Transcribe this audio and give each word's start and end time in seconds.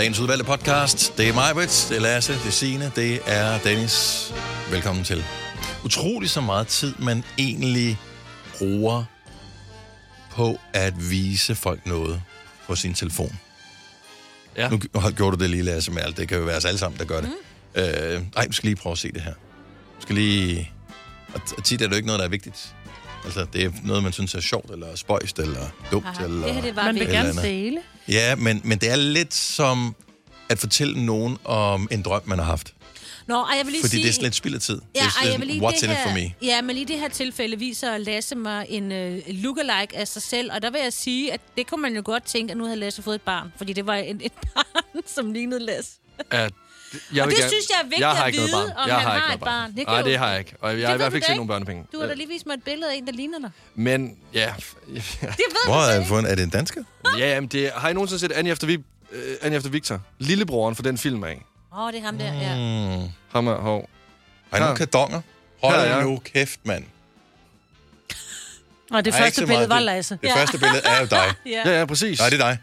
dagens 0.00 0.18
udvalgte 0.20 0.44
podcast. 0.44 1.18
Det 1.18 1.28
er 1.28 1.34
mig, 1.34 1.54
Britt, 1.54 1.86
det 1.88 1.96
er 1.96 2.00
Lasse, 2.00 2.32
det 2.32 2.46
er 2.46 2.50
Signe, 2.50 2.92
det 2.96 3.20
er 3.26 3.58
Dennis. 3.58 4.32
Velkommen 4.70 5.04
til. 5.04 5.24
Utrolig 5.84 6.30
så 6.30 6.40
meget 6.40 6.66
tid, 6.66 6.94
man 6.98 7.24
egentlig 7.38 7.98
bruger 8.58 9.04
på 10.30 10.58
at 10.72 11.10
vise 11.10 11.54
folk 11.54 11.86
noget 11.86 12.22
på 12.66 12.74
sin 12.76 12.94
telefon. 12.94 13.38
Ja. 14.56 14.68
Nu 14.68 14.80
har- 14.96 15.10
gjorde 15.10 15.36
du 15.36 15.42
det 15.42 15.50
lige, 15.50 15.62
Lasse, 15.62 15.92
med 15.92 16.02
alt. 16.02 16.16
Det 16.16 16.28
kan 16.28 16.38
jo 16.38 16.44
være 16.44 16.56
os 16.56 16.64
alle 16.64 16.78
sammen, 16.78 16.98
der 16.98 17.04
gør 17.04 17.20
det. 17.20 17.30
Mm. 17.76 17.80
Øh, 17.82 18.22
ej, 18.36 18.46
vi 18.46 18.52
skal 18.52 18.66
lige 18.66 18.76
prøve 18.76 18.92
at 18.92 18.98
se 18.98 19.12
det 19.12 19.22
her. 19.22 19.34
Vi 19.96 20.02
skal 20.02 20.14
lige... 20.14 20.70
Og 21.34 21.64
tit 21.64 21.82
er 21.82 21.86
det 21.86 21.90
jo 21.92 21.96
ikke 21.96 22.06
noget, 22.06 22.18
der 22.18 22.24
er 22.26 22.30
vigtigt. 22.30 22.74
Altså, 23.24 23.46
det 23.52 23.64
er 23.64 23.70
noget, 23.84 24.02
man 24.02 24.12
synes 24.12 24.34
er 24.34 24.40
sjovt, 24.40 24.70
eller 24.70 24.96
spøjst, 24.96 25.38
eller 25.38 25.66
dumt, 25.90 26.06
Aha, 26.06 26.24
eller... 26.24 26.46
det 26.46 26.54
her, 26.54 26.62
det 26.62 26.76
var 26.76 26.84
Man 26.84 26.94
vil 26.94 27.06
gerne 27.06 27.28
andet. 27.28 27.44
dele. 27.44 27.80
Ja, 28.08 28.34
men, 28.36 28.60
men 28.64 28.78
det 28.78 28.90
er 28.90 28.96
lidt 28.96 29.34
som 29.34 29.94
at 30.48 30.58
fortælle 30.58 31.06
nogen 31.06 31.38
om 31.44 31.88
en 31.90 32.02
drøm, 32.02 32.22
man 32.24 32.38
har 32.38 32.46
haft. 32.46 32.74
Nå, 33.26 33.34
og 33.34 33.48
jeg 33.58 33.66
vil 33.66 33.72
lige 33.72 33.82
Fordi 33.82 33.90
sige... 33.90 34.02
det 34.02 34.08
er 34.08 34.12
slet 34.12 34.34
spild 34.34 34.54
af 34.54 34.60
tid. 34.60 34.80
Ja, 34.94 35.00
det 35.00 35.26
er 35.26 35.30
jeg 35.30 35.40
vil 35.40 35.46
lige 35.48 35.68
what's 35.68 35.74
det 35.80 35.82
in 35.82 35.90
it 35.90 35.96
for 36.06 36.14
me? 36.14 36.32
Ja, 36.42 36.62
men 36.62 36.76
lige 36.76 36.86
det 36.86 36.98
her 36.98 37.08
tilfælde 37.08 37.58
viser 37.58 37.98
Lasse 37.98 38.36
mig 38.36 38.66
en 38.68 38.84
uh, 38.92 39.18
lookalike 39.28 39.96
af 39.96 40.08
sig 40.08 40.22
selv, 40.22 40.52
og 40.52 40.62
der 40.62 40.70
vil 40.70 40.80
jeg 40.80 40.92
sige, 40.92 41.32
at 41.32 41.40
det 41.56 41.66
kunne 41.66 41.82
man 41.82 41.94
jo 41.94 42.02
godt 42.04 42.24
tænke, 42.24 42.50
at 42.50 42.56
nu 42.56 42.64
havde 42.64 42.76
Lasse 42.76 43.02
fået 43.02 43.14
et 43.14 43.22
barn, 43.22 43.52
fordi 43.56 43.72
det 43.72 43.86
var 43.86 43.94
en, 43.94 44.20
et 44.24 44.32
barn, 44.54 45.02
som 45.06 45.32
lignede 45.32 45.60
Lasse. 45.60 45.92
At, 46.30 46.52
jeg 47.14 47.22
Og 47.24 47.30
det 47.30 47.36
gerne- 47.38 47.48
synes 47.50 47.68
jeg 47.68 47.76
er 47.80 47.82
vigtigt 47.84 48.00
jeg 48.00 48.10
har 48.10 48.24
at 48.24 48.32
vide, 48.32 48.48
barn. 48.52 48.70
om 48.76 48.88
jeg 48.88 48.96
han 48.96 49.04
har, 49.06 49.18
har 49.18 49.34
et 49.34 49.40
barn. 49.40 49.48
barn. 49.70 49.76
Det 49.76 49.86
Nej, 49.86 50.02
det 50.02 50.18
har 50.18 50.30
jeg 50.30 50.38
ikke. 50.38 50.54
Og 50.60 50.80
jeg 50.80 50.88
har 50.88 50.94
i 50.94 50.96
hvert 50.96 51.06
fald 51.12 51.14
ikke 51.16 51.26
set 51.26 51.36
nogen 51.36 51.48
børnepenge. 51.48 51.86
Du 51.92 52.00
har 52.00 52.06
da 52.06 52.14
lige 52.14 52.28
vist 52.28 52.46
mig 52.46 52.54
et 52.54 52.62
billede 52.64 52.90
af 52.92 52.96
en, 52.96 53.06
der 53.06 53.12
ligner 53.12 53.38
dig. 53.38 53.50
Men 53.74 54.16
ja, 54.34 54.54
Det 54.86 54.94
ved 55.18 55.64
Hvor 55.66 55.74
du 55.74 55.80
er, 55.80 55.94
ikke. 55.94 56.08
fundet, 56.08 56.30
er 56.32 56.34
det 56.36 56.42
en 56.44 56.50
dansker? 56.50 56.82
ja 57.18 57.34
jamen, 57.34 57.48
det, 57.48 57.70
har 57.76 57.88
I 57.88 57.92
nogensinde 57.92 58.20
set 58.20 58.32
Annie 58.32 58.52
efter, 58.52 58.66
Vi, 58.66 58.76
uh, 58.76 58.82
Annie 59.42 59.56
efter 59.56 59.70
Victor? 59.70 60.00
Lillebroren 60.18 60.76
for 60.76 60.82
den 60.82 60.98
film 60.98 61.24
af. 61.24 61.42
Åh, 61.72 61.78
oh, 61.78 61.92
det 61.92 61.98
er 62.00 62.04
ham 62.04 62.18
der, 62.18 62.32
ja. 62.32 62.96
Mm. 62.98 63.08
Ham 63.32 63.46
er 63.46 63.54
hov. 63.54 63.88
Har 64.50 64.56
I 64.56 64.60
nogle 64.60 64.76
kardonger? 64.76 65.20
Hold 65.62 65.80
ja. 65.80 66.00
nu 66.02 66.18
kæft, 66.24 66.60
mand. 66.64 66.84
Og 68.90 69.04
det 69.04 69.14
første 69.14 69.46
billede 69.46 69.68
var 69.68 69.76
Det- 69.76 69.84
Lasse. 69.84 70.18
Det 70.22 70.30
første 70.36 70.58
billede 70.58 70.80
er 70.84 71.00
jo 71.00 71.06
dig. 71.06 71.34
ja. 71.46 71.62
Ja, 71.70 71.78
ja, 71.78 71.84
præcis. 71.84 72.18
Nej, 72.18 72.30
det 72.30 72.40
er 72.40 72.44
dig. 72.46 72.58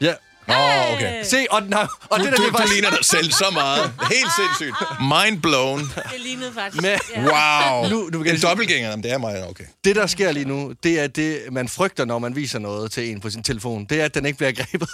Ja. 0.00 0.14
Nå, 0.48 0.54
okay. 0.94 1.24
Se, 1.24 1.46
og, 1.50 1.62
nej, 1.62 1.86
og 2.10 2.18
Du, 2.18 2.24
det 2.24 2.32
der, 2.32 2.36
du, 2.36 2.42
det 2.44 2.52
du 2.52 2.58
var... 2.58 2.66
ligner 2.74 2.90
dig 2.90 3.04
selv 3.04 3.30
så 3.32 3.44
meget. 3.52 3.92
Helt 4.12 4.28
sindssygt. 4.36 4.76
Mind 5.00 5.42
blown. 5.42 5.80
Det 5.80 6.20
lignede 6.24 6.52
faktisk. 6.52 6.82
Med, 6.82 6.96
Ja. 7.16 7.80
Wow. 7.80 7.90
Nu- 7.90 8.24
jeg 8.24 8.34
en 8.34 8.40
dobbeltgænger, 8.40 8.90
Jamen, 8.90 9.02
det 9.02 9.12
er 9.12 9.18
mig. 9.18 9.48
Okay. 9.48 9.64
det, 9.84 9.96
der 9.96 10.06
sker 10.06 10.32
lige 10.32 10.44
nu, 10.44 10.72
det 10.82 11.00
er 11.00 11.06
det, 11.06 11.42
man 11.52 11.68
frygter, 11.68 12.04
når 12.04 12.18
man 12.18 12.36
viser 12.36 12.58
noget 12.58 12.92
til 12.92 13.10
en 13.10 13.20
på 13.20 13.30
sin 13.30 13.42
telefon. 13.42 13.84
Det 13.84 14.00
er, 14.00 14.04
at 14.04 14.14
den 14.14 14.26
ikke 14.26 14.36
bliver 14.38 14.52
grebet. 14.52 14.88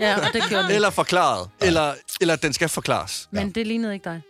Ja, 0.00 0.16
og 0.26 0.32
det 0.32 0.42
gjorde 0.48 0.64
den. 0.64 0.72
eller 0.72 0.90
forklaret. 0.90 1.48
Eller, 1.62 1.94
eller 2.20 2.34
at 2.34 2.42
den 2.42 2.52
skal 2.52 2.68
forklares. 2.68 3.28
Men 3.30 3.50
det 3.50 3.66
lignede 3.66 3.94
ikke 3.94 4.04
dig. 4.04 4.20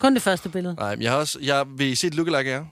Kun 0.00 0.14
det 0.14 0.22
første 0.22 0.48
billede. 0.48 0.74
Nej, 0.74 0.94
men 0.94 1.02
jeg 1.02 1.10
har 1.12 1.18
også... 1.18 1.38
Jeg 1.42 1.64
vil 1.76 1.96
se 1.96 2.06
et 2.06 2.14
lookalike 2.14 2.50
af 2.52 2.56
jer. 2.58 2.64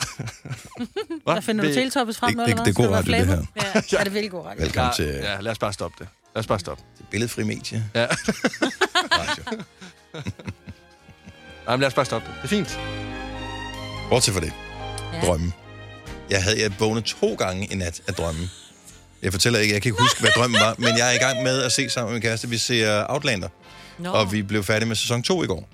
Hva? 1.24 1.34
Der 1.34 1.40
finder 1.40 1.62
du 1.62 1.68
Vil- 1.68 1.76
teletoppes 1.76 2.18
frem 2.18 2.28
Det, 2.28 2.36
nu, 2.36 2.42
det, 2.44 2.50
eller 2.50 2.64
det 2.64 2.70
er 2.70 2.74
hvad? 2.74 2.86
god 2.88 2.94
radio, 2.96 3.12
det 3.12 3.26
her. 3.26 3.82
Ja, 3.92 3.98
er 3.98 4.04
det 4.04 4.14
virkelig 4.14 4.30
god 4.30 4.44
radio. 4.46 4.62
Velkommen 4.62 4.94
til 4.96 5.04
Ja, 5.06 5.32
ja, 5.32 5.40
lad 5.40 5.52
os 5.52 5.58
bare 5.58 5.72
stoppe 5.72 5.96
det. 5.98 6.08
Lad 6.34 6.40
os 6.40 6.46
bare 6.46 6.58
stoppe. 6.58 6.82
til 6.96 7.04
Billedfri 7.10 7.42
Medie. 7.42 7.84
Ja. 7.94 8.06
Radio. 9.20 9.44
Nej, 11.66 11.76
men 11.76 11.80
lad 11.80 11.86
os 11.88 11.94
bare 11.94 12.04
stoppe 12.04 12.28
det. 12.28 12.36
Det 12.36 12.44
er 12.44 12.48
fint. 12.48 12.78
Bortset 14.08 14.34
for 14.34 14.40
det. 14.40 14.52
Ja. 15.12 15.20
Drømme. 15.26 15.52
Jeg 16.30 16.42
havde 16.42 16.62
jeg 16.62 16.72
vågnet 16.80 17.04
to 17.04 17.34
gange 17.34 17.66
i 17.66 17.74
nat 17.74 18.00
af 18.08 18.14
drømme. 18.14 18.48
Jeg 19.22 19.32
fortæller 19.32 19.58
ikke, 19.58 19.74
jeg 19.74 19.82
kan 19.82 19.88
ikke 19.92 20.02
huske, 20.02 20.20
hvad 20.20 20.30
drømmen 20.36 20.60
var, 20.60 20.74
men 20.78 20.98
jeg 20.98 21.08
er 21.08 21.12
i 21.12 21.18
gang 21.18 21.42
med 21.42 21.62
at 21.62 21.72
se 21.72 21.90
sammen 21.90 22.08
med 22.12 22.14
min 22.14 22.22
kæreste. 22.22 22.48
Vi 22.48 22.58
ser 22.58 23.06
Outlander, 23.08 23.48
Nå. 23.98 24.10
og 24.10 24.32
vi 24.32 24.42
blev 24.42 24.64
færdige 24.64 24.88
med 24.88 24.96
sæson 24.96 25.22
2 25.22 25.42
i 25.42 25.46
går. 25.46 25.68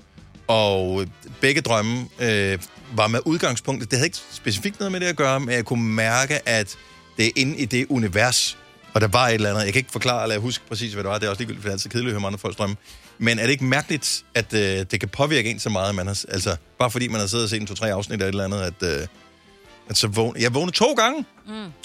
Og 0.49 1.07
begge 1.41 1.61
drømme 1.61 2.09
øh, 2.19 2.59
var 2.95 3.07
med 3.07 3.21
udgangspunktet. 3.25 3.91
Det 3.91 3.99
havde 3.99 4.07
ikke 4.07 4.19
specifikt 4.33 4.79
noget 4.81 4.93
med 4.93 5.01
det 5.01 5.07
at 5.07 5.17
gøre, 5.17 5.41
men 5.41 5.55
jeg 5.55 5.65
kunne 5.65 5.85
mærke, 5.85 6.49
at 6.49 6.77
det 7.17 7.27
er 7.27 7.31
inde 7.37 7.57
i 7.57 7.65
det 7.65 7.87
univers, 7.89 8.59
og 8.95 9.01
der 9.01 9.09
var 9.09 9.29
et 9.29 9.35
eller 9.35 9.51
andet. 9.51 9.65
Jeg 9.65 9.73
kan 9.73 9.81
ikke 9.81 9.93
forklare 9.93 10.23
eller 10.23 10.39
huske 10.39 10.65
præcis, 10.69 10.93
hvad 10.93 11.05
det 11.05 11.11
var. 11.11 11.19
Det 11.19 11.27
er 11.27 11.31
også 11.31 11.41
ligegyldigt, 11.41 11.63
for 11.63 11.69
det 11.69 11.73
er 11.73 11.75
altid 11.77 11.91
kedeligt 11.91 12.09
at 12.09 12.13
høre 12.13 12.17
om 12.17 12.25
andre 12.25 12.39
folks 12.39 12.57
drømme. 12.57 12.77
Men 13.19 13.39
er 13.39 13.43
det 13.43 13.51
ikke 13.51 13.65
mærkeligt, 13.65 14.25
at 14.35 14.53
øh, 14.55 14.61
det 14.91 15.01
kan 15.01 15.09
påvirke 15.09 15.51
en 15.51 15.59
så 15.61 15.69
meget, 15.71 15.89
at 15.89 15.95
man 15.95 16.07
har, 16.07 16.25
altså, 16.29 16.57
bare 16.79 16.91
fordi 16.91 17.09
man 17.09 17.21
har 17.21 17.27
siddet 17.27 17.45
og 17.45 17.51
set 17.51 17.61
en 17.61 17.67
to-tre 17.67 17.93
afsnit 17.93 18.23
af 18.23 18.25
et 18.25 18.29
eller 18.29 18.45
andet, 18.45 18.61
at, 18.61 19.01
øh, 19.01 19.07
at 19.91 19.97
så 19.97 20.09
vågne. 20.09 20.41
Jeg 20.41 20.55
vågnede 20.55 20.77
to 20.77 20.93
gange, 20.93 21.25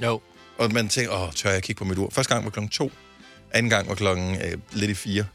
Jo. 0.03 0.21
og 0.57 0.73
man 0.73 0.89
tænker, 0.89 1.13
åh, 1.13 1.33
tør 1.33 1.51
jeg 1.51 1.63
kigge 1.63 1.79
på 1.79 1.85
mit 1.85 1.97
ur? 1.97 2.09
Første 2.13 2.33
gang 2.33 2.45
var 2.45 2.51
klokken 2.51 2.69
to, 2.69 2.91
anden 3.51 3.69
gang 3.69 3.89
var 3.89 3.95
klokken 3.95 4.35
øh, 4.35 4.57
lidt 4.71 4.91
i 4.91 4.93
fire. 4.93 5.25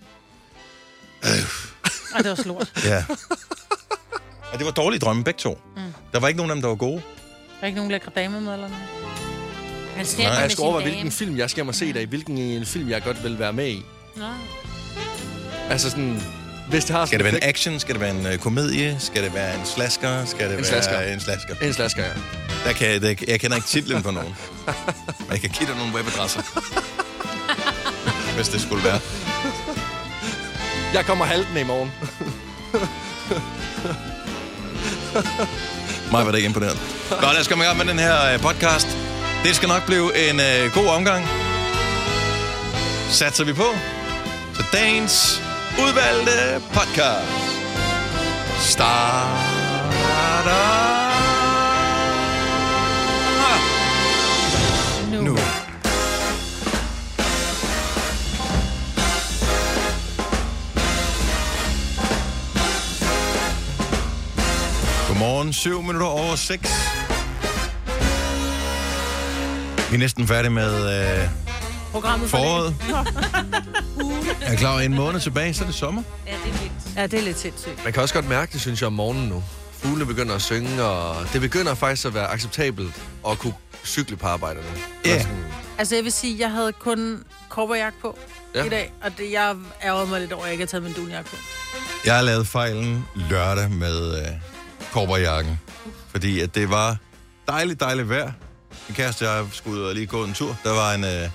Og 2.14 2.24
det 2.24 2.30
var 2.30 2.34
slort. 2.42 2.72
Ja. 2.84 3.04
og 4.52 4.58
det 4.58 4.64
var 4.66 4.72
dårlige 4.72 5.00
drømme, 5.00 5.24
begge 5.24 5.38
to. 5.38 5.58
Mm. 5.76 5.82
Der 6.12 6.20
var 6.20 6.28
ikke 6.28 6.36
nogen 6.38 6.50
af 6.50 6.54
dem, 6.54 6.62
der 6.62 6.68
var 6.68 6.74
gode. 6.76 6.96
Der 6.96 7.62
er 7.62 7.66
ikke 7.66 7.76
nogen 7.76 7.90
lækre 7.90 8.10
dame 8.16 8.40
med, 8.40 8.52
eller 8.52 8.68
noget? 8.68 8.84
Han 9.96 10.06
skal 10.06 10.24
Nej, 10.24 10.32
Jeg 10.34 10.50
skal 10.50 10.62
overveje, 10.62 10.84
hvilken 10.84 11.10
film 11.12 11.36
jeg 11.38 11.50
skal 11.50 11.58
hjem 11.58 11.68
og 11.68 11.74
se 11.74 11.92
dig 11.92 12.02
i. 12.02 12.04
Hvilken 12.04 12.38
en 12.38 12.66
film 12.66 12.88
jeg 12.88 13.02
godt 13.02 13.24
vil 13.24 13.38
være 13.38 13.52
med 13.52 13.68
i. 13.68 13.82
Nå. 14.16 14.24
Altså 15.70 15.90
sådan... 15.90 16.22
Hvis 16.70 16.84
det 16.84 16.96
har 16.96 17.06
Skal 17.06 17.18
det 17.18 17.24
være 17.24 17.34
en 17.34 17.42
action? 17.42 17.80
Skal 17.80 17.94
det 17.94 18.00
være 18.00 18.10
en 18.10 18.26
øh, 18.26 18.38
komedie? 18.38 18.96
Skal 19.00 19.22
det 19.24 19.34
være 19.34 19.54
en 19.60 19.66
slasker? 19.66 20.24
Skal 20.24 20.40
det 20.40 20.50
En 20.50 20.56
være 20.56 20.64
slasker. 20.64 21.00
en 21.00 21.20
slasker? 21.20 21.54
En 21.62 21.72
slasker, 21.72 22.04
ja. 22.04 22.10
Der 22.64 22.72
kan, 22.72 23.02
der, 23.02 23.14
jeg 23.28 23.40
kender 23.40 23.56
ikke 23.56 23.68
titlen 23.68 24.02
på 24.02 24.10
nogen. 24.10 24.34
Men 25.18 25.30
jeg 25.30 25.40
kan 25.40 25.50
give 25.50 25.68
dig 25.68 25.76
nogle 25.76 25.94
webadresser. 25.94 26.42
Hvis 28.36 28.48
det 28.48 28.60
skulle 28.60 28.84
være. 28.84 29.00
Jeg 30.94 31.04
kommer 31.04 31.24
halten 31.24 31.56
i 31.56 31.62
morgen. 31.64 31.92
Mig 36.12 36.24
var 36.24 36.30
det 36.30 36.38
ikke 36.38 36.46
imponeret. 36.46 36.78
Nå, 37.22 37.32
lad 37.32 37.40
os 37.40 37.48
komme 37.48 37.64
i 37.64 37.66
gang 37.66 37.78
med 37.78 37.86
den 37.86 37.98
her 37.98 38.32
øh, 38.32 38.40
podcast. 38.40 38.88
Det 39.44 39.56
skal 39.56 39.68
nok 39.68 39.86
blive 39.86 40.30
en 40.30 40.40
øh, 40.40 40.72
god 40.74 40.86
omgang. 40.86 41.28
Satser 43.10 43.44
vi 43.44 43.52
på. 43.52 43.66
Så 44.54 44.62
dagens 44.72 45.42
udvalgte 45.78 46.62
podcast 46.72 47.26
starter 48.60 49.56
Godmorgen, 65.18 65.52
7 65.52 65.80
minutter 65.82 66.06
over 66.06 66.36
6. 66.36 66.60
Vi 69.90 69.94
er 69.94 69.98
næsten 69.98 70.26
færdige 70.28 70.50
med 70.50 71.00
øh, 71.22 71.28
Programmet 71.92 72.30
for 72.30 72.36
foråret. 72.38 72.76
Jeg 74.40 74.52
er 74.52 74.56
klar 74.56 74.70
over 74.72 74.80
en 74.80 74.94
måned 74.94 75.20
tilbage, 75.20 75.54
så 75.54 75.62
er 75.64 75.66
det 75.66 75.74
sommer. 75.76 76.02
Ja, 76.26 76.32
det 76.32 76.38
er 76.54 76.58
vildt. 76.58 76.72
Ja, 76.96 77.06
det 77.06 77.18
er 77.18 77.22
lidt 77.22 77.38
sindssygt. 77.38 77.84
Man 77.84 77.92
kan 77.92 78.02
også 78.02 78.14
godt 78.14 78.28
mærke 78.28 78.52
det, 78.52 78.60
synes 78.60 78.80
jeg, 78.80 78.86
om 78.86 78.92
morgenen 78.92 79.28
nu. 79.28 79.44
Fuglene 79.72 80.06
begynder 80.06 80.34
at 80.34 80.42
synge, 80.42 80.82
og 80.84 81.26
det 81.32 81.40
begynder 81.40 81.74
faktisk 81.74 82.06
at 82.06 82.14
være 82.14 82.26
acceptabelt 82.26 82.94
at 83.28 83.38
kunne 83.38 83.54
cykle 83.84 84.16
på 84.16 84.26
arbejde 84.26 84.56
nu. 84.60 84.66
Ja. 85.04 85.22
Sådan- 85.22 85.36
Altså, 85.78 85.94
jeg 85.94 86.04
vil 86.04 86.12
sige, 86.12 86.36
jeg 86.38 86.50
havde 86.50 86.72
kun 86.72 87.24
korperjagt 87.48 87.96
på 88.02 88.18
Ja. 88.54 88.60
ja. 88.60 88.66
i 88.66 88.68
dag, 88.68 88.92
og 89.04 89.10
det, 89.18 89.32
jeg 89.32 89.54
ærgerede 89.84 90.06
mig 90.06 90.20
lidt 90.20 90.32
over, 90.32 90.42
at 90.42 90.46
jeg 90.46 90.52
ikke 90.52 90.62
har 90.62 90.66
taget 90.68 90.82
min 90.84 90.92
dunjakke 90.92 91.30
på. 91.30 91.36
Jeg 92.04 92.14
har 92.14 92.22
lavet 92.22 92.46
fejlen 92.46 93.04
lørdag 93.14 93.70
med 93.70 94.18
øh, 94.20 94.26
korperjakken, 94.92 95.60
fordi 96.10 96.40
at 96.40 96.54
det 96.54 96.70
var 96.70 96.96
dejligt, 97.48 97.80
dejligt 97.80 98.08
vejr. 98.08 98.32
Min 98.88 98.94
kæreste 98.96 99.30
og 99.30 99.36
jeg 99.36 99.46
skulle 99.52 99.80
ud 99.80 99.84
og 99.86 99.94
lige 99.94 100.06
gå 100.06 100.24
en 100.24 100.34
tur. 100.34 100.56
Der 100.64 100.72
var 100.72 100.94
en 100.94 101.04
øh, 101.04 101.30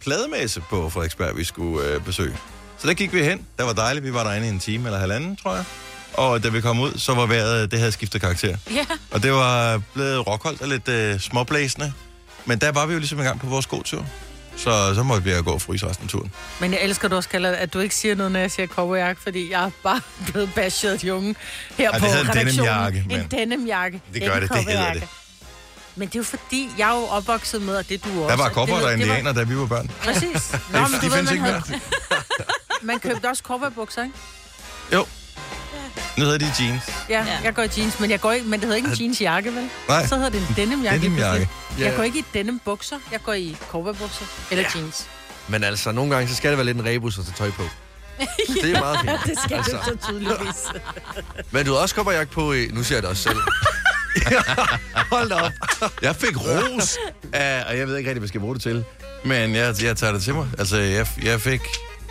plademesse 0.00 0.60
på 0.60 0.90
Frederiksberg, 0.90 1.36
vi 1.36 1.44
skulle 1.44 1.88
øh, 1.88 2.00
besøge. 2.04 2.36
Så 2.78 2.88
der 2.88 2.94
gik 2.94 3.12
vi 3.12 3.22
hen. 3.22 3.46
Der 3.58 3.64
var 3.64 3.72
dejligt. 3.72 4.04
Vi 4.04 4.14
var 4.14 4.24
derinde 4.24 4.46
i 4.46 4.50
en 4.50 4.58
time 4.58 4.84
eller 4.88 4.98
halvanden, 4.98 5.36
tror 5.36 5.54
jeg. 5.54 5.64
Og 6.14 6.42
da 6.42 6.48
vi 6.48 6.60
kom 6.60 6.80
ud, 6.80 6.92
så 6.98 7.14
var 7.14 7.26
vejret, 7.26 7.70
det 7.70 7.78
havde 7.78 7.92
skiftet 7.92 8.20
karakter. 8.20 8.56
Ja. 8.70 8.86
Og 9.10 9.22
det 9.22 9.32
var 9.32 9.82
blevet 9.94 10.26
rockholdt 10.26 10.62
og 10.62 10.68
lidt 10.68 10.88
øh, 10.88 11.20
småblæsende. 11.20 11.92
Men 12.44 12.58
der 12.58 12.72
var 12.72 12.86
vi 12.86 12.92
jo 12.92 12.98
ligesom 12.98 13.20
i 13.20 13.22
gang 13.22 13.40
på 13.40 13.46
vores 13.46 13.66
gåtur. 13.66 14.06
Så 14.56 14.94
så 14.94 15.02
måtte 15.02 15.24
vi 15.24 15.32
gå 15.44 15.50
og 15.50 15.62
fryse 15.62 15.86
resten 15.88 16.04
af 16.04 16.10
turen. 16.10 16.32
Men 16.60 16.72
jeg 16.72 16.80
elsker, 16.82 17.04
at 17.04 17.10
du 17.10 17.16
også 17.16 17.28
kalder, 17.28 17.50
at 17.50 17.72
du 17.74 17.78
ikke 17.80 17.94
siger 17.94 18.14
noget, 18.14 18.32
når 18.32 18.40
jeg 18.40 18.50
siger 18.50 18.66
korperjakke, 18.66 19.22
fordi 19.22 19.50
jeg 19.50 19.64
er 19.64 19.70
bare 19.82 20.00
blevet 20.30 20.50
bashed 20.54 20.92
af 20.92 20.98
de 20.98 21.14
unge 21.14 21.34
her 21.76 21.90
Ej, 21.90 21.98
på 21.98 22.04
det 22.06 22.14
hedder 22.14 22.24
en 22.24 22.30
redaktionen. 22.36 22.56
denimjakke, 22.68 23.04
men- 23.08 23.20
En 23.20 23.26
denimjakke. 23.30 24.00
Det 24.14 24.22
gør 24.22 24.40
det, 24.40 24.42
det 24.42 24.58
hedder 24.58 24.62
cowboyjakke. 24.64 25.00
det. 25.00 25.08
Men 25.96 26.08
det 26.08 26.14
er 26.14 26.18
jo 26.18 26.24
fordi, 26.24 26.68
jeg 26.78 26.90
er 26.90 26.98
jo 27.00 27.04
opvokset 27.06 27.62
med, 27.62 27.76
og 27.76 27.88
det 27.88 28.04
du 28.04 28.08
også. 28.24 28.28
Der 28.30 28.36
var 28.36 28.44
at 28.44 28.52
kopper 28.52 28.74
og 28.74 28.80
ved- 28.82 28.88
det 28.88 28.98
var- 28.98 29.04
indianer, 29.04 29.32
da 29.32 29.42
vi 29.42 29.56
var 29.56 29.66
børn. 29.66 29.90
Præcis. 30.04 30.52
Nå, 30.72 30.78
men 30.78 30.86
de 30.86 30.96
du 30.96 31.00
ved, 31.00 31.00
findes 31.00 31.12
man, 31.12 31.32
ikke 31.32 31.44
havde, 31.44 31.80
man 32.82 33.00
købte 33.00 33.26
også 33.28 33.42
cowboybukser, 33.42 34.02
ikke? 34.02 34.14
Jo. 34.92 35.06
Nu 36.16 36.24
hedder 36.24 36.38
de 36.38 36.52
jeans. 36.60 36.82
Ja, 37.08 37.24
jeg 37.44 37.54
går 37.54 37.62
i 37.62 37.68
jeans, 37.78 38.00
men, 38.00 38.10
jeg 38.10 38.20
går 38.20 38.32
ikke, 38.32 38.46
men 38.46 38.60
det 38.60 38.68
hedder 38.68 38.76
ikke 38.76 38.88
en 38.88 38.96
jeansjakke, 39.00 39.54
vel? 39.54 39.68
Nej. 39.88 40.06
Så 40.06 40.14
hedder 40.16 40.30
det 40.30 40.40
en 40.48 40.54
denimjakke. 40.56 41.00
Denimjakke. 41.02 41.48
Ja. 41.78 41.84
Jeg 41.84 41.96
går 41.96 42.02
ikke 42.02 42.18
i 42.18 42.24
denim 42.34 42.58
bukser, 42.64 42.96
jeg 43.12 43.22
går 43.22 43.32
i 43.32 43.56
cowboybukser 43.70 44.24
eller 44.50 44.64
Ja. 44.74 44.78
jeans. 44.78 45.06
Men 45.48 45.64
altså, 45.64 45.92
nogle 45.92 46.14
gange, 46.14 46.28
så 46.28 46.34
skal 46.34 46.50
det 46.50 46.58
være 46.58 46.64
lidt 46.66 46.76
en 46.76 46.86
rebus 46.86 47.18
at 47.18 47.24
tage 47.24 47.34
tøj 47.36 47.50
på. 47.50 47.62
Det 48.62 48.72
er 48.76 48.80
meget 48.80 48.98
fint. 49.00 49.12
Det 49.26 49.38
skal 49.44 49.56
altså. 49.56 49.76
Det 49.76 50.00
så 50.02 50.08
tydeligvis. 50.10 50.56
Men 51.52 51.66
du 51.66 51.72
har 51.72 51.78
også 51.78 51.94
kopperjagt 51.94 52.30
på 52.30 52.52
i... 52.52 52.66
Nu 52.66 52.82
siger 52.84 52.96
jeg 52.96 53.02
det 53.02 53.10
også 53.10 53.22
selv. 53.22 53.36
Hold 55.12 55.28
da 55.28 55.34
op. 55.34 55.52
Jeg 56.02 56.16
fik 56.16 56.36
ros, 56.36 56.96
af, 57.32 57.64
og 57.68 57.78
jeg 57.78 57.86
ved 57.88 57.96
ikke 57.96 58.10
rigtig, 58.10 58.20
hvad 58.20 58.26
jeg 58.26 58.28
skal 58.28 58.40
bruge 58.40 58.54
det 58.54 58.62
til. 58.62 58.84
Men 59.24 59.54
jeg, 59.54 59.74
jeg 59.82 59.96
tager 59.96 60.12
det 60.12 60.22
til 60.22 60.34
mig. 60.34 60.46
Altså, 60.58 60.76
jeg, 60.76 61.06
jeg 61.22 61.40
fik 61.40 61.60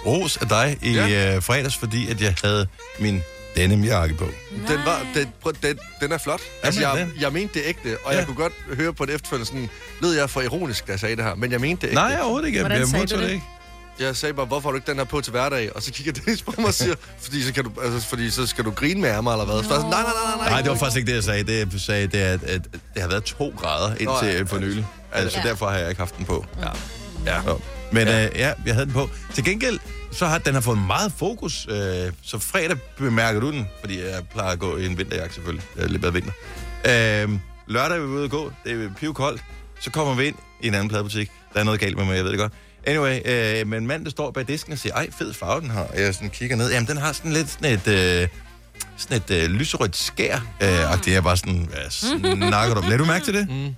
ros 0.05 0.37
af 0.37 0.47
dig 0.49 0.77
i 0.81 0.93
ja. 0.93 1.35
øh, 1.35 1.43
fredags, 1.43 1.77
fordi 1.77 2.09
at 2.11 2.21
jeg 2.21 2.35
havde 2.43 2.67
min 2.99 3.23
denimjakke 3.55 4.15
på. 4.15 4.25
Den, 4.67 4.79
var, 4.85 5.05
den, 5.15 5.27
prøv, 5.41 5.53
den, 5.63 5.79
den 6.01 6.11
er 6.11 6.17
flot. 6.17 6.41
Altså, 6.63 6.81
jeg, 6.81 6.97
den. 6.97 7.13
jeg 7.21 7.33
mente 7.33 7.53
det 7.59 7.61
ægte, 7.65 7.97
og 8.05 8.11
Ja. 8.11 8.17
jeg 8.17 8.25
kunne 8.25 8.35
godt 8.35 8.53
høre 8.73 8.93
på 8.93 9.05
det 9.05 9.15
efterfølgende 9.15 9.45
sådan, 9.45 9.69
lød 10.01 10.13
jeg 10.13 10.29
for 10.29 10.41
ironisk, 10.41 10.87
da 10.87 10.91
jeg 10.91 10.99
sagde 10.99 11.15
det 11.15 11.23
her, 11.23 11.35
men 11.35 11.51
jeg 11.51 11.61
mente 11.61 11.81
det 11.81 11.87
ægte. 11.87 11.95
Nej, 11.95 12.17
overhovedet 12.21 12.47
ikke. 12.47 12.57
Jeg, 12.57 12.63
Hvordan 12.63 12.79
jeg 12.79 12.87
sagde 12.87 13.07
du 13.07 13.21
det 13.21 13.29
ikke. 13.31 13.43
Jeg 13.99 14.15
sagde 14.15 14.33
bare, 14.33 14.45
hvorfor 14.45 14.69
har 14.69 14.71
du 14.71 14.77
ikke 14.77 14.91
den 14.91 14.97
her 14.97 15.03
på 15.05 15.21
til 15.21 15.31
hverdag? 15.31 15.75
Og 15.75 15.81
så 15.83 15.91
kigger 15.91 16.13
Dennis 16.13 16.41
på 16.41 16.53
mig 16.57 16.65
og 16.67 16.73
siger, 16.73 16.95
fordi 17.21 17.43
så, 17.43 17.53
kan 17.53 17.63
du, 17.63 17.71
altså, 17.83 18.07
fordi 18.09 18.29
så 18.29 18.47
skal 18.47 18.65
du 18.65 18.71
grine 18.71 19.01
med 19.01 19.21
mig, 19.21 19.31
eller 19.31 19.45
hvad? 19.45 19.55
Så 19.55 19.69
jeg 19.69 19.69
sådan, 19.69 19.81
nej, 19.81 20.01
nej, 20.01 20.11
nej, 20.25 20.35
nej. 20.37 20.49
Nej, 20.49 20.61
det 20.61 20.69
var 20.71 20.77
faktisk 20.77 20.97
ikke 20.97 21.07
det, 21.09 21.15
jeg 21.15 21.23
sagde. 21.23 21.43
Det, 21.43 21.73
jeg 21.73 21.81
sagde, 21.81 22.07
det 22.07 22.21
er, 22.21 22.33
at, 22.33 22.43
at 22.43 22.61
det 22.93 23.01
har 23.01 23.09
været 23.09 23.23
to 23.23 23.53
grader 23.57 23.89
indtil 23.89 24.05
Nå, 24.05 24.23
ja. 24.23 24.41
for 24.43 24.59
nylig. 24.59 24.85
Altså, 25.11 25.39
Ja. 25.43 25.49
derfor 25.49 25.69
har 25.69 25.77
jeg 25.77 25.89
ikke 25.89 25.99
haft 26.01 26.17
den 26.17 26.25
på. 26.25 26.45
Ja. 26.61 26.67
ja. 27.25 27.35
Ja. 27.35 27.53
Men 27.91 28.07
ja. 28.07 28.25
Øh, 28.25 28.31
ja, 28.35 28.53
jeg 28.65 28.73
havde 28.73 28.85
den 28.85 28.93
på. 28.93 29.09
Til 29.33 29.43
gengæld, 29.43 29.79
så 30.11 30.25
har 30.25 30.37
den 30.37 30.53
har 30.53 30.61
fået 30.61 30.77
meget 30.77 31.11
fokus. 31.17 31.67
Øh, 31.69 32.11
så 32.21 32.39
fredag 32.39 32.77
bemærker 32.97 33.39
du 33.39 33.51
den, 33.51 33.67
fordi 33.79 33.99
jeg 34.01 34.21
plejer 34.31 34.51
at 34.51 34.59
gå 34.59 34.77
i 34.77 34.85
en 34.85 34.97
vinterjakke 34.97 35.33
selvfølgelig. 35.33 35.65
Det 35.75 35.83
er 35.83 35.87
lidt 35.87 36.01
bedre 36.01 36.13
vinter. 36.13 36.31
Øh, 36.85 37.39
lørdag 37.67 37.97
er 37.97 38.01
vi 38.01 38.07
ude 38.07 38.23
at 38.23 38.29
gå. 38.29 38.51
Det 38.65 38.83
er 38.85 38.89
pivkoldt. 38.99 39.43
Så 39.79 39.91
kommer 39.91 40.13
vi 40.13 40.25
ind 40.25 40.35
i 40.61 40.67
en 40.67 40.73
anden 40.73 40.89
pladebutik. 40.89 41.31
Der 41.53 41.59
er 41.59 41.63
noget 41.63 41.79
galt 41.79 41.97
med 41.97 42.05
mig, 42.05 42.15
jeg 42.15 42.23
ved 42.23 42.31
det 42.31 42.39
godt. 42.39 42.53
Anyway, 42.87 43.19
øh, 43.25 43.67
men 43.67 43.87
mand, 43.87 44.05
der 44.05 44.11
står 44.11 44.31
bag 44.31 44.47
disken 44.47 44.73
og 44.73 44.79
siger, 44.79 44.95
ej, 44.95 45.11
fed 45.11 45.33
farve 45.33 45.61
den 45.61 45.69
har. 45.69 45.83
Og 45.83 46.01
jeg 46.01 46.13
sådan 46.13 46.29
kigger 46.29 46.55
ned. 46.55 46.71
Jamen, 46.71 46.87
den 46.87 46.97
har 46.97 47.11
sådan 47.13 47.31
lidt 47.33 47.49
sådan 47.49 47.73
et... 47.73 47.87
Øh, 48.21 48.27
sådan 48.97 49.17
et 49.17 49.31
øh, 49.31 49.49
lyserødt 49.49 49.95
skær. 49.95 50.35
Øh, 50.61 50.91
og 50.91 51.05
det 51.05 51.15
er 51.15 51.21
bare 51.21 51.37
sådan, 51.37 51.69
hvad 51.69 51.89
snakker 52.49 52.75
du 52.75 52.81
om? 52.81 52.89
Lad 52.89 52.97
du 52.97 53.05
mærke 53.05 53.25
til 53.25 53.33
det? 53.33 53.49
Mm. 53.49 53.75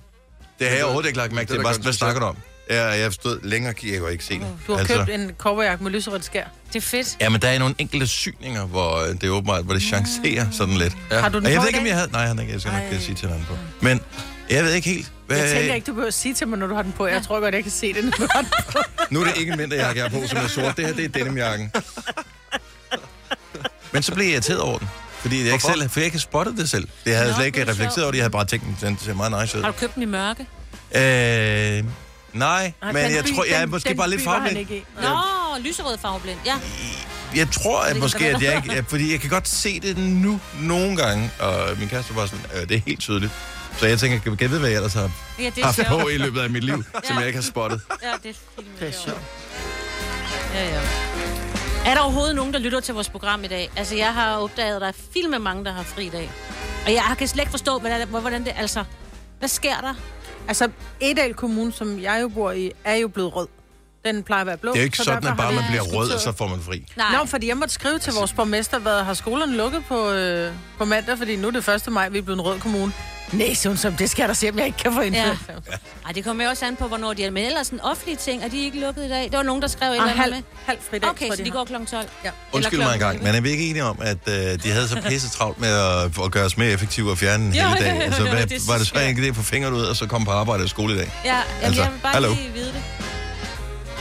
Det 0.58 0.68
har 0.68 0.76
jeg 0.76 0.84
overhovedet 0.84 1.08
ikke 1.08 1.18
lagt 1.18 1.32
mærke 1.32 1.46
Det 1.46 1.52
er 1.52 1.58
til. 1.58 1.62
Bare, 1.62 1.72
godt 1.72 1.82
hvad 1.82 1.92
snakker 1.92 2.20
du 2.20 2.26
om? 2.26 2.36
Ja, 2.70 2.86
jeg 2.86 3.12
stod 3.12 3.40
længere 3.42 3.74
jeg 3.82 4.00
kunne 4.00 4.12
ikke 4.12 4.24
se 4.24 4.34
det. 4.34 4.46
Du 4.66 4.72
har 4.72 4.78
altså. 4.78 4.96
købt 4.96 5.10
en 5.10 5.30
coverjakke 5.38 5.84
med 5.84 5.92
lyserødt 5.92 6.24
skær. 6.24 6.44
Det 6.72 6.76
er 6.76 6.80
fedt. 6.80 7.16
Ja, 7.20 7.28
men 7.28 7.42
der 7.42 7.48
er 7.48 7.58
nogle 7.58 7.74
enkelte 7.78 8.06
syninger, 8.06 8.66
hvor 8.66 8.96
øh, 9.02 9.08
det 9.08 9.24
er 9.24 9.30
åbenbart, 9.30 9.64
hvor 9.64 9.74
det 9.74 9.82
chancerer 9.82 10.46
sådan 10.50 10.74
lidt. 10.74 10.96
Ja. 11.10 11.20
Har 11.20 11.28
du 11.28 11.38
den 11.38 11.46
Og 11.46 11.52
jeg 11.52 11.60
ved 11.60 11.68
ikke, 11.68 11.80
om 11.80 11.86
jeg 11.86 11.94
havde... 11.94 12.10
Nej, 12.12 12.26
han 12.26 12.38
ikke. 12.38 12.52
Jeg 12.52 12.60
skal 12.60 12.72
nok 12.72 12.82
Ej. 12.82 12.94
øh, 12.94 13.00
sige 13.00 13.14
til 13.14 13.28
den 13.28 13.46
på. 13.48 13.56
Men 13.80 14.00
jeg 14.50 14.64
ved 14.64 14.72
ikke 14.72 14.88
helt... 14.88 15.12
Hvad... 15.26 15.38
Jeg 15.38 15.50
tænker 15.50 15.74
ikke, 15.74 15.84
du 15.84 15.92
behøver 15.92 16.08
at 16.08 16.14
sige 16.14 16.34
til 16.34 16.48
mig, 16.48 16.58
når 16.58 16.66
du 16.66 16.74
har 16.74 16.82
den 16.82 16.92
på. 16.92 17.06
Jeg 17.06 17.22
tror 17.22 17.40
godt, 17.40 17.54
jeg 17.54 17.62
kan 17.62 17.72
se 17.72 17.94
den. 17.94 18.12
Nu 19.10 19.20
er 19.20 19.24
det 19.24 19.36
ikke 19.36 19.52
en 19.52 19.58
vinterjakke, 19.58 20.00
jeg 20.00 20.10
har 20.10 20.20
på, 20.20 20.26
som 20.26 20.38
er 20.38 20.48
sort. 20.48 20.76
Det 20.76 20.86
her, 20.86 20.94
det 20.94 21.04
er 21.04 21.08
denimjakken. 21.08 21.72
Men 23.92 24.02
så 24.02 24.14
blev 24.14 24.24
jeg 24.24 24.32
irriteret 24.32 24.60
over 24.60 24.78
den. 24.78 24.88
Fordi 25.18 25.36
jeg 25.36 25.44
ikke 25.44 25.58
Hvorfor? 25.58 25.78
selv, 25.78 25.90
for 25.90 26.00
jeg 26.00 26.04
ikke 26.04 26.18
spottet 26.18 26.56
det 26.56 26.70
selv. 26.70 26.88
Det 27.04 27.14
havde 27.14 27.26
jeg 27.26 27.32
Nå, 27.32 27.36
slet 27.36 27.46
ikke 27.46 27.60
er 27.60 27.68
reflekteret 27.68 28.02
over 28.02 28.10
det. 28.10 28.18
Jeg 28.18 28.24
havde 28.24 28.32
bare 28.32 28.44
tænkt, 28.44 28.66
den 28.80 28.98
ser 28.98 29.14
meget 29.14 29.40
nice 29.42 29.58
ud. 29.58 29.62
Har 29.62 29.70
du 29.70 29.78
købt 29.78 29.94
den 29.94 30.02
i 30.02 30.06
mørke? 30.06 30.46
Øh, 30.94 31.84
nej, 32.32 32.72
Nej, 32.82 32.92
men 32.92 33.02
jeg 33.14 33.24
by- 33.24 33.34
tror, 33.34 33.44
jeg 33.44 33.54
er 33.54 33.60
den- 33.60 33.70
måske 33.70 33.88
den 33.88 33.96
bare 33.96 34.10
lidt 34.10 34.24
farveblind. 34.24 34.68
Nå, 35.02 35.16
lyserød 35.60 35.98
farveblind. 35.98 36.38
Ja. 36.46 36.54
Jeg 37.36 37.50
tror, 37.50 37.80
at 37.80 37.96
måske, 37.96 38.24
at 38.26 38.42
jeg 38.42 38.62
ikke... 38.70 38.84
Fordi 38.88 39.12
jeg 39.12 39.20
kan 39.20 39.30
godt 39.30 39.48
se 39.48 39.80
det 39.80 39.98
nu 39.98 40.40
nogle 40.60 40.96
gange, 40.96 41.30
og 41.40 41.68
min 41.78 41.88
kæreste 41.88 42.16
var 42.16 42.26
sådan, 42.26 42.44
øh, 42.54 42.68
det 42.68 42.76
er 42.76 42.80
helt 42.86 43.00
tydeligt. 43.00 43.32
Så 43.78 43.86
jeg 43.86 43.98
tænker, 43.98 44.18
kan 44.20 44.36
jeg 44.40 44.50
vide, 44.50 44.60
hvad 44.60 44.68
jeg 44.70 44.76
ellers 44.76 44.94
har 44.94 45.10
Ja, 45.38 45.44
det 45.44 45.58
er 45.58 45.64
haft 45.64 45.76
sjovt. 45.76 45.88
på 46.02 46.08
i 46.08 46.16
løbet 46.16 46.40
af 46.40 46.50
mit 46.50 46.64
liv, 46.64 46.84
som 47.06 47.18
jeg 47.18 47.26
ikke 47.26 47.36
har 47.36 47.42
spottet. 47.44 47.80
Ja, 48.02 48.08
det 48.22 48.36
er. 48.56 48.62
Det 48.80 48.88
er 48.88 48.92
sjovt. 49.04 49.20
Ja, 50.54 50.64
ja. 50.68 50.80
Er 51.86 51.94
der 51.94 52.00
overhovedet 52.00 52.36
nogen, 52.36 52.52
der 52.52 52.58
lytter 52.58 52.80
til 52.80 52.94
vores 52.94 53.08
program 53.08 53.44
i 53.44 53.46
dag? 53.46 53.70
Altså, 53.76 53.94
jeg 53.96 54.14
har 54.14 54.36
opdaget, 54.36 54.74
at 54.76 54.80
der 54.80 54.88
er 54.88 54.92
film 55.12 55.30
med 55.30 55.38
mange, 55.38 55.64
der 55.64 55.72
har 55.72 55.82
fri 55.82 56.06
i 56.06 56.10
dag. 56.10 56.30
Og 56.86 56.92
jeg 56.92 57.02
kan 57.18 57.28
slet 57.28 57.40
ikke 57.42 57.50
forstå, 57.50 57.78
hvordan 57.78 58.00
det, 58.00 58.08
hvordan 58.08 58.44
det 58.44 58.52
altså... 58.56 58.84
Hvad 59.38 59.48
sker 59.48 59.76
der? 59.80 59.94
Altså, 60.48 60.68
Edal 61.00 61.34
Kommune, 61.34 61.72
som 61.72 62.02
jeg 62.02 62.18
jo 62.22 62.28
bor 62.28 62.50
i, 62.52 62.72
er 62.84 62.94
jo 62.94 63.08
blevet 63.08 63.36
rød. 63.36 63.48
Den 64.04 64.22
plejer 64.22 64.40
at 64.40 64.46
være 64.46 64.56
blå. 64.56 64.70
Det 64.70 64.76
er 64.78 64.82
jo 64.82 64.84
ikke 64.84 64.96
så 64.96 65.04
sådan, 65.04 65.28
at 65.28 65.36
bare 65.36 65.52
man 65.52 65.64
bliver 65.68 65.82
rød, 65.82 66.10
og 66.10 66.20
så 66.20 66.32
får 66.32 66.46
man 66.48 66.60
fri. 66.60 66.86
Nej. 66.96 67.06
Nå, 67.18 67.26
fordi 67.26 67.48
jeg 67.48 67.56
måtte 67.56 67.74
skrive 67.74 67.98
til 67.98 68.12
vores 68.12 68.32
borgmester, 68.32 68.78
hvad 68.78 69.02
har 69.02 69.14
skolerne 69.14 69.56
lukket 69.56 69.84
på, 69.84 70.10
øh, 70.10 70.52
på 70.78 70.84
mandag, 70.84 71.18
fordi 71.18 71.36
nu 71.36 71.46
er 71.46 71.50
det 71.50 71.68
1. 71.68 71.92
maj, 71.92 72.08
vi 72.08 72.18
er 72.18 72.22
blevet 72.22 72.38
en 72.38 72.44
rød 72.44 72.60
kommune. 72.60 72.92
Nej, 73.32 73.54
så 73.54 73.76
som 73.76 73.92
det 73.92 74.10
skal 74.10 74.28
da 74.28 74.34
se, 74.34 74.48
om 74.50 74.58
jeg 74.58 74.66
ikke 74.66 74.78
kan 74.78 74.92
få 74.92 75.00
indført. 75.00 75.38
Ja. 75.48 75.54
Ej, 76.06 76.12
det 76.14 76.24
kommer 76.24 76.44
jo 76.44 76.50
også 76.50 76.66
an 76.66 76.76
på, 76.76 76.88
hvornår 76.88 77.12
de 77.14 77.24
er. 77.24 77.30
Men 77.30 77.44
ellers 77.44 77.68
en 77.68 77.80
offentlige 77.80 78.16
ting, 78.16 78.44
er 78.44 78.48
de 78.48 78.64
ikke 78.64 78.80
lukket 78.80 79.04
i 79.04 79.08
dag? 79.08 79.24
Det 79.24 79.32
var 79.32 79.42
nogen, 79.42 79.62
der 79.62 79.68
skrev 79.68 79.86
et 79.86 79.90
Og 79.90 79.94
eller 79.96 80.04
andet 80.04 80.18
halv, 80.20 80.34
med. 80.34 80.42
halv 80.66 80.78
fridag, 80.90 81.10
Okay, 81.10 81.28
så 81.30 81.36
de 81.36 81.44
har. 81.44 81.50
går 81.50 81.64
kl. 81.64 81.72
12. 81.90 82.06
Ja. 82.24 82.30
Undskyld 82.52 82.78
mig 82.78 82.92
en 82.94 82.98
gang, 82.98 83.22
men 83.22 83.34
er 83.34 83.40
vi 83.40 83.50
ikke 83.50 83.70
enige 83.70 83.84
om, 83.84 83.98
at 84.02 84.18
øh, 84.28 84.34
de 84.62 84.70
havde 84.70 84.88
så 84.88 85.02
pisse 85.08 85.28
travlt 85.30 85.60
med 85.60 85.68
at, 85.68 86.24
at 86.24 86.30
gøre 86.30 86.44
os 86.44 86.56
mere 86.56 86.70
effektive 86.70 87.10
og 87.10 87.18
fjerne 87.18 87.44
en 87.46 87.52
hel 87.52 87.62
dag? 87.62 88.02
Altså, 88.02 88.22
hvad, 88.22 88.46
det 88.46 88.68
var 88.68 88.78
det 88.78 88.92
jeg. 88.94 89.08
ikke 89.08 89.22
det 89.22 89.34
på 89.34 89.42
fingeren 89.42 89.74
ud, 89.74 89.82
og 89.82 89.96
så 89.96 90.06
komme 90.06 90.24
på 90.24 90.30
arbejde 90.30 90.62
og 90.62 90.68
skole 90.68 90.94
i 90.94 90.98
dag? 90.98 91.10
Ja, 91.24 91.30
jamen, 91.34 91.44
Altså, 91.62 91.82
jeg 91.82 91.92
vil 91.92 91.98
bare 92.02 92.12
hallo? 92.12 92.28
lige 92.34 92.50
vide 92.54 92.66
det. 92.66 92.82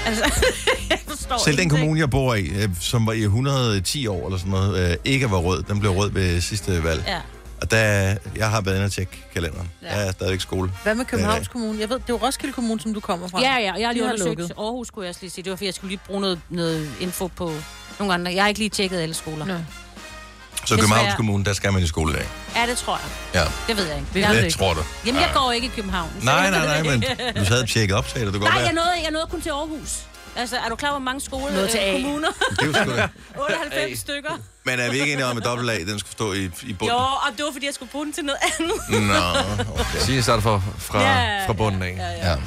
Altså, 0.05 0.23
jeg 0.89 0.99
forstår 1.07 1.37
Selv 1.45 1.57
den 1.57 1.69
kommune, 1.69 1.99
jeg 1.99 2.09
bor 2.09 2.35
i, 2.35 2.41
øh, 2.47 2.69
som 2.81 3.07
var 3.07 3.13
i 3.13 3.21
110 3.21 4.07
år 4.07 4.25
eller 4.25 4.37
sådan 4.37 4.51
noget, 4.51 4.91
øh, 4.91 4.97
ikke 5.05 5.31
var 5.31 5.37
rød, 5.37 5.63
den 5.63 5.79
blev 5.79 5.91
rød 5.91 6.11
ved 6.11 6.41
sidste 6.41 6.83
valg. 6.83 7.03
Ja. 7.07 7.17
Og 7.61 7.71
der, 7.71 8.15
jeg 8.35 8.49
har 8.49 8.61
været 8.61 8.75
inde 8.75 8.85
og 8.85 8.91
tjekke 8.91 9.23
kalenderen. 9.33 9.69
Ja. 9.81 9.87
Der 9.87 9.93
er 9.95 10.11
stadigvæk 10.11 10.41
skole. 10.41 10.71
Hvad 10.83 10.95
med 10.95 11.05
Københavns 11.05 11.39
Det 11.39 11.51
Kommune? 11.51 11.79
Jeg 11.79 11.89
ved, 11.89 11.95
det 11.99 12.03
er 12.09 12.13
jo 12.13 12.19
Roskilde 12.25 12.53
Kommune, 12.53 12.81
som 12.81 12.93
du 12.93 12.99
kommer 12.99 13.27
fra. 13.27 13.41
Ja, 13.41 13.55
ja, 13.57 13.73
jeg 13.73 13.87
har 13.87 13.93
lige 13.93 14.03
undersøgt 14.03 14.39
lukket. 14.39 14.55
Aarhus, 14.57 14.87
skulle 14.87 15.05
jeg 15.05 15.09
også 15.09 15.21
lige 15.21 15.31
sige. 15.31 15.43
Det 15.43 15.49
var, 15.49 15.55
fordi 15.55 15.65
jeg 15.65 15.73
skulle 15.73 15.89
lige 15.89 16.01
bruge 16.07 16.21
noget, 16.21 16.39
noget 16.49 16.89
info 16.99 17.27
på 17.27 17.53
nogle 17.99 18.13
andre. 18.13 18.33
Jeg 18.33 18.43
har 18.43 18.47
ikke 18.47 18.59
lige 18.59 18.69
tjekket 18.69 18.97
alle 18.99 19.15
skoler. 19.15 19.45
Nå. 19.45 19.53
Så 19.53 20.75
Desværre. 20.75 20.79
Københavns 20.79 21.15
Kommune, 21.15 21.45
der 21.45 21.53
skal 21.53 21.73
man 21.73 21.83
i 21.83 21.87
skole 21.87 22.13
i 22.13 22.15
dag. 22.15 22.25
Ja, 22.55 22.65
det 22.69 22.77
tror 22.77 22.97
jeg. 22.97 23.41
Ja, 23.41 23.47
Det 23.67 23.77
ved 23.77 23.87
jeg 23.87 23.95
ikke. 23.97 24.07
Vi 24.13 24.19
Jeg, 24.19 24.29
ved 24.29 24.37
det 24.37 24.43
ikke. 24.45 24.57
tror 24.57 24.73
du. 24.73 24.79
jamen, 25.05 25.21
jeg 25.21 25.31
går 25.33 25.51
ikke 25.51 25.67
i 25.67 25.71
København. 25.75 26.09
Nej, 26.23 26.49
nej, 26.49 26.65
nej, 26.65 26.81
men 26.91 27.01
du 27.35 27.43
havde 27.43 27.65
tjekket 27.65 27.97
op, 27.97 28.07
sagde 28.09 28.25
du. 28.27 28.31
Det 28.31 28.39
kunne 28.41 28.49
Nej, 28.49 28.59
jeg 28.63 28.73
nåede, 28.73 28.89
jeg 29.03 29.11
nåede 29.11 29.27
kun 29.31 29.41
til 29.41 29.49
Aarhus. 29.49 29.99
Altså, 30.37 30.57
er 30.57 30.69
du 30.69 30.75
klar, 30.75 30.89
hvor 30.89 30.99
mange 30.99 31.21
skole, 31.21 31.53
Nåede 31.53 31.67
til 31.67 31.77
A. 31.77 31.95
øh, 31.95 32.01
kommuner? 32.03 32.27
Det 32.49 32.61
er 32.61 32.65
jo 32.65 32.73
sgu 32.73 32.91
da- 33.01 33.07
98 33.41 33.99
stykker. 33.99 34.31
Men 34.65 34.79
er 34.79 34.91
vi 34.91 34.99
ikke 34.99 35.13
enige 35.13 35.25
om, 35.25 35.37
at 35.37 35.43
dobbelt 35.45 35.69
A, 35.71 35.79
den 35.79 35.99
skulle 35.99 36.11
stå 36.11 36.33
i, 36.33 36.49
i 36.63 36.73
bunden? 36.73 36.95
Jo, 36.95 37.01
og 37.01 37.31
det 37.37 37.45
var, 37.45 37.51
fordi 37.51 37.65
jeg 37.65 37.73
skulle 37.73 37.91
bruge 37.91 38.05
den 38.05 38.13
til 38.13 38.23
noget 38.25 38.39
andet. 38.59 39.07
Nå, 39.07 39.73
okay. 39.81 39.99
Signe 39.99 40.21
starter 40.23 40.41
fra, 40.41 40.61
fra, 40.77 41.01
Ja, 41.01 41.45
fra 41.47 41.53
bunden 41.53 41.81
af. 41.81 41.95
Ja, 41.97 42.31
ja. 42.31 42.37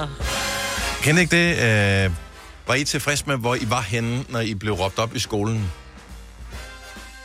Ja. 0.00 0.06
Kender 1.02 1.20
I 1.20 1.22
ikke 1.22 1.36
det? 1.36 2.04
Øh, 2.04 2.10
var 2.66 2.74
I 2.74 2.84
tilfreds 2.84 3.26
med, 3.26 3.36
hvor 3.36 3.54
I 3.54 3.70
var 3.70 3.80
henne, 3.80 4.24
når 4.28 4.40
I 4.40 4.54
blev 4.54 4.72
råbt 4.74 4.98
op 4.98 5.16
i 5.16 5.18
skolen? 5.18 5.72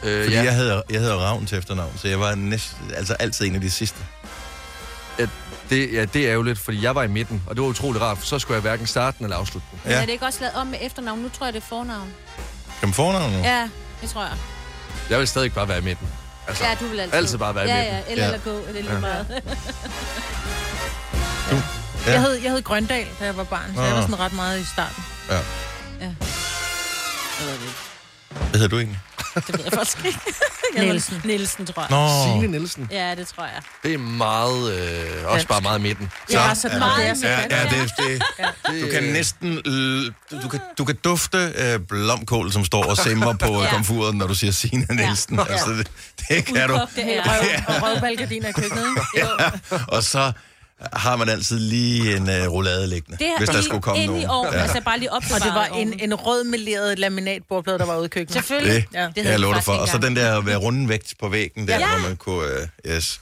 Øh, 0.03 0.24
Fordi 0.24 0.36
ja. 0.36 0.44
jeg 0.44 0.56
hedder, 0.56 0.82
jeg 0.89 1.00
hedder 1.00 1.15
Ravn 1.15 1.46
til 1.46 1.58
efternavn, 1.58 1.94
så 1.98 2.08
jeg 2.08 2.20
var 2.20 2.36
næst, 2.36 2.75
altså 2.96 3.13
altid 3.13 3.46
en 3.46 3.56
af 3.56 3.62
de 3.62 3.72
sidste. 3.72 4.00
Ja, 5.20 5.25
det, 5.70 5.93
ja, 5.93 6.05
det 6.05 6.25
er 6.27 6.32
ærgerligt, 6.32 6.60
fordi 6.60 6.84
jeg 6.84 6.96
var 6.96 7.03
i 7.03 7.08
midten, 7.08 7.43
og 7.48 7.55
det 7.55 7.62
var 7.62 7.67
utrolig 7.70 8.01
rart, 8.01 8.17
for 8.17 8.25
så 8.25 8.39
skulle 8.39 8.55
jeg 8.55 8.62
hverken 8.62 8.88
starte 8.88 9.17
den 9.17 9.25
eller 9.25 9.38
afslutte 9.38 9.67
den. 9.72 9.79
Men 9.84 9.91
Ja. 9.93 10.01
er 10.01 10.05
det 10.05 10.12
ikke 10.12 10.25
også 10.25 10.39
lavet 10.41 10.55
om 10.55 10.67
med 10.67 10.77
efternavn? 10.82 11.20
Nu 11.20 11.29
tror 11.38 11.46
jeg, 11.46 11.53
det 11.53 11.62
er 11.63 11.65
fornavn. 11.67 12.10
Kan 12.79 12.88
man 12.89 12.93
fornavn 12.93 13.32
nu? 13.32 13.38
Ja, 13.39 13.70
det 14.01 14.10
tror 14.10 14.22
jeg. 14.22 14.34
Jeg 15.10 15.20
vil 15.20 15.27
stadig 15.27 15.53
bare 15.53 15.67
være 15.67 15.77
i 15.77 15.82
midten. 15.82 16.08
Altså, 16.48 16.63
Ja, 16.65 16.75
du 16.79 16.88
vil 16.88 17.00
altid. 17.00 17.17
altid 17.17 17.38
bare 17.38 17.55
være 17.55 17.65
i 17.65 17.70
Ja, 17.70 17.75
midten. 17.77 17.93
ja, 17.93 18.12
eller, 18.12 18.24
Ja. 18.25 18.34
eller 18.34 18.43
gå, 18.43 18.60
eller 18.67 18.82
lige 18.82 19.01
meget. 19.01 19.27
Ja. 22.05 22.12
Jeg, 22.12 22.22
hed, 22.22 22.34
jeg 22.34 22.51
hed 22.51 22.62
Grøndal, 22.63 23.08
da 23.20 23.25
jeg 23.25 23.38
var 23.38 23.43
barn, 23.43 23.72
så 23.75 23.82
jeg 23.82 23.89
Nå. 23.89 23.96
var 23.96 24.01
sådan 24.01 24.20
ret 24.20 24.34
meget 24.34 24.60
i 24.62 24.65
starten. 24.74 25.03
ja. 25.29 25.36
Ja. 25.36 25.39
Jeg 26.01 27.48
ved 27.48 27.53
det 27.53 27.62
ikke. 27.62 27.74
Hvad 28.50 28.60
hedder 28.60 28.67
du 28.67 28.77
egentlig? 28.77 29.00
Det 29.36 29.58
ved 29.58 29.63
jeg 29.63 29.74
faktisk 29.74 30.06
ikke. 30.06 30.20
Nielsen. 30.86 31.22
Nielsen, 31.25 31.66
tror 31.66 31.82
jeg. 31.82 31.90
Nå, 31.90 32.24
Signe 32.42 32.48
Nielsen. 32.58 32.88
Ja, 32.92 33.16
det 33.16 33.28
tror 33.28 33.44
jeg. 33.44 33.62
Det 33.84 33.94
er 33.94 33.98
meget, 33.98 34.74
øh, 34.80 35.25
også 35.32 35.48
bare 35.48 35.62
meget 35.62 35.80
i 35.80 35.82
midten. 35.82 36.12
Er 36.34 36.54
så 36.54 36.68
ja. 36.68 36.80
meget, 36.80 36.98
det 37.00 37.10
er 37.10 37.13
så 37.13 37.28
Ja, 37.28 37.68
dansk. 37.68 37.94
ja, 38.00 38.13
det, 38.13 38.24
det, 38.68 38.82
du 38.84 38.88
kan 38.92 39.04
næsten... 39.04 39.58
l- 39.68 40.13
Du 40.44 40.48
kan, 40.50 40.60
du 40.78 40.86
kan 40.86 40.96
dufte 41.04 41.54
øh, 41.56 41.80
blomkål, 41.80 42.52
som 42.52 42.66
står 42.66 42.84
og 42.84 42.98
simmer 42.98 43.34
på 43.34 43.46
ja. 43.46 43.62
Ja. 43.63 43.70
komfuret, 43.70 44.16
når 44.16 44.28
du 44.28 44.36
siger 44.36 44.52
Signe 44.52 44.86
Nielsen. 44.90 45.36
Ja. 45.40 45.52
Altså, 45.52 45.70
det, 45.70 45.88
det 46.30 46.46
kan 46.46 46.68
du. 46.70 46.74
Udkogte 46.74 47.02
ærer. 47.02 47.24
Røv, 47.68 47.75
og 47.75 47.84
røvbalgardiner 47.84 48.50
i 48.50 48.52
køkkenet? 48.52 48.86
Jo. 49.22 49.28
Og 49.88 50.04
så 50.04 50.32
har 50.94 51.16
man 51.16 51.30
altid 51.30 51.60
lige 51.60 52.16
en 52.18 52.30
øh, 52.30 52.48
roulade 52.52 52.88
liggende, 52.88 53.18
Det 53.25 53.28
hvis 53.38 53.50
der 53.50 53.62
skulle 53.62 53.82
komme 53.82 54.06
nogen. 54.06 54.22
i 54.22 54.25
ovnen, 54.25 54.54
Ja. 54.54 54.60
altså 54.62 54.82
bare 54.86 55.00
lige 55.00 55.13
op 55.13 55.24
Og 55.34 55.40
det 55.44 55.54
var 55.54 55.66
en, 55.66 56.00
en 56.00 56.13
rød 56.16 56.44
meleret 56.44 57.00
laminatbordplade, 57.00 57.80
der 57.80 57.86
var 57.86 57.98
ude 57.98 58.06
i 58.06 58.10
køkkenet. 58.10 58.34
Selvfølgelig. 58.34 58.75
Det, 58.75 58.86
Ja. 58.94 59.02
ja, 59.02 59.08
Det 59.08 59.16
det 59.16 59.25
jeg 59.25 59.40
lover 59.40 59.54
dig 59.54 59.63
for. 59.63 59.74
Og 59.74 59.88
så 59.88 59.98
den 59.98 60.16
der 60.16 60.56
runde 60.58 60.90
vægt 60.90 61.13
på 61.20 61.30
væggen 61.30 61.68
der, 61.68 61.80
Ja. 61.80 61.90
hvor 61.90 62.08
man 62.08 62.18
kunne... 62.18 62.48
Øh, 62.88 62.96
yes. 62.96 63.20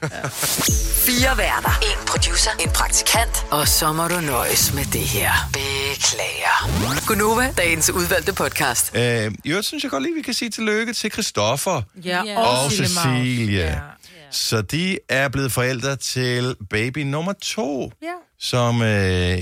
Fire 1.06 1.38
værter. 1.38 1.80
En 1.82 2.06
producer. 2.08 2.52
En 2.60 2.70
praktikant. 2.70 3.46
Og 3.52 3.68
så 3.68 3.94
må 3.94 4.08
du 4.08 4.20
nøjes 4.20 4.74
med 4.74 4.86
det 4.86 5.02
her. 5.02 5.32
Beklager. 5.54 7.06
Gunova, 7.08 7.54
dagens 7.58 7.90
udvalgte 7.90 8.34
podcast. 8.34 8.92
Øh, 8.96 9.32
I 9.44 9.50
øvrigt 9.50 9.68
synes 9.68 9.84
jeg 9.84 9.92
godt 9.92 10.04
lige, 10.04 10.16
vi 10.16 10.22
kan 10.22 10.34
sige 10.34 10.50
tillykke 10.52 10.94
til 10.94 11.12
Christoffer 11.12 11.82
Ja, 12.06 12.24
Ja. 12.26 12.40
og, 12.40 12.64
og 12.66 12.72
Cecilie. 12.72 13.66
Maus. 13.66 14.01
Så 14.32 14.62
de 14.62 15.00
er 15.10 15.28
blevet 15.30 15.52
forældre 15.52 15.96
til 15.96 16.56
baby 16.70 16.98
nummer 16.98 17.34
to, 17.42 17.92
Ja. 18.02 18.08
som, 18.40 18.82
øh, 18.82 18.88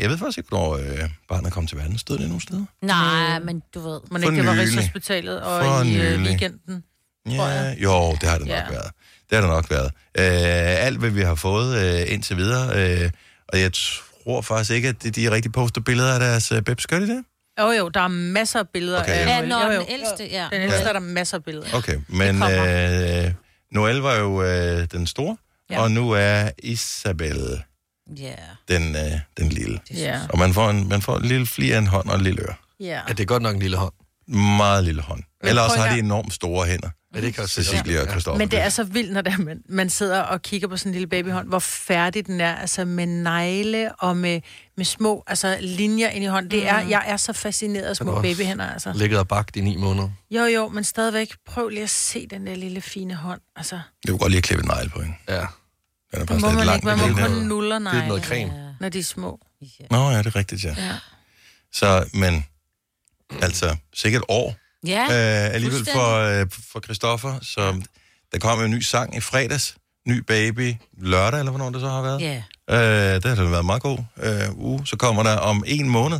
jeg 0.01 0.09
ved 0.09 0.17
faktisk 0.17 0.37
ikke, 0.37 0.49
hvornår 0.49 0.77
øh, 0.77 1.09
barnet 1.29 1.53
kom 1.53 1.67
til 1.67 1.77
verden. 1.77 1.97
Stod 1.97 2.17
det 2.17 2.27
nogle 2.27 2.41
steder? 2.41 2.65
Nej, 2.81 3.39
men 3.39 3.61
du 3.73 3.79
ved. 3.79 3.99
For 4.11 4.17
ikke, 4.17 4.35
det 4.35 4.45
var 4.45 4.53
nylig. 4.53 4.63
Rigshospitalet 4.63 5.41
og 5.41 5.63
For 5.65 5.83
i 5.83 5.95
øh, 5.95 6.17
nylig. 6.17 6.19
weekenden. 6.27 6.83
Ja, 7.29 7.73
jo, 7.77 8.11
det 8.21 8.29
har 8.29 8.37
det 8.37 8.47
nok 8.47 8.55
Ja. 8.57 8.69
været. 8.69 8.91
Det 9.29 9.35
har 9.37 9.41
det 9.41 9.49
nok 9.49 9.69
været. 9.69 9.91
Øh, 10.17 10.85
alt, 10.85 10.97
hvad 10.99 11.09
vi 11.09 11.21
har 11.21 11.35
fået 11.35 11.77
øh, 12.01 12.13
indtil 12.13 12.37
videre, 12.37 13.01
øh, 13.03 13.09
og 13.47 13.59
jeg 13.59 13.71
tror 13.73 14.41
faktisk 14.41 14.71
ikke, 14.71 14.87
at 14.87 15.03
de, 15.03 15.11
de 15.11 15.31
rigtig 15.31 15.51
poster 15.51 15.81
billeder 15.81 16.13
af 16.13 16.19
deres 16.19 16.51
øh, 16.51 16.61
babs. 16.61 16.87
Gør 16.87 16.99
de 16.99 17.07
det? 17.07 17.23
Jo, 17.59 17.71
jo, 17.71 17.89
der 17.89 18.01
er 18.01 18.07
masser 18.07 18.59
af 18.59 18.69
billeder 18.73 19.01
Okay, 19.01 19.11
af 19.11 19.25
ja. 19.27 19.39
Ja, 19.39 19.45
når 19.47 19.65
Jo, 19.65 19.71
jo. 19.71 19.79
den 19.79 19.87
ældste, 19.89 20.27
ja. 20.31 20.47
Den 20.51 20.61
ældste 20.61 20.81
Ja. 20.81 20.87
er 20.89 20.93
der 20.93 20.99
masser 20.99 21.37
af 21.37 21.43
billeder. 21.43 21.67
Okay, 21.73 21.97
men 22.07 22.35
øh, 22.43 23.31
Noel 23.71 23.95
var 23.97 24.15
jo 24.15 24.43
øh, 24.43 24.87
den 24.91 25.07
store, 25.07 25.37
ja. 25.69 25.81
Og 25.81 25.91
nu 25.91 26.11
er 26.11 26.49
Isabel 26.63 27.61
Ja. 28.17 28.33
den, 28.67 28.95
øh, 28.95 29.11
den 29.37 29.49
lille. 29.49 29.79
Ja. 29.93 30.19
Og 30.29 30.39
man 30.39 30.53
får, 30.53 30.69
en, 30.69 30.87
man 30.89 31.01
får 31.01 31.17
en 31.17 31.25
lille 31.25 31.45
fli 31.47 31.71
af 31.71 31.77
en 31.77 31.87
hånd 31.87 32.09
og 32.09 32.15
en 32.15 32.21
lille 32.21 32.41
øre. 32.41 32.55
ja. 32.79 32.85
Ja, 32.85 33.01
det 33.13 33.19
er 33.19 33.25
godt 33.25 33.43
nok 33.43 33.55
en 33.55 33.61
lille 33.61 33.77
hånd. 33.77 33.93
Meget 34.57 34.83
lille 34.83 35.01
hånd. 35.01 35.23
Ellers 35.43 35.75
har 35.75 35.93
de 35.93 35.99
enormt 35.99 36.33
store 36.33 36.65
hænder. 36.67 36.89
Ja, 37.15 37.21
det 37.21 37.33
kan 37.33 37.43
også 37.43 37.63
Cecilia 37.63 38.01
og 38.01 38.07
Christoffer. 38.07 38.37
Men 38.37 38.51
det 38.51 38.59
er 38.59 38.69
så 38.69 38.83
vildt, 38.83 39.13
når 39.13 39.21
det 39.21 39.33
er, 39.33 39.37
man, 39.37 39.61
man 39.69 39.89
sidder 39.89 40.21
og 40.21 40.41
kigger 40.41 40.67
på 40.67 40.77
sådan 40.77 40.89
en 40.89 40.93
lille 40.93 41.07
babyhånd, 41.07 41.47
hvor 41.47 41.59
færdig 41.59 42.25
den 42.27 42.41
er, 42.41 42.55
altså 42.55 42.85
med 42.85 43.05
negle 43.05 43.95
og 43.95 44.17
med, 44.17 44.41
med 44.77 44.85
små 44.85 45.23
altså, 45.27 45.57
linjer 45.61 46.09
ind 46.09 46.23
i 46.23 46.27
hånden. 46.27 46.51
Det 46.51 46.67
er, 46.67 46.79
jeg 46.79 47.03
er 47.07 47.17
så 47.17 47.33
fascineret 47.33 47.83
af 47.85 47.95
små 47.95 48.21
babyhænder, 48.21 48.65
altså. 48.73 48.93
Ligget 48.95 49.19
og 49.19 49.27
bagt 49.27 49.55
i 49.55 49.61
ni 49.61 49.75
måneder. 49.75 50.09
Jo, 50.31 50.43
jo, 50.43 50.67
men 50.69 50.83
stadigvæk, 50.83 51.33
prøv 51.45 51.69
lige 51.69 51.83
at 51.83 51.89
se 51.89 52.27
den 52.27 52.47
der 52.47 52.55
lille 52.55 52.81
fine 52.81 53.15
hånd. 53.15 53.41
Altså, 53.55 53.79
Det 54.01 54.09
kunne 54.09 54.19
godt 54.19 54.31
lige 54.31 54.37
at 54.37 54.43
klippe 54.43 54.63
en 54.63 54.71
negl 54.77 54.89
på 54.89 55.01
hende. 55.01 55.15
Ja. 55.27 55.33
Den 55.33 55.41
er 56.11 56.19
det 56.19 56.27
faktisk 56.29 56.45
må 56.45 56.51
lidt 56.51 56.65
man 56.65 56.75
ikke, 56.75 56.87
må 56.87 57.07
det 57.07 57.27
kun 57.27 57.45
nuller 57.47 57.79
Det 57.79 57.87
er 57.87 57.91
noget 57.93 58.07
negle, 58.07 58.23
creme. 58.23 58.75
når 58.79 58.89
de 58.89 58.99
er 58.99 59.03
små. 59.03 59.39
Nå 59.91 60.09
ja, 60.09 60.17
det 60.17 60.25
er 60.25 60.35
rigtigt, 60.35 60.63
ja. 60.63 60.75
Ja. 60.77 60.95
Så, 61.73 62.09
men, 62.13 62.45
altså, 63.41 63.75
sikkert 63.93 64.21
et 64.21 64.25
år 64.29 64.55
Ja, 64.87 65.03
øh, 65.03 65.53
alligevel 65.55 65.85
for, 65.93 66.15
øh, 66.41 66.47
for 66.71 66.79
Christoffer. 66.79 67.39
Så 67.41 67.81
der 68.31 68.39
kom 68.39 68.63
en 68.63 68.71
ny 68.71 68.79
sang 68.81 69.15
i 69.17 69.19
fredags. 69.19 69.75
Ny 70.07 70.17
baby 70.17 70.73
lørdag, 70.97 71.39
eller 71.39 71.51
hvornår 71.51 71.69
det 71.69 71.81
så 71.81 71.87
har 71.89 72.01
været. 72.01 72.21
ja. 72.21 72.43
Øh, 73.15 73.15
det 73.23 73.37
har 73.37 73.43
været 73.49 73.59
en 73.59 73.65
meget 73.65 73.81
god 73.81 73.97
øh, 74.17 74.57
uge. 74.57 74.87
Så 74.87 74.97
kommer 74.97 75.23
der 75.23 75.37
om 75.37 75.63
en 75.67 75.89
måned 75.89 76.19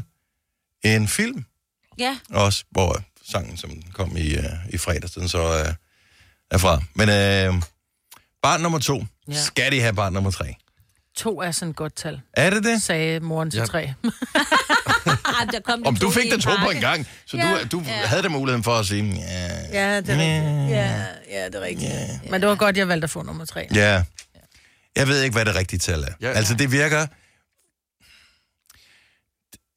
en 0.83 1.07
film, 1.07 1.45
Ja, 1.97 2.17
også 2.29 2.63
hvor 2.71 3.01
sangen, 3.31 3.57
som 3.57 3.71
kom 3.93 4.17
i, 4.17 4.35
øh, 4.35 4.43
i 4.69 4.77
fredags, 4.77 5.11
den 5.11 5.29
så 5.29 5.59
øh, 5.65 5.73
er 6.51 6.57
fra. 6.57 6.81
Men 6.95 7.09
øh, 7.09 7.61
barn 8.41 8.61
nummer 8.61 8.79
to, 8.79 8.97
ja. 9.27 9.33
Ja. 9.33 9.41
skal 9.41 9.71
de 9.71 9.81
have 9.81 9.93
barn 9.93 10.13
nummer 10.13 10.31
tre? 10.31 10.55
To 11.15 11.41
er 11.41 11.51
sådan 11.51 11.69
et 11.69 11.75
godt 11.75 11.95
tal, 11.95 12.21
Er 12.33 12.49
det 12.49 12.63
det? 12.63 12.81
sagde 12.81 13.19
moren 13.19 13.51
til 13.51 13.57
Ja. 13.57 13.65
tre. 13.65 13.93
ah, 15.41 15.47
der 15.51 15.59
kom 15.59 15.83
Om 15.85 15.95
du 15.95 16.11
fik 16.11 16.25
i 16.25 16.29
den 16.29 16.41
to 16.41 16.49
på 16.63 16.69
en 16.69 16.81
gang, 16.81 17.07
så 17.25 17.37
Ja, 17.37 17.57
du, 17.71 17.77
du 17.77 17.83
ja. 17.87 17.91
havde 18.05 18.23
da 18.23 18.29
muligheden 18.29 18.63
for 18.63 18.71
at 18.71 18.85
sige, 18.85 19.13
ja, 19.73 19.91
Ja, 19.91 20.01
det 20.01 20.09
er 20.09 20.17
rigtigt. 20.17 20.69
Ja, 20.77 21.03
ja, 21.31 21.45
det 21.45 21.55
er 21.55 21.61
rigtigt. 21.61 21.91
Men 22.31 22.41
det 22.41 22.49
var 22.49 22.55
godt, 22.55 22.77
jeg 22.77 22.87
valgte 22.87 23.05
at 23.05 23.09
få 23.09 23.23
nummer 23.23 23.45
tre. 23.45 23.67
Ja. 23.75 24.03
Jeg 24.95 25.07
ved 25.07 25.21
ikke, 25.21 25.33
hvad 25.33 25.45
det 25.45 25.55
rigtige 25.55 25.79
tal 25.79 26.03
er. 26.03 26.07
Ja. 26.21 26.27
Ja. 26.27 26.33
Altså, 26.33 26.53
det 26.53 26.71
virker... 26.71 27.07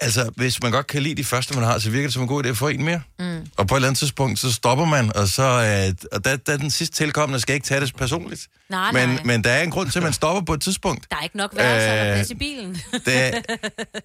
Altså, 0.02 0.30
hvis 0.36 0.62
man 0.62 0.72
godt 0.72 0.86
kan 0.86 1.02
lide 1.02 1.14
de 1.14 1.24
første, 1.24 1.54
man 1.54 1.64
har, 1.64 1.78
så 1.78 1.90
virker 1.90 2.06
det 2.06 2.12
som 2.12 2.22
en 2.22 2.28
god 2.28 2.44
idé 2.44 2.48
at 2.48 2.56
få 2.56 2.68
en 2.68 2.84
mere. 2.84 3.00
Mm. 3.18 3.46
Og 3.56 3.66
på 3.66 3.74
et 3.74 3.78
eller 3.78 3.88
andet 3.88 3.98
tidspunkt, 3.98 4.38
så 4.38 4.52
stopper 4.52 4.84
man, 4.84 5.16
og 5.16 5.28
så 5.28 5.42
øh, 5.42 6.08
og 6.12 6.24
der, 6.24 6.36
der 6.36 6.56
den 6.56 6.70
sidste 6.70 6.96
tilkommende 6.96 7.40
skal 7.40 7.54
ikke 7.54 7.66
tage 7.66 7.80
det 7.80 7.96
personligt. 7.96 8.48
Nej, 8.70 8.92
men, 8.92 9.08
nej. 9.08 9.24
men 9.24 9.44
der 9.44 9.50
er 9.50 9.62
en 9.62 9.70
grund 9.70 9.90
til, 9.90 9.98
at 9.98 10.02
man 10.02 10.12
stopper 10.12 10.42
på 10.42 10.54
et 10.54 10.62
tidspunkt. 10.62 11.10
Der 11.10 11.16
er 11.16 11.22
ikke 11.22 11.36
nok 11.36 11.56
værelser, 11.56 11.88
er 11.88 12.18
Øh, 12.18 12.26
i 12.30 12.34
bilen. 12.34 12.74
Det, 13.06 13.46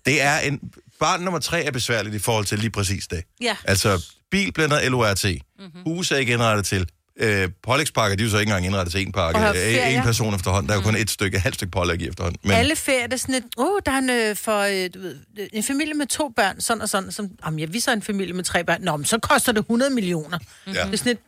det 0.05 0.21
er 0.21 0.39
en... 0.39 0.59
Barn 0.99 1.21
nummer 1.21 1.39
tre 1.39 1.63
er 1.63 1.71
besværligt 1.71 2.15
i 2.15 2.19
forhold 2.19 2.45
til 2.45 2.59
lige 2.59 2.69
præcis 2.69 3.07
det. 3.07 3.23
Ja. 3.41 3.55
Altså, 3.63 4.03
bil 4.31 4.51
bliver 4.53 4.67
noget 4.67 4.91
LORT. 4.91 5.25
Mm-hmm. 5.25 5.81
Hus 5.85 6.11
er 6.11 6.17
ikke 6.17 6.33
indrettet 6.33 6.65
til. 6.65 6.87
Øh, 7.19 7.49
pålægspakker, 7.63 8.17
de 8.17 8.23
er 8.23 8.25
jo 8.25 8.31
så 8.31 8.37
ikke 8.37 8.49
engang 8.49 8.65
indrettet 8.65 8.91
til 8.91 9.01
en 9.01 9.11
pakke. 9.11 9.39
Øh, 9.39 9.95
en 9.95 10.01
person 10.03 10.35
efterhånden. 10.35 10.69
Der 10.69 10.75
er 10.75 10.79
jo 10.79 10.83
kun 10.83 10.95
et 10.95 11.09
stykke, 11.09 11.35
et 11.35 11.41
halvt 11.41 11.55
stykke 11.55 11.71
pålæg 11.71 12.01
i 12.01 12.07
efterhånden. 12.07 12.39
Men, 12.43 12.51
Alle 12.51 12.75
ferier, 12.75 13.07
det 13.07 13.13
er 13.13 13.17
sådan 13.17 13.35
et, 13.35 13.43
åh, 13.57 13.65
oh, 13.65 13.79
der 13.85 13.91
er 13.91 13.97
en, 13.97 14.09
øh, 14.09 14.35
for, 14.35 14.59
øh, 14.59 14.89
du 14.93 14.99
ved, 14.99 15.15
en 15.53 15.63
familie 15.63 15.93
med 15.93 16.07
to 16.07 16.29
børn, 16.35 16.61
sådan 16.61 16.81
og 16.81 16.89
sådan. 16.89 17.11
Som, 17.11 17.29
jamen, 17.45 17.59
ja, 17.59 17.65
vi 17.65 17.79
så 17.79 17.91
er 17.91 17.95
en 17.95 18.01
familie 18.01 18.33
med 18.33 18.43
tre 18.43 18.63
børn. 18.63 18.81
Nå, 18.81 18.97
men 18.97 19.05
så 19.05 19.17
koster 19.17 19.51
det 19.51 19.59
100 19.59 19.91
millioner. 19.91 20.39
Ja. 20.67 20.71
Det 20.71 20.93
er 20.93 20.97
sådan 20.97 21.11
et, 21.11 21.19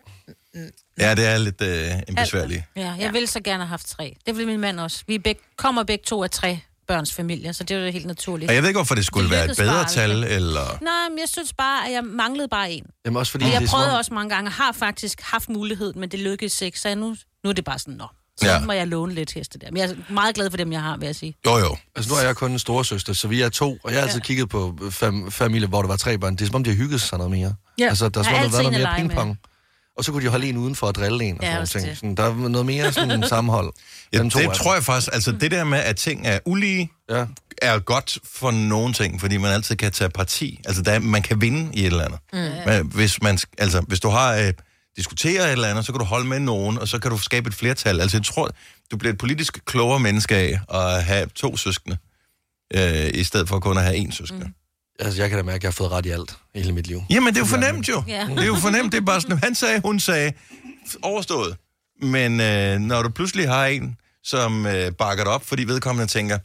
Ja, 0.99 1.15
det 1.15 1.25
er 1.25 1.37
lidt 1.37 1.61
øh, 1.61 1.91
en 2.07 2.15
besværlig. 2.15 2.65
Ja, 2.75 2.81
jeg 2.81 2.95
ja. 2.99 3.11
ville 3.11 3.27
så 3.27 3.39
gerne 3.39 3.63
have 3.63 3.69
haft 3.69 3.87
tre. 3.87 4.15
Det 4.25 4.37
vil 4.37 4.47
min 4.47 4.59
mand 4.59 4.79
også. 4.79 5.03
Vi 5.07 5.17
begge, 5.17 5.41
kommer 5.57 5.83
begge 5.83 6.03
to 6.07 6.23
af 6.23 6.29
tre 6.29 6.59
børns 6.89 7.13
familier, 7.13 7.51
så 7.51 7.63
det 7.63 7.77
er 7.77 7.85
jo 7.85 7.91
helt 7.91 8.05
naturligt. 8.05 8.49
Og 8.49 8.55
jeg 8.55 8.63
ved 8.63 8.69
ikke, 8.69 8.77
hvorfor 8.77 8.95
det 8.95 9.05
skulle 9.05 9.23
Det 9.29 9.31
være 9.31 9.45
et 9.51 9.57
bedre 9.57 9.73
bare 9.73 9.89
tal, 9.89 10.11
eller... 10.23 10.77
Nej, 10.81 11.09
men 11.09 11.19
jeg 11.19 11.29
synes 11.29 11.53
bare, 11.53 11.87
at 11.87 11.93
jeg 11.93 12.03
manglede 12.03 12.47
bare 12.47 12.71
en. 12.71 12.83
Jamen 13.05 13.17
også 13.17 13.31
fordi, 13.31 13.45
Og 13.45 13.51
jeg 13.51 13.63
prøvede 13.69 13.97
også 13.97 14.13
mange 14.13 14.29
gange, 14.35 14.47
og 14.47 14.53
har 14.53 14.71
faktisk 14.71 15.21
haft 15.21 15.49
mulighed, 15.49 15.93
men 15.93 16.09
det 16.09 16.19
lykkedes 16.19 16.61
ikke, 16.61 16.79
så 16.79 16.95
nu, 16.95 17.15
nu 17.43 17.49
er 17.49 17.53
det 17.53 17.63
bare 17.65 17.79
sådan, 17.79 17.93
nå. 17.93 18.05
Så 18.39 18.45
Ja. 18.47 18.53
ja. 18.53 18.59
må 18.65 18.71
jeg 18.71 18.87
låne 18.87 19.13
lidt 19.13 19.33
heste 19.33 19.59
der. 19.59 19.67
Men 19.71 19.77
jeg 19.77 19.89
er 19.89 20.13
meget 20.13 20.35
glad 20.35 20.49
for 20.49 20.57
dem, 20.57 20.71
jeg 20.71 20.81
har, 20.81 20.97
vil 20.97 21.05
jeg 21.05 21.15
sige. 21.15 21.35
Jo, 21.45 21.57
jo. 21.57 21.77
Altså 21.95 22.11
nu 22.11 22.17
er 22.17 22.21
jeg 22.25 22.35
kun 22.35 22.51
en 22.51 22.59
storesøster, 22.59 23.13
så 23.13 23.27
vi 23.27 23.41
er 23.41 23.49
to, 23.49 23.77
og 23.83 23.91
jeg 23.91 23.99
har 23.99 24.07
altid 24.07 24.21
kigget 24.21 24.49
på 24.49 24.77
fam- 24.81 25.29
familier, 25.29 25.67
hvor 25.67 25.81
der 25.81 25.87
var 25.89 25.95
tre 25.97 26.17
børn. 26.17 26.33
Det 26.35 26.41
er 26.41 26.45
som 26.45 26.55
om, 26.55 26.63
de 26.63 26.69
har 26.69 26.77
hygget 26.77 27.01
sig 27.01 27.17
noget 27.17 27.31
mere. 27.31 27.53
Ja. 27.79 27.87
Altså, 27.89 28.09
der 28.09 28.19
er 28.19 28.23
som 28.23 28.33
om, 28.33 28.39
der 28.39 28.43
har 28.43 28.49
været 28.51 28.63
noget 28.63 28.71
mere 28.71 28.81
lege 29.13 29.25
med. 29.25 29.35
Og 29.99 30.05
så 30.05 30.11
kunne 30.11 30.23
de 30.25 30.29
holde 30.29 30.49
en 30.49 30.57
udenfor 30.57 30.87
og 30.87 30.95
drille 30.95 31.23
en 31.23 31.37
og 31.37 31.43
Ja, 31.43 31.65
sådan 31.65 31.85
ting. 31.87 31.97
Sådan, 31.97 32.15
der 32.15 32.23
er 32.23 32.33
noget 32.49 32.65
mere 32.65 32.93
sådan 32.93 33.23
sammenhold. 33.29 33.73
Ja, 34.13 34.17
to 34.17 34.23
det 34.23 34.33
dem. 34.33 34.51
tror 34.51 34.73
jeg 34.73 34.83
faktisk, 34.83 35.09
altså 35.13 35.31
det 35.31 35.51
der 35.51 35.63
med, 35.63 35.77
at 35.79 35.95
ting 35.95 36.27
er 36.27 36.39
ulige, 36.45 36.91
Ja. 37.09 37.25
er 37.61 37.79
godt 37.79 38.17
for 38.33 38.51
nogle 38.51 38.93
ting, 38.93 39.19
fordi 39.21 39.37
man 39.37 39.51
altid 39.51 39.75
kan 39.75 39.91
tage 39.91 40.09
parti. 40.09 40.61
Altså, 40.65 40.81
der 40.81 40.91
er, 40.91 40.99
man 40.99 41.21
kan 41.21 41.41
vinde 41.41 41.69
i 41.73 41.79
et 41.79 41.85
eller 41.85 42.03
andet. 42.05 42.19
Mm. 42.33 42.71
Men 42.73 42.85
hvis, 42.93 43.21
man, 43.21 43.39
altså, 43.57 43.81
hvis 43.87 43.99
du 43.99 44.09
har 44.09 44.35
øh, 44.35 44.53
diskuteret 44.97 45.45
et 45.45 45.51
eller 45.51 45.67
andet, 45.67 45.85
så 45.85 45.91
kan 45.91 45.99
du 45.99 46.05
holde 46.05 46.27
med 46.27 46.39
nogen, 46.39 46.77
og 46.79 46.87
så 46.87 46.99
kan 46.99 47.11
du 47.11 47.17
skabe 47.17 47.47
et 47.47 47.53
flertal. 47.53 48.01
Altså, 48.01 48.17
jeg 48.17 48.25
tror, 48.25 48.49
du 48.91 48.97
bliver 48.97 49.13
et 49.13 49.17
politisk 49.19 49.59
klogere 49.65 49.99
menneske 49.99 50.35
af 50.35 50.59
at 50.73 51.03
have 51.03 51.25
to 51.35 51.57
søskende, 51.57 51.97
øh, 52.75 53.09
i 53.13 53.23
stedet 53.23 53.49
for 53.49 53.59
kun 53.59 53.77
at 53.77 53.83
have 53.83 53.95
én 53.97 54.11
søskende. 54.11 54.45
Mm. 54.45 54.53
Altså, 54.99 55.21
jeg 55.21 55.29
kan 55.29 55.37
da 55.37 55.43
mærke, 55.43 55.55
at 55.55 55.63
jeg 55.63 55.67
har 55.67 55.71
fået 55.71 55.91
ret 55.91 56.05
i 56.05 56.09
alt 56.09 56.37
i 56.53 56.59
hele 56.61 56.73
mit 56.73 56.87
liv. 56.87 57.03
Jamen, 57.09 57.27
det 57.33 57.35
er 57.35 57.41
jo 57.41 57.45
fornemt 57.45 57.89
jo. 57.89 58.03
Ja. 58.07 58.27
Det 58.29 58.39
er 58.39 58.45
jo 58.45 58.55
fornemt, 58.55 58.91
det 58.91 58.97
er 58.97 59.05
bare 59.05 59.21
sådan, 59.21 59.37
han 59.43 59.55
sagde, 59.55 59.81
hun 59.81 59.99
sagde, 59.99 60.33
overstået. 61.01 61.57
Men 62.01 62.41
øh, 62.41 62.79
når 62.79 63.03
du 63.03 63.09
pludselig 63.09 63.49
har 63.49 63.65
en, 63.65 63.97
som 64.23 64.65
øh, 64.65 64.91
bakker 64.91 65.23
dig 65.23 65.33
op, 65.33 65.45
fordi 65.45 65.63
vedkommende 65.63 66.11
tænker, 66.11 66.37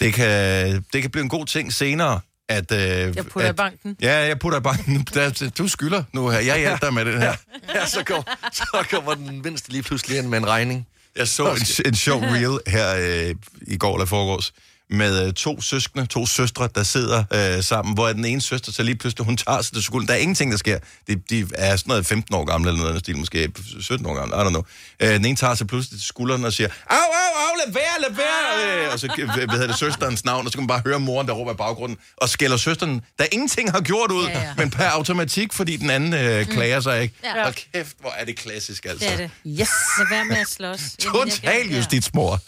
det 0.00 0.14
kan, 0.14 0.84
det 0.92 1.02
kan 1.02 1.10
blive 1.10 1.22
en 1.22 1.28
god 1.28 1.46
ting 1.46 1.72
senere, 1.72 2.20
at... 2.48 2.72
Øh, 2.72 2.78
jeg 2.80 3.26
putter 3.26 3.46
i 3.46 3.48
at, 3.48 3.56
banken. 3.56 3.96
Ja, 4.00 4.26
jeg 4.26 4.38
putter 4.38 4.58
i 4.58 4.62
banken. 4.62 5.06
Der, 5.14 5.50
du 5.58 5.68
skylder 5.68 6.02
nu 6.12 6.28
her. 6.28 6.38
Jeg 6.38 6.58
hjælper 6.58 6.78
dig 6.86 6.94
med 6.94 7.04
det 7.04 7.18
her. 7.18 7.34
Ja, 7.74 7.86
så, 7.86 8.04
kom, 8.04 8.24
så 8.52 8.86
kommer 8.90 9.14
den 9.14 9.42
mindste 9.42 9.70
lige 9.72 9.82
pludselig 9.82 10.18
ind 10.18 10.26
med 10.26 10.38
en 10.38 10.46
regning. 10.46 10.86
Jeg 11.16 11.28
så 11.28 11.50
en, 11.50 11.86
en 11.86 11.94
sjov 11.94 12.22
reel 12.34 12.58
her 12.66 12.96
øh, 13.28 13.34
i 13.62 13.76
går 13.76 13.94
eller 13.94 14.06
foregårs, 14.06 14.52
med 14.90 15.26
øh, 15.26 15.32
to 15.32 15.60
søskende, 15.60 16.06
to 16.06 16.26
søstre, 16.26 16.68
der 16.74 16.82
sidder 16.82 17.24
øh, 17.34 17.62
sammen, 17.64 17.94
hvor 17.94 18.08
den 18.08 18.24
ene 18.24 18.40
søster 18.40 18.72
så 18.72 18.82
lige 18.82 18.94
pludselig, 18.96 19.24
hun 19.26 19.36
tager 19.36 19.62
sig 19.62 19.72
til 19.74 19.82
skolen. 19.82 20.08
Der 20.08 20.14
er 20.14 20.18
ingenting, 20.18 20.50
der 20.50 20.56
sker. 20.58 20.78
De, 21.08 21.14
de 21.30 21.46
er 21.54 21.76
sådan 21.76 21.90
noget 21.90 22.06
15 22.06 22.34
år 22.34 22.44
gamle, 22.44 22.68
eller 22.70 22.82
noget, 22.82 22.98
stil, 23.00 23.16
måske 23.18 23.52
17 23.80 24.06
år 24.06 24.14
gamle, 24.14 24.36
I 24.36 24.38
don't 24.38 24.48
know. 24.48 24.62
Øh, 25.00 25.08
den 25.14 25.24
ene 25.24 25.36
tager 25.36 25.54
sig 25.54 25.66
pludselig 25.66 25.98
til 26.00 26.06
skulderen 26.08 26.44
og 26.44 26.52
siger, 26.52 26.68
au, 26.90 26.96
au, 26.96 27.02
au, 27.48 27.54
lad 27.66 27.72
være, 27.74 28.00
lad 28.08 28.16
være. 28.16 28.84
Øh, 28.86 28.92
og 28.92 28.98
så 29.00 29.08
øh, 29.18 29.24
hvad 29.34 29.48
hedder 29.48 29.66
det, 29.66 29.78
søsterens 29.78 30.24
navn, 30.24 30.46
og 30.46 30.52
så 30.52 30.58
kan 30.58 30.62
man 30.62 30.68
bare 30.68 30.82
høre 30.86 31.00
moren, 31.00 31.26
der 31.26 31.32
råber 31.32 31.52
i 31.52 31.56
baggrunden, 31.56 31.98
og 32.16 32.28
skælder 32.28 32.56
søsteren, 32.56 33.00
der 33.18 33.24
ingenting 33.32 33.70
har 33.70 33.80
gjort 33.80 34.10
ud, 34.12 34.26
Ja, 34.26 34.40
ja. 34.40 34.54
men 34.56 34.70
per 34.70 34.84
automatik, 34.88 35.52
fordi 35.52 35.76
den 35.76 35.90
anden 35.90 36.14
øh, 36.14 36.46
klager 36.46 36.80
sig 36.80 37.02
ikke. 37.02 37.14
Ja. 37.24 37.46
Og 37.46 37.54
kæft, 37.74 37.96
hvor 38.00 38.10
er 38.18 38.24
det 38.24 38.36
klassisk, 38.36 38.84
altså. 38.86 39.04
Det 39.04 39.12
er 39.12 39.16
det. 39.16 39.30
Yes. 39.46 39.68
Lad 39.98 40.06
være 40.10 40.24
med 40.24 40.36
at 40.36 40.48
slås. 40.48 40.80
Total 40.98 41.30
kan- 41.40 41.70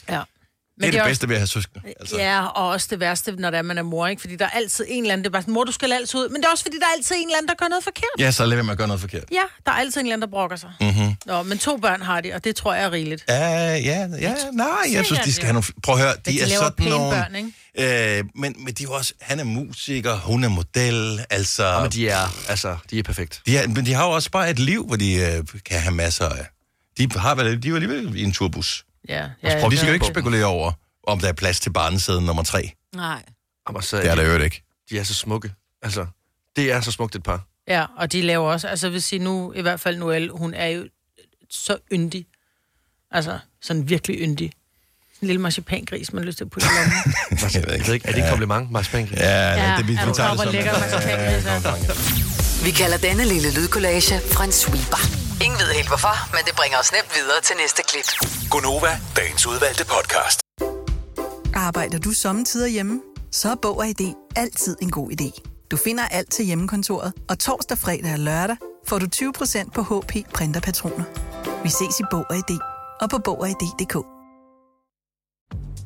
ja. 0.08 0.20
Ja. 0.80 0.86
Det 0.86 0.88
er 0.88 0.90
det 0.92 1.00
også- 1.00 1.10
bedste 1.10 1.28
ved 1.28 1.34
at 1.34 1.40
have 1.40 1.46
søskende. 1.46 1.80
Altså. 2.00 2.16
Ja, 2.18 2.46
og 2.46 2.68
også 2.68 2.86
det 2.90 3.00
værste, 3.00 3.32
når 3.32 3.50
det 3.50 3.58
er, 3.58 3.62
man 3.62 3.78
er 3.78 3.82
mor, 3.82 4.06
ikke? 4.06 4.20
Fordi 4.20 4.36
der 4.36 4.44
er 4.44 4.48
altid 4.50 4.84
en 4.88 5.02
eller 5.02 5.12
anden, 5.12 5.24
det 5.24 5.28
er 5.28 5.32
bare 5.32 5.42
sådan, 5.42 5.54
mor, 5.54 5.64
du 5.64 5.72
skal 5.72 5.92
altid 5.92 6.20
ud. 6.20 6.28
Men 6.28 6.36
det 6.36 6.44
er 6.46 6.50
også, 6.50 6.64
fordi 6.64 6.76
der 6.78 6.84
er 6.84 6.96
altid 6.96 7.16
en 7.16 7.22
eller 7.22 7.36
anden, 7.36 7.48
der 7.48 7.54
gør 7.54 7.68
noget 7.68 7.84
forkert. 7.84 8.04
Ja, 8.18 8.30
så 8.30 8.46
lad 8.46 8.56
være 8.56 8.64
med 8.64 8.72
at 8.72 8.78
gøre 8.78 8.88
noget 8.88 9.00
forkert. 9.00 9.24
Ja, 9.32 9.42
der 9.66 9.72
er 9.72 9.76
altid 9.76 10.00
en 10.00 10.06
eller 10.06 10.14
anden, 10.14 10.28
der 10.28 10.30
brokker 10.32 10.56
sig. 10.56 10.70
Mm-hmm. 10.80 11.14
Nå, 11.26 11.42
men 11.42 11.58
to 11.58 11.76
børn 11.76 12.02
har 12.02 12.20
de, 12.20 12.32
og 12.32 12.44
det 12.44 12.56
tror 12.56 12.74
jeg 12.74 12.84
er 12.84 12.92
rigeligt. 12.92 13.24
Ja, 13.28 13.74
ja, 13.74 14.08
ja, 14.20 14.34
nej, 14.52 14.66
jeg 14.92 15.04
synes, 15.06 15.20
de 15.24 15.32
skal 15.32 15.44
have 15.44 15.52
nogle... 15.52 15.66
Prøv 15.82 15.94
at 15.94 16.00
høre, 16.00 16.12
de, 16.26 16.30
de 16.30 16.40
er 16.42 16.46
sådan 16.48 16.88
nogle... 16.90 17.10
børn, 17.16 17.34
ikke? 17.34 18.18
Øh, 18.18 18.24
men, 18.34 18.54
men 18.64 18.74
de 18.74 18.84
er 18.84 18.88
også... 18.88 19.14
Han 19.20 19.40
er 19.40 19.44
musiker, 19.44 20.16
hun 20.16 20.44
er 20.44 20.48
model, 20.48 21.20
altså... 21.30 21.64
Ja, 21.66 21.80
men 21.82 21.90
de 21.90 22.08
er, 22.08 22.34
altså, 22.48 22.76
de 22.90 22.98
er 22.98 23.02
perfekt. 23.02 23.42
de 23.46 23.56
er, 23.58 23.68
men 23.68 23.86
de 23.86 23.94
har 23.94 24.04
jo 24.04 24.10
også 24.10 24.30
bare 24.30 24.50
et 24.50 24.58
liv, 24.58 24.86
hvor 24.86 24.96
de 24.96 25.14
øh, 25.14 25.44
kan 25.64 25.80
have 25.80 25.94
masser 25.94 26.28
af... 26.28 26.46
De 26.98 27.08
har 27.16 27.34
vel, 27.34 27.62
de 27.62 27.68
jo 27.68 27.74
alligevel 27.74 28.16
i 28.16 28.22
en 28.22 28.32
turbus. 28.32 28.84
Ja, 29.10 29.28
Ja, 29.42 29.64
og 29.64 29.70
vi 29.70 29.76
skal 29.76 29.86
jo 29.88 29.94
ikke 29.94 30.06
spekulere 30.06 30.44
over, 30.44 30.72
om 31.06 31.18
der 31.18 31.28
er 31.28 31.32
plads 31.32 31.60
til 31.60 31.72
barnesæden 31.72 32.24
nummer 32.24 32.42
tre. 32.42 32.72
Nej. 32.94 33.22
Jamen, 33.68 33.82
så, 33.82 33.96
Det 33.96 34.06
er 34.10 34.14
der 34.14 34.22
jo 34.22 34.38
ikke. 34.44 34.62
de 34.90 34.98
er 34.98 35.02
så 35.04 35.14
smukke. 35.14 35.52
Altså, 35.82 36.06
det 36.56 36.72
er 36.72 36.80
så 36.80 36.90
smukt 36.92 37.14
et 37.14 37.22
par. 37.22 37.44
Ja, 37.68 37.84
og 37.98 38.12
de 38.12 38.22
laver 38.22 38.52
også, 38.52 38.68
altså 38.68 38.86
jeg 38.86 38.92
vil 38.92 39.02
sige 39.02 39.18
nu, 39.18 39.52
i 39.52 39.62
hvert 39.62 39.80
fald 39.80 39.96
Noelle, 39.96 40.30
hun 40.32 40.54
er 40.54 40.66
jo 40.66 40.84
så 41.50 41.76
yndig. 41.92 42.26
Altså, 43.10 43.38
sådan 43.62 43.88
virkelig 43.88 44.16
yndig. 44.20 44.52
En 45.22 45.26
lille 45.26 45.42
marcipangris, 45.42 46.12
man 46.12 46.22
har 46.22 46.26
lyst 46.26 46.36
til 46.38 46.44
at 46.44 46.50
putte 46.50 46.66
i 46.66 46.70
lommen. 46.78 47.14
Jeg 47.54 47.62
ved 47.66 47.74
Jeg 47.86 47.94
ikke. 47.94 48.08
er 48.08 48.12
det 48.12 48.22
et 48.24 48.28
kompliment, 48.30 48.70
Mads 48.70 48.88
Bank? 48.88 49.12
Ja, 49.12 49.48
Ja, 49.70 49.76
det, 49.78 49.86
vi, 49.88 49.92
vi 49.92 49.98
er 49.98 50.12
tager 50.12 50.30
det 50.30 50.40
som... 50.40 50.52
lækker 50.52 50.74
en- 50.74 50.80
marcipangris. 50.80 52.64
Vi 52.64 52.70
kalder 52.70 52.98
denne 52.98 53.24
lille 53.24 53.54
lydkollage 53.54 54.20
Frans 54.32 54.54
sweeper. 54.54 55.19
Ingen 55.44 55.58
ved 55.60 55.70
helt 55.78 55.88
hvorfor, 55.88 56.16
men 56.34 56.42
det 56.46 56.54
bringer 56.56 56.78
os 56.78 56.92
nemt 56.92 57.10
videre 57.18 57.40
til 57.42 57.56
næste 57.62 57.82
klip. 57.88 58.08
Gunova, 58.50 58.92
dagens 59.16 59.46
udvalgte 59.46 59.84
podcast. 59.94 60.40
Arbejder 61.54 61.98
du 61.98 62.10
sommetider 62.12 62.66
hjemme? 62.66 63.00
Så 63.32 63.50
er 63.50 63.54
Bog 63.62 63.76
og 63.78 63.86
ID 63.88 64.14
altid 64.36 64.76
en 64.82 64.90
god 64.90 65.10
idé. 65.10 65.28
Du 65.70 65.76
finder 65.76 66.04
alt 66.08 66.30
til 66.32 66.44
hjemmekontoret, 66.44 67.12
og 67.28 67.38
torsdag, 67.38 67.78
fredag 67.78 68.12
og 68.12 68.18
lørdag 68.18 68.56
får 68.86 68.98
du 68.98 69.06
20% 69.16 69.70
på 69.70 69.82
HP 69.82 70.12
printerpatroner. 70.34 71.04
Vi 71.62 71.68
ses 71.68 72.00
i 72.00 72.02
Bog 72.10 72.24
og 72.30 72.36
ID 72.36 72.58
og 73.00 73.10
på 73.10 73.18
Bog 73.18 73.40
og 73.40 73.48
ID.dk. 73.48 73.96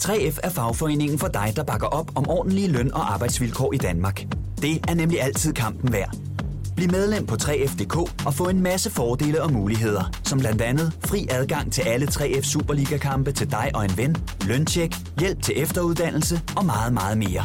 3F 0.05 0.39
er 0.43 0.51
fagforeningen 0.51 1.19
for 1.19 1.29
dig, 1.29 1.53
der 1.57 1.65
bakker 1.65 1.87
op 1.87 2.17
om 2.17 2.29
ordentlige 2.29 2.69
løn- 2.69 2.95
og 2.95 3.13
arbejdsvilkår 3.13 3.73
i 3.73 3.77
Danmark. 3.77 4.23
Det 4.63 4.85
er 4.89 4.95
nemlig 4.95 5.23
altid 5.23 5.53
kampen 5.53 5.93
værd. 5.93 6.34
Bliv 6.77 6.91
medlem 6.91 7.27
på 7.27 7.35
3F.dk 7.35 8.27
og 8.27 8.35
få 8.35 8.49
en 8.49 8.61
masse 8.61 8.91
fordele 8.91 9.43
og 9.43 9.53
muligheder, 9.53 10.11
som 10.25 10.39
blandt 10.39 10.63
andet 10.63 10.93
fri 11.05 11.27
adgang 11.31 11.73
til 11.73 11.83
alle 11.83 12.07
3F 12.07 12.43
Superliga-kampe 12.43 13.33
til 13.33 13.51
dig 13.51 13.71
og 13.75 13.85
en 13.85 13.97
ven, 13.97 14.17
løntjek, 14.47 14.95
hjælp 15.21 15.43
til 15.43 15.63
efteruddannelse 15.63 16.41
og 16.57 16.65
meget, 16.65 16.93
meget 16.93 17.19
mere. 17.19 17.45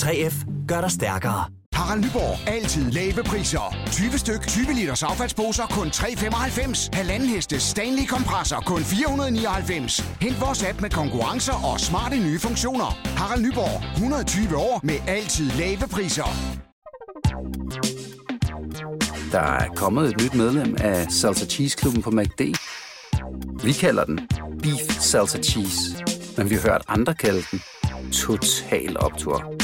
3F 0.00 0.66
gør 0.68 0.80
dig 0.80 0.90
stærkere. 0.90 1.44
Harald 1.74 2.00
Nyborg. 2.00 2.48
Altid 2.48 2.90
lave 2.90 3.22
priser. 3.24 3.76
20 3.86 4.18
styk, 4.18 4.46
20 4.46 4.72
liters 4.74 5.02
affaldsposer 5.02 5.66
kun 5.66 5.86
3,95. 5.86 6.88
Halvanden 6.92 7.28
heste 7.28 7.60
Stanley 7.60 8.06
kompresser 8.06 8.60
kun 8.66 8.80
499. 8.80 10.00
Hent 10.20 10.40
vores 10.40 10.64
app 10.64 10.80
med 10.80 10.90
konkurrencer 10.90 11.72
og 11.72 11.80
smarte 11.80 12.16
nye 12.16 12.38
funktioner. 12.38 12.98
Harald 13.16 13.42
Nyborg. 13.42 13.92
120 13.92 14.56
år 14.56 14.80
med 14.82 14.96
altid 15.06 15.50
lave 15.50 15.88
priser. 15.90 16.28
Der 19.32 19.40
er 19.40 19.68
kommet 19.68 20.08
et 20.08 20.22
nyt 20.22 20.34
medlem 20.34 20.76
af 20.80 21.12
Salsa 21.12 21.46
Cheese 21.46 21.76
Klubben 21.76 22.02
på 22.02 22.10
MACD. 22.10 22.40
Vi 23.64 23.72
kalder 23.72 24.04
den 24.04 24.28
Beef 24.62 25.00
Salsa 25.00 25.42
Cheese, 25.42 26.04
men 26.36 26.50
vi 26.50 26.54
har 26.54 26.62
hørt 26.62 26.82
andre 26.88 27.14
kalde 27.14 27.42
den 27.50 27.62
Total 28.12 28.96
Optor. 29.00 29.54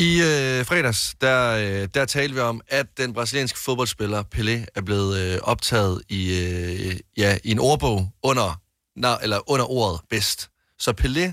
I 0.00 0.20
øh, 0.20 0.66
fredags, 0.66 1.14
der, 1.20 1.50
øh, 1.56 1.88
der 1.94 2.04
talte 2.04 2.34
vi 2.34 2.40
om, 2.40 2.60
at 2.68 2.86
den 2.98 3.12
brasilianske 3.12 3.58
fodboldspiller 3.58 4.22
Pelé 4.34 4.66
er 4.74 4.80
blevet 4.80 5.18
øh, 5.18 5.38
optaget 5.42 6.02
i, 6.08 6.40
øh, 6.40 6.96
ja, 7.16 7.38
i 7.44 7.50
en 7.50 7.58
ordbog 7.58 8.12
under, 8.22 8.60
na, 8.96 9.16
eller 9.22 9.50
under 9.50 9.70
ordet 9.70 10.00
bedst. 10.10 10.50
Så 10.78 10.94
Pelé 11.00 11.32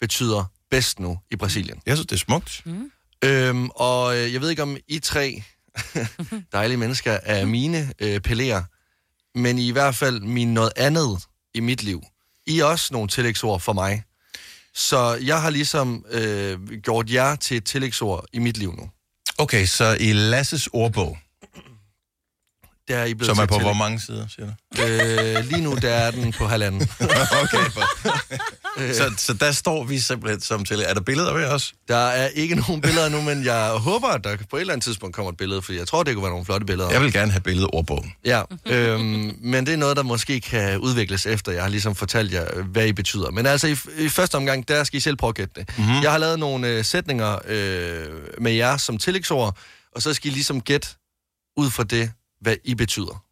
betyder 0.00 0.44
bedst 0.70 1.00
nu 1.00 1.18
i 1.30 1.36
Brasilien. 1.36 1.80
Jeg 1.86 1.96
synes, 1.96 2.06
det 2.06 2.16
er 2.16 2.24
smukt. 2.24 2.62
Mm. 2.64 2.90
Øhm, 3.24 3.70
og 3.70 4.16
øh, 4.16 4.32
jeg 4.32 4.40
ved 4.40 4.50
ikke, 4.50 4.62
om 4.62 4.76
I 4.88 4.98
tre 4.98 5.42
dejlige 6.52 6.76
mennesker 6.76 7.18
er 7.22 7.44
mine 7.44 7.92
øh, 7.98 8.20
Peléer, 8.28 8.62
men 9.34 9.58
I, 9.58 9.68
i 9.68 9.70
hvert 9.70 9.94
fald 9.94 10.20
min 10.20 10.54
noget 10.54 10.72
andet 10.76 11.22
i 11.54 11.60
mit 11.60 11.82
liv. 11.82 12.02
I 12.46 12.58
er 12.58 12.64
også 12.64 12.88
nogle 12.92 13.08
tillægsord 13.08 13.60
for 13.60 13.72
mig. 13.72 14.02
Så 14.74 15.18
jeg 15.22 15.42
har 15.42 15.50
ligesom 15.50 16.04
øh, 16.10 16.68
gjort 16.82 17.10
jer 17.10 17.36
til 17.36 17.56
et 17.56 17.64
tillægsord 17.64 18.26
i 18.32 18.38
mit 18.38 18.56
liv 18.56 18.74
nu. 18.76 18.90
Okay, 19.38 19.66
så 19.66 19.96
i 20.00 20.12
Lasses 20.12 20.68
ordbog, 20.72 21.18
der 22.88 22.96
er 22.96 23.04
I 23.04 23.14
blevet 23.14 23.36
som 23.36 23.42
er 23.42 23.46
på 23.46 23.58
hvor 23.58 23.72
mange 23.72 24.00
sider, 24.00 24.26
siger 24.28 24.46
du? 24.46 24.82
Øh, 24.82 25.44
lige 25.44 25.60
nu 25.62 25.74
der 25.74 25.88
er 25.90 26.10
den 26.10 26.32
på 26.32 26.46
halvanden. 26.46 26.88
Okay. 28.76 28.92
så, 28.92 29.14
så 29.16 29.32
der 29.32 29.52
står 29.52 29.84
vi 29.84 29.98
simpelthen 29.98 30.40
som 30.40 30.64
til. 30.64 30.84
Er 30.86 30.94
der 30.94 31.00
billeder 31.00 31.34
ved 31.34 31.44
os? 31.44 31.74
Der 31.88 31.96
er 31.96 32.28
ikke 32.28 32.54
nogen 32.54 32.80
billeder 32.80 33.08
nu, 33.08 33.20
men 33.22 33.44
jeg 33.44 33.68
håber, 33.68 34.08
at 34.08 34.24
der 34.24 34.36
på 34.50 34.56
et 34.56 34.60
eller 34.60 34.72
andet 34.72 34.84
tidspunkt 34.84 35.16
kommer 35.16 35.32
et 35.32 35.36
billede, 35.36 35.62
fordi 35.62 35.78
jeg 35.78 35.88
tror, 35.88 36.02
det 36.02 36.14
kunne 36.14 36.22
være 36.22 36.30
nogle 36.32 36.44
flotte 36.44 36.66
billeder. 36.66 36.90
Jeg 36.90 37.00
vil 37.00 37.12
gerne 37.12 37.32
have 37.32 37.40
billedet 37.40 37.70
ordbogen. 37.72 38.12
Ja, 38.24 38.42
øhm, 38.66 39.36
men 39.40 39.66
det 39.66 39.72
er 39.72 39.76
noget, 39.76 39.96
der 39.96 40.02
måske 40.02 40.40
kan 40.40 40.78
udvikles 40.78 41.26
efter, 41.26 41.52
jeg 41.52 41.62
har 41.62 41.68
ligesom 41.68 41.94
fortalt 41.94 42.32
jer, 42.32 42.62
hvad 42.62 42.86
I 42.86 42.92
betyder. 42.92 43.30
Men 43.30 43.46
altså, 43.46 43.66
i, 43.66 43.76
i 43.98 44.08
første 44.08 44.34
omgang, 44.34 44.68
der 44.68 44.84
skal 44.84 44.96
I 44.96 45.00
selv 45.00 45.16
prøve 45.16 45.28
at 45.28 45.34
gætte 45.34 45.60
det. 45.60 45.78
Mm-hmm. 45.78 46.02
Jeg 46.02 46.10
har 46.10 46.18
lavet 46.18 46.38
nogle 46.38 46.68
øh, 46.68 46.84
sætninger 46.84 47.38
øh, 47.46 48.06
med 48.40 48.52
jer 48.52 48.76
som 48.76 48.98
tillægsord, 48.98 49.56
og 49.94 50.02
så 50.02 50.14
skal 50.14 50.30
I 50.30 50.34
ligesom 50.34 50.60
gætte 50.60 50.88
ud 51.56 51.70
fra 51.70 51.82
det, 51.84 52.10
hvad 52.44 52.56
I 52.64 52.74
betyder. 52.74 53.24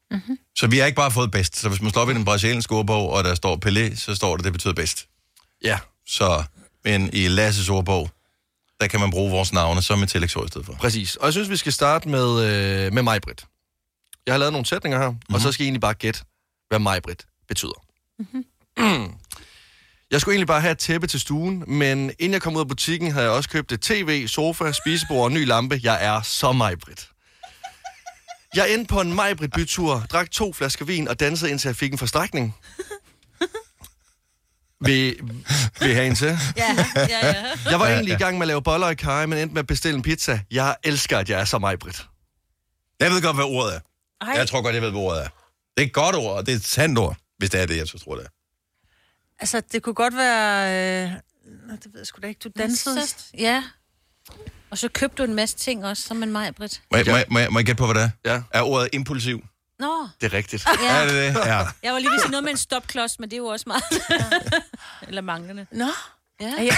Så 0.57 0.66
vi 0.66 0.79
har 0.79 0.87
ikke 0.87 0.96
bare 0.96 1.11
fået 1.11 1.31
bedst. 1.31 1.57
Så 1.57 1.68
hvis 1.68 1.81
man 1.81 1.90
slår 1.90 2.03
op 2.03 2.11
i 2.11 2.14
den 2.14 2.25
brasilianske 2.25 2.75
ordbog, 2.75 3.11
og 3.11 3.25
der 3.25 3.35
står 3.35 3.59
Pelé, 3.66 3.96
så 3.96 4.14
står 4.14 4.37
det, 4.37 4.44
det 4.44 4.53
betyder 4.53 4.75
bedst. 4.75 5.07
Ja, 5.64 5.79
Så, 6.07 6.44
men 6.85 7.11
i 7.12 7.29
Lasses 7.29 7.68
ordbog, 7.68 8.11
der 8.81 8.87
kan 8.87 9.01
man 9.01 9.11
bruge 9.11 9.31
vores 9.31 9.53
navne 9.53 9.83
som 9.83 10.03
et 10.03 10.09
tillægsord 10.09 10.44
i 10.44 10.48
stedet 10.48 10.66
for. 10.66 10.72
præcis. 10.72 11.16
Og 11.16 11.25
jeg 11.25 11.33
synes, 11.33 11.51
vi 11.51 11.57
skal 11.57 11.72
starte 11.72 12.09
med, 12.09 12.44
øh, 12.44 12.92
med 12.92 13.03
mig, 13.03 13.20
Britt. 13.22 13.44
Jeg 14.27 14.35
har 14.35 14.38
lavet 14.38 14.53
nogle 14.53 14.66
sætninger 14.66 14.98
her, 14.98 15.11
mm-hmm. 15.11 15.35
og 15.35 15.40
så 15.40 15.53
skal 15.53 15.64
I 15.64 15.66
egentlig 15.66 15.81
bare 15.81 15.94
gætte, 15.94 16.20
hvad 16.68 16.79
mig, 16.79 17.03
Britt, 17.03 17.27
betyder. 17.48 17.85
Mm-hmm. 18.18 19.14
Jeg 20.11 20.20
skulle 20.20 20.35
egentlig 20.35 20.46
bare 20.46 20.61
have 20.61 20.72
et 20.72 20.79
tæppe 20.79 21.07
til 21.07 21.20
stuen, 21.20 21.64
men 21.66 22.11
inden 22.18 22.33
jeg 22.33 22.42
kom 22.42 22.57
ud 22.57 22.61
af 22.61 22.68
butikken, 22.68 23.12
havde 23.12 23.25
jeg 23.25 23.33
også 23.33 23.48
købt 23.51 23.72
et 23.72 23.81
tv, 23.81 24.27
sofa, 24.29 24.72
spisebord 24.72 25.20
og 25.20 25.27
en 25.27 25.35
ny 25.35 25.46
lampe. 25.46 25.81
Jeg 25.83 26.05
er 26.05 26.22
så 26.22 26.53
Majbrit. 26.53 27.09
Jeg 28.54 28.74
endte 28.74 28.88
på 28.88 29.00
en 29.00 29.14
Majbrit 29.14 29.50
bytur, 29.52 30.06
drak 30.12 30.30
to 30.30 30.52
flasker 30.52 30.84
vin 30.84 31.08
og 31.08 31.20
dansede 31.20 31.50
indtil 31.50 31.68
jeg 31.68 31.76
fik 31.76 31.92
en 31.92 31.98
forstrækning. 31.98 32.56
Vil, 34.80 35.18
vil 35.80 35.90
I 35.90 35.92
have 35.92 36.06
en 36.06 36.14
til? 36.14 36.38
Ja, 36.56 36.86
ja, 36.96 37.26
ja. 37.26 37.44
Jeg 37.70 37.80
var 37.80 37.86
egentlig 37.88 38.14
i 38.14 38.18
gang 38.18 38.38
med 38.38 38.42
at 38.42 38.48
lave 38.48 38.62
boller 38.62 38.88
i 38.88 38.94
kaj, 38.94 39.26
men 39.26 39.38
endte 39.38 39.54
med 39.54 39.60
at 39.60 39.66
bestille 39.66 39.96
en 39.96 40.02
pizza. 40.02 40.40
Jeg 40.50 40.76
elsker, 40.82 41.18
at 41.18 41.30
jeg 41.30 41.40
er 41.40 41.44
så 41.44 41.58
Majbrit. 41.58 42.06
Jeg 43.00 43.10
ved 43.10 43.22
godt, 43.22 43.36
hvad 43.36 43.44
ordet 43.44 43.74
er. 43.74 43.80
Ej. 44.20 44.32
Jeg 44.36 44.48
tror 44.48 44.62
godt, 44.62 44.74
jeg 44.74 44.82
ved, 44.82 44.90
hvad 44.90 45.00
ordet 45.00 45.24
er. 45.24 45.28
Det 45.76 45.82
er 45.82 45.86
et 45.86 45.92
godt 45.92 46.16
ord, 46.16 46.36
og 46.36 46.46
det 46.46 46.52
er 46.52 46.56
et 46.56 46.64
sandt 46.64 46.98
ord, 46.98 47.16
hvis 47.38 47.50
det 47.50 47.60
er 47.60 47.66
det, 47.66 47.76
jeg 47.76 47.88
så 47.88 47.98
tror, 47.98 48.14
det 48.14 48.24
er. 48.24 48.28
Altså, 49.38 49.62
det 49.72 49.82
kunne 49.82 49.94
godt 49.94 50.16
være... 50.16 51.04
Øh... 51.04 51.10
Nå, 51.68 51.72
det 51.72 51.86
ved 51.92 52.00
jeg 52.00 52.06
sgu 52.06 52.20
da 52.22 52.26
ikke. 52.26 52.40
Du 52.44 52.50
dansede... 52.58 53.00
Ja. 53.38 53.64
Og 54.72 54.78
så 54.78 54.88
købte 54.88 55.22
du 55.22 55.28
en 55.28 55.35
masse 55.35 55.56
ting 55.56 55.85
også, 55.85 56.02
som 56.02 56.22
en 56.22 56.32
mig, 56.32 56.54
Britt. 56.54 56.82
Må 56.90 56.98
jeg, 56.98 57.06
må, 57.06 57.16
jeg, 57.16 57.24
må, 57.28 57.38
jeg, 57.38 57.48
må 57.52 57.58
jeg 57.58 57.66
gætte 57.66 57.78
på, 57.78 57.87
hvad 57.87 57.94
det 57.94 58.12
er? 58.24 58.32
Ja, 58.32 58.42
Er 58.50 58.62
ordet 58.62 58.88
impulsiv? 58.92 59.44
Nå, 59.78 60.08
det 60.20 60.26
er 60.26 60.32
rigtigt. 60.32 60.66
Ja. 60.82 60.96
Er 60.96 61.04
det 61.04 61.14
det? 61.14 61.40
Ja. 61.46 61.58
jeg 61.82 61.92
var 61.92 61.98
lige 61.98 62.11
ved 62.11 62.14
at 62.16 62.20
sige 62.20 62.30
noget 62.30 62.44
med 62.44 62.50
en 62.50 62.56
stopklods, 62.56 63.18
men 63.18 63.30
det 63.30 63.37
er 63.37 63.38
jo 63.38 63.46
også 63.46 63.64
meget... 63.66 63.82
Eller 65.08 65.22
manglende. 65.22 65.66
Nå, 65.72 65.87
Ja, 66.42 66.52
er 66.59 66.62
jeg, 66.62 66.76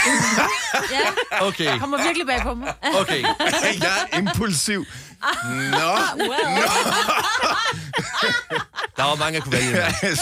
ja. 0.90 1.00
Okay, 1.46 1.64
jeg 1.64 1.80
kommer 1.80 2.04
virkelig 2.04 2.26
bag 2.26 2.40
på 2.42 2.54
mig. 2.54 2.74
okay. 2.94 3.22
jeg 3.82 4.08
er 4.12 4.18
impulsiv. 4.18 4.84
Nå. 5.44 5.90
Wow. 6.18 6.26
Der 8.96 9.02
var 9.02 9.14
mange, 9.14 9.34
jeg 9.34 9.42
kunne 9.42 9.52
vælge. 9.52 9.82
Yes. 10.04 10.20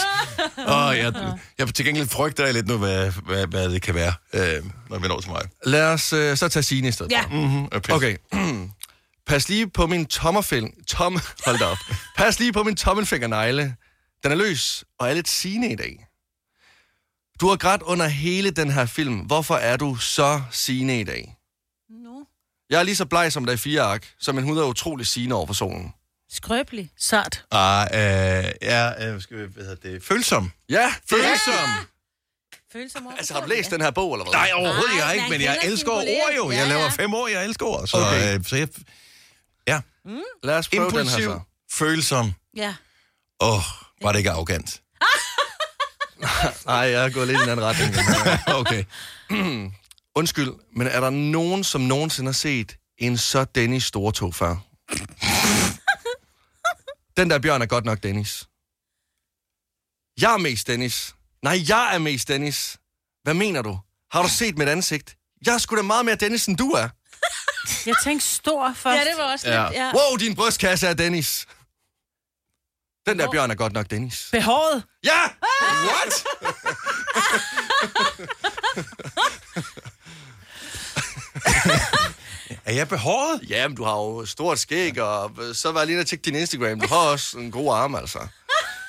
Oh, 0.57 0.97
jeg, 0.97 1.37
jeg 1.57 1.73
til 1.73 1.85
gengæld 1.85 2.07
frygter 2.07 2.45
jeg 2.45 2.53
lidt 2.53 2.67
nu, 2.67 2.77
hvad, 2.77 3.11
hvad, 3.25 3.47
hvad 3.47 3.69
det 3.69 3.81
kan 3.81 3.95
være, 3.95 4.13
øh, 4.33 4.63
når 4.89 4.99
vi 4.99 5.07
når 5.07 5.19
til 5.19 5.31
mig. 5.31 5.41
Lad 5.65 5.85
os 5.85 6.13
øh, 6.13 6.37
så 6.37 6.49
tage 6.49 6.63
Signe 6.63 6.87
i 6.87 6.91
stedet. 6.91 7.11
Ja. 7.11 7.23
Mm-hmm. 7.31 7.67
Okay. 7.91 8.17
Pas 9.27 9.49
lige 9.49 9.69
på 9.69 9.87
min 9.87 10.05
tommerfinger... 10.05 10.69
Tom... 10.87 11.19
Hold 11.45 11.59
da 11.59 11.65
op. 11.65 11.77
Pas 12.17 12.39
lige 12.39 12.53
på 12.53 12.63
min 12.63 12.75
tommelfingernegle. 12.75 13.75
Den 14.23 14.31
er 14.31 14.35
løs, 14.35 14.83
og 14.99 15.09
er 15.09 15.13
lidt 15.13 15.29
Signe 15.29 15.71
i 15.71 15.75
dag. 15.75 16.05
Du 17.41 17.47
har 17.49 17.55
grædt 17.55 17.81
under 17.81 18.07
hele 18.07 18.51
den 18.51 18.71
her 18.71 18.85
film. 18.85 19.19
Hvorfor 19.19 19.55
er 19.55 19.77
du 19.77 19.95
så 19.95 20.41
Signe 20.51 20.99
i 20.99 21.03
dag? 21.03 21.35
Nu. 21.89 22.25
Jeg 22.69 22.79
er 22.79 22.83
lige 22.83 22.95
så 22.95 23.05
bleg 23.05 23.31
som 23.31 23.45
dig 23.45 23.53
i 23.53 23.57
fire 23.57 23.81
ark, 23.81 24.13
så 24.19 24.31
min 24.31 24.43
hud 24.43 24.57
er 24.59 24.63
utrolig 24.63 25.07
Signe 25.07 25.35
over 25.35 25.47
for 25.47 25.53
solen. 25.53 25.93
Skrøbelig. 26.31 26.91
Sart. 26.97 27.45
Ah, 27.51 27.87
øh, 27.93 28.51
ja, 28.61 29.07
øh, 29.13 29.21
skal 29.21 29.37
vi, 29.37 29.43
hvad 29.53 29.63
hedder 29.65 29.89
det? 29.91 30.03
Følsom. 30.03 30.51
Ja, 30.69 30.93
Følsom. 31.09 31.69
Følsom 32.73 33.07
over 33.07 33.15
Altså, 33.15 33.33
har 33.33 33.41
du 33.41 33.47
læst 33.47 33.71
den 33.71 33.81
her 33.81 33.91
bog, 33.91 34.13
eller 34.13 34.25
hvad? 34.25 34.33
Nej, 34.33 34.51
overhovedet 34.55 34.85
Nej, 34.89 34.93
ikke, 34.93 35.05
jeg 35.05 35.15
ikke, 35.15 35.29
men 35.29 35.41
jeg 35.41 35.57
er 35.63 35.67
elsker 35.69 35.77
stimuleret. 36.01 36.21
ord 36.25 36.33
jo. 36.35 36.51
Jeg 36.51 36.57
Ja, 36.59 36.67
laver 36.67 36.81
ja. 36.83 36.89
fem 36.89 37.13
år, 37.13 37.27
jeg 37.27 37.45
elsker 37.45 37.65
ord. 37.65 37.87
Så, 37.87 37.97
Okay. 37.97 38.37
øh, 38.39 38.45
så 38.45 38.55
jeg, 38.55 38.67
ja, 39.67 39.81
Lad 40.43 40.57
os 40.57 40.69
prøve 40.69 40.83
den 40.85 40.91
her 40.93 40.99
impulsiv, 40.99 41.23
så. 41.29 41.39
følsom. 41.71 42.33
Ja. 42.57 42.75
Åh, 43.39 43.53
oh, 43.57 43.61
var 44.01 44.11
det 44.11 44.19
ikke 44.19 44.31
arrogant? 44.31 44.81
Nej, 46.65 46.75
jeg 46.75 47.05
er 47.05 47.09
gået 47.09 47.27
lidt 47.27 47.39
i 47.39 47.43
en 47.43 47.49
anden 47.49 47.65
retning. 47.65 47.95
okay. 48.59 48.83
Undskyld, 50.19 50.49
men 50.75 50.87
er 50.87 50.99
der 50.99 51.09
nogen, 51.09 51.63
som 51.63 51.81
nogensinde 51.81 52.27
har 52.27 52.33
set 52.33 52.77
en 52.97 53.17
så 53.17 53.43
Dennis 53.43 53.83
store 53.83 54.11
tog 54.11 54.35
før? 54.35 54.55
Den 57.17 57.29
der 57.29 57.39
bjørn 57.39 57.61
er 57.61 57.65
godt 57.65 57.85
nok 57.85 58.03
Dennis. 58.03 58.47
Jeg 60.21 60.33
er 60.33 60.37
mest 60.37 60.67
Dennis. 60.67 61.15
Nej, 61.43 61.59
jeg 61.69 61.95
er 61.95 61.99
mest 61.99 62.27
Dennis. 62.27 62.77
Hvad 63.23 63.33
mener 63.33 63.61
du? 63.61 63.79
Har 64.11 64.21
du 64.21 64.29
set 64.29 64.57
mit 64.57 64.67
ansigt? 64.67 65.15
Jeg 65.45 65.53
er 65.53 65.57
sgu 65.57 65.75
da 65.75 65.81
meget 65.81 66.05
mere 66.05 66.15
Dennis, 66.15 66.45
end 66.45 66.57
du 66.57 66.69
er. 66.71 66.89
Jeg 67.85 67.95
tænkte 68.03 68.27
stor 68.27 68.73
først. 68.75 68.97
Ja, 68.97 69.03
det 69.11 69.17
var 69.17 69.31
også 69.31 69.49
Ja. 69.49 69.67
lidt... 69.69 69.77
Ja. 69.79 69.91
Wow, 69.93 70.17
din 70.17 70.35
brystkasse 70.35 70.87
er 70.87 70.93
Dennis. 70.93 71.45
Den 73.07 73.19
der 73.19 73.31
bjørn 73.31 73.51
er 73.51 73.55
godt 73.55 73.73
nok 73.73 73.89
Dennis. 73.89 74.27
Behåret. 74.31 74.83
Ja! 75.03 75.21
What? 75.87 76.23
Er 82.65 82.73
jeg 82.73 82.87
behåret? 82.89 83.41
Jamen, 83.49 83.77
du 83.77 83.83
har 83.83 83.93
jo 83.95 84.25
stort 84.25 84.59
skæg, 84.59 85.01
og 85.01 85.31
så 85.53 85.71
var 85.71 85.79
jeg 85.79 85.87
lige 85.87 85.99
og 85.99 86.05
tjekke 86.05 86.23
din 86.25 86.35
Instagram. 86.35 86.79
Du 86.79 86.87
har 86.87 86.95
også 86.97 87.37
en 87.37 87.51
god 87.51 87.73
arm, 87.75 87.95
altså. 87.95 88.19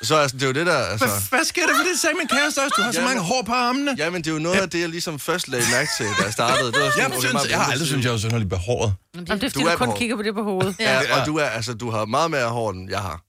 Så 0.03 0.17
altså, 0.17 0.37
det 0.37 0.43
er 0.43 0.47
jo 0.47 0.53
det 0.53 0.67
der, 0.67 0.77
altså... 0.79 1.07
Hvad, 1.07 1.17
hvad 1.31 1.45
sker 1.45 1.67
der 1.67 1.75
for 1.77 1.83
det, 1.91 2.01
sagde 2.01 2.17
min 2.19 2.29
kæreste 2.29 2.59
også? 2.59 2.75
Du 2.77 2.83
har 2.83 2.93
så 2.93 3.01
Jamen- 3.01 3.15
mange 3.17 3.29
hår 3.29 3.43
på 3.43 3.53
armene. 3.53 3.95
Jamen, 3.99 4.23
det 4.25 4.31
er 4.31 4.35
jo 4.35 4.39
noget 4.41 4.61
af 4.61 4.71
det, 4.71 4.81
jeg 4.81 4.89
ligesom 4.89 5.19
først 5.19 5.49
lagde 5.49 5.65
mærke 5.73 5.91
til, 5.97 6.07
da 6.19 6.23
jeg 6.25 6.33
startede. 6.33 6.73
Det 6.73 6.81
var 6.81 6.91
sådan, 6.91 7.11
Jeg, 7.11 7.19
okay, 7.19 7.29
synes, 7.29 7.51
jeg 7.51 7.59
har 7.61 7.73
aldrig 7.73 7.89
syntes, 7.89 8.05
jeg 8.05 8.13
var 8.13 8.19
sådan 8.19 8.39
lidt 8.39 8.51
behåret. 8.51 8.95
Jamen, 9.15 9.27
det 9.27 9.33
er 9.33 9.39
fordi, 9.51 9.65
Du 9.65 9.71
du, 9.71 9.77
kun 9.77 9.87
på- 9.89 9.97
kigger 9.99 10.17
på 10.17 10.23
det 10.23 10.35
på 10.35 10.43
hovedet. 10.43 10.77
Ja, 10.81 11.01
Ja. 11.01 11.21
og 11.21 11.27
du, 11.27 11.37
er, 11.39 11.45
altså, 11.45 11.75
du 11.75 11.91
har 11.91 12.05
meget 12.05 12.31
mere 12.31 12.49
hår, 12.49 12.71
end 12.71 12.91
jeg 12.91 13.01
har. 13.01 13.21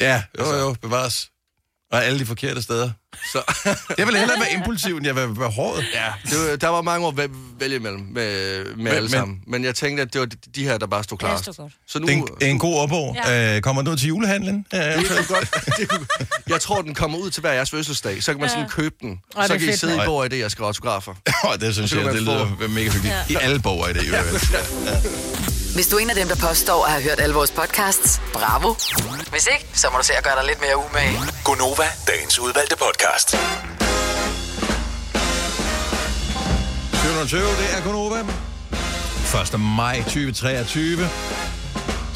Ja, 0.00 0.22
jo, 0.38 0.44
Altså- 0.44 0.56
jo, 0.58 0.76
bevares. 0.82 1.30
Og 1.92 2.04
alle 2.04 2.18
de 2.18 2.26
forkerte 2.26 2.62
steder. 2.62 2.90
Så, 3.32 3.42
Jeg 3.98 4.06
vil 4.06 4.16
hellere 4.16 4.40
være 4.40 4.52
impulsiv, 4.52 4.96
end 4.96 5.06
jeg 5.06 5.16
vil 5.16 5.38
være 5.40 5.50
håret. 5.50 5.84
ja, 5.94 6.12
det, 6.30 6.50
var- 6.50 6.56
der 6.56 6.68
var 6.68 6.82
mange 6.82 7.06
år 7.06 7.10
at 7.10 7.18
væ- 7.30 7.58
vælge 7.60 7.76
imellem 7.76 8.00
med, 8.00 8.64
med 8.64 8.74
Men- 8.76 8.86
alle 8.86 9.00
men- 9.00 9.10
sammen. 9.10 9.40
Men 9.46 9.64
jeg 9.64 9.74
tænkte, 9.74 10.02
at 10.02 10.12
det 10.12 10.20
var 10.20 10.26
de- 10.54 10.64
her, 10.64 10.78
der 10.78 10.86
bare 10.86 11.04
stod 11.04 11.18
Ja, 11.22 11.26
det 11.26 11.30
klarest. 11.32 11.42
stod 11.42 11.64
godt. 11.64 11.72
Så 11.86 11.98
nu... 11.98 12.06
Det 12.06 12.12
er 12.12 12.16
en, 12.18 12.28
er 12.40 12.46
en 12.46 12.58
god 12.58 12.78
opbog. 12.78 13.16
Ja. 13.26 13.56
Øh, 13.56 13.62
kommer 13.62 13.82
du 13.82 13.96
til 13.96 14.08
julehandlen? 14.08 14.66
Øh, 14.74 14.80
Det 14.80 14.94
kunne 15.08 15.24
godt. 15.28 15.54
Det 15.78 15.88
kunne, 15.88 16.06
jeg 16.48 16.60
tror, 16.60 16.82
den 16.82 16.94
kommer 16.94 17.18
ud 17.18 17.30
til 17.30 17.40
hver 17.40 17.52
jeres 17.52 17.70
fødselsdag. 17.70 18.22
Så 18.22 18.32
kan 18.32 18.40
man 18.40 18.50
sådan 18.50 18.68
købe 18.68 18.94
den. 19.00 19.10
Ej, 19.36 19.40
det 19.40 19.46
så 19.48 19.54
er 19.54 19.58
kan 19.58 19.66
I 19.66 19.70
fedt, 19.70 19.80
sidde 19.80 19.94
i 19.94 19.96
mand. 19.96 20.06
bog 20.06 20.24
af 20.24 20.30
det, 20.30 20.38
jeg 20.38 20.50
skal 20.50 20.62
autografer. 20.62 21.14
Det 21.60 21.74
synes 21.74 21.92
jeg, 21.92 22.04
det 22.04 22.22
lyder 22.22 22.68
mega 22.68 22.90
hyggeligt. 22.90 23.14
I 23.28 23.36
alle 23.40 23.60
borgere 23.60 23.90
i 23.90 23.94
det, 23.94 24.08
jo. 24.08 24.12
Ja. 24.12 24.22
Hvis 25.76 25.86
du 25.88 25.96
er 25.96 26.00
en 26.00 26.10
af 26.10 26.16
dem, 26.16 26.28
der 26.28 26.36
påstår 26.48 26.84
at 26.84 26.90
have 26.90 27.02
hørt 27.02 27.20
alle 27.20 27.34
vores 27.34 27.50
podcasts, 27.50 28.20
bravo. 28.32 28.74
Hvis 29.30 29.46
ikke, 29.54 29.66
så 29.74 29.86
må 29.92 29.98
du 29.98 30.04
se 30.04 30.12
at 30.14 30.24
gøre 30.24 30.36
dig 30.36 30.44
lidt 30.44 30.60
mere 30.60 30.76
umage. 30.76 31.20
Gonova, 31.44 31.88
dagens 32.06 32.38
udvalgte 32.38 32.76
podcast. 32.76 33.30
720, 36.92 37.40
det 37.40 37.68
er 37.76 37.82
Gunova. 37.84 38.20
1. 39.54 39.60
maj 39.60 40.02
2023. 40.02 41.08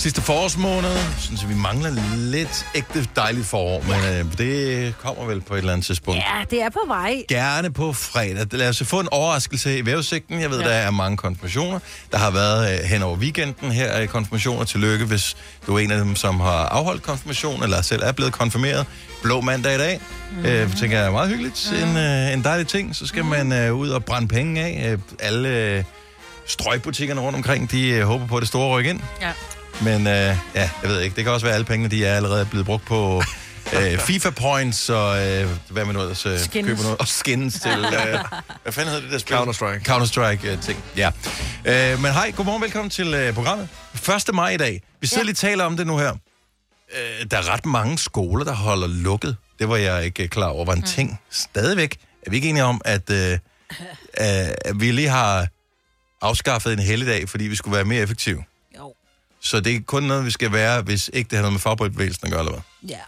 Sidste 0.00 0.22
forårsmåned. 0.22 0.96
Synes, 1.18 1.48
vi 1.48 1.54
mangler 1.54 1.90
lidt 2.16 2.66
ægte 2.74 3.08
dejligt 3.16 3.46
forår, 3.46 3.82
men 3.82 4.26
øh, 4.26 4.38
det 4.38 4.94
kommer 4.98 5.24
vel 5.24 5.40
på 5.40 5.54
et 5.54 5.58
eller 5.58 5.72
andet 5.72 5.86
tidspunkt. 5.86 6.18
Ja, 6.18 6.44
det 6.50 6.62
er 6.62 6.70
på 6.70 6.80
vej. 6.86 7.24
Gerne 7.28 7.72
på 7.72 7.92
fredag. 7.92 8.46
Lad 8.52 8.68
os 8.68 8.82
få 8.86 9.00
en 9.00 9.08
overraskelse 9.10 9.78
i 9.78 9.86
vævesigten. 9.86 10.40
Jeg 10.40 10.50
ved, 10.50 10.60
ja. 10.60 10.68
der 10.68 10.72
er 10.72 10.90
mange 10.90 11.16
konfirmationer. 11.16 11.78
Der 12.12 12.18
har 12.18 12.30
været 12.30 12.72
øh, 12.72 12.84
hen 12.84 13.02
over 13.02 13.16
weekenden 13.16 13.72
her 13.72 14.00
øh, 14.00 14.08
konfirmationer. 14.08 14.64
Tillykke, 14.64 15.04
hvis 15.04 15.36
du 15.66 15.74
er 15.74 15.78
en 15.78 15.90
af 15.90 15.98
dem, 15.98 16.16
som 16.16 16.40
har 16.40 16.66
afholdt 16.68 17.02
konfirmation, 17.02 17.62
eller 17.62 17.82
selv 17.82 18.02
er 18.02 18.12
blevet 18.12 18.32
konfirmeret. 18.32 18.86
Blå 19.22 19.40
mandag 19.40 19.74
i 19.74 19.78
dag. 19.78 20.00
Mm. 20.32 20.44
Øh, 20.44 20.76
tænker 20.76 20.98
jeg 20.98 21.06
er 21.06 21.10
meget 21.10 21.28
hyggeligt. 21.28 21.72
En, 21.82 21.96
øh, 21.96 22.32
en 22.32 22.44
dejlig 22.44 22.66
ting. 22.66 22.96
Så 22.96 23.06
skal 23.06 23.24
man 23.24 23.52
øh, 23.52 23.74
ud 23.74 23.88
og 23.88 24.04
brænde 24.04 24.28
penge 24.28 24.62
af. 24.64 24.90
Øh, 24.92 24.98
alle 25.18 25.48
øh, 25.48 25.84
strøgbutikkerne 26.46 27.20
rundt 27.20 27.36
omkring, 27.36 27.70
de 27.70 27.88
øh, 27.88 28.02
håber 28.04 28.26
på 28.26 28.36
at 28.36 28.40
det 28.40 28.48
store 28.48 28.78
ryk 28.78 28.86
ind. 28.86 29.00
Ja. 29.20 29.32
Men 29.82 30.06
øh, 30.06 30.12
ja, 30.12 30.36
jeg 30.54 30.70
ved 30.90 31.00
ikke. 31.00 31.16
Det 31.16 31.24
kan 31.24 31.32
også 31.32 31.46
være, 31.46 31.52
at 31.52 31.54
alle 31.54 31.64
pengene 31.64 31.90
de 31.90 32.04
er 32.04 32.16
allerede 32.16 32.46
blevet 32.46 32.66
brugt 32.66 32.84
på 32.84 33.22
øh, 33.76 33.98
FIFA 33.98 34.30
points 34.30 34.90
og 34.90 35.26
øh, 35.28 35.48
hvad 35.70 35.84
man 35.84 35.94
nu 35.94 36.00
ellers 36.00 36.26
øh, 36.26 36.38
Skins. 36.38 36.66
køber 36.66 36.82
noget. 36.82 36.98
Og 36.98 37.08
skins 37.08 37.60
til... 37.60 37.70
Øh, 37.84 38.18
hvad 38.62 38.72
fanden 38.72 38.92
hedder 38.92 39.00
det 39.00 39.12
der 39.12 39.18
spil? 39.18 39.34
Counter-Strike. 39.34 39.92
Counter-Strike 39.92 40.48
øh, 40.48 40.62
ting, 40.62 40.84
ja. 40.96 41.10
Øh, 41.64 42.02
men 42.02 42.12
hej, 42.12 42.32
godmorgen, 42.36 42.62
velkommen 42.62 42.90
til 42.90 43.14
øh, 43.14 43.34
programmet. 43.34 43.68
1. 44.28 44.34
maj 44.34 44.50
i 44.50 44.56
dag. 44.56 44.82
Vi 45.00 45.06
sidder 45.06 45.22
ja. 45.22 45.24
lige 45.24 45.32
og 45.32 45.36
taler 45.36 45.64
om 45.64 45.76
det 45.76 45.86
nu 45.86 45.98
her. 45.98 46.12
Øh, 46.12 47.26
der 47.30 47.36
er 47.36 47.52
ret 47.52 47.66
mange 47.66 47.98
skoler, 47.98 48.44
der 48.44 48.54
holder 48.54 48.86
lukket. 48.86 49.36
Det 49.58 49.68
var 49.68 49.76
jeg 49.76 50.04
ikke 50.04 50.22
øh, 50.22 50.28
klar 50.28 50.48
over, 50.48 50.64
var 50.64 50.72
en 50.72 50.78
mm. 50.78 50.86
ting. 50.86 51.20
Stadigvæk 51.30 51.96
er 52.26 52.30
vi 52.30 52.36
ikke 52.36 52.48
enige 52.48 52.64
om, 52.64 52.80
at, 52.84 53.10
øh, 53.10 53.32
øh, 53.32 53.38
at 54.64 54.80
vi 54.80 54.90
lige 54.90 55.08
har 55.08 55.48
afskaffet 56.22 56.72
en 56.72 56.78
helligdag, 56.78 57.28
fordi 57.28 57.44
vi 57.44 57.56
skulle 57.56 57.76
være 57.76 57.84
mere 57.84 58.02
effektive. 58.02 58.44
Så 59.42 59.60
det 59.60 59.76
er 59.76 59.80
kun 59.86 60.02
noget, 60.02 60.24
vi 60.26 60.30
skal 60.30 60.52
være, 60.52 60.82
hvis 60.82 61.10
ikke 61.12 61.28
det 61.28 61.36
har 61.36 61.42
noget 61.42 61.52
med 61.52 61.60
fagbevægelsen 61.60 62.26
at 62.26 62.30
gøre, 62.32 62.40
eller 62.40 62.52
hvad? 62.52 62.90
Ja. 62.90 62.98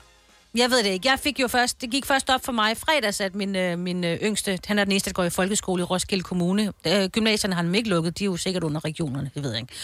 Jeg 0.54 0.70
ved 0.70 0.78
det 0.78 0.90
ikke. 0.90 1.08
Jeg 1.08 1.18
fik 1.18 1.40
jo 1.40 1.48
først, 1.48 1.80
det 1.80 1.90
gik 1.90 2.06
først 2.06 2.30
op 2.30 2.44
for 2.44 2.52
mig 2.52 2.72
i 2.72 2.74
fredags, 2.74 3.20
at 3.20 3.34
min, 3.34 3.56
øh, 3.56 3.78
min 3.78 4.04
øh, 4.04 4.18
yngste, 4.22 4.58
han 4.66 4.78
er 4.78 4.84
den 4.84 4.92
eneste, 4.92 5.10
der 5.10 5.14
går 5.14 5.24
i 5.24 5.30
folkeskole 5.30 5.80
i 5.80 5.84
Roskilde 5.84 6.22
Kommune. 6.22 6.72
Øh, 6.86 7.08
gymnasierne 7.08 7.54
har 7.54 7.62
han 7.62 7.74
ikke 7.74 7.88
lukket, 7.88 8.18
de 8.18 8.24
er 8.24 8.26
jo 8.26 8.36
sikkert 8.36 8.64
under 8.64 8.84
regionerne, 8.84 9.30
det 9.34 9.42
ved 9.42 9.50
jeg 9.50 9.60
ikke. 9.60 9.74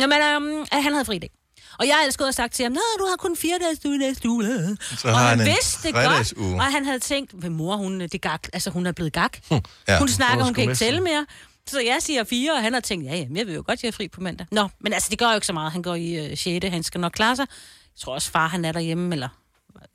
Jamen, 0.00 0.18
øhm, 0.22 0.66
at 0.72 0.82
han 0.82 0.92
havde 0.92 1.04
fridag. 1.04 1.30
Og 1.78 1.86
jeg 1.86 1.94
havde 1.94 2.28
og 2.28 2.34
sagt 2.34 2.54
til 2.54 2.62
ham, 2.62 2.72
nej, 2.72 2.82
du 2.98 3.06
har 3.06 3.16
kun 3.16 3.36
fire 3.36 3.58
dages 3.62 3.86
uge 3.86 3.98
næste 3.98 4.28
uge. 4.28 4.76
Så 4.98 5.08
og 5.08 5.18
han 5.18 5.28
han 5.28 5.40
en 5.40 5.46
vidste 5.46 5.88
det 5.88 5.94
godt, 5.94 6.32
og 6.36 6.72
han 6.72 6.84
havde 6.84 6.98
tænkt, 6.98 7.32
hvad 7.32 7.50
mor, 7.50 7.76
hun, 7.76 8.00
det 8.00 8.20
gak, 8.20 8.48
altså, 8.52 8.70
hun 8.70 8.86
er 8.86 8.92
blevet 8.92 9.12
gak. 9.12 9.38
Ja. 9.88 9.98
Hun 9.98 10.08
snakker, 10.08 10.36
Hvor 10.36 10.44
hun 10.44 10.54
kan 10.54 10.62
ikke 10.62 10.74
tælle 10.74 11.00
mere. 11.00 11.26
Så 11.68 11.80
jeg 11.80 11.98
siger 12.00 12.24
fire, 12.24 12.52
og 12.52 12.62
han 12.62 12.72
har 12.72 12.80
tænkt, 12.80 13.06
ja, 13.06 13.16
jamen, 13.16 13.36
jeg 13.36 13.46
vil 13.46 13.54
jo 13.54 13.62
godt, 13.66 13.82
jeg 13.82 13.88
er 13.88 13.92
fri 13.92 14.08
på 14.08 14.20
mandag. 14.20 14.46
Nå, 14.50 14.68
men 14.80 14.92
altså, 14.92 15.08
det 15.10 15.18
gør 15.18 15.28
jo 15.28 15.34
ikke 15.34 15.46
så 15.46 15.52
meget. 15.52 15.72
Han 15.72 15.82
går 15.82 15.94
i 15.94 16.30
øh, 16.30 16.36
6. 16.36 16.66
Han 16.68 16.82
skal 16.82 17.00
nok 17.00 17.12
klare 17.12 17.36
sig. 17.36 17.46
Jeg 17.94 18.00
tror 18.00 18.14
også, 18.14 18.30
far 18.30 18.48
han 18.48 18.64
er 18.64 18.72
derhjemme, 18.72 19.14
eller... 19.14 19.28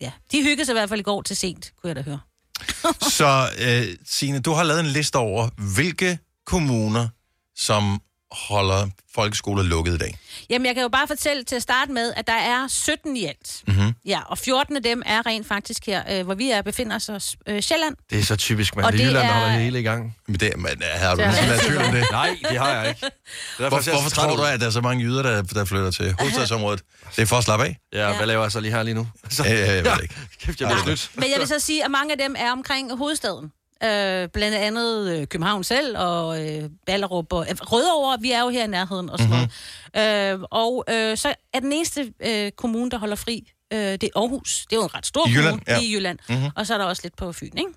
Ja, 0.01 0.11
de 0.31 0.43
hyggede 0.43 0.65
sig 0.65 0.73
i 0.73 0.77
hvert 0.77 0.89
fald 0.89 0.99
i 0.99 1.03
går 1.03 1.21
til 1.21 1.35
sent, 1.35 1.73
kunne 1.81 1.87
jeg 1.87 1.95
da 1.95 2.01
høre. 2.01 2.19
Så, 3.17 3.49
øh, 3.59 3.95
Signe, 4.05 4.39
du 4.39 4.51
har 4.51 4.63
lavet 4.63 4.79
en 4.79 4.85
liste 4.85 5.15
over, 5.15 5.49
hvilke 5.75 6.19
kommuner, 6.45 7.07
som 7.55 8.01
holder 8.31 8.87
folkeskoler 9.15 9.63
lukket 9.63 9.93
i 9.93 9.97
dag. 9.97 10.17
Jamen, 10.49 10.65
jeg 10.65 10.75
kan 10.75 10.81
jo 10.81 10.89
bare 10.89 11.07
fortælle 11.07 11.43
til 11.43 11.55
at 11.55 11.61
starte 11.61 11.91
med, 11.91 12.13
at 12.17 12.27
der 12.27 12.33
er 12.33 12.67
17 12.67 13.17
i 13.17 13.25
alt. 13.25 13.63
Mm-hmm. 13.67 13.93
Ja, 14.05 14.19
og 14.25 14.37
14 14.37 14.75
af 14.75 14.83
dem 14.83 15.03
er 15.05 15.25
rent 15.25 15.47
faktisk 15.47 15.85
her, 15.85 16.03
øh, 16.19 16.25
hvor 16.25 16.33
vi 16.35 16.51
er, 16.51 16.61
befinder 16.61 16.95
os 17.11 17.35
øh, 17.47 17.61
Sjælland. 17.61 17.95
Det 18.09 18.19
er 18.19 18.23
så 18.23 18.35
typisk, 18.35 18.75
man. 18.75 18.85
Og 18.85 18.91
Det 18.91 18.99
Jylland, 18.99 19.13
der 19.15 19.21
er- 19.23 19.33
holder 19.39 19.53
det 19.53 19.63
hele 19.63 19.79
i 19.79 19.83
gang. 19.83 20.15
Men 20.27 20.39
det, 20.39 20.51
men, 20.57 20.67
har 20.95 21.15
du 21.15 21.21
nogensinde 21.21 21.49
der 21.49 21.55
været 21.55 21.63
i 21.63 21.67
tvivl 21.67 21.83
om 21.83 21.91
det? 21.91 22.05
Nej, 22.11 22.37
det 22.49 22.57
har 22.59 22.69
jeg 22.69 22.89
ikke. 22.89 22.99
Det 23.01 23.65
er 23.65 23.69
Hvor, 23.69 23.77
jeg 23.77 23.87
er 23.87 23.91
hvorfor 23.91 24.09
tror 24.09 24.35
du, 24.35 24.43
at 24.43 24.59
der 24.59 24.65
er 24.67 24.71
så 24.71 24.81
mange 24.81 25.03
jyder, 25.03 25.21
der, 25.21 25.41
der 25.41 25.65
flytter 25.65 25.91
til 25.91 26.15
hovedstadsområdet? 26.19 26.81
Det 27.15 27.21
er 27.21 27.25
for 27.25 27.35
at 27.37 27.43
slappe 27.43 27.65
af? 27.65 27.77
Ja, 27.93 28.17
hvad 28.17 28.27
laver 28.27 28.41
jeg 28.43 28.51
så 28.51 28.59
lige 28.59 28.71
her 28.71 28.83
lige 28.83 28.95
nu? 28.95 29.07
Så, 29.29 29.43
Ja, 29.43 29.53
ja, 29.53 29.73
jeg 29.75 29.83
ved 29.85 29.91
ikke. 30.03 30.15
Kæft, 30.41 30.61
jeg 30.61 30.67
bliver 30.69 30.83
snydt. 30.83 31.11
Men 31.15 31.31
jeg 31.31 31.39
vil 31.39 31.47
så 31.47 31.59
sige, 31.59 31.85
at 31.85 31.91
mange 31.91 32.11
af 32.11 32.17
dem 32.17 32.35
er 32.39 32.51
omkring 32.51 32.97
hovedstaden. 32.97 33.51
Øh, 33.83 34.29
blandt 34.29 34.57
andet 34.57 35.09
øh, 35.11 35.27
København 35.27 35.63
selv, 35.63 35.97
og 35.97 36.47
øh, 36.47 36.69
Ballerup 36.85 37.33
og 37.33 37.45
øh, 37.49 37.55
Rødovre, 37.61 38.17
vi 38.21 38.31
er 38.31 38.39
jo 38.41 38.49
her 38.49 38.63
i 38.63 38.67
nærheden 38.67 39.09
og 39.09 39.19
sådan 39.19 39.35
Mhm. 39.39 39.49
noget. 39.95 40.33
Øh, 40.33 40.39
og 40.51 40.85
øh, 40.89 41.17
så 41.17 41.33
er 41.53 41.59
den 41.59 41.73
eneste 41.73 42.13
øh, 42.19 42.51
kommune, 42.51 42.91
der 42.91 42.97
holder 42.97 43.15
fri, 43.15 43.51
øh, 43.73 43.79
det 43.79 44.03
er 44.03 44.09
Aarhus. 44.15 44.65
Det 44.69 44.75
er 44.75 44.79
jo 44.79 44.83
en 44.83 44.95
ret 44.95 45.05
stor 45.05 45.27
I 45.27 45.31
Jylland, 45.31 45.45
kommune 45.45 45.63
ja. 45.67 45.79
I 45.79 45.93
Jylland. 45.95 46.19
Mm-hmm. 46.29 46.49
Og 46.55 46.67
så 46.67 46.73
er 46.73 46.77
der 46.77 46.85
også 46.85 47.01
lidt 47.03 47.15
på 47.15 47.31
Fyn, 47.33 47.57
ikke? 47.57 47.71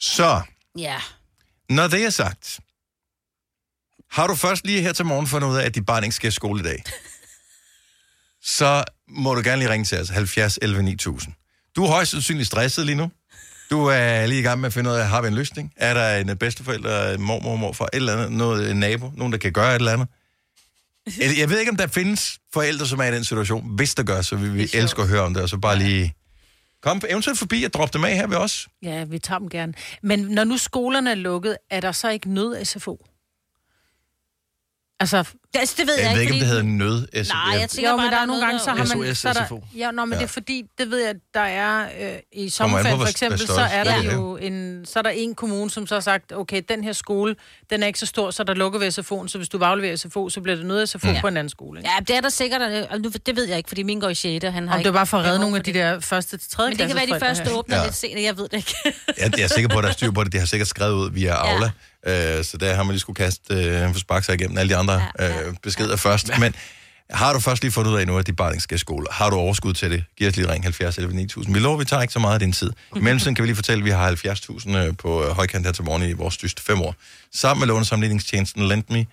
Så, 0.00 0.40
Ja. 0.78 1.00
når 1.68 1.88
det 1.88 2.04
er 2.04 2.10
sagt, 2.10 2.60
har 4.10 4.26
du 4.26 4.34
først 4.34 4.66
lige 4.66 4.82
her 4.82 4.92
til 4.92 5.04
morgen 5.04 5.26
fundet 5.26 5.48
ud 5.48 5.56
af, 5.56 5.64
at 5.64 5.74
dit 5.74 5.86
barn 5.86 6.02
ikke 6.04 6.14
skal 6.16 6.28
i 6.28 6.30
skole 6.30 6.60
i 6.60 6.62
dag, 6.62 6.82
så 8.58 8.84
må 9.08 9.34
du 9.34 9.40
gerne 9.44 9.58
lige 9.58 9.70
ringe 9.70 9.84
til 9.84 10.00
os, 10.00 10.08
70 10.08 10.58
11 10.62 10.82
9000. 10.82 11.34
Du 11.76 11.84
er 11.84 11.88
højst 11.88 12.10
sandsynligt 12.10 12.46
stresset 12.46 12.86
lige 12.86 12.96
nu. 12.96 13.10
Du 13.72 13.86
er 13.86 14.26
lige 14.26 14.40
i 14.40 14.42
gang 14.42 14.60
med 14.60 14.66
at 14.66 14.72
finde 14.72 14.90
ud 14.90 14.94
af, 14.94 15.08
har 15.08 15.22
vi 15.22 15.28
en 15.28 15.34
løsning? 15.34 15.72
Er 15.76 15.94
der 15.94 16.16
en 16.16 16.38
bedsteforælder, 16.38 17.14
en 17.14 17.22
mormor, 17.22 17.56
morfar, 17.56 17.84
et 17.84 17.90
eller 17.92 18.12
andet, 18.12 18.32
noget, 18.32 18.70
en 18.70 18.76
nabo, 18.76 19.12
nogen, 19.16 19.32
der 19.32 19.38
kan 19.38 19.52
gøre 19.52 19.70
et 19.70 19.78
eller 19.78 19.92
andet? 19.92 20.08
Jeg 21.40 21.50
ved 21.50 21.58
ikke, 21.58 21.70
om 21.70 21.76
der 21.76 21.86
findes 21.86 22.38
forældre, 22.52 22.86
som 22.86 22.98
er 23.00 23.04
i 23.04 23.14
den 23.14 23.24
situation. 23.24 23.76
Hvis 23.76 23.94
der 23.94 24.02
gør, 24.02 24.22
så 24.22 24.36
vil 24.36 24.54
vi 24.54 24.68
elske 24.74 25.02
at 25.02 25.08
høre 25.08 25.20
om 25.20 25.34
det, 25.34 25.42
og 25.42 25.48
så 25.48 25.56
bare 25.56 25.78
lige... 25.78 26.14
Kom 26.82 27.00
eventuelt 27.08 27.38
forbi 27.38 27.64
og 27.64 27.72
drop 27.72 27.94
dem 27.94 28.04
af 28.04 28.14
her 28.14 28.26
ved 28.26 28.36
os. 28.36 28.68
Ja, 28.82 29.04
vi 29.04 29.18
tager 29.18 29.38
dem 29.38 29.48
gerne. 29.48 29.74
Men 30.02 30.18
når 30.18 30.44
nu 30.44 30.56
skolerne 30.56 31.10
er 31.10 31.14
lukket, 31.14 31.56
er 31.70 31.80
der 31.80 31.92
så 31.92 32.10
ikke 32.10 32.30
nød-SFO? 32.34 33.06
Altså, 35.00 35.24
Det, 35.52 35.58
altså, 35.58 35.74
det 35.78 35.86
ved 35.86 35.94
jeg, 35.98 36.04
Jeg 36.06 36.14
ved 36.14 36.20
ikke, 36.22 36.32
om 36.32 36.38
det 36.38 36.48
fordi- 36.48 36.48
hedder 36.48 36.62
nød. 36.62 37.08
Nej, 37.28 37.58
jeg 37.60 37.68
tænker 37.70 37.90
jo, 37.90 37.96
bare, 37.96 38.06
men 38.06 38.12
der 38.12 38.18
er 38.20 38.26
nogle 38.26 38.42
gange, 38.44 38.58
så 38.60 38.70
har 38.70 38.76
man... 38.76 38.86
SOS, 38.86 39.18
så 39.18 39.28
er 39.28 39.32
der, 39.32 39.58
ja, 39.76 39.90
nå, 39.90 40.04
men 40.04 40.12
ja. 40.12 40.18
det 40.18 40.24
er 40.24 40.28
fordi, 40.28 40.64
det 40.78 40.90
ved 40.90 41.04
jeg, 41.04 41.14
der 41.34 41.40
er 41.40 41.82
øh, 42.00 42.18
i 42.32 42.48
sommerferien 42.48 42.98
for 43.00 43.06
eksempel, 43.06 43.38
så 43.46 43.60
er 43.72 43.84
der 43.84 43.90
er. 43.92 44.02
jo 44.14 44.36
en, 44.36 44.84
så 44.86 44.98
er 44.98 45.02
der 45.02 45.10
en 45.10 45.34
kommune, 45.34 45.70
som 45.70 45.86
så 45.86 45.94
har 45.94 46.00
sagt, 46.00 46.32
okay, 46.32 46.62
den 46.68 46.84
her 46.84 46.92
skole, 46.92 47.36
den 47.70 47.82
er 47.82 47.86
ikke 47.86 47.98
så 47.98 48.06
stor, 48.06 48.30
så 48.30 48.44
der 48.44 48.54
lukker 48.54 48.78
vi 48.78 48.86
SFO'en, 48.86 49.28
så 49.28 49.38
hvis 49.38 49.48
du 49.48 49.58
vil 49.58 49.64
aflevere 49.64 49.96
SFO, 49.96 50.28
så 50.28 50.40
bliver 50.40 50.56
det 50.56 50.66
nødt 50.66 50.88
SFO 50.88 51.08
ja. 51.08 51.20
på 51.20 51.28
en 51.28 51.36
anden 51.36 51.50
skole. 51.50 51.80
Ikke? 51.80 51.90
Ja, 51.90 52.04
det 52.04 52.16
er 52.16 52.20
der 52.20 52.28
sikkert, 52.28 52.60
øh, 52.72 52.82
og 52.90 53.00
nu, 53.00 53.10
det 53.26 53.36
ved 53.36 53.44
jeg 53.48 53.56
ikke, 53.56 53.68
fordi 53.68 53.82
min 53.82 54.00
går 54.00 54.08
i 54.08 54.14
6. 54.14 54.44
og 54.44 54.52
han 54.52 54.68
har 54.68 54.76
Om 54.76 54.82
det 54.82 54.92
var 54.92 54.98
bare 54.98 55.06
for 55.06 55.18
at 55.18 55.24
redde 55.24 55.38
nogle 55.38 55.56
af 55.56 55.62
de 55.62 55.72
der 55.72 56.00
første 56.00 56.36
til 56.36 56.50
tredje 56.50 56.70
Men 56.70 56.78
det 56.78 56.86
kan 56.86 56.96
være, 56.96 57.06
de 57.06 57.20
første 57.20 57.52
åbner 57.54 57.76
Ja. 57.76 57.84
lidt 57.84 57.94
senere, 57.94 58.22
jeg 58.22 58.36
ved 58.36 58.44
det 58.48 58.56
ikke. 58.56 58.74
Jeg, 59.18 59.32
jeg 59.38 59.44
er 59.44 59.48
sikker 59.48 59.68
på, 59.68 59.78
at 59.78 59.82
der 59.82 59.88
er 59.88 59.92
styr 59.92 60.10
på 60.10 60.24
det. 60.24 60.32
De 60.32 60.38
har 60.38 60.46
sikkert 60.46 60.68
skrevet 60.68 60.92
ud 60.94 61.10
via 61.10 61.32
Aula. 61.34 61.70
Øh, 62.06 62.44
så 62.44 62.56
der 62.56 62.74
har 62.74 62.82
man 62.82 62.92
lige 62.92 63.00
skulle 63.00 63.16
kaste 63.16 63.54
øh, 63.54 63.92
for 63.92 63.98
sparke 63.98 64.26
sig 64.26 64.34
igennem 64.34 64.58
alle 64.58 64.70
de 64.74 64.76
andre 64.76 64.92
Ja, 65.18 65.26
ja. 65.26 65.41
Øh, 65.46 65.54
beskeder 65.62 65.96
først. 65.96 66.30
Men 66.38 66.54
har 67.10 67.32
du 67.32 67.40
først 67.40 67.62
lige 67.62 67.72
fundet 67.72 67.90
ud 67.92 67.96
af 67.98 68.06
nu, 68.06 68.18
at 68.18 68.26
dit 68.26 68.36
barn 68.36 68.52
ikke 68.52 68.62
skal 68.62 68.74
i 68.74 68.78
skole? 68.78 69.06
Har 69.10 69.30
du 69.30 69.36
overskud 69.36 69.74
til 69.74 69.90
det? 69.90 70.04
Giv 70.18 70.28
os 70.28 70.36
lige 70.36 70.52
ring 70.52 70.64
70 70.64 70.98
11 70.98 71.14
9000. 71.16 71.54
Vi 71.54 71.60
lover, 71.60 71.78
vi 71.78 71.84
tager 71.84 72.02
ikke 72.02 72.12
så 72.12 72.18
meget 72.18 72.34
af 72.34 72.40
din 72.40 72.52
tid. 72.52 72.70
I 72.96 73.00
mellemtiden 73.00 73.34
kan 73.34 73.42
vi 73.42 73.48
lige 73.48 73.56
fortælle, 73.56 73.80
at 73.80 73.84
vi 73.84 73.90
har 73.90 74.10
70.000 74.66 74.76
øh, 74.76 74.96
på 74.96 75.24
øh, 75.24 75.30
højkant 75.30 75.66
her 75.66 75.72
til 75.72 75.84
morgen 75.84 76.02
i 76.02 76.12
vores 76.12 76.36
dyste 76.36 76.62
fem 76.62 76.80
år. 76.80 76.94
Sammen 77.34 77.60
med 77.60 77.66
lånesamligningstjenesten 77.68 78.68
LendMe. 78.68 79.06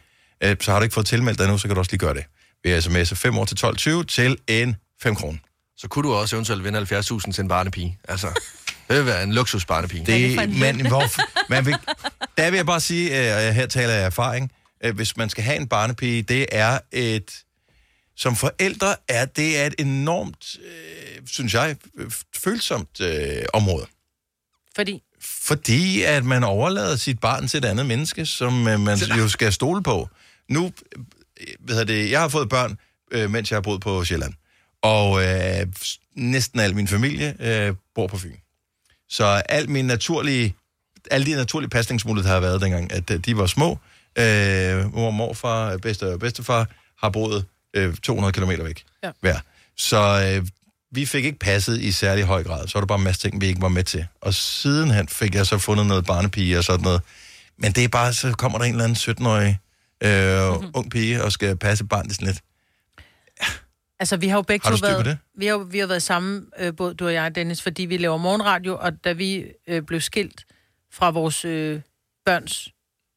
Øh, 0.44 0.56
så 0.62 0.72
har 0.72 0.80
du 0.80 0.84
ikke 0.84 0.94
fået 0.94 1.06
tilmeldt 1.06 1.40
dig 1.40 1.48
nu, 1.48 1.58
så 1.58 1.68
kan 1.68 1.76
du 1.76 1.80
også 1.80 1.92
lige 1.92 2.00
gøre 2.00 2.14
det. 2.14 2.24
Ved 2.64 2.72
at 2.72 2.86
sms'e 2.88 3.16
5 3.16 3.38
år 3.38 3.46
til 3.46 3.56
12.20 3.66 4.04
til 4.04 4.38
en 4.48 4.76
5 5.02 5.16
kroner. 5.16 5.38
Så 5.78 5.88
kunne 5.88 6.10
du 6.10 6.14
også 6.14 6.36
eventuelt 6.36 6.64
vinde 6.64 6.80
70.000 6.80 7.32
til 7.32 7.42
en 7.42 7.48
barnepige. 7.48 7.98
Altså, 8.08 8.28
Det 8.90 8.98
vil 8.98 9.06
være 9.06 9.24
en 9.24 9.34
luksusbarnepige. 9.34 10.06
Det, 10.06 10.50
men 10.60 10.88
hvor, 10.88 11.04
man 11.50 11.66
vil, 11.66 11.76
der 12.38 12.50
vil 12.50 12.58
jeg 12.58 12.66
bare 12.66 12.80
sige, 12.80 13.32
øh, 13.32 13.48
og 13.48 13.54
her 13.54 13.66
taler 13.66 13.94
jeg 13.94 14.02
af 14.02 14.06
erfaring, 14.06 14.52
øh, 14.84 14.96
hvis 14.96 15.18
man 15.18 15.30
skal 15.30 15.44
have 15.44 15.58
en 15.58 15.68
barnepige, 15.68 16.22
det 16.22 16.46
er 16.52 16.80
et, 16.92 17.44
som 18.16 18.36
forældre 18.36 18.96
er 19.08 19.26
det 19.26 19.60
er 19.60 19.66
et 19.66 19.76
enormt, 19.80 20.58
øh, 20.60 21.28
synes 21.28 21.54
jeg, 21.54 21.76
øh, 21.98 22.12
følsomt 22.36 23.02
øh, 23.02 23.44
område. 23.54 23.86
Fordi 24.76 25.04
Fordi 25.22 26.04
at 26.04 26.26
man 26.26 26.44
overlader 26.44 26.96
sit 26.96 27.20
barn 27.20 27.48
til 27.48 27.58
et 27.58 27.66
andet 27.66 27.86
menneske, 27.86 28.26
som 28.26 28.68
øh, 28.68 28.80
man 28.80 28.98
jo 29.18 29.28
skal 29.28 29.54
stole 29.54 29.84
på. 29.84 30.10
Nu, 30.50 30.72
øh, 31.42 31.48
hvad 31.60 31.76
hedder 31.76 31.94
det, 31.94 32.12
jeg 32.12 32.22
har 32.22 32.28
fået 32.28 32.50
børn, 32.50 32.78
øh, 33.12 33.32
mens 33.32 33.52
jeg 33.52 33.56
har 33.56 33.62
boet 33.62 33.82
på 33.82 34.06
Sjælland. 34.06 34.34
Og 34.82 35.24
øh, 35.24 35.68
næsten 36.16 36.60
al 36.60 36.76
min 36.76 36.88
familie 36.88 37.36
øh, 37.40 37.76
bor 37.96 38.08
på 38.08 38.18
Fyn. 38.18 38.36
Så 39.10 39.26
al 39.50 39.70
min 39.70 39.86
naturlige, 39.86 40.56
alle 41.12 41.26
de 41.26 41.36
naturlige 41.36 41.70
pasningsmuligheder, 41.70 42.30
der 42.30 42.42
har 42.42 42.48
været 42.48 42.62
dengang, 42.62 42.92
at 42.92 43.12
øh, 43.12 43.20
de 43.20 43.38
var 43.38 43.46
små. 43.46 43.78
Øh, 44.20 44.94
mor, 44.94 45.12
morfar, 45.12 45.78
bedste 45.78 46.14
og 46.14 46.20
bedstefar 46.20 46.68
har 46.98 47.10
boet 47.10 47.46
øh, 47.74 47.96
200 47.96 48.34
km 48.34 48.64
væk 48.64 48.84
Ja. 49.04 49.12
hver. 49.22 49.40
Så 49.78 50.32
øh, 50.36 50.48
vi 50.92 51.06
fik 51.06 51.26
ikke 51.26 51.40
passet 51.40 51.82
i 51.82 51.92
særlig 51.92 52.26
høj 52.26 52.44
grad. 52.44 52.68
Så 52.68 52.78
var 52.78 52.82
der 52.82 52.86
bare 52.88 52.98
en 52.98 53.04
masse 53.04 53.22
ting, 53.22 53.42
vi 53.42 53.48
ikke 53.48 53.62
var 53.62 53.68
med 53.68 53.84
til. 53.84 54.08
Og 54.22 54.34
sidenhen 54.34 55.08
fik 55.08 55.36
jeg 55.36 55.46
så 55.46 55.58
fundet 55.58 55.86
noget 55.86 56.06
barnepige 56.06 56.58
og 56.58 56.64
sådan 56.64 56.84
noget. 56.84 57.02
Men 57.58 57.72
det 57.72 57.84
er 57.84 57.88
bare, 57.88 58.14
så 58.14 58.32
kommer 58.32 58.58
der 58.58 58.66
en 58.66 58.72
eller 58.72 58.84
anden 58.84 58.98
17-årig 58.98 59.60
øh, 60.04 60.54
mm-hmm. 60.54 60.72
ung 60.74 60.92
pige 60.92 61.24
og 61.24 61.32
skal 61.32 61.56
passe 61.58 61.84
et 61.84 61.90
barn. 61.90 62.04
Det 62.04 62.12
er 62.12 62.14
sådan 62.16 62.28
lidt. 62.28 62.42
Altså, 64.00 64.18
vi 64.18 64.28
har 64.28 64.38
jo 64.38 64.42
begge 64.42 64.68
Har 64.68 64.76
to 64.76 64.88
været, 64.88 65.06
det? 65.06 65.18
Vi 65.38 65.46
har, 65.46 65.58
vi 65.58 65.80
har 65.80 65.88
været 65.88 66.04
sammen, 66.04 66.46
øh, 66.60 66.76
både 66.76 66.94
du 66.94 67.06
og 67.06 67.14
jeg, 67.14 67.36
Dennis, 67.36 67.62
fordi 67.62 67.86
vi 67.86 67.98
laver 67.98 68.18
morgenradio, 68.18 68.78
og 68.80 69.04
da 69.04 69.12
vi 69.12 69.46
øh, 69.68 69.82
blev 69.82 70.02
skilt 70.02 70.46
fra 70.92 71.10
vores 71.10 71.46
øh, 71.46 71.82
børns 72.26 72.70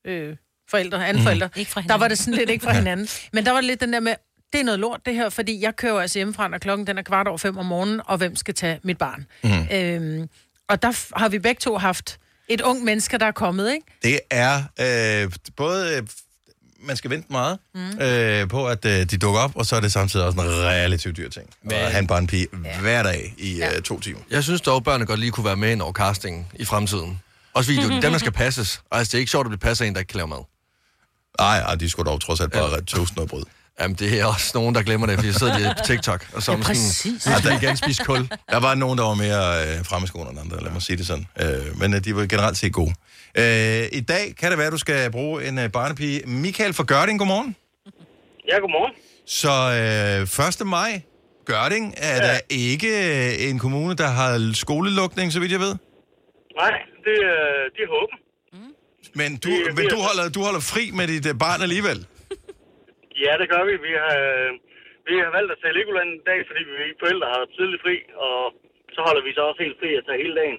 øh, 0.05 0.37
forældre, 0.73 1.09
anden 1.09 1.21
mm. 1.21 1.25
forældre, 1.25 1.49
Ikke 1.57 1.71
fra 1.71 1.81
der 1.81 1.83
hinanden. 1.83 2.01
var 2.01 2.09
det 2.09 2.19
sådan 2.19 2.35
lidt 2.35 2.51
ikke 2.51 2.65
fra 2.65 2.73
hinanden. 2.83 3.09
Men 3.33 3.45
der 3.45 3.51
var 3.51 3.61
det 3.61 3.67
lidt 3.67 3.81
den 3.81 3.93
der 3.93 4.01
med, 4.01 4.15
det 4.53 4.61
er 4.61 4.65
noget 4.65 4.81
lort 4.81 5.01
det 5.07 5.15
her, 5.15 5.29
fordi 5.29 5.63
jeg 5.63 5.77
kører 5.77 6.01
altså 6.01 6.19
hjemmefra, 6.19 6.49
når 6.49 6.59
klokken 6.59 6.87
den 6.87 6.99
er 6.99 7.03
kvart 7.03 7.29
over 7.29 7.39
fem 7.39 7.59
om 7.59 7.67
morgenen, 7.67 8.01
og 8.05 8.17
hvem 8.19 8.37
skal 8.37 8.55
tage 8.55 8.81
mit 8.83 8.99
barn? 8.99 9.27
Mm. 9.45 9.77
Øhm, 9.77 10.29
og 10.69 10.83
der 10.83 11.19
har 11.19 11.29
vi 11.29 11.39
begge 11.39 11.59
to 11.61 11.79
haft 11.79 12.19
et 12.49 12.61
ung 12.61 12.85
menneske, 12.85 13.19
der 13.19 13.27
er 13.27 13.33
kommet, 13.33 13.73
ikke? 13.73 13.87
Det 14.03 14.21
er 14.31 14.63
øh, 15.25 15.33
både... 15.57 15.97
Øh, 15.97 16.03
man 16.85 16.97
skal 16.97 17.11
vente 17.11 17.33
meget 17.33 17.59
mm. 17.75 17.99
øh, 18.01 18.49
på, 18.49 18.67
at 18.69 18.85
øh, 18.85 18.93
de 18.93 19.19
dukker 19.19 19.41
op, 19.41 19.57
og 19.57 19.67
så 19.67 19.77
er 19.77 19.81
det 19.81 19.93
samtidig 19.93 20.27
også 20.27 20.41
en 20.41 20.47
relativt 20.47 21.17
dyr 21.17 21.29
ting. 21.29 21.51
Men... 21.63 21.73
At 21.73 21.91
have 21.91 21.99
en 21.99 22.07
barnepige 22.07 22.47
ja. 22.65 22.81
hver 22.81 23.03
dag 23.03 23.35
i 23.39 23.57
ja. 23.57 23.77
øh, 23.77 23.83
to 23.83 24.01
timer. 24.01 24.21
Jeg 24.31 24.45
synes 24.45 24.61
dog, 24.61 24.85
børnene 24.85 25.07
godt 25.07 25.21
lige 25.21 25.33
kunne 25.33 25.45
være 25.45 25.57
med 25.57 25.73
ind 25.73 25.83
over 25.83 25.93
castingen 25.93 26.47
i 26.55 26.65
fremtiden. 26.65 27.21
Også 27.55 27.73
fordi 27.73 27.87
det 27.87 27.97
er 27.97 28.01
dem, 28.01 28.13
der 28.13 28.19
skal 28.19 28.33
passes. 28.43 28.83
Og 28.91 28.99
altså, 28.99 29.11
det 29.11 29.15
er 29.15 29.19
ikke 29.19 29.31
sjovt, 29.31 29.47
at 29.47 29.51
blive 29.51 29.59
passet 29.59 29.85
af 29.85 29.89
en, 29.89 29.95
der 29.95 30.01
ikke 30.01 30.11
kan 30.11 30.17
lave 30.17 30.29
mad. 30.29 30.45
Nej, 31.41 31.59
ej, 31.59 31.75
de 31.75 31.91
skulle 31.91 32.11
dog 32.11 32.21
trods 32.21 32.41
alt 32.41 32.53
bare 32.53 32.71
ja. 32.71 32.81
toast 32.81 33.17
noget 33.17 33.31
brød. 33.31 33.43
Jamen, 33.81 33.97
det 33.97 34.21
er 34.21 34.25
også 34.27 34.51
nogen, 34.55 34.75
der 34.75 34.83
glemmer 34.83 35.07
det, 35.07 35.15
fordi 35.17 35.33
så 35.33 35.39
sidder 35.39 35.59
de 35.59 35.75
på 35.79 35.85
TikTok, 35.87 36.27
og 36.35 36.43
så 36.43 36.53
er 36.53 36.57
Ja, 36.57 36.63
sådan, 36.63 36.77
præcis. 36.77 37.27
nu 37.27 37.33
skal 37.39 37.51
vi 37.51 37.57
igen 37.67 37.77
spise 37.77 38.05
kul. 38.05 38.29
Der 38.51 38.61
var 38.61 38.75
nogen, 38.75 38.99
der 38.99 39.05
var 39.05 39.15
mere 39.15 39.79
øh, 39.79 39.85
fremme 39.85 40.05
i 40.05 40.09
skoene 40.09 40.31
end 40.31 40.41
andre, 40.41 40.63
lad 40.63 40.71
mig 40.73 40.83
sige 40.83 40.97
det 40.97 41.07
sådan. 41.07 41.27
Øh, 41.41 41.79
men 41.81 41.95
øh, 41.95 42.05
de 42.05 42.17
var 42.17 42.27
generelt 42.27 42.57
set 42.57 42.73
gode. 42.73 42.95
Øh, 43.39 43.85
I 43.93 44.01
dag 44.01 44.35
kan 44.39 44.51
det 44.51 44.59
være, 44.59 44.67
at 44.67 44.73
du 44.73 44.79
skal 44.79 45.11
bruge 45.11 45.49
en 45.49 45.59
øh, 45.59 45.71
barnepige. 45.71 46.23
Michael 46.27 46.73
fra 46.73 46.85
Gørding, 46.85 47.19
godmorgen. 47.19 47.57
Ja, 48.49 48.57
godmorgen. 48.59 48.93
Så 49.27 49.53
øh, 50.41 50.49
1. 50.63 50.67
maj, 50.67 51.01
Gørding 51.47 51.95
er 51.97 52.17
ja. 52.17 52.23
der 52.33 52.39
ikke 52.51 52.89
øh, 53.43 53.49
en 53.51 53.59
kommune, 53.59 53.95
der 53.95 54.07
har 54.09 54.51
skolelukning, 54.55 55.33
så 55.33 55.41
vidt 55.41 55.53
jeg 55.53 55.61
ved. 55.61 55.75
Nej, 56.61 56.73
det, 57.07 57.17
øh, 57.33 57.63
det 57.75 57.81
er 57.87 57.91
håben. 57.97 58.19
Men 59.21 59.31
du, 59.45 59.49
Det- 59.51 59.65
det 59.67 59.75
men 59.79 59.85
er- 59.87 59.93
du, 59.95 59.99
holder, 60.09 60.25
du 60.37 60.41
holder 60.47 60.63
fri 60.73 60.85
med 60.99 61.07
dit 61.13 61.27
øh, 61.31 61.35
barn 61.45 61.61
alligevel. 61.67 61.99
Ja, 63.25 63.33
det 63.41 63.47
gør 63.53 63.63
vi. 63.69 63.75
Vi 63.89 63.93
har, 64.03 64.15
øh, 64.29 64.49
vi 65.09 65.15
har 65.25 65.31
valgt 65.39 65.51
at 65.55 65.59
tage 65.63 65.75
Legoland 65.79 66.09
en 66.17 66.21
dag, 66.31 66.41
fordi 66.49 66.63
vi 66.81 66.87
forældre 67.03 67.27
har 67.35 67.43
tidlig 67.59 67.79
fri, 67.85 67.97
og 68.27 68.39
så 68.95 69.01
holder 69.07 69.23
vi 69.27 69.31
så 69.37 69.43
også 69.49 69.61
helt 69.65 69.77
fri 69.81 69.91
at 70.01 70.05
tage 70.09 70.19
hele 70.25 70.35
dagen. 70.41 70.59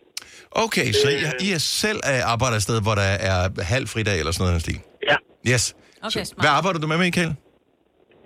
Okay, 0.65 0.87
så 1.01 1.07
I, 1.17 1.17
I 1.45 1.47
er 1.57 1.63
selv 1.85 1.99
øh, 2.11 2.21
arbejder 2.33 2.55
et 2.59 2.65
sted, 2.67 2.77
hvor 2.85 2.95
der 3.01 3.09
er 3.31 3.39
halv 3.73 3.85
fridag 3.93 4.15
eller 4.21 4.31
sådan 4.33 4.43
noget 4.45 4.55
den 4.57 4.63
stil? 4.67 4.79
Ja. 5.09 5.17
Yes. 5.51 5.63
Okay, 6.07 6.23
så, 6.29 6.33
hvad 6.43 6.51
arbejder 6.59 6.79
du 6.83 6.87
med, 6.91 6.99
Michael? 7.05 7.31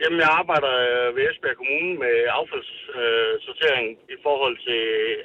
Jamen, 0.02 0.20
jeg 0.26 0.32
arbejder 0.42 0.74
ved 1.16 1.24
Esbjerg 1.30 1.58
Kommune 1.62 1.92
med 2.04 2.16
affaldssortering 2.40 3.86
i 4.16 4.18
forhold 4.26 4.56
til 4.68 4.82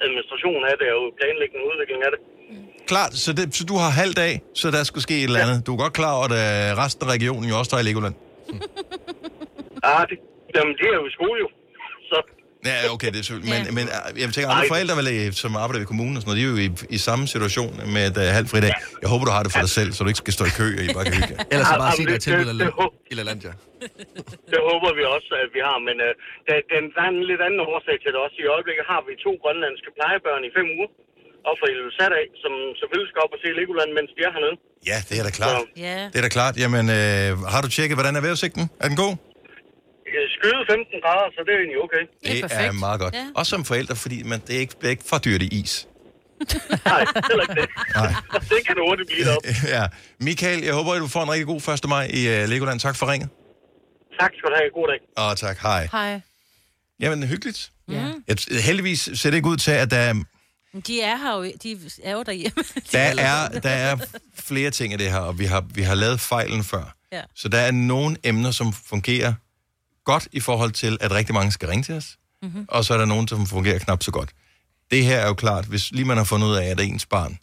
administration 0.06 0.60
af 0.70 0.76
det 0.82 0.88
og 0.98 1.02
planlægning 1.18 1.60
og 1.64 1.68
udvikling 1.72 2.00
af 2.06 2.10
det. 2.14 2.20
Klart, 2.86 3.12
så, 3.14 3.32
det, 3.32 3.54
så 3.54 3.64
du 3.64 3.76
har 3.76 3.90
halv 4.02 4.12
dag, 4.22 4.32
så 4.54 4.70
der 4.70 4.82
skulle 4.84 5.02
ske 5.02 5.16
et 5.18 5.24
eller 5.24 5.40
andet. 5.44 5.66
Du 5.66 5.70
er 5.74 5.78
godt 5.84 5.92
klar 5.92 6.12
over, 6.18 6.24
at 6.24 6.32
øh, 6.42 6.78
resten 6.84 7.02
af 7.08 7.12
regionen 7.12 7.48
jo 7.50 7.54
også 7.58 7.70
tager 7.70 7.82
i 7.84 7.86
Legoland. 7.90 8.14
Ah, 9.90 10.02
det, 10.10 10.16
jamen, 10.56 10.72
det 10.78 10.86
er 10.92 10.96
jo 11.00 11.04
i 11.10 11.14
skole 11.18 11.38
jo. 11.44 11.48
Så 12.10 12.16
Ja, 12.70 12.76
okay, 12.94 13.08
det 13.12 13.18
er 13.22 13.26
selvfølgelig. 13.28 13.52
Men, 13.54 13.62
men 13.78 13.84
øh, 13.94 14.20
jeg 14.22 14.26
tænker, 14.34 14.48
andre 14.54 14.68
forældre, 14.74 14.94
vel, 15.00 15.08
øh, 15.16 15.26
som 15.42 15.50
arbejder 15.62 15.80
ved 15.82 15.88
kommunen 15.92 16.14
og 16.16 16.20
sådan 16.22 16.30
noget, 16.30 16.40
de 16.40 16.44
er 16.48 16.52
jo 16.54 16.58
i, 16.66 16.68
i 16.96 16.98
samme 17.08 17.24
situation 17.34 17.70
med 17.94 18.02
et 18.10 18.16
uh, 18.22 18.26
halv 18.38 18.48
fridag. 18.52 18.72
Jeg 19.02 19.08
håber, 19.12 19.24
du 19.28 19.32
har 19.36 19.42
det 19.46 19.50
for 19.54 19.62
dig 19.66 19.72
selv, 19.78 19.88
så 19.94 19.98
du 20.04 20.08
ikke 20.12 20.22
skal 20.24 20.34
stå 20.38 20.44
i 20.50 20.54
kø, 20.60 20.66
og 20.78 20.82
I 20.86 20.88
bare 20.98 21.04
kan 21.08 21.14
hygge. 21.20 21.34
Ellers 21.52 21.68
så 21.72 21.76
bare 21.84 21.92
sige, 21.98 22.06
der 22.10 22.16
er 22.16 22.20
det- 22.20 22.26
tilbud 22.28 22.46
det- 22.62 23.10
i 23.10 23.14
LaLandia. 23.18 23.52
Det 24.52 24.60
håber 24.70 24.90
vi 24.98 25.02
også, 25.16 25.30
at 25.44 25.48
vi 25.56 25.60
har, 25.68 25.76
men 25.88 25.96
øh, 26.06 26.12
der, 26.46 26.54
den, 26.72 26.82
der 26.94 27.00
er 27.06 27.10
en 27.16 27.22
lidt 27.30 27.42
anden 27.46 27.60
årsag 27.70 27.96
til 28.02 28.10
det 28.14 28.18
også. 28.24 28.36
I 28.44 28.46
øjeblikket 28.56 28.84
har 28.92 29.00
vi 29.06 29.12
to 29.26 29.32
grønlandske 29.42 29.90
plejebørn 29.98 30.42
i 30.48 30.50
fem 30.58 30.66
uger, 30.76 30.88
og 31.48 31.55
fra 31.61 31.66
Ilulissat 31.72 32.12
af, 32.20 32.26
som 32.42 32.52
selvfølgelig 32.81 33.09
skal 33.12 33.20
op 33.24 33.33
og 33.37 33.40
se 33.42 33.48
Legoland, 33.61 33.90
mens 33.98 34.11
de 34.16 34.20
er 34.28 34.33
hernede. 34.37 34.57
Ja, 34.90 34.98
det 35.09 35.14
er 35.20 35.24
da 35.28 35.33
klart. 35.40 35.57
Ja. 35.87 35.98
Det 36.12 36.18
er 36.20 36.24
da 36.28 36.33
klart. 36.38 36.55
Jamen, 36.62 36.85
øh, 36.98 37.28
har 37.55 37.61
du 37.64 37.68
tjekket, 37.76 37.94
hvordan 37.98 38.12
er 38.18 38.22
vejrudsigten? 38.26 38.64
Er 38.83 38.87
den 38.90 38.96
god? 39.05 39.12
Øh, 40.11 40.24
Skyde 40.37 40.62
15 40.70 41.00
grader, 41.05 41.26
så 41.35 41.40
det 41.46 41.52
er 41.57 41.61
egentlig 41.64 41.81
okay. 41.87 42.02
Det 42.24 42.31
er, 42.38 42.48
perfekt. 42.48 42.81
meget 42.87 43.00
godt. 43.05 43.14
Ja. 43.20 43.26
Også 43.40 43.50
som 43.55 43.62
forældre, 43.72 43.94
fordi 44.05 44.18
man, 44.31 44.38
det, 44.46 44.55
er 44.59 44.62
ikke, 44.64 44.74
det 44.81 44.87
er 44.90 44.94
ikke 44.96 45.09
for 45.12 45.18
dyrt 45.26 45.42
i 45.48 45.50
is. 45.61 45.74
Nej, 46.92 47.05
heller 47.28 47.44
ikke 47.46 47.61
det. 47.61 47.68
Nej. 47.96 48.12
det 48.52 48.61
kan 48.66 48.72
det 48.76 48.83
hurtigt 48.88 49.09
blive 49.12 49.26
op. 49.37 49.42
ja. 49.76 49.85
Michael, 50.28 50.61
jeg 50.68 50.74
håber, 50.78 50.90
at 50.92 51.00
du 51.07 51.11
får 51.16 51.22
en 51.22 51.31
rigtig 51.35 51.46
god 51.46 51.61
1. 51.85 51.88
maj 51.94 52.05
i 52.18 52.20
uh, 52.33 52.48
Legoland. 52.52 52.81
Tak 52.81 52.96
for 52.96 53.07
ringet. 53.12 53.28
Tak 54.20 54.31
skal 54.38 54.48
du 54.50 54.55
have. 54.61 54.70
God 54.78 54.87
dag. 54.92 55.00
Og 55.16 55.37
tak, 55.44 55.57
hej. 55.62 55.88
Hej. 55.92 56.20
Jamen, 57.00 57.22
hyggeligt. 57.28 57.70
Ja. 57.88 58.07
Jeg, 58.28 58.37
heldigvis 58.68 59.09
ser 59.14 59.31
det 59.31 59.37
ikke 59.37 59.48
ud 59.48 59.57
til, 59.57 59.72
at 59.72 59.90
der 59.90 59.96
er 59.96 60.14
De 60.80 61.00
er 61.00 61.16
her 61.16 61.37
jo, 61.37 61.52
de 61.62 61.78
er 62.02 62.12
jo 62.12 62.22
derhjemme. 62.22 62.64
Der 62.92 62.98
er, 62.98 63.48
der 63.48 63.70
er 63.70 63.96
flere 64.35 64.70
ting 64.70 64.94
i 64.94 64.96
det 64.96 65.11
her, 65.11 65.18
og 65.18 65.38
vi 65.38 65.44
har, 65.44 65.61
vi 65.61 65.82
har 65.82 65.94
lavet 65.94 66.20
fejlen 66.20 66.64
før. 66.64 66.96
Ja. 67.12 67.22
Så 67.35 67.48
der 67.48 67.58
er 67.58 67.70
nogle 67.70 68.16
emner, 68.24 68.50
som 68.50 68.72
fungerer 68.72 69.35
godt 70.04 70.28
i 70.32 70.40
forhold 70.40 70.72
til, 70.72 70.98
at 71.00 71.11
rigtig 71.12 71.35
mange 71.35 71.52
skal 71.52 71.68
ringe 71.68 71.85
til 71.85 71.94
os, 71.94 72.16
mm-hmm. 72.42 72.64
og 72.68 72.85
så 72.85 72.94
er 72.94 72.98
der 72.98 73.04
nogle, 73.04 73.28
som 73.28 73.46
fungerer 73.46 73.78
knap 73.78 74.02
så 74.02 74.11
godt. 74.11 74.30
Det 74.90 75.04
her 75.04 75.18
er 75.18 75.26
jo 75.26 75.35
klart, 75.35 75.64
hvis 75.64 75.90
lige 75.90 76.04
man 76.04 76.16
har 76.16 76.24
fundet 76.24 76.46
ud 76.46 76.54
af, 76.54 76.64
at 76.64 76.80
ens 76.80 77.06
barn 77.06 77.38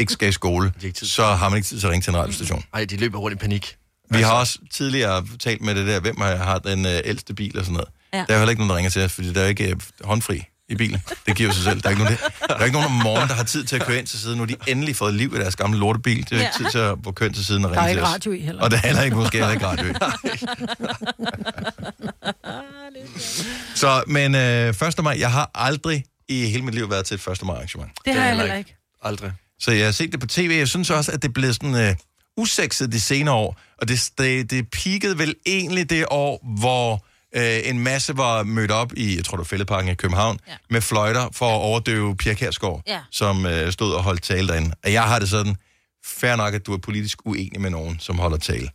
ikke 0.00 0.12
skal 0.12 0.28
i 0.28 0.32
skole, 0.32 0.72
så 0.94 1.24
har 1.24 1.48
man 1.48 1.56
ikke 1.56 1.66
tid 1.66 1.80
til 1.80 1.86
at 1.86 1.90
ringe 1.90 2.02
til 2.02 2.10
en 2.10 2.16
radiostation. 2.16 2.64
Ej, 2.74 2.84
de 2.84 2.96
løber 2.96 3.18
rundt 3.18 3.34
i 3.34 3.38
panik. 3.38 3.76
Vi 4.10 4.20
har 4.20 4.32
også 4.32 4.58
tidligere 4.70 5.26
talt 5.40 5.62
med 5.62 5.74
det 5.74 5.86
der, 5.86 6.00
hvem 6.00 6.20
har, 6.20 6.36
har 6.36 6.58
den 6.58 6.86
øh, 6.86 7.00
ældste 7.04 7.34
bil 7.34 7.58
og 7.58 7.64
sådan 7.64 7.72
noget. 7.72 7.88
Ja. 8.12 8.24
Der 8.28 8.34
er 8.34 8.38
heller 8.38 8.50
ikke 8.50 8.60
nogen, 8.60 8.70
der 8.70 8.76
ringer 8.76 8.90
til 8.90 9.02
os, 9.02 9.12
fordi 9.12 9.32
der 9.32 9.40
er 9.40 9.48
ikke 9.48 9.70
øh, 9.70 9.76
håndfri 10.00 10.44
i 10.68 10.74
bilen. 10.74 11.02
Det 11.26 11.36
giver 11.36 11.52
sig 11.52 11.64
selv. 11.64 11.80
Der 11.80 11.86
er, 11.88 11.90
ikke 11.90 12.02
nogen, 12.04 12.18
der 12.48 12.54
er 12.54 12.64
ikke 12.64 12.72
nogen 12.78 12.86
om 12.86 12.92
morgenen, 12.92 13.28
der 13.28 13.34
har 13.34 13.44
tid 13.44 13.64
til 13.64 13.76
at 13.76 13.82
køre 13.86 13.98
ind 13.98 14.06
til 14.06 14.18
siden. 14.18 14.36
Nu 14.36 14.42
har 14.42 14.46
de 14.46 14.56
endelig 14.66 14.96
fået 14.96 15.14
liv 15.14 15.34
i 15.34 15.38
deres 15.38 15.56
gamle 15.56 15.78
lortebil. 15.78 16.16
Det 16.24 16.32
er 16.32 16.36
jo 16.36 16.40
ikke 16.40 16.50
Ja. 16.58 16.64
tid 16.64 16.70
til 16.70 16.78
at 16.78 16.94
få 17.04 17.12
køre 17.12 17.26
ind 17.26 17.34
til 17.34 17.44
siden 17.46 17.64
og 17.64 17.70
Der 17.70 17.76
er 17.76 17.80
ringe 17.80 17.90
ikke 17.90 18.00
til 18.00 18.04
os. 18.06 18.12
radio 18.14 18.32
i 18.32 18.40
heller. 18.40 18.62
Og 18.62 18.70
der 18.70 18.76
er 18.76 18.80
heller 18.86 19.02
ikke, 19.02 19.16
måske 19.16 19.38
heller 19.38 19.52
ikke 19.52 19.66
radio 19.66 19.86
i. 19.86 19.94
Så, 23.74 24.02
men 24.06 24.34
øh, 24.34 24.68
1. 24.68 25.04
maj, 25.04 25.16
jeg 25.18 25.32
har 25.32 25.50
aldrig 25.54 26.04
i 26.28 26.46
hele 26.46 26.62
mit 26.64 26.74
liv 26.74 26.90
været 26.90 27.06
til 27.06 27.14
et 27.14 27.26
1. 27.28 27.42
maj 27.46 27.54
arrangement. 27.56 27.90
Det 28.04 28.14
har 28.14 28.24
jeg 28.26 28.36
heller 28.36 28.54
ikke. 28.54 28.76
Aldrig. 29.02 29.32
Så 29.60 29.72
jeg 29.72 29.84
har 29.84 29.92
set 29.92 30.12
det 30.12 30.20
på 30.20 30.26
tv. 30.26 30.54
Jeg 30.58 30.68
synes 30.68 30.90
også, 30.90 31.12
at 31.12 31.22
det 31.22 31.32
blev 31.34 31.52
sådan 31.52 31.74
øh, 31.74 31.94
usekset 32.36 32.92
de 32.92 33.00
senere 33.00 33.34
år. 33.34 33.60
Og 33.80 33.88
det, 33.88 34.10
det, 34.18 34.50
det 34.50 34.66
peakede 34.70 35.18
vel 35.18 35.34
egentlig 35.46 35.90
det 35.90 36.04
år, 36.10 36.58
hvor 36.60 37.06
øh, 37.36 37.60
en 37.64 37.78
masse 37.78 38.16
var 38.16 38.42
mødt 38.42 38.70
op 38.70 38.92
i, 38.96 39.16
jeg 39.16 39.24
tror 39.24 39.36
det 39.36 39.38
var 39.38 39.44
Fældeparken 39.44 39.90
i 39.90 39.94
København, 39.94 40.38
ja. 40.46 40.52
Ja. 40.52 40.56
med 40.70 40.80
fløjter 40.80 41.28
for 41.32 41.46
at 41.46 41.60
overdøve 41.60 42.16
Pia 42.16 42.34
Kjærsgaard, 42.34 42.82
Ja. 42.86 43.00
som 43.10 43.46
øh, 43.46 43.72
stod 43.72 43.92
og 43.94 44.02
holdt 44.02 44.22
tale 44.22 44.48
derinde. 44.48 44.74
Og 44.84 44.92
jeg 44.92 45.02
har 45.02 45.18
det 45.18 45.28
sådan, 45.28 45.56
fair 46.04 46.36
nok, 46.36 46.54
at 46.54 46.66
du 46.66 46.72
er 46.74 46.78
politisk 46.78 47.18
uenig 47.24 47.60
med 47.60 47.70
nogen, 47.70 47.98
som 48.00 48.18
holder 48.18 48.38
tale. 48.38 48.68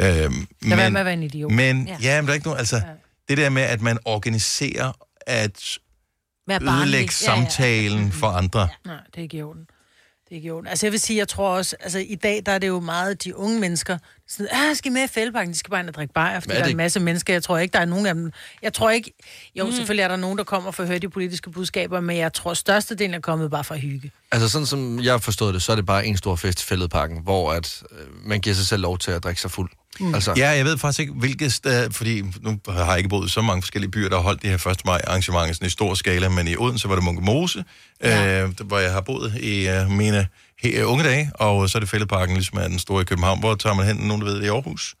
Øhm, 0.00 0.06
Lad 0.06 0.28
men, 0.62 0.78
være 0.78 0.90
med 0.90 1.00
at 1.00 1.04
være 1.06 1.14
en 1.14 1.22
idiot. 1.22 1.52
men 1.52 1.86
ja. 1.86 1.96
Ja. 2.02 2.14
ja, 2.14 2.20
men 2.20 2.26
der 2.26 2.30
er 2.32 2.34
ikke 2.34 2.46
nogen, 2.46 2.58
altså, 2.58 2.76
ja. 2.76 2.82
det 3.28 3.38
der 3.38 3.48
med, 3.50 3.62
at 3.62 3.80
man 3.82 3.98
organiserer 4.04 4.92
at 5.26 5.78
ødelægge 6.50 7.12
samtalen 7.12 8.12
for 8.12 8.26
andre. 8.26 8.68
Nej, 8.86 8.96
det 9.06 9.18
er 9.18 9.22
ikke 9.22 9.36
i 9.36 9.42
orden. 9.42 9.66
Det 10.30 10.36
er 10.36 10.40
ikke 10.40 10.54
ondt. 10.54 10.68
Altså 10.68 10.86
jeg 10.86 10.92
vil 10.92 11.00
sige, 11.00 11.18
jeg 11.18 11.28
tror 11.28 11.48
også, 11.48 11.76
altså 11.80 11.98
i 11.98 12.14
dag, 12.14 12.42
der 12.46 12.52
er 12.52 12.58
det 12.58 12.68
jo 12.68 12.80
meget 12.80 13.24
de 13.24 13.36
unge 13.36 13.60
mennesker, 13.60 13.98
sådan, 14.28 14.48
ah, 14.52 14.76
skal 14.76 14.90
I 14.90 14.92
med 14.92 15.04
i 15.04 15.06
fældeparken, 15.06 15.52
de 15.52 15.58
skal 15.58 15.70
bare 15.70 15.80
ind 15.80 15.88
og 15.88 15.94
drikke 15.94 16.14
bajer, 16.14 16.40
fordi 16.40 16.54
er 16.54 16.58
der 16.58 16.64
er 16.64 16.70
en 16.70 16.76
masse 16.76 17.00
mennesker. 17.00 17.32
Jeg 17.32 17.42
tror 17.42 17.58
ikke, 17.58 17.72
der 17.72 17.78
er 17.78 17.84
nogen 17.84 18.06
af 18.06 18.14
dem. 18.14 18.32
Jeg 18.62 18.72
tror 18.72 18.90
ikke, 18.90 19.12
jo, 19.54 19.66
mm. 19.66 19.72
selvfølgelig 19.72 20.02
er 20.02 20.08
der 20.08 20.16
nogen, 20.16 20.38
der 20.38 20.44
kommer 20.44 20.70
for 20.70 20.82
at 20.82 20.88
høre 20.88 20.98
de 20.98 21.08
politiske 21.08 21.50
budskaber, 21.50 22.00
men 22.00 22.16
jeg 22.16 22.32
tror, 22.32 22.54
størstedelen 22.54 23.14
er 23.14 23.20
kommet 23.20 23.50
bare 23.50 23.64
for 23.64 23.74
at 23.74 23.80
hygge. 23.80 24.10
Altså 24.32 24.48
sådan 24.48 24.66
som 24.66 25.00
jeg 25.00 25.12
har 25.12 25.18
forstået 25.18 25.54
det, 25.54 25.62
så 25.62 25.72
er 25.72 25.76
det 25.76 25.86
bare 25.86 26.06
en 26.06 26.16
stor 26.16 26.36
fest 26.36 26.62
i 26.62 26.64
fældeparken, 26.64 27.18
hvor 27.22 27.52
at, 27.52 27.82
øh, 27.92 27.98
man 28.24 28.40
giver 28.40 28.54
sig 28.56 28.66
selv 28.66 28.82
lov 28.82 28.98
til 28.98 29.10
at 29.10 29.24
drikke 29.24 29.40
sig 29.40 29.50
fuld. 29.50 29.70
Mm. 30.00 30.14
Altså, 30.14 30.34
Ja, 30.36 30.48
jeg 30.48 30.64
ved 30.64 30.78
faktisk 30.78 31.00
ikke, 31.00 31.12
hvilket 31.12 31.52
sted, 31.52 31.90
fordi 31.90 32.22
nu 32.40 32.58
har 32.68 32.86
jeg 32.86 32.96
ikke 32.98 33.08
boet 33.08 33.26
i 33.26 33.28
så 33.28 33.42
mange 33.42 33.62
forskellige 33.62 33.90
byer, 33.90 34.08
der 34.08 34.16
har 34.16 34.22
holdt 34.22 34.42
de 34.42 34.48
her 34.48 34.66
1. 34.66 34.84
maj 34.84 35.00
arrangementer 35.06 35.54
sådan 35.54 35.66
i 35.66 35.70
stor 35.70 35.94
skala, 35.94 36.28
men 36.28 36.48
i 36.48 36.56
Odense 36.56 36.88
var 36.88 36.94
det 36.94 37.04
Munke 37.04 37.22
Mose, 37.22 37.64
ja. 38.02 38.42
øh, 38.42 38.60
hvor 38.64 38.78
jeg 38.78 38.92
har 38.92 39.00
boet 39.00 39.34
i 39.34 39.68
øh, 39.68 39.90
mine 39.90 40.26
he, 40.62 40.86
unge 40.86 41.04
dage, 41.04 41.30
og 41.34 41.70
så 41.70 41.78
er 41.78 41.80
det 41.80 41.88
Fældeparken, 41.88 42.34
ligesom 42.36 42.58
er 42.58 42.68
den 42.68 42.78
store 42.78 43.02
i 43.02 43.04
København. 43.04 43.40
Hvor 43.40 43.54
tager 43.54 43.74
man 43.74 43.86
hen, 43.86 43.96
nogen 43.96 44.22
der 44.22 44.28
ved 44.28 44.36
det, 44.36 44.44
i 44.44 44.48
Aarhus? 44.48 44.94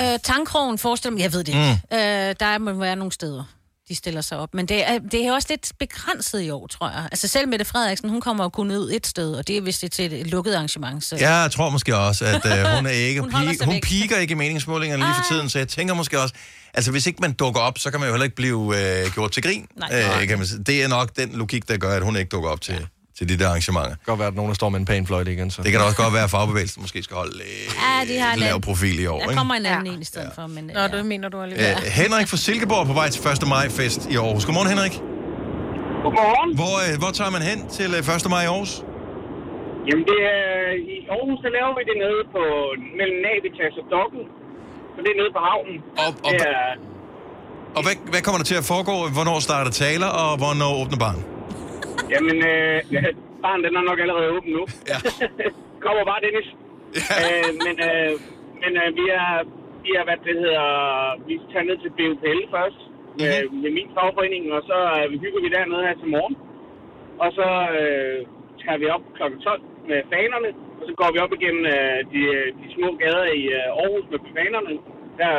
Øh, 0.00 0.18
Tankrogen 0.24 0.78
forestiller 0.78 1.12
mig, 1.12 1.22
jeg 1.22 1.32
ved 1.32 1.38
det 1.44 1.48
ikke. 1.48 1.80
Mm. 1.90 1.96
Øh, 1.96 2.34
der 2.40 2.58
må 2.58 2.72
være 2.72 2.96
nogle 2.96 3.12
steder, 3.12 3.44
de 3.88 3.94
stiller 3.94 4.20
sig 4.20 4.38
op. 4.38 4.54
Men 4.54 4.66
det 4.66 4.88
er, 4.88 4.98
det 4.98 5.26
er 5.26 5.32
også 5.32 5.46
lidt 5.50 5.72
begrænset 5.78 6.40
i 6.40 6.50
år, 6.50 6.66
tror 6.66 6.90
jeg. 6.90 7.08
Altså 7.12 7.28
selv 7.28 7.48
Mette 7.48 7.64
Frederiksen, 7.64 8.08
hun 8.08 8.20
kommer 8.20 8.48
kun 8.48 8.70
ud 8.70 8.90
et 8.92 9.06
sted, 9.06 9.34
og 9.34 9.48
det 9.48 9.56
er 9.56 9.60
vist 9.60 9.82
det 9.82 9.92
til 9.92 10.12
et 10.12 10.26
lukket 10.26 10.54
arrangement. 10.54 11.04
Så. 11.04 11.16
Jeg 11.16 11.50
tror 11.52 11.70
måske 11.70 11.96
også, 11.96 12.24
at 12.24 12.46
øh, 12.46 12.76
hun 12.76 12.86
er 12.86 12.90
ikke... 12.90 13.20
Hun 13.22 13.30
pige, 13.30 13.64
hun 13.64 13.80
piker 13.82 14.16
ikke 14.18 14.32
i 14.32 14.34
meningsmålingerne 14.34 15.02
lige 15.02 15.14
for 15.14 15.34
tiden, 15.34 15.48
så 15.48 15.58
jeg 15.58 15.68
tænker 15.68 15.94
måske 15.94 16.20
også... 16.20 16.34
Altså, 16.74 16.90
hvis 16.90 17.06
ikke 17.06 17.18
man 17.20 17.32
dukker 17.32 17.60
op, 17.60 17.78
så 17.78 17.90
kan 17.90 18.00
man 18.00 18.08
jo 18.08 18.12
heller 18.12 18.24
ikke 18.24 18.36
blive 18.36 19.02
øh, 19.04 19.12
gjort 19.14 19.30
til 19.30 19.42
grin. 19.42 19.66
Nej. 19.76 20.20
Øh, 20.20 20.28
kan 20.28 20.38
man. 20.38 20.46
Det 20.66 20.82
er 20.82 20.88
nok 20.88 21.16
den 21.16 21.32
logik, 21.32 21.68
der 21.68 21.76
gør, 21.76 21.96
at 21.96 22.02
hun 22.02 22.16
ikke 22.16 22.28
dukker 22.28 22.50
op 22.50 22.60
til, 22.60 22.88
til 23.18 23.24
de 23.30 23.34
der 23.40 23.48
arrangementer. 23.52 23.90
det 23.90 23.98
kan 24.04 24.10
godt 24.12 24.18
være, 24.18 24.28
at 24.28 24.34
nogen 24.40 24.48
der 24.52 24.54
står 24.54 24.68
med 24.74 24.78
en 24.80 24.86
panfløjte 24.92 25.30
igen. 25.32 25.50
Så. 25.50 25.62
Det 25.62 25.70
kan 25.72 25.80
da 25.80 25.86
også 25.90 26.00
godt 26.04 26.14
være, 26.18 26.24
at 26.28 26.30
fagbevægelsen 26.36 26.78
måske 26.84 26.98
skal 27.02 27.16
holde 27.22 27.36
øh, 27.40 27.74
Ja, 27.82 28.14
de 28.14 28.18
har 28.24 28.32
en 28.34 28.40
lav 28.48 28.60
profil 28.60 28.96
i 29.04 29.06
år. 29.06 29.18
Der 29.18 29.24
Ikke? 29.24 29.38
kommer 29.40 29.54
en 29.54 29.66
anden 29.66 29.86
ja. 29.86 29.92
en 29.92 30.02
i 30.06 30.08
stedet 30.12 30.32
for. 30.34 30.46
Men, 30.56 30.64
Nå, 30.74 30.80
ja. 30.80 30.88
det 30.88 31.06
mener 31.12 31.28
du 31.34 31.38
alligevel. 31.44 31.66
Øh, 31.86 31.92
Henrik 32.00 32.26
fra 32.32 32.36
Silkeborg 32.46 32.86
på 32.86 32.92
vej 33.00 33.08
til 33.14 33.20
1. 33.28 33.48
maj-fest 33.54 34.00
i 34.12 34.14
Aarhus. 34.16 34.44
Godmorgen, 34.46 34.68
Henrik. 34.74 34.94
Godmorgen. 36.04 36.50
Hvor, 36.60 36.74
øh, 36.84 36.92
hvor 37.02 37.10
tager 37.18 37.32
man 37.36 37.42
hen 37.50 37.58
til 37.76 37.90
øh, 37.98 38.16
1. 38.16 38.30
maj 38.34 38.42
i 38.46 38.48
Aarhus? 38.52 38.72
Jamen, 39.88 40.04
det 40.10 40.18
er, 40.34 40.42
i 40.94 40.96
Aarhus, 41.14 41.38
der 41.44 41.50
laver 41.58 41.72
vi 41.78 41.82
det 41.90 41.96
nede 42.04 42.22
på, 42.34 42.42
mellem 42.98 43.18
Navitas 43.26 43.74
og 43.82 43.86
Dokken. 43.94 44.22
Så 44.94 44.98
det 45.04 45.10
er 45.14 45.18
nede 45.22 45.32
på 45.36 45.40
havnen. 45.48 45.76
Og, 46.04 46.10
og, 46.26 46.32
Det 46.32 46.46
er, 46.56 46.66
og 47.76 47.82
hvad, 47.84 47.94
hvad 48.12 48.22
kommer 48.26 48.38
der 48.42 48.48
til 48.52 48.58
at 48.62 48.66
foregå? 48.72 48.94
Hvornår 49.16 49.36
starter 49.48 49.72
taler, 49.84 50.10
og 50.22 50.30
hvornår 50.42 50.72
åbner 50.82 50.98
barn? 51.06 51.18
Jamen, 52.12 52.38
øh, 52.52 52.76
ja, 52.94 53.00
barn, 53.44 53.60
den 53.64 53.74
er 53.80 53.84
nok 53.90 54.00
allerede 54.04 54.28
åben 54.36 54.52
nu. 54.58 54.62
Ja. 54.90 54.96
Kommer 55.84 56.02
bare, 56.10 56.20
Dennis. 56.26 56.48
øh, 57.22 57.48
men 57.66 57.76
øh, 57.88 58.12
men 58.62 58.72
øh, 58.82 58.88
vi 58.98 59.04
er, 59.20 59.28
vi 59.84 59.90
er, 59.98 60.04
hvad 60.08 60.18
det 60.26 60.34
hedder, 60.42 60.66
vi 61.28 61.34
tager 61.52 61.66
ned 61.68 61.76
til 61.82 61.90
BUPL 61.98 62.40
først 62.56 62.80
med, 63.20 63.34
Mhm. 63.50 63.56
med 63.62 63.70
min 63.78 63.88
fagforening, 63.96 64.44
og 64.56 64.62
så 64.70 64.78
øh, 64.96 65.04
vi 65.12 65.16
hygger 65.24 65.40
vi 65.44 65.50
dernede 65.56 65.82
her 65.88 65.96
til 66.02 66.08
morgen. 66.16 66.36
Og 67.24 67.28
så 67.38 67.48
øh, 67.80 68.16
tager 68.62 68.78
vi 68.82 68.86
op 68.96 69.04
kl. 69.16 69.22
12 69.44 69.62
med 69.90 69.98
fanerne, 70.12 70.50
og 70.78 70.82
så 70.88 70.92
går 71.00 71.10
vi 71.14 71.18
op 71.24 71.32
igennem 71.38 71.64
øh, 71.74 71.98
de, 72.12 72.20
de 72.60 72.66
små 72.76 72.88
gader 73.02 73.26
i 73.40 73.42
øh, 73.58 73.78
Aarhus 73.80 74.06
med 74.12 74.20
fanerne. 74.36 74.72
Der, 75.20 75.32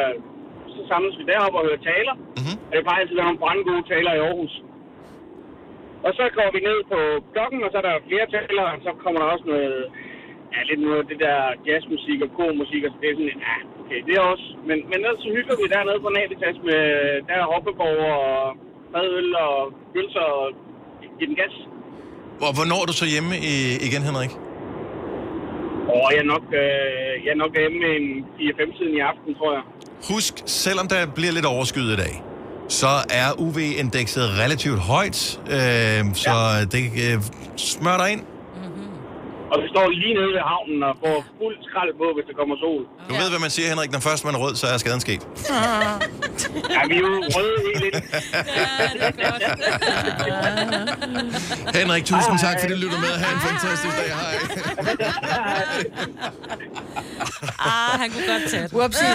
så 0.73 0.79
samles 0.91 1.15
vi 1.19 1.23
deroppe 1.31 1.57
og 1.59 1.65
hører 1.67 1.81
taler. 1.93 2.15
Mhm. 2.41 2.55
Og 2.67 2.71
det 2.75 2.83
plejer 2.85 3.01
altid 3.01 3.15
at 3.15 3.19
være 3.21 3.29
nogle 3.31 3.43
brandgode 3.45 3.83
taler 3.93 4.11
i 4.15 4.21
Aarhus. 4.27 4.53
Og 6.05 6.11
så 6.17 6.23
går 6.37 6.49
vi 6.55 6.59
ned 6.69 6.79
på 6.91 6.99
klokken, 7.33 7.59
og 7.65 7.69
så 7.71 7.77
er 7.81 7.85
der 7.89 8.05
flere 8.09 8.27
talere, 8.33 8.71
og 8.75 8.81
så 8.85 8.91
kommer 9.03 9.19
der 9.19 9.27
også 9.33 9.45
noget, 9.53 9.75
ja, 10.53 10.59
lidt 10.69 10.81
noget 10.87 11.03
det 11.11 11.19
der 11.25 11.39
jazzmusik 11.67 12.19
og 12.25 12.29
kormusik, 12.37 12.81
og 12.85 12.91
så 12.93 12.97
det 13.01 13.09
er 13.09 13.15
sådan 13.17 13.41
ja, 13.47 13.55
okay, 13.81 13.99
det 14.07 14.13
er 14.19 14.23
også. 14.33 14.47
Men, 14.67 14.77
men 14.89 14.97
ellers 15.03 15.21
så 15.25 15.29
hygger 15.37 15.55
vi 15.61 15.65
dernede 15.75 15.99
på 16.05 16.09
Navitas 16.15 16.57
med, 16.69 16.81
der 17.27 17.35
er 17.41 17.51
hoppeborg 17.53 17.99
og 18.21 18.31
madøl 18.93 19.29
og 19.47 19.55
pølser 19.93 20.25
og 20.39 20.45
give 21.17 21.29
den 21.31 21.37
gas. 21.41 21.55
Og 22.45 22.51
hvornår 22.57 22.79
er 22.83 22.87
du 22.91 22.95
så 23.01 23.07
hjemme 23.13 23.33
i, 23.51 23.53
igen, 23.87 24.03
Henrik? 24.09 24.33
Og 25.95 26.07
jeg 26.13 26.21
er 26.25 26.29
nok, 26.35 26.45
øh, 26.63 27.13
jeg 27.23 27.31
er 27.35 27.39
nok 27.43 27.53
hjemme 27.61 27.79
en 27.97 28.05
4-5 28.39 28.77
tiden 28.77 28.93
i 28.99 29.01
aften, 29.11 29.31
tror 29.39 29.51
jeg. 29.57 29.63
Husk, 30.09 30.35
selvom 30.63 30.85
der 30.93 30.99
bliver 31.17 31.33
lidt 31.37 31.47
overskyet 31.53 31.91
i 31.95 31.99
dag, 32.03 32.13
så 32.69 32.87
er 33.09 33.39
UV-indekset 33.41 34.39
relativt 34.39 34.79
højt, 34.79 35.39
øh, 35.45 36.15
så 36.15 36.31
ja. 36.31 36.65
det 36.65 36.83
øh, 37.05 37.21
smør 37.57 37.97
dig 37.97 38.11
ind. 38.11 38.23
Og 39.53 39.59
vi 39.63 39.67
står 39.73 39.89
lige 39.89 40.13
nede 40.13 40.31
ved 40.35 40.43
havnen 40.51 40.83
og 40.83 40.93
får 41.03 41.17
fuld 41.39 41.55
skrald 41.69 41.91
på, 42.01 42.07
hvis 42.15 42.25
der 42.29 42.35
kommer 42.39 42.55
sol. 42.63 42.81
Du 43.09 43.13
ved, 43.21 43.29
hvad 43.29 43.39
man 43.39 43.49
siger, 43.49 43.67
Henrik. 43.69 43.91
Når 43.91 43.99
først 43.99 44.25
man 44.25 44.35
er 44.35 44.39
rød, 44.39 44.55
så 44.55 44.67
er 44.67 44.77
skaden 44.77 45.01
sket. 45.07 45.21
Ja, 46.75 46.81
vi 46.89 46.95
er 46.95 47.03
jo 47.07 47.13
røde 47.35 47.57
helt 47.65 47.81
lidt. 47.83 47.95
Henrik, 51.79 52.05
tusind 52.05 52.39
tak, 52.45 52.55
fordi 52.59 52.73
du 52.73 52.79
lytter 52.79 52.99
med. 52.99 53.13
Ha' 53.23 53.33
en 53.33 53.41
fantastisk 53.47 53.95
dag. 53.97 54.09
Hej. 54.19 54.35
Ah, 57.59 57.99
han 58.01 58.11
kunne 58.11 58.27
godt 58.33 58.43
tage 58.51 58.67
den. 58.67 58.77
Whoopsie. 58.77 59.07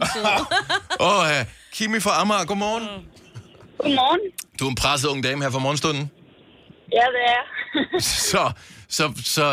Er 0.00 0.06
sød. 0.14 0.24
Og 1.00 1.18
uh, 1.18 1.59
Kimi 1.80 2.00
fra 2.06 2.14
Amager, 2.22 2.46
godmorgen. 2.50 2.86
Godmorgen. 3.82 4.22
Du 4.58 4.62
er 4.66 4.70
en 4.74 4.80
presset 4.82 5.06
ung 5.12 5.20
dame 5.26 5.40
her 5.44 5.50
fra 5.56 5.62
morgenstunden. 5.66 6.04
Ja, 6.98 7.06
det 7.16 7.24
er. 7.36 7.44
Så, 8.32 8.42
så, 8.96 9.04
så 9.36 9.44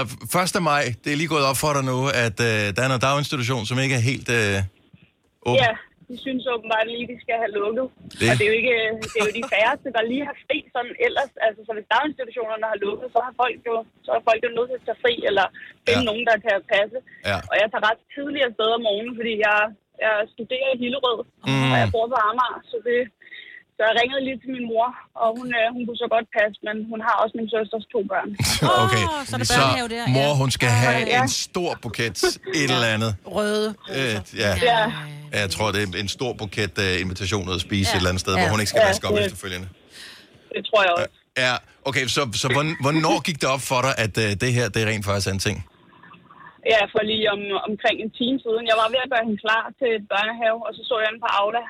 1. 0.58 0.64
maj, 0.72 0.84
det 1.04 1.10
er 1.14 1.18
lige 1.22 1.32
gået 1.36 1.46
op 1.52 1.58
for 1.64 1.72
dig 1.78 1.84
nu, 1.92 1.98
at 2.26 2.38
uh, 2.50 2.64
der 2.76 2.82
er 2.86 2.90
noget 2.92 3.04
daginstitution, 3.08 3.64
som 3.70 3.76
ikke 3.84 3.96
er 4.00 4.04
helt 4.12 4.30
uh, 4.40 4.58
åben. 5.50 5.60
Ja, 5.66 5.72
de 6.10 6.16
synes 6.26 6.44
åbenbart 6.54 6.88
lige, 6.94 7.06
de 7.12 7.18
skal 7.24 7.36
have 7.44 7.54
lukket. 7.60 7.86
Det-. 8.20 8.30
Og 8.30 8.34
det 8.38 8.44
er, 8.46 8.52
jo 8.52 8.56
ikke, 8.62 8.76
det 9.12 9.18
er 9.22 9.26
jo 9.28 9.34
de 9.40 9.46
færreste, 9.54 9.88
der 9.98 10.04
lige 10.12 10.24
har 10.30 10.36
fri 10.46 10.58
sådan 10.76 10.96
ellers. 11.08 11.32
Altså, 11.46 11.62
så 11.68 11.72
hvis 11.78 11.88
daginstitutionerne 11.96 12.66
har 12.72 12.80
lukket, 12.86 13.08
så 13.14 13.20
har 13.26 13.34
folk 13.44 13.60
jo, 13.70 13.76
så 14.06 14.10
er 14.18 14.22
folk 14.30 14.42
jo 14.48 14.52
nødt 14.58 14.70
til 14.72 14.80
at 14.80 14.86
tage 14.88 15.02
fri, 15.04 15.14
eller 15.30 15.46
finde 15.88 16.04
ja. 16.06 16.10
nogen, 16.10 16.26
der 16.30 16.38
kan 16.46 16.56
passe. 16.74 17.00
Ja. 17.30 17.38
Og 17.50 17.56
jeg 17.62 17.68
tager 17.70 17.86
ret 17.90 18.02
tidligt 18.16 18.48
afsted 18.50 18.70
om 18.78 18.82
morgenen, 18.88 19.16
fordi 19.20 19.34
jeg, 19.48 19.60
jeg 20.04 20.14
studerer 20.36 20.70
i 20.76 20.78
Hillerød, 20.84 21.20
Mm. 21.50 21.72
og 21.74 21.78
jeg 21.84 21.88
bor 21.96 22.06
på 22.14 22.18
Amager, 22.30 22.60
så 22.72 22.78
det... 22.90 23.00
Så 23.80 23.84
jeg 23.90 23.96
ringede 24.02 24.22
lige 24.28 24.38
til 24.44 24.50
min 24.58 24.66
mor, 24.72 24.88
og 25.24 25.28
hun, 25.38 25.48
øh, 25.60 25.66
hun 25.76 25.82
kunne 25.88 26.02
så 26.06 26.10
godt 26.16 26.28
passe, 26.38 26.58
men 26.68 26.76
hun 26.92 27.00
har 27.08 27.16
også 27.24 27.34
min 27.40 27.50
søsters 27.56 27.86
to 27.94 28.00
børn. 28.12 28.30
Okay, 28.86 29.04
så 29.28 29.32
er 29.36 29.40
der 29.44 29.50
så 29.60 29.62
mor, 30.18 30.30
ja. 30.32 30.36
hun 30.42 30.50
skal 30.58 30.70
have 30.70 30.98
Ja. 31.16 31.22
en 31.22 31.30
stor 31.48 31.72
buket, 31.84 32.18
et 32.60 32.72
eller 32.76 32.90
andet. 32.96 33.12
Røde. 33.36 33.70
Øh, 33.98 34.16
ja. 34.44 34.52
Ja, 34.72 34.82
Jeg 35.42 35.50
tror, 35.56 35.68
det 35.72 35.80
er 35.96 36.00
en 36.06 36.08
stor 36.18 36.32
buket 36.34 36.74
uh, 36.86 37.02
invitationer 37.06 37.52
at 37.58 37.62
spise 37.68 37.90
ja. 37.90 37.96
et 37.96 37.98
eller 38.00 38.10
andet 38.10 38.22
sted, 38.26 38.34
Ja. 38.36 38.40
hvor 38.42 38.50
hun 38.54 38.60
ikke 38.60 38.70
skal 38.74 38.82
Ja, 38.84 38.88
vaske 38.88 39.08
op 39.08 39.14
det- 39.18 39.26
efterfølgende. 39.26 39.68
det 40.56 40.62
tror 40.70 40.82
jeg 40.86 40.92
også. 40.98 41.08
Ja, 41.46 41.54
okay, 41.90 42.06
så, 42.16 42.22
så 42.42 42.48
hvorn- 42.56 42.78
hvornår 42.84 43.22
gik 43.28 43.42
det 43.42 43.50
op 43.56 43.62
for 43.72 43.82
dig, 43.82 43.94
at 44.06 44.14
uh, 44.18 44.24
det 44.44 44.54
her, 44.58 44.70
det 44.70 44.80
er 44.84 44.88
rent 44.92 45.06
faktisk 45.06 45.28
er 45.28 45.32
en 45.32 45.40
ting? 45.40 45.58
Ja, 46.72 46.82
for 46.94 47.02
lige 47.12 47.28
om, 47.36 47.42
omkring 47.70 47.98
en 48.06 48.12
time 48.20 48.38
siden. 48.46 48.64
Jeg 48.72 48.78
var 48.82 48.88
ved 48.94 49.02
at 49.06 49.12
gøre 49.14 49.26
hende 49.28 49.40
klar 49.46 49.64
til 49.80 49.90
et 49.98 50.06
børnehave, 50.12 50.60
og 50.68 50.72
så 50.78 50.82
så 50.90 50.96
jeg 51.02 51.10
den 51.14 51.22
på 51.26 51.30
Aula. 51.40 51.64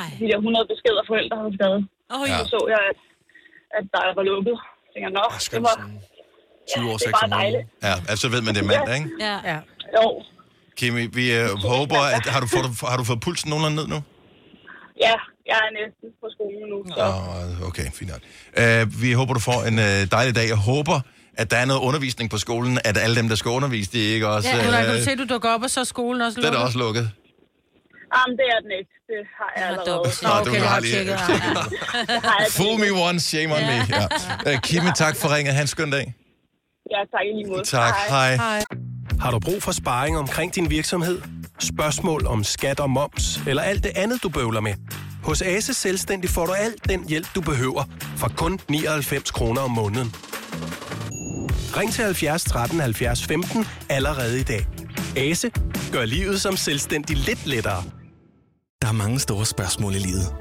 Ej. 0.00 0.10
De 0.20 0.24
der 0.30 0.38
100 0.38 0.72
beskeder 0.72 1.02
forældre 1.10 1.36
havde 1.40 1.54
skrevet. 1.58 1.80
Oj. 2.20 2.26
Ja. 2.32 2.38
Så 2.40 2.44
så 2.52 2.58
jeg, 2.72 2.80
at, 2.90 3.00
at 3.78 3.84
der 3.94 4.02
var 4.18 4.24
lukket. 4.30 4.56
Jeg 4.84 4.90
tænker, 4.94 5.10
nå, 5.18 5.24
det 5.54 5.62
var, 5.68 5.76
sådan 5.78 5.98
20 6.72 6.90
år, 6.90 6.96
det 7.00 7.06
er 7.08 7.12
6 7.12 7.16
bare 7.16 7.24
om 7.26 7.30
morgenen. 7.30 7.42
dejligt. 7.42 7.64
Ja, 7.86 7.94
altså 8.10 8.22
så 8.24 8.28
ved 8.34 8.40
man, 8.46 8.52
det 8.56 8.62
er 8.64 8.70
mandag, 8.72 8.94
ikke? 9.00 9.10
Ja. 9.26 9.36
Ja. 9.50 9.58
Jo, 9.96 10.04
Kimi, 10.78 11.02
vi 11.18 11.24
uh, 11.38 11.48
håber, 11.74 12.00
at... 12.16 12.24
Har 12.34 12.40
du, 12.44 12.48
fået, 12.54 12.66
har 12.92 12.98
du 13.00 13.04
fået 13.10 13.20
pulsen 13.26 13.48
nogenlunde 13.50 13.76
ned 13.80 13.86
nu? 13.94 13.98
ja, 15.06 15.16
jeg 15.50 15.58
er 15.66 15.70
næsten 15.80 16.06
på 16.20 16.26
skolen 16.34 16.64
nu. 16.72 16.78
Så. 16.96 17.02
Oh, 17.08 17.68
okay, 17.68 17.86
fint 17.98 18.10
nok. 18.14 18.22
Uh, 18.60 18.82
vi 19.02 19.08
håber, 19.18 19.32
du 19.38 19.42
får 19.50 19.58
en 19.70 19.76
uh, 19.86 20.00
dejlig 20.16 20.32
dag. 20.38 20.46
Jeg 20.54 20.60
håber, 20.70 20.98
at 21.38 21.50
der 21.50 21.56
er 21.56 21.64
noget 21.64 21.80
undervisning 21.80 22.30
på 22.30 22.38
skolen, 22.38 22.78
at 22.84 22.96
alle 22.98 23.16
dem, 23.16 23.28
der 23.28 23.36
skal 23.36 23.48
undervise, 23.48 23.92
de 23.92 23.98
ikke 23.98 24.28
også... 24.28 24.48
Ja, 24.48 24.56
øh, 24.56 24.68
uh, 24.68 24.74
kan 24.86 24.94
du 24.98 25.02
se, 25.04 25.10
at 25.10 25.18
du 25.18 25.24
dukker 25.24 25.48
op, 25.48 25.62
og 25.62 25.70
så 25.70 25.80
er 25.80 25.84
skolen 25.84 26.22
også 26.22 26.40
det 26.40 26.46
er 26.46 26.50
lukket? 26.50 26.60
da 26.60 26.64
også 26.66 26.78
lukket. 26.78 27.10
Jamen, 28.16 28.36
det 28.36 28.46
er 28.54 28.60
den 28.64 28.70
ikke. 28.78 28.90
Det 29.06 29.20
har 29.38 29.52
jeg 29.56 29.66
allerede. 29.66 30.12
Nå, 30.22 30.28
okay, 30.40 30.60
du 30.60 30.64
har 30.64 30.74
har 30.74 30.80
lige- 30.80 30.94
tjekket. 30.94 31.18
Fool 32.56 32.78
me 32.80 32.90
once, 33.08 33.28
shame 33.28 33.54
on 33.54 33.60
me. 33.60 33.96
Ja. 34.46 34.54
Uh, 34.54 34.60
Kimi, 34.60 34.90
tak 34.96 35.16
for 35.16 35.34
ringet. 35.36 35.54
Ha' 35.54 35.60
en 35.60 35.66
skøn 35.66 35.90
dag. 35.90 36.14
Ja, 36.90 36.96
tak 37.12 37.24
i 37.30 37.36
lige 37.38 37.48
måde. 37.50 37.64
Tak, 37.64 37.94
hej. 38.08 38.36
Hej. 38.36 38.62
Har 39.20 39.30
du 39.30 39.38
brug 39.38 39.62
for 39.62 39.72
sparring 39.72 40.18
omkring 40.18 40.54
din 40.54 40.70
virksomhed? 40.70 41.20
Spørgsmål 41.60 42.26
om 42.26 42.44
skat 42.44 42.80
og 42.80 42.90
moms, 42.90 43.40
eller 43.46 43.62
alt 43.62 43.84
det 43.84 43.92
andet, 43.96 44.22
du 44.22 44.28
bøvler 44.28 44.60
med? 44.60 44.74
Hos 45.22 45.42
Ase 45.42 45.74
Selvstændig 45.74 46.30
får 46.30 46.46
du 46.46 46.52
alt 46.52 46.88
den 46.88 47.08
hjælp, 47.08 47.26
du 47.34 47.40
behøver, 47.40 47.84
for 48.16 48.28
kun 48.36 48.60
99 48.68 49.30
kroner 49.30 49.60
om 49.60 49.70
måneden. 49.70 50.14
Ring 51.76 51.92
til 51.92 52.04
70 52.04 52.44
13 52.44 52.80
70 52.80 53.24
15 53.24 53.66
allerede 53.88 54.40
i 54.40 54.42
dag. 54.42 54.66
Ase 55.16 55.50
gør 55.92 56.04
livet 56.04 56.40
som 56.40 56.56
selvstændig 56.56 57.16
lidt 57.16 57.46
lettere. 57.46 57.82
Der 58.82 58.88
er 58.88 58.92
mange 58.92 59.20
store 59.20 59.46
spørgsmål 59.46 59.94
i 59.94 59.98
livet. 59.98 60.34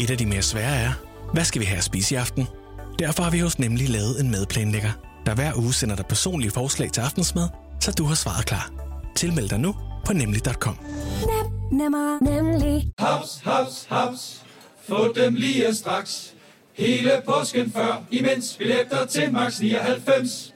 Et 0.00 0.10
af 0.10 0.18
de 0.18 0.26
mere 0.26 0.42
svære 0.42 0.76
er, 0.76 0.92
hvad 1.32 1.44
skal 1.44 1.60
vi 1.60 1.66
have 1.66 1.78
at 1.78 1.84
spise 1.84 2.14
i 2.14 2.18
aften? 2.18 2.46
Derfor 2.98 3.22
har 3.22 3.30
vi 3.30 3.38
hos 3.38 3.58
Nemlig 3.58 3.88
lavet 3.88 4.20
en 4.20 4.30
madplanlægger, 4.30 4.92
der 5.26 5.34
hver 5.34 5.52
uge 5.56 5.74
sender 5.74 5.96
dig 5.96 6.06
personlige 6.06 6.50
forslag 6.50 6.92
til 6.92 7.00
aftensmad, 7.00 7.48
så 7.80 7.92
du 7.92 8.04
har 8.04 8.14
svaret 8.14 8.46
klar. 8.46 8.70
Tilmeld 9.16 9.48
dig 9.48 9.58
nu 9.60 9.74
på 10.06 10.12
nemlig.com. 10.12 10.78
Nem, 11.26 11.78
nemmer, 11.80 12.18
nemlig. 12.24 12.92
Haps, 12.98 13.40
haps, 13.44 13.86
haps. 13.88 14.42
Få 14.88 15.12
dem 15.12 15.34
lige 15.34 15.74
straks. 15.74 16.34
Hele 16.74 17.10
påsken 17.26 17.72
før, 17.72 18.04
imens 18.10 18.56
billetter 18.58 19.06
til 19.06 19.32
max 19.32 19.60
99. 19.60 20.55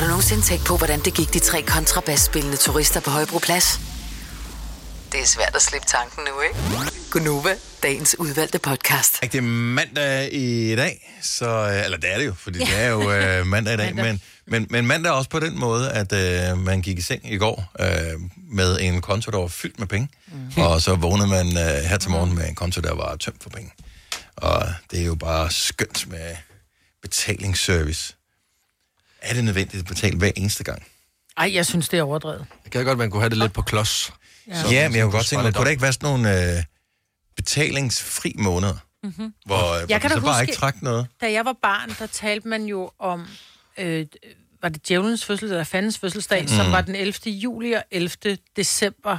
Har 0.00 0.06
du 0.06 0.10
nogensinde 0.10 0.42
tænkt 0.42 0.64
på, 0.64 0.76
hvordan 0.76 1.00
det 1.00 1.14
gik 1.14 1.34
de 1.34 1.38
tre 1.38 1.62
kontrabasspillende 1.62 2.56
turister 2.56 3.00
på 3.00 3.10
Højbroplads? 3.10 3.80
Det 5.12 5.20
er 5.20 5.26
svært 5.26 5.52
at 5.54 5.62
slippe 5.62 5.86
tanken 5.88 6.22
nu, 6.24 6.40
ikke? 6.40 6.90
Gunova, 7.10 7.54
dagens 7.82 8.16
udvalgte 8.18 8.58
podcast. 8.58 9.20
Det 9.22 9.34
er 9.34 9.42
mandag 9.42 10.34
i 10.34 10.76
dag, 10.76 11.18
så, 11.22 11.48
øh, 11.48 11.84
eller 11.84 11.98
det 11.98 12.12
er 12.12 12.18
det 12.18 12.26
jo, 12.26 12.34
fordi 12.34 12.58
det 12.58 12.78
er 12.78 12.88
jo 12.88 13.12
øh, 13.12 13.46
mandag 13.54 13.74
i 13.74 13.76
dag, 13.76 13.94
men, 13.94 14.20
men, 14.46 14.66
men 14.70 14.86
mandag 14.86 15.10
er 15.10 15.14
også 15.14 15.30
på 15.30 15.40
den 15.40 15.58
måde, 15.58 15.92
at 15.92 16.12
øh, 16.12 16.58
man 16.58 16.82
gik 16.82 16.98
i 16.98 17.02
seng 17.02 17.32
i 17.32 17.36
går 17.36 17.72
øh, 17.80 18.20
med 18.52 18.80
en 18.80 19.00
konto, 19.00 19.30
der 19.30 19.38
var 19.38 19.48
fyldt 19.48 19.78
med 19.78 19.86
penge, 19.86 20.08
mm. 20.32 20.62
og 20.62 20.82
så 20.82 20.94
vågnede 20.94 21.28
man 21.28 21.46
øh, 21.46 21.84
her 21.88 21.96
til 21.96 22.10
morgen 22.10 22.34
med 22.34 22.48
en 22.48 22.54
konto, 22.54 22.80
der 22.80 22.94
var 22.94 23.16
tømt 23.16 23.42
for 23.42 23.50
penge. 23.50 23.72
Og 24.36 24.66
det 24.90 25.00
er 25.00 25.04
jo 25.04 25.14
bare 25.14 25.50
skønt 25.50 26.08
med 26.10 26.36
betalingsservice. 27.02 28.14
Er 29.22 29.34
det 29.34 29.44
nødvendigt 29.44 29.80
at 29.80 29.86
betale 29.86 30.16
hver 30.18 30.30
eneste 30.36 30.64
gang? 30.64 30.82
Ej, 31.36 31.50
jeg 31.54 31.66
synes, 31.66 31.88
det 31.88 31.98
er 31.98 32.02
overdrevet. 32.02 32.46
Det 32.64 32.72
kan 32.72 32.84
godt, 32.84 32.98
man 32.98 33.10
kunne 33.10 33.22
have 33.22 33.30
det 33.30 33.38
lidt 33.38 33.52
på 33.52 33.62
klods. 33.62 34.12
Ja. 34.48 34.54
Ja, 34.70 34.88
men 34.88 34.96
jeg 34.96 35.04
kunne 35.04 35.12
godt 35.12 35.26
tænke 35.26 35.42
mig, 35.42 35.54
kunne 35.54 35.64
der 35.64 35.70
ikke 35.70 35.82
være 35.82 35.92
sådan 35.92 36.08
nogle 36.10 36.56
øh, 36.56 36.62
betalingsfri 37.36 38.34
måneder, 38.38 38.74
Mm-hmm. 39.02 39.34
hvor, 39.46 39.56
øh, 39.56 39.62
hvor 39.78 39.86
Jeg 39.88 40.00
kan 40.00 40.10
så 40.10 40.20
bare 40.20 40.32
huske- 40.34 40.42
ikke 40.42 40.52
træk 40.54 40.82
noget? 40.82 41.06
Da 41.20 41.32
jeg 41.32 41.44
var 41.44 41.56
barn, 41.62 41.90
der 41.98 42.06
talte 42.06 42.48
man 42.48 42.64
jo 42.64 42.90
om, 42.98 43.26
øh, 43.78 44.06
var 44.62 44.68
det 44.68 44.88
djævelens 44.88 45.24
fødselsdag, 45.24 45.54
eller 45.56 45.64
fandens 45.64 45.98
fødselsdag, 45.98 46.42
mm. 46.42 46.48
som 46.48 46.72
var 46.72 46.80
den 46.80 46.94
11. 46.94 47.32
juli 47.32 47.72
og 47.72 47.82
11. 47.90 48.38
december. 48.56 49.18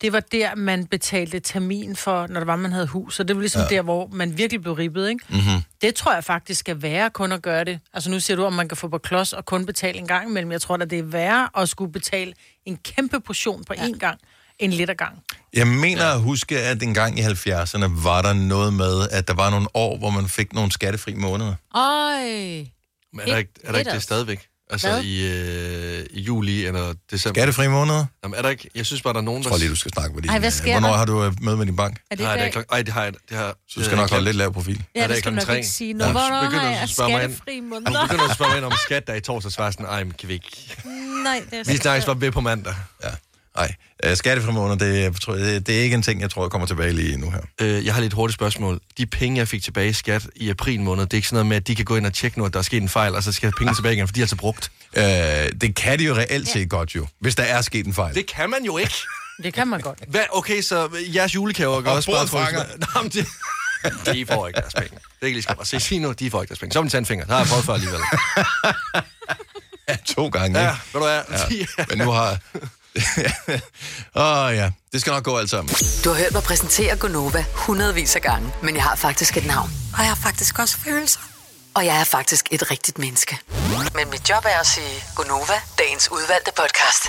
Det 0.00 0.12
var 0.12 0.20
der, 0.20 0.54
man 0.54 0.86
betalte 0.86 1.40
termin 1.40 1.96
for, 1.96 2.26
når 2.26 2.40
det 2.40 2.46
var, 2.46 2.56
man 2.56 2.72
havde 2.72 2.86
hus. 2.86 3.16
Så 3.16 3.22
det 3.22 3.36
var 3.36 3.40
ligesom 3.40 3.60
Ja. 3.60 3.66
ja. 3.70 3.76
der, 3.76 3.82
hvor 3.82 4.08
man 4.12 4.38
virkelig 4.38 4.62
blev 4.62 4.74
ribbet, 4.74 5.08
ikke? 5.08 5.24
Mm-hmm. 5.28 5.62
Det 5.82 5.94
tror 5.94 6.14
jeg 6.14 6.24
faktisk 6.24 6.60
skal 6.60 6.82
være 6.82 7.10
kun 7.10 7.32
at 7.32 7.42
gøre 7.42 7.64
det. 7.64 7.80
Altså 7.94 8.10
nu 8.10 8.20
siger 8.20 8.36
du, 8.36 8.44
om 8.44 8.52
man 8.52 8.68
kan 8.68 8.76
få 8.76 8.88
på 8.88 8.98
klods 8.98 9.32
og 9.32 9.44
kun 9.46 9.66
betale 9.66 9.98
en 9.98 10.06
gang 10.06 10.28
imellem. 10.28 10.52
Jeg 10.52 10.60
tror 10.60 10.76
da, 10.76 10.84
det 10.84 10.98
er 10.98 11.02
værre 11.02 11.48
at 11.56 11.68
skulle 11.68 11.92
betale 11.92 12.32
en 12.66 12.76
kæmpe 12.76 13.20
portion 13.20 13.64
på 13.64 13.72
én 13.72 13.98
gang, 13.98 14.18
en 14.58 14.70
lidt 14.70 14.90
ad 14.90 14.94
gang. 14.94 15.18
Jeg 15.54 15.66
mener 15.66 16.06
at 16.06 16.20
huske, 16.20 16.58
at 16.60 16.82
en 16.82 16.94
gang 16.94 17.18
i 17.18 17.22
70'erne 17.22 18.04
var 18.04 18.22
der 18.22 18.32
noget 18.32 18.72
med, 18.72 19.08
at 19.10 19.28
der 19.28 19.34
var 19.34 19.50
nogle 19.50 19.66
år, 19.74 19.98
hvor 19.98 20.10
man 20.10 20.28
fik 20.28 20.52
nogle 20.52 20.72
skattefri 20.72 21.14
måneder. 21.14 21.54
Øj. 21.74 22.66
Men 23.12 23.20
er 23.20 23.26
der 23.26 23.36
ikke, 23.36 23.50
er 23.64 23.72
der 23.72 23.78
ikke 23.78 23.90
det 23.90 24.02
stadigvæk? 24.02 24.48
Altså 24.72 24.88
Hvad? 24.90 25.02
i, 25.02 25.26
øh, 25.26 26.06
i 26.10 26.20
juli 26.20 26.66
eller 26.66 26.94
december. 27.10 27.34
Skattefri 27.40 27.68
måneder? 27.68 28.04
Jamen, 28.24 28.38
er 28.38 28.42
der 28.42 28.48
ikke? 28.48 28.70
Jeg 28.74 28.86
synes 28.86 29.02
bare, 29.02 29.12
der 29.12 29.18
er 29.20 29.24
nogen, 29.24 29.42
Jeg 29.42 29.50
tror 29.50 29.58
lige, 29.58 29.70
du 29.70 29.76
skal 29.76 29.92
snakke 29.92 30.14
med 30.14 30.22
din... 30.22 30.30
Ej, 30.30 30.38
hvad 30.38 30.48
øh, 30.48 30.52
sker 30.52 30.72
Hvornår 30.72 30.88
der? 30.88 30.96
har 30.96 31.04
du 31.04 31.24
øh, 31.24 31.32
møde 31.40 31.56
med 31.56 31.66
din 31.66 31.76
bank? 31.76 31.96
Er 32.10 32.16
det 32.16 32.24
Nej, 32.24 32.32
det 32.32 32.40
er 32.40 32.44
dag? 32.44 32.52
klok... 32.52 32.64
Ej, 32.72 32.82
det 32.82 32.92
har 32.94 33.02
jeg. 33.02 33.12
Det 33.28 33.36
har, 33.36 33.54
Så 33.68 33.80
du 33.80 33.84
skal 33.84 33.96
nok 33.96 34.10
holde 34.10 34.24
lidt 34.24 34.36
lav 34.36 34.52
profil. 34.52 34.84
Ja, 34.96 35.02
det 35.02 35.10
er 35.10 35.14
skal 35.18 35.32
du 35.32 35.36
klokken 35.36 35.48
nok 35.48 35.56
ikke 35.56 35.68
sige. 35.68 35.96
Ja. 36.00 36.12
hvornår 36.12 36.58
har 36.58 36.70
jeg 36.70 36.88
skattefri 36.88 37.60
Når 37.60 37.78
du 37.78 37.84
måneder? 37.84 38.06
begynder 38.06 38.24
at 38.28 38.34
spørge 38.34 38.50
mig 38.50 38.56
ind 38.56 38.64
om 38.64 38.72
skat, 38.84 39.06
der 39.06 39.12
er 39.12 39.16
i 39.16 39.20
torsdags, 39.20 39.58
var 39.58 39.70
sådan, 39.70 39.86
ej, 39.86 40.04
men 40.04 40.12
kan 40.18 40.28
vi 40.28 40.34
ikke... 40.34 40.76
Nej, 41.24 41.42
det 41.50 41.58
er 41.58 41.72
Vi 41.72 41.76
snakkes 41.76 42.06
bare 42.06 42.20
ved 42.20 42.30
på 42.30 42.40
mandag. 42.40 42.74
Ja. 43.04 43.08
Nej, 43.56 43.74
øh, 44.04 44.16
skattefri 44.16 44.52
måneder, 44.52 44.76
det, 44.78 45.00
jeg 45.02 45.14
tror, 45.22 45.34
det, 45.34 45.66
det 45.66 45.78
er 45.78 45.82
ikke 45.82 45.94
en 45.94 46.02
ting, 46.02 46.20
jeg 46.20 46.30
tror, 46.30 46.44
jeg 46.44 46.50
kommer 46.50 46.66
tilbage 46.66 46.92
lige 46.92 47.16
nu 47.16 47.30
her. 47.30 47.40
Øh, 47.60 47.86
jeg 47.86 47.94
har 47.94 48.00
lidt 48.00 48.12
hurtigt 48.12 48.34
spørgsmål. 48.34 48.80
De 48.98 49.06
penge, 49.06 49.38
jeg 49.38 49.48
fik 49.48 49.62
tilbage 49.62 49.88
i 49.88 49.92
skat 49.92 50.26
i 50.36 50.50
april 50.50 50.80
måned, 50.80 51.04
det 51.06 51.12
er 51.14 51.18
ikke 51.18 51.28
sådan 51.28 51.36
noget 51.36 51.46
med, 51.46 51.56
at 51.56 51.66
de 51.66 51.74
kan 51.76 51.84
gå 51.84 51.96
ind 51.96 52.06
og 52.06 52.12
tjekke 52.14 52.38
nu, 52.38 52.44
at 52.44 52.52
der 52.52 52.58
er 52.58 52.62
sket 52.62 52.82
en 52.82 52.88
fejl, 52.88 53.14
og 53.14 53.22
så 53.22 53.32
skal 53.32 53.52
penge 53.58 53.74
tilbage 53.74 53.94
igen, 53.94 54.08
for 54.08 54.12
de 54.12 54.20
er 54.20 54.24
altså 54.24 54.36
brugt. 54.36 54.70
Øh, 54.96 55.02
det 55.60 55.74
kan 55.76 55.98
de 55.98 56.04
jo 56.04 56.14
reelt 56.14 56.48
set 56.48 56.70
godt 56.70 56.94
jo, 56.94 57.06
hvis 57.20 57.34
der 57.34 57.42
er 57.42 57.60
sket 57.62 57.86
en 57.86 57.94
fejl. 57.94 58.14
Det 58.14 58.26
kan 58.26 58.50
man 58.50 58.64
jo 58.64 58.78
ikke. 58.78 58.94
Det 59.42 59.54
kan 59.54 59.68
man 59.68 59.80
godt. 59.80 59.98
Hvad? 60.08 60.22
Okay, 60.32 60.60
så 60.62 60.88
jeres 61.14 61.34
julegaver 61.34 61.80
gør 61.80 61.90
Og 61.90 61.96
også 61.96 62.10
bare... 62.10 62.28
fanger. 62.28 62.64
Nå, 62.78 63.02
men 63.02 63.10
det... 63.10 63.26
De 64.14 64.26
får 64.26 64.46
ikke 64.48 64.60
deres 64.60 64.74
penge. 64.74 64.90
Det 64.90 65.22
er 65.22 65.26
ikke 65.26 65.36
lige 65.36 65.42
skal 65.42 65.56
bare 65.56 65.66
se. 65.66 65.80
Sig 65.80 66.00
nu, 66.00 66.12
de 66.12 66.30
får 66.30 66.42
ikke 66.42 66.48
deres 66.48 66.58
penge. 66.58 66.72
Så 66.72 66.80
må 66.80 66.84
de 66.84 66.90
tage 66.90 66.98
en 66.98 67.06
finger. 67.06 67.24
Det 67.24 67.32
har 67.32 67.40
jeg 67.40 67.48
prøvet 67.48 67.64
før 67.64 67.72
alligevel. 67.74 68.00
Ja, 69.88 69.96
to 70.06 70.28
gange, 70.28 70.60
Ja, 70.60 70.70
ikke? 70.70 70.82
ved 70.92 71.00
du 71.00 71.06
hvad? 71.06 71.22
Ja. 71.78 71.84
Men 71.88 71.98
nu 71.98 72.10
har... 72.10 72.38
Åh 74.16 74.46
oh, 74.46 74.54
ja, 74.54 74.70
det 74.92 75.00
skal 75.00 75.10
nok 75.10 75.24
gå 75.24 75.38
alt 75.38 75.50
sammen. 75.50 75.74
Du 76.04 76.08
har 76.08 76.16
hørt 76.16 76.32
mig 76.32 76.42
præsentere 76.42 76.96
Gonova 76.96 77.44
hundredvis 77.54 78.16
af 78.16 78.22
gange, 78.22 78.52
men 78.62 78.74
jeg 78.74 78.84
har 78.84 78.96
faktisk 78.96 79.36
et 79.36 79.46
navn. 79.46 79.70
Og 79.92 79.98
jeg 79.98 80.08
har 80.08 80.20
faktisk 80.22 80.58
også 80.58 80.76
følelser. 80.78 81.20
Og 81.74 81.86
jeg 81.86 82.00
er 82.00 82.04
faktisk 82.04 82.48
et 82.50 82.70
rigtigt 82.70 82.98
menneske. 82.98 83.38
Men 83.94 84.10
mit 84.10 84.30
job 84.30 84.44
er 84.44 84.60
at 84.60 84.66
sige 84.66 85.04
Gonova, 85.16 85.58
dagens 85.78 86.08
udvalgte 86.12 86.50
podcast. 86.56 87.02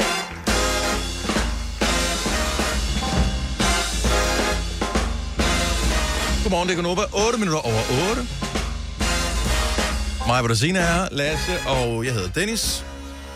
Godmorgen, 6.44 6.70
det 6.70 6.78
er 6.78 6.82
Gunova. 6.82 7.02
8 7.28 7.40
minutter 7.40 7.62
over 7.62 8.10
8. 8.10 8.28
Mig, 10.28 10.44
Bettina 10.44 10.80
er 10.80 10.86
her, 10.86 11.08
Lasse, 11.12 11.60
og 11.68 12.06
jeg 12.06 12.14
hedder 12.14 12.30
Dennis. 12.30 12.86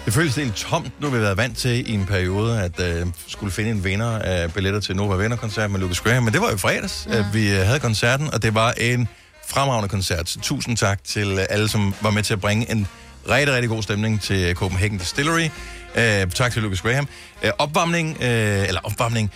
Det 0.08 0.14
føles 0.14 0.36
helt 0.36 0.56
tomt, 0.56 1.02
nu 1.02 1.08
har 1.10 1.18
vi 1.18 1.22
været 1.22 1.38
vant 1.38 1.58
til 1.58 1.92
i 1.92 1.94
en 1.94 2.06
periode, 2.06 2.62
at 2.62 2.80
øh, 2.80 3.08
skulle 3.28 3.52
finde 3.52 3.72
en 3.72 3.84
vinder 3.84 4.20
af 4.20 4.54
billetter 4.54 4.80
til 4.80 4.96
Nova 4.96 5.16
Venner-koncert 5.16 5.72
med 5.72 5.80
Lucas 5.80 6.00
Graham. 6.00 6.24
Men 6.24 6.34
det 6.34 6.42
var 6.42 6.48
jo 6.48 6.56
i 6.56 6.58
fredags, 6.58 7.08
at 7.10 7.26
vi 7.34 7.52
øh, 7.52 7.66
havde 7.66 7.80
koncerten, 7.80 8.34
og 8.34 8.44
det 8.44 8.56
var 8.56 8.72
en 8.72 9.08
fremragende 9.48 9.90
koncert. 9.90 10.30
Så 10.30 10.40
tusind 10.40 10.78
tak 10.78 11.04
til 11.04 11.40
alle, 11.50 11.70
som 11.70 11.94
var 12.02 12.10
med 12.10 12.24
til 12.24 12.34
at 12.34 12.42
bringe 12.42 12.72
en 12.72 12.88
rigtig, 13.30 13.56
rigtig 13.56 13.70
god 13.70 13.84
stemning 13.84 14.22
til 14.22 14.56
Copenhagen 14.56 14.98
Distillery. 14.98 15.50
Øh, 15.96 16.32
tak 16.32 16.52
til 16.54 16.62
Lucas 16.62 16.82
Graham. 16.82 17.08
Øh, 17.44 17.52
opvarmning, 17.58 18.18
øh, 18.22 18.68
eller 18.68 18.82
opvarmning, 18.84 19.32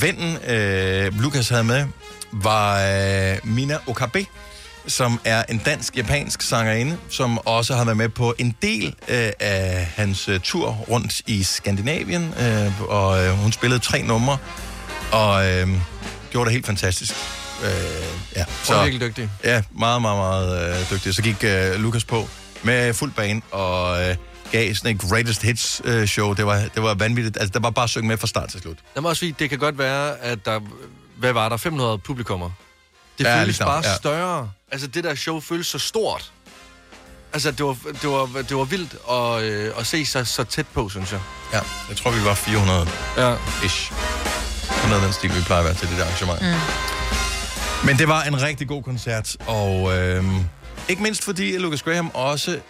vennen 0.00 0.36
øh, 0.48 1.20
Lucas 1.22 1.48
havde 1.48 1.64
med, 1.64 1.86
var 2.32 2.80
øh, 2.80 3.38
Mina 3.44 3.78
Okabe, 3.86 4.26
som 4.86 5.20
er 5.24 5.42
en 5.48 5.58
dansk-japansk 5.58 6.42
sangerinde, 6.42 6.98
som 7.10 7.38
også 7.38 7.74
har 7.74 7.84
været 7.84 7.96
med 7.96 8.08
på 8.08 8.34
en 8.38 8.56
del 8.62 8.94
øh, 9.08 9.30
af 9.40 9.86
hans 9.96 10.28
øh, 10.28 10.40
tur 10.40 10.70
rundt 10.70 11.22
i 11.26 11.42
Skandinavien, 11.42 12.34
øh, 12.40 12.80
og 12.90 13.24
øh, 13.24 13.30
hun 13.32 13.52
spillede 13.52 13.80
tre 13.80 14.02
numre, 14.02 14.38
og 15.12 15.50
øh, 15.50 15.68
gjorde 16.30 16.44
det 16.44 16.52
helt 16.52 16.66
fantastisk. 16.66 17.14
Øh, 17.64 17.70
ja, 18.36 18.44
Så... 18.62 18.72
Hun 18.72 18.80
er 18.80 18.84
virkelig 18.84 19.08
dygtig. 19.08 19.30
Ja, 19.44 19.62
meget, 19.70 20.02
meget, 20.02 20.18
meget 20.18 20.78
øh, 20.80 20.90
dygtig. 20.90 21.14
Så 21.14 21.22
gik 21.22 21.44
øh, 21.44 21.74
Lukas 21.74 22.04
på 22.04 22.28
med 22.62 22.94
fuld 22.94 23.12
bane 23.12 23.42
og 23.50 24.08
øh, 24.08 24.16
gav 24.52 24.74
sådan 24.74 24.96
et 24.96 25.00
greatest 25.02 25.42
hits 25.42 25.82
øh, 25.84 26.06
show. 26.08 26.32
Det 26.32 26.46
var, 26.46 26.56
det 26.74 26.82
var 26.82 26.94
vanvittigt. 26.94 27.36
Altså, 27.36 27.52
der 27.52 27.60
var 27.60 27.70
bare 27.70 27.88
synge 27.88 28.08
med 28.08 28.16
fra 28.16 28.26
start 28.26 28.48
til 28.48 28.60
slut. 28.60 28.76
Jeg 28.94 29.02
må 29.02 29.08
også 29.08 29.20
sige, 29.20 29.34
det 29.38 29.50
kan 29.50 29.58
godt 29.58 29.78
være, 29.78 30.18
at 30.18 30.44
der... 30.44 30.60
Hvad 31.16 31.32
var 31.32 31.48
der? 31.48 31.56
500 31.56 31.98
publikummer. 31.98 32.50
Det 33.18 33.24
Ja, 33.24 33.42
føles 33.42 33.56
knap, 33.56 33.66
bare 33.66 33.82
ja. 33.84 33.96
større. 33.96 34.50
Altså, 34.72 34.86
det 34.86 35.04
der 35.04 35.14
show 35.14 35.40
føles 35.40 35.66
så 35.66 35.78
stort. 35.78 36.32
Altså, 37.32 37.50
det 37.50 37.66
var, 37.66 37.76
det 38.02 38.10
var, 38.10 38.42
det 38.48 38.56
var 38.56 38.64
vildt 38.64 38.96
at, 39.10 39.42
øh, 39.52 39.72
at 39.78 39.86
se 39.86 40.06
sig 40.06 40.26
så 40.26 40.44
tæt 40.44 40.66
på, 40.74 40.88
synes 40.88 41.12
jeg. 41.12 41.20
Ja, 41.52 41.60
jeg 41.88 41.96
tror, 41.96 42.10
vi 42.10 42.24
var 42.24 42.34
400 42.34 42.88
Ja. 43.16 43.36
ish. 43.64 43.92
Sådan 44.82 45.02
den 45.02 45.12
stil, 45.12 45.34
vi 45.34 45.40
plejer 45.46 45.60
at 45.60 45.66
være 45.66 45.74
til 45.74 45.88
det 45.88 45.96
der 45.98 46.04
arrangement. 46.04 46.40
Mm. 46.42 47.86
Men 47.86 47.98
det 47.98 48.08
var 48.08 48.22
en 48.22 48.42
rigtig 48.42 48.68
god 48.68 48.82
koncert, 48.82 49.36
og 49.46 49.96
øh, 49.98 50.24
ikke 50.88 51.02
mindst 51.02 51.24
fordi 51.24 51.54
at 51.54 51.60
Lucas 51.60 51.82
Graham 51.82 52.10
også 52.14 52.60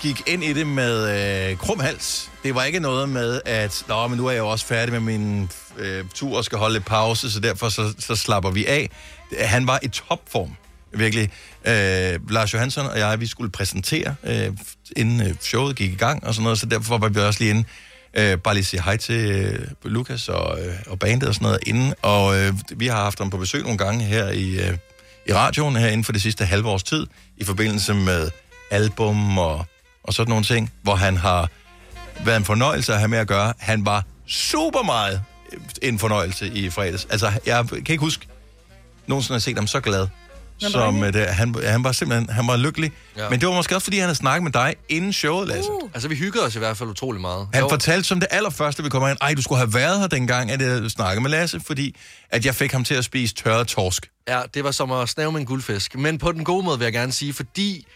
gik 0.00 0.22
ind 0.26 0.44
i 0.44 0.52
det 0.52 0.66
med 0.66 1.50
øh, 1.50 1.56
krum 1.58 1.80
hals. 1.80 2.30
Det 2.42 2.54
var 2.54 2.64
ikke 2.64 2.80
noget 2.80 3.08
med, 3.08 3.40
at 3.44 3.84
Nå, 3.88 4.06
men 4.08 4.16
nu 4.18 4.26
er 4.26 4.30
jeg 4.30 4.38
jo 4.38 4.48
også 4.48 4.66
færdig 4.66 4.92
med 4.92 5.00
min 5.00 5.50
øh, 5.76 6.04
tur 6.14 6.36
og 6.36 6.44
skal 6.44 6.58
holde 6.58 6.72
lidt 6.72 6.84
pause, 6.86 7.30
så 7.32 7.40
derfor 7.40 7.68
så, 7.68 7.94
så 7.98 8.16
slapper 8.16 8.50
vi 8.50 8.66
af. 8.66 8.90
Han 9.40 9.66
var 9.66 9.78
i 9.82 9.88
topform, 9.88 10.56
virkelig. 10.92 11.30
Øh, 11.64 12.30
Lars 12.30 12.54
Johansson 12.54 12.86
og 12.86 12.98
jeg, 12.98 13.20
vi 13.20 13.26
skulle 13.26 13.50
præsentere, 13.50 14.14
øh, 14.24 14.52
inden 14.96 15.20
øh, 15.20 15.34
showet 15.40 15.76
gik 15.76 15.92
i 15.92 15.96
gang 15.96 16.26
og 16.26 16.34
sådan 16.34 16.42
noget, 16.42 16.58
så 16.58 16.66
derfor 16.66 16.98
var 16.98 17.08
vi 17.08 17.20
også 17.20 17.40
lige 17.40 17.50
inde 17.50 17.64
øh, 18.14 18.38
bare 18.38 18.54
lige 18.54 18.64
sige 18.64 18.82
hej 18.82 18.96
til 18.96 19.30
øh, 19.30 19.68
Lukas 19.84 20.28
og, 20.28 20.60
øh, 20.60 20.74
og 20.86 20.98
bandet 20.98 21.28
og 21.28 21.34
sådan 21.34 21.46
noget 21.46 21.58
inden. 21.66 21.94
Og 22.02 22.38
øh, 22.38 22.54
vi 22.76 22.86
har 22.86 22.96
haft 22.96 23.18
ham 23.18 23.30
på 23.30 23.36
besøg 23.36 23.62
nogle 23.62 23.78
gange 23.78 24.04
her 24.04 24.28
i, 24.28 24.68
øh, 24.68 24.76
i 25.26 25.32
radioen 25.32 25.76
her 25.76 25.86
inden 25.86 26.04
for 26.04 26.12
det 26.12 26.22
sidste 26.22 26.44
halve 26.44 26.68
års 26.68 26.82
tid, 26.82 27.06
i 27.36 27.44
forbindelse 27.44 27.94
med 27.94 28.30
album 28.70 29.38
og, 29.38 29.66
og 30.02 30.14
sådan 30.14 30.30
nogle 30.30 30.44
ting, 30.44 30.72
hvor 30.82 30.94
han 30.94 31.16
har 31.16 31.48
været 32.24 32.36
en 32.36 32.44
fornøjelse 32.44 32.92
at 32.92 32.98
have 32.98 33.08
med 33.08 33.18
at 33.18 33.26
gøre. 33.28 33.52
Han 33.58 33.86
var 33.86 34.04
super 34.26 34.82
meget 34.82 35.22
øh, 35.52 35.60
en 35.82 35.98
fornøjelse 35.98 36.48
i 36.48 36.70
fredags. 36.70 37.06
Altså, 37.10 37.32
jeg 37.46 37.66
kan 37.68 37.78
ikke 37.88 37.98
huske 37.98 38.26
nogensinde 39.06 39.36
at 39.36 39.42
set 39.42 39.56
ham 39.56 39.66
så 39.66 39.80
glad. 39.80 40.06
Som 40.60 41.00
det, 41.00 41.26
han, 41.26 41.54
han 41.64 41.84
var 41.84 41.92
simpelthen 41.92 42.30
han 42.30 42.46
var 42.46 42.56
lykkelig. 42.56 42.92
Ja. 43.16 43.30
Men 43.30 43.40
det 43.40 43.48
var 43.48 43.54
måske 43.54 43.74
også, 43.74 43.84
fordi 43.84 43.96
han 43.98 44.06
havde 44.06 44.18
snakket 44.18 44.42
med 44.42 44.52
dig 44.52 44.74
inden 44.88 45.12
showet, 45.12 45.48
Lasse. 45.48 45.70
Uh. 45.70 45.90
Altså, 45.94 46.08
vi 46.08 46.14
hyggede 46.14 46.44
os 46.44 46.56
i 46.56 46.58
hvert 46.58 46.76
fald 46.76 46.88
utrolig 46.88 47.20
meget. 47.20 47.48
Han 47.52 47.62
Jo. 47.62 47.68
fortalte 47.68 48.08
som 48.08 48.20
det 48.20 48.28
allerførste, 48.30 48.82
vi 48.82 48.88
kommer 48.88 49.08
ind, 49.08 49.18
ej, 49.20 49.34
du 49.34 49.42
skulle 49.42 49.58
have 49.58 49.74
været 49.74 50.00
her 50.00 50.06
dengang, 50.06 50.50
at 50.50 50.60
jeg 50.60 50.90
snakkede 50.90 51.22
med 51.22 51.30
Lasse, 51.30 51.60
fordi 51.60 51.96
at 52.30 52.46
jeg 52.46 52.54
fik 52.54 52.72
ham 52.72 52.84
til 52.84 52.94
at 52.94 53.04
spise 53.04 53.34
tørret 53.34 53.66
torsk. 53.68 54.10
Ja, 54.28 54.42
det 54.54 54.64
var 54.64 54.70
som 54.70 54.92
at 54.92 55.08
snave 55.08 55.32
med 55.32 55.40
en 55.40 55.46
guldfisk. 55.46 55.94
Men 55.94 56.18
på 56.18 56.32
den 56.32 56.44
gode 56.44 56.64
måde, 56.64 56.78
vil 56.78 56.84
jeg 56.84 56.92
gerne 56.92 57.12
sige, 57.12 57.32
fordi 57.32 57.86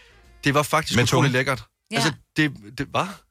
det 0.43 0.53
var 0.53 0.63
faktisk 0.63 1.01
utrolig 1.01 1.31
lækkert. 1.31 1.63
Ja. 1.91 1.95
Altså, 1.95 2.11
det, 2.37 2.51
det 2.77 2.87
var... 2.93 3.24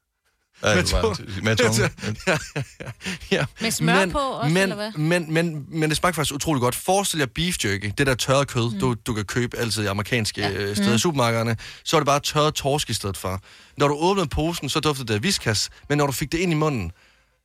Ja, 0.65 0.75
Med 0.75 0.85
tungen. 0.85 1.45
med 1.45 1.57
tungen. 1.65 1.91
ja, 2.27 2.39
ja, 2.57 2.63
ja, 2.81 2.91
ja. 3.31 3.45
Med 3.61 3.71
smør 3.71 3.95
men, 4.01 4.11
på 4.11 4.19
også, 4.19 4.49
men, 4.55 4.63
eller 4.63 4.77
hvad? 4.77 4.93
Men, 4.93 5.33
men, 5.33 5.65
men 5.69 5.89
det 5.91 5.97
smagte 5.97 6.17
faktisk 6.17 6.35
utrolig 6.35 6.61
godt. 6.61 6.75
Forestil 6.75 7.19
jer 7.19 7.27
beef 7.27 7.65
jerky, 7.65 7.93
det 7.99 8.07
der 8.07 8.15
tørrede 8.15 8.45
kød, 8.45 8.71
mm. 8.75 8.81
du, 8.81 8.95
du 9.07 9.15
kan 9.15 9.25
købe 9.25 9.57
altid 9.59 9.83
i 9.83 9.87
amerikanske 9.87 10.41
ja. 10.41 10.75
steder 10.75 10.89
Mm. 10.91 10.95
i 10.95 10.99
supermarkederne, 10.99 11.57
så 11.85 11.97
er 11.97 12.01
det 12.01 12.07
bare 12.07 12.21
tørret 12.21 12.55
torsk 12.55 12.91
i 12.91 12.95
stedet 12.95 13.17
for. 13.17 13.41
Når 13.77 13.89
du 13.89 13.95
åbnede 13.95 14.27
posen, 14.29 14.69
så 14.69 14.81
duftede 14.81 15.09
det 15.09 15.15
af 15.15 15.23
viskas, 15.23 15.71
men 15.89 15.99
når 15.99 16.07
du 16.07 16.13
fik 16.13 16.33
det 16.33 16.39
ind 16.39 16.53
i 16.53 16.55
munden, 16.55 16.93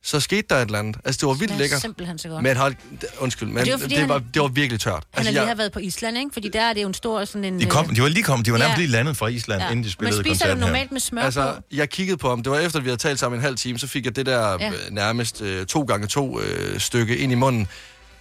så 0.04 0.20
skete 0.20 0.42
der 0.50 0.56
et 0.56 0.66
eller 0.66 0.78
andet. 0.78 0.96
Altså, 1.04 1.18
det 1.20 1.26
var 1.26 1.34
vildt 1.34 1.48
Det 1.48 1.54
er 1.54 1.58
lækkert. 1.58 1.80
simpelthen 1.80 2.18
så 2.18 2.28
godt. 2.28 2.42
Men 2.42 2.56
hold, 2.56 2.74
undskyld, 3.18 3.48
men 3.48 3.56
det 3.56 3.64
det, 3.66 3.72
var, 3.82 3.88
det, 3.88 3.98
han- 3.98 4.08
var, 4.08 4.18
det 4.34 4.42
var 4.42 4.48
virkelig 4.48 4.80
tørt. 4.80 4.92
Han 4.94 5.02
Altså, 5.12 5.28
har 5.28 5.32
lige 5.32 5.40
jeg, 5.40 5.48
har 5.48 5.54
været 5.54 5.72
på 5.72 5.78
Island, 5.78 6.18
ikke? 6.18 6.30
Fordi 6.32 6.48
der 6.48 6.60
er 6.62 6.72
det 6.72 6.82
jo 6.82 6.88
en 6.88 6.94
stor 6.94 7.24
sådan 7.24 7.44
en... 7.44 7.60
De, 7.60 7.66
kom, 7.66 7.90
øh, 7.90 7.96
de 7.96 8.02
var 8.02 8.08
lige 8.08 8.22
kommet, 8.22 8.46
de 8.46 8.52
var 8.52 8.58
nærmest 8.58 8.76
Ja. 8.78 8.82
lige 8.82 8.90
landet 8.92 9.16
fra 9.16 9.26
Island, 9.26 9.62
Ja. 9.62 9.70
inden 9.70 9.84
de 9.84 9.90
spillede 9.90 10.16
Men 10.16 10.24
spiser 10.24 10.32
du 10.32 10.50
koncerten 10.50 10.62
her. 10.62 10.66
normalt 10.66 10.92
med 10.92 11.00
smør 11.00 11.22
altså, 11.22 11.52
på? 11.56 11.76
jeg 11.76 11.88
kiggede 11.90 12.16
på 12.16 12.28
ham. 12.28 12.42
Det 12.42 12.52
var 12.52 12.58
efter, 12.58 12.78
at 12.78 12.84
vi 12.84 12.88
havde 12.90 13.00
talt 13.00 13.18
sammen 13.18 13.38
en 13.38 13.42
halv 13.44 13.56
time, 13.56 13.78
så 13.78 13.86
fik 13.86 14.04
jeg 14.04 14.16
det 14.16 14.26
der 14.26 14.50
Ja. 14.50 14.56
ja. 14.66 14.70
nærmest 14.90 15.42
øh, 15.42 15.66
to 15.66 15.82
gange 15.82 16.06
to 16.06 16.40
øh, 16.40 16.80
stykke 16.80 17.16
ind 17.16 17.32
i 17.32 17.34
munden. 17.34 17.68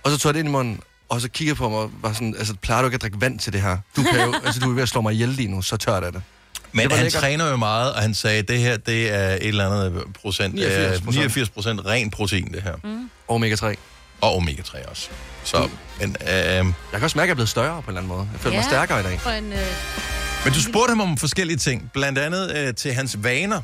Og 0.04 0.12
så 0.12 0.18
tog 0.18 0.30
jeg 0.30 0.34
det 0.34 0.40
ind 0.40 0.50
i 0.50 0.52
munden, 0.52 0.80
og 1.10 1.22
så 1.22 1.30
kiggede 1.30 1.56
på 1.56 1.64
ham 1.64 1.74
og 1.74 1.92
var 2.02 2.14
sådan, 2.14 2.36
altså, 2.38 2.54
plejer 2.62 2.82
du 2.82 2.88
ikke 2.88 2.96
at 2.96 3.02
drikke 3.02 3.22
vand 3.22 3.40
til 3.40 3.54
det 3.54 3.62
her? 3.62 3.78
Du, 3.96 4.04
kan 4.04 4.26
jo, 4.26 4.34
altså, 4.46 4.60
du 4.62 4.70
er 4.70 4.74
ved 4.74 4.84
at 4.84 4.90
slå 4.90 5.02
mig 5.02 5.14
ihjel 5.14 5.30
lige 5.30 5.48
nu, 5.48 5.62
så 5.62 5.78
tørt 5.78 6.04
er 6.04 6.12
det. 6.12 6.22
Men 6.72 6.92
han 6.92 7.04
lækkert. 7.04 7.22
træner 7.22 7.50
jo 7.50 7.56
meget, 7.56 7.94
og 7.94 8.02
han 8.02 8.14
sagde, 8.14 8.40
at 8.40 8.48
det 8.48 8.60
her, 8.60 8.78
det 8.78 9.14
er 9.14 9.30
et 9.30 9.48
eller 9.48 9.70
andet 9.70 10.04
procent, 10.22 10.56
89 10.56 11.00
øh, 11.00 11.08
89 11.08 11.50
procent 11.50 11.86
ren 11.86 12.10
protein, 12.10 12.54
det 12.54 12.62
her. 12.64 12.74
Mm. 12.84 13.10
Omega-3. 13.30 13.76
Og 14.22 14.38
omega-3 14.38 14.90
også. 14.90 15.10
Så, 15.44 15.70
men, 16.00 16.16
øh, 16.22 16.28
jeg 16.28 16.66
kan 16.94 17.04
også 17.04 17.18
mærke, 17.18 17.24
at 17.24 17.28
jeg 17.28 17.30
er 17.32 17.36
blevet 17.36 17.50
større 17.50 17.82
på 17.82 17.92
en 17.92 17.98
eller 17.98 18.02
anden 18.02 18.08
måde. 18.08 18.30
Jeg 18.34 18.40
føler 18.40 18.56
mig 18.56 18.64
stærkere 18.66 19.00
i 19.00 19.04
dag. 19.04 19.38
En, 19.38 19.54
øh... 19.54 19.60
Men 20.44 20.54
du 20.54 20.62
spurgte 20.62 20.92
ham 20.92 21.02
om 21.02 21.18
forskellige 21.18 21.58
ting, 21.58 21.90
blandt 21.94 22.20
andet 22.20 22.58
øh, 22.58 22.74
til 22.76 22.94
hans 22.94 23.24
vaner. 23.24 23.62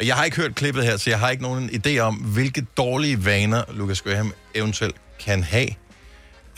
Og 0.00 0.06
Jeg 0.06 0.16
har 0.16 0.24
ikke 0.24 0.36
hørt 0.36 0.54
klippet 0.54 0.84
her, 0.84 0.96
så 0.96 1.10
jeg 1.10 1.18
har 1.18 1.30
ikke 1.30 1.42
nogen 1.42 1.70
idé 1.70 1.98
om, 1.98 2.14
hvilke 2.14 2.66
dårlige 2.76 3.24
vaner 3.24 3.62
Lucas 3.72 4.00
Graham 4.02 4.32
eventuelt 4.54 4.96
kan 5.24 5.42
have. 5.42 5.68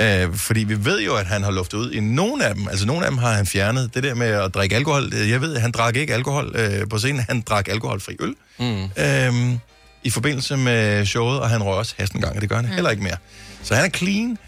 Øh, 0.00 0.34
fordi 0.34 0.60
vi 0.64 0.84
ved 0.84 1.02
jo, 1.02 1.16
at 1.16 1.26
han 1.26 1.42
har 1.42 1.50
luftet 1.50 1.78
ud 1.78 1.90
i 1.92 2.00
nogle 2.00 2.44
af 2.44 2.54
dem. 2.54 2.68
Altså 2.68 2.86
nogle 2.86 3.04
af 3.04 3.10
dem 3.10 3.18
har 3.18 3.32
han 3.32 3.46
fjernet. 3.46 3.94
Det 3.94 4.02
der 4.02 4.14
med 4.14 4.26
at 4.26 4.54
drikke 4.54 4.76
alkohol. 4.76 5.12
øh, 5.14 5.30
Jeg 5.30 5.40
ved, 5.40 5.54
at 5.54 5.60
han 5.60 5.70
drak 5.70 5.96
ikke 5.96 6.14
alkohol 6.14 6.52
øh, 6.56 6.88
på 6.88 6.98
scenen. 6.98 7.24
Han 7.28 7.40
drak 7.40 7.68
alkoholfri 7.68 8.16
øl. 8.20 8.34
Mm. 8.58 8.84
øh, 8.96 9.58
i 10.02 10.10
forbindelse 10.10 10.56
med 10.56 11.06
showet, 11.06 11.40
og 11.40 11.50
han 11.50 11.62
røg 11.62 11.74
også 11.74 11.94
hasten 11.98 12.18
en 12.18 12.22
gang, 12.22 12.34
og 12.36 12.40
det 12.40 12.48
gør 12.48 12.56
han 12.56 12.64
mm. 12.64 12.70
heller 12.72 12.90
ikke 12.90 13.02
mere. 13.02 13.16
Så 13.62 13.74
han 13.74 13.84
er 13.84 13.88
clean, 13.88 14.38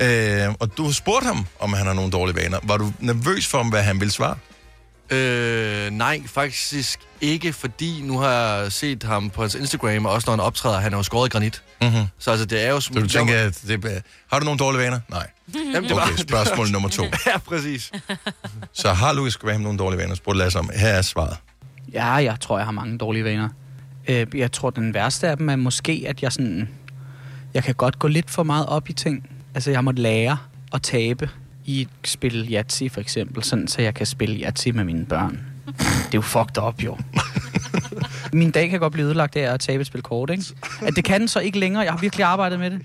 øh, 0.00 0.54
og 0.60 0.76
du 0.76 0.84
har 0.84 0.92
spurgt 0.92 1.26
ham, 1.26 1.46
om 1.60 1.72
han 1.72 1.86
har 1.86 1.92
nogle 1.94 2.10
dårlige 2.10 2.36
vaner. 2.36 2.58
Var 2.62 2.76
du 2.76 2.92
nervøs 3.00 3.46
for, 3.46 3.62
hvad 3.70 3.82
han 3.82 4.00
ville 4.00 4.12
svare? 4.12 4.36
Øh, 5.10 5.90
nej, 5.90 6.22
faktisk 6.26 7.00
ikke, 7.20 7.52
fordi 7.52 8.02
nu 8.02 8.18
har 8.18 8.30
jeg 8.30 8.72
set 8.72 9.02
ham 9.02 9.30
på 9.30 9.40
hans 9.40 9.54
Instagram, 9.54 10.06
og 10.06 10.12
også 10.12 10.26
når 10.26 10.32
han 10.32 10.40
optræder, 10.40 10.80
han 10.80 10.92
er 10.92 10.96
jo 10.96 11.02
skåret 11.02 11.28
i 11.28 11.30
granit. 11.30 11.62
Mm-hmm. 11.82 12.04
Så 12.18 12.30
altså, 12.30 12.46
det 12.46 12.64
er 12.66 12.70
jo... 12.70 12.80
Så 12.80 12.90
du 12.94 13.08
tænker, 13.08 13.38
at 13.38 13.60
det, 13.66 13.84
er- 13.84 14.00
har 14.32 14.38
du 14.38 14.44
nogle 14.44 14.58
dårlige 14.58 14.82
vaner? 14.82 15.00
Nej. 15.10 15.26
Jamen, 15.74 15.88
det 15.88 15.96
var- 15.96 16.02
okay, 16.02 16.16
spørgsmål 16.16 16.68
nummer 16.70 16.88
to. 16.88 17.02
ja, 17.26 17.38
præcis. 17.38 17.92
Så 18.72 18.92
har 18.92 19.12
Lucas 19.12 19.36
Graham 19.36 19.60
nogle 19.60 19.78
dårlige 19.78 20.00
vaner? 20.00 20.14
Spurgte 20.14 20.38
Lasse 20.38 20.58
om. 20.58 20.70
Her 20.76 20.88
er 20.88 21.02
svaret. 21.02 21.36
Ja, 21.92 22.06
jeg 22.12 22.36
tror, 22.40 22.58
jeg 22.58 22.66
har 22.66 22.72
mange 22.72 22.98
dårlige 22.98 23.24
vaner. 23.24 23.48
Øh, 24.08 24.26
Jeg 24.34 24.52
tror, 24.52 24.70
den 24.70 24.94
værste 24.94 25.28
af 25.28 25.36
dem 25.36 25.48
er 25.48 25.56
måske, 25.56 26.04
at 26.08 26.22
jeg 26.22 26.32
sådan... 26.32 26.68
Jeg 27.54 27.64
kan 27.64 27.74
godt 27.74 27.98
gå 27.98 28.08
lidt 28.08 28.30
for 28.30 28.42
meget 28.42 28.66
op 28.66 28.88
i 28.88 28.92
ting. 28.92 29.28
Altså, 29.54 29.70
jeg 29.70 29.84
måtte 29.84 30.02
lære 30.02 30.38
at 30.74 30.82
tabe 30.82 31.30
i 31.64 31.80
et 31.80 31.88
spil 32.04 32.48
Yahtzee, 32.52 32.90
for 32.90 33.00
eksempel, 33.00 33.44
sådan, 33.44 33.68
så 33.68 33.82
jeg 33.82 33.94
kan 33.94 34.06
spille 34.06 34.36
Yahtzee 34.44 34.72
med 34.72 34.84
mine 34.84 35.06
børn. 35.06 35.40
Det 35.78 36.04
er 36.04 36.08
jo 36.14 36.20
fucked 36.20 36.62
up, 36.62 36.82
jo. 36.84 36.98
Min 38.32 38.50
dag 38.50 38.70
kan 38.70 38.80
godt 38.80 38.92
blive 38.92 39.06
ødelagt 39.06 39.36
af 39.36 39.54
at 39.54 39.60
tabe 39.60 39.80
et 39.80 39.86
spil 39.86 40.02
kort, 40.02 40.30
ikke? 40.30 40.44
At 40.82 40.96
det 40.96 41.04
kan 41.04 41.20
den 41.20 41.28
så 41.28 41.40
ikke 41.40 41.58
længere. 41.58 41.82
Jeg 41.82 41.92
har 41.92 42.00
virkelig 42.00 42.26
arbejdet 42.26 42.58
med 42.58 42.70
det. 42.70 42.80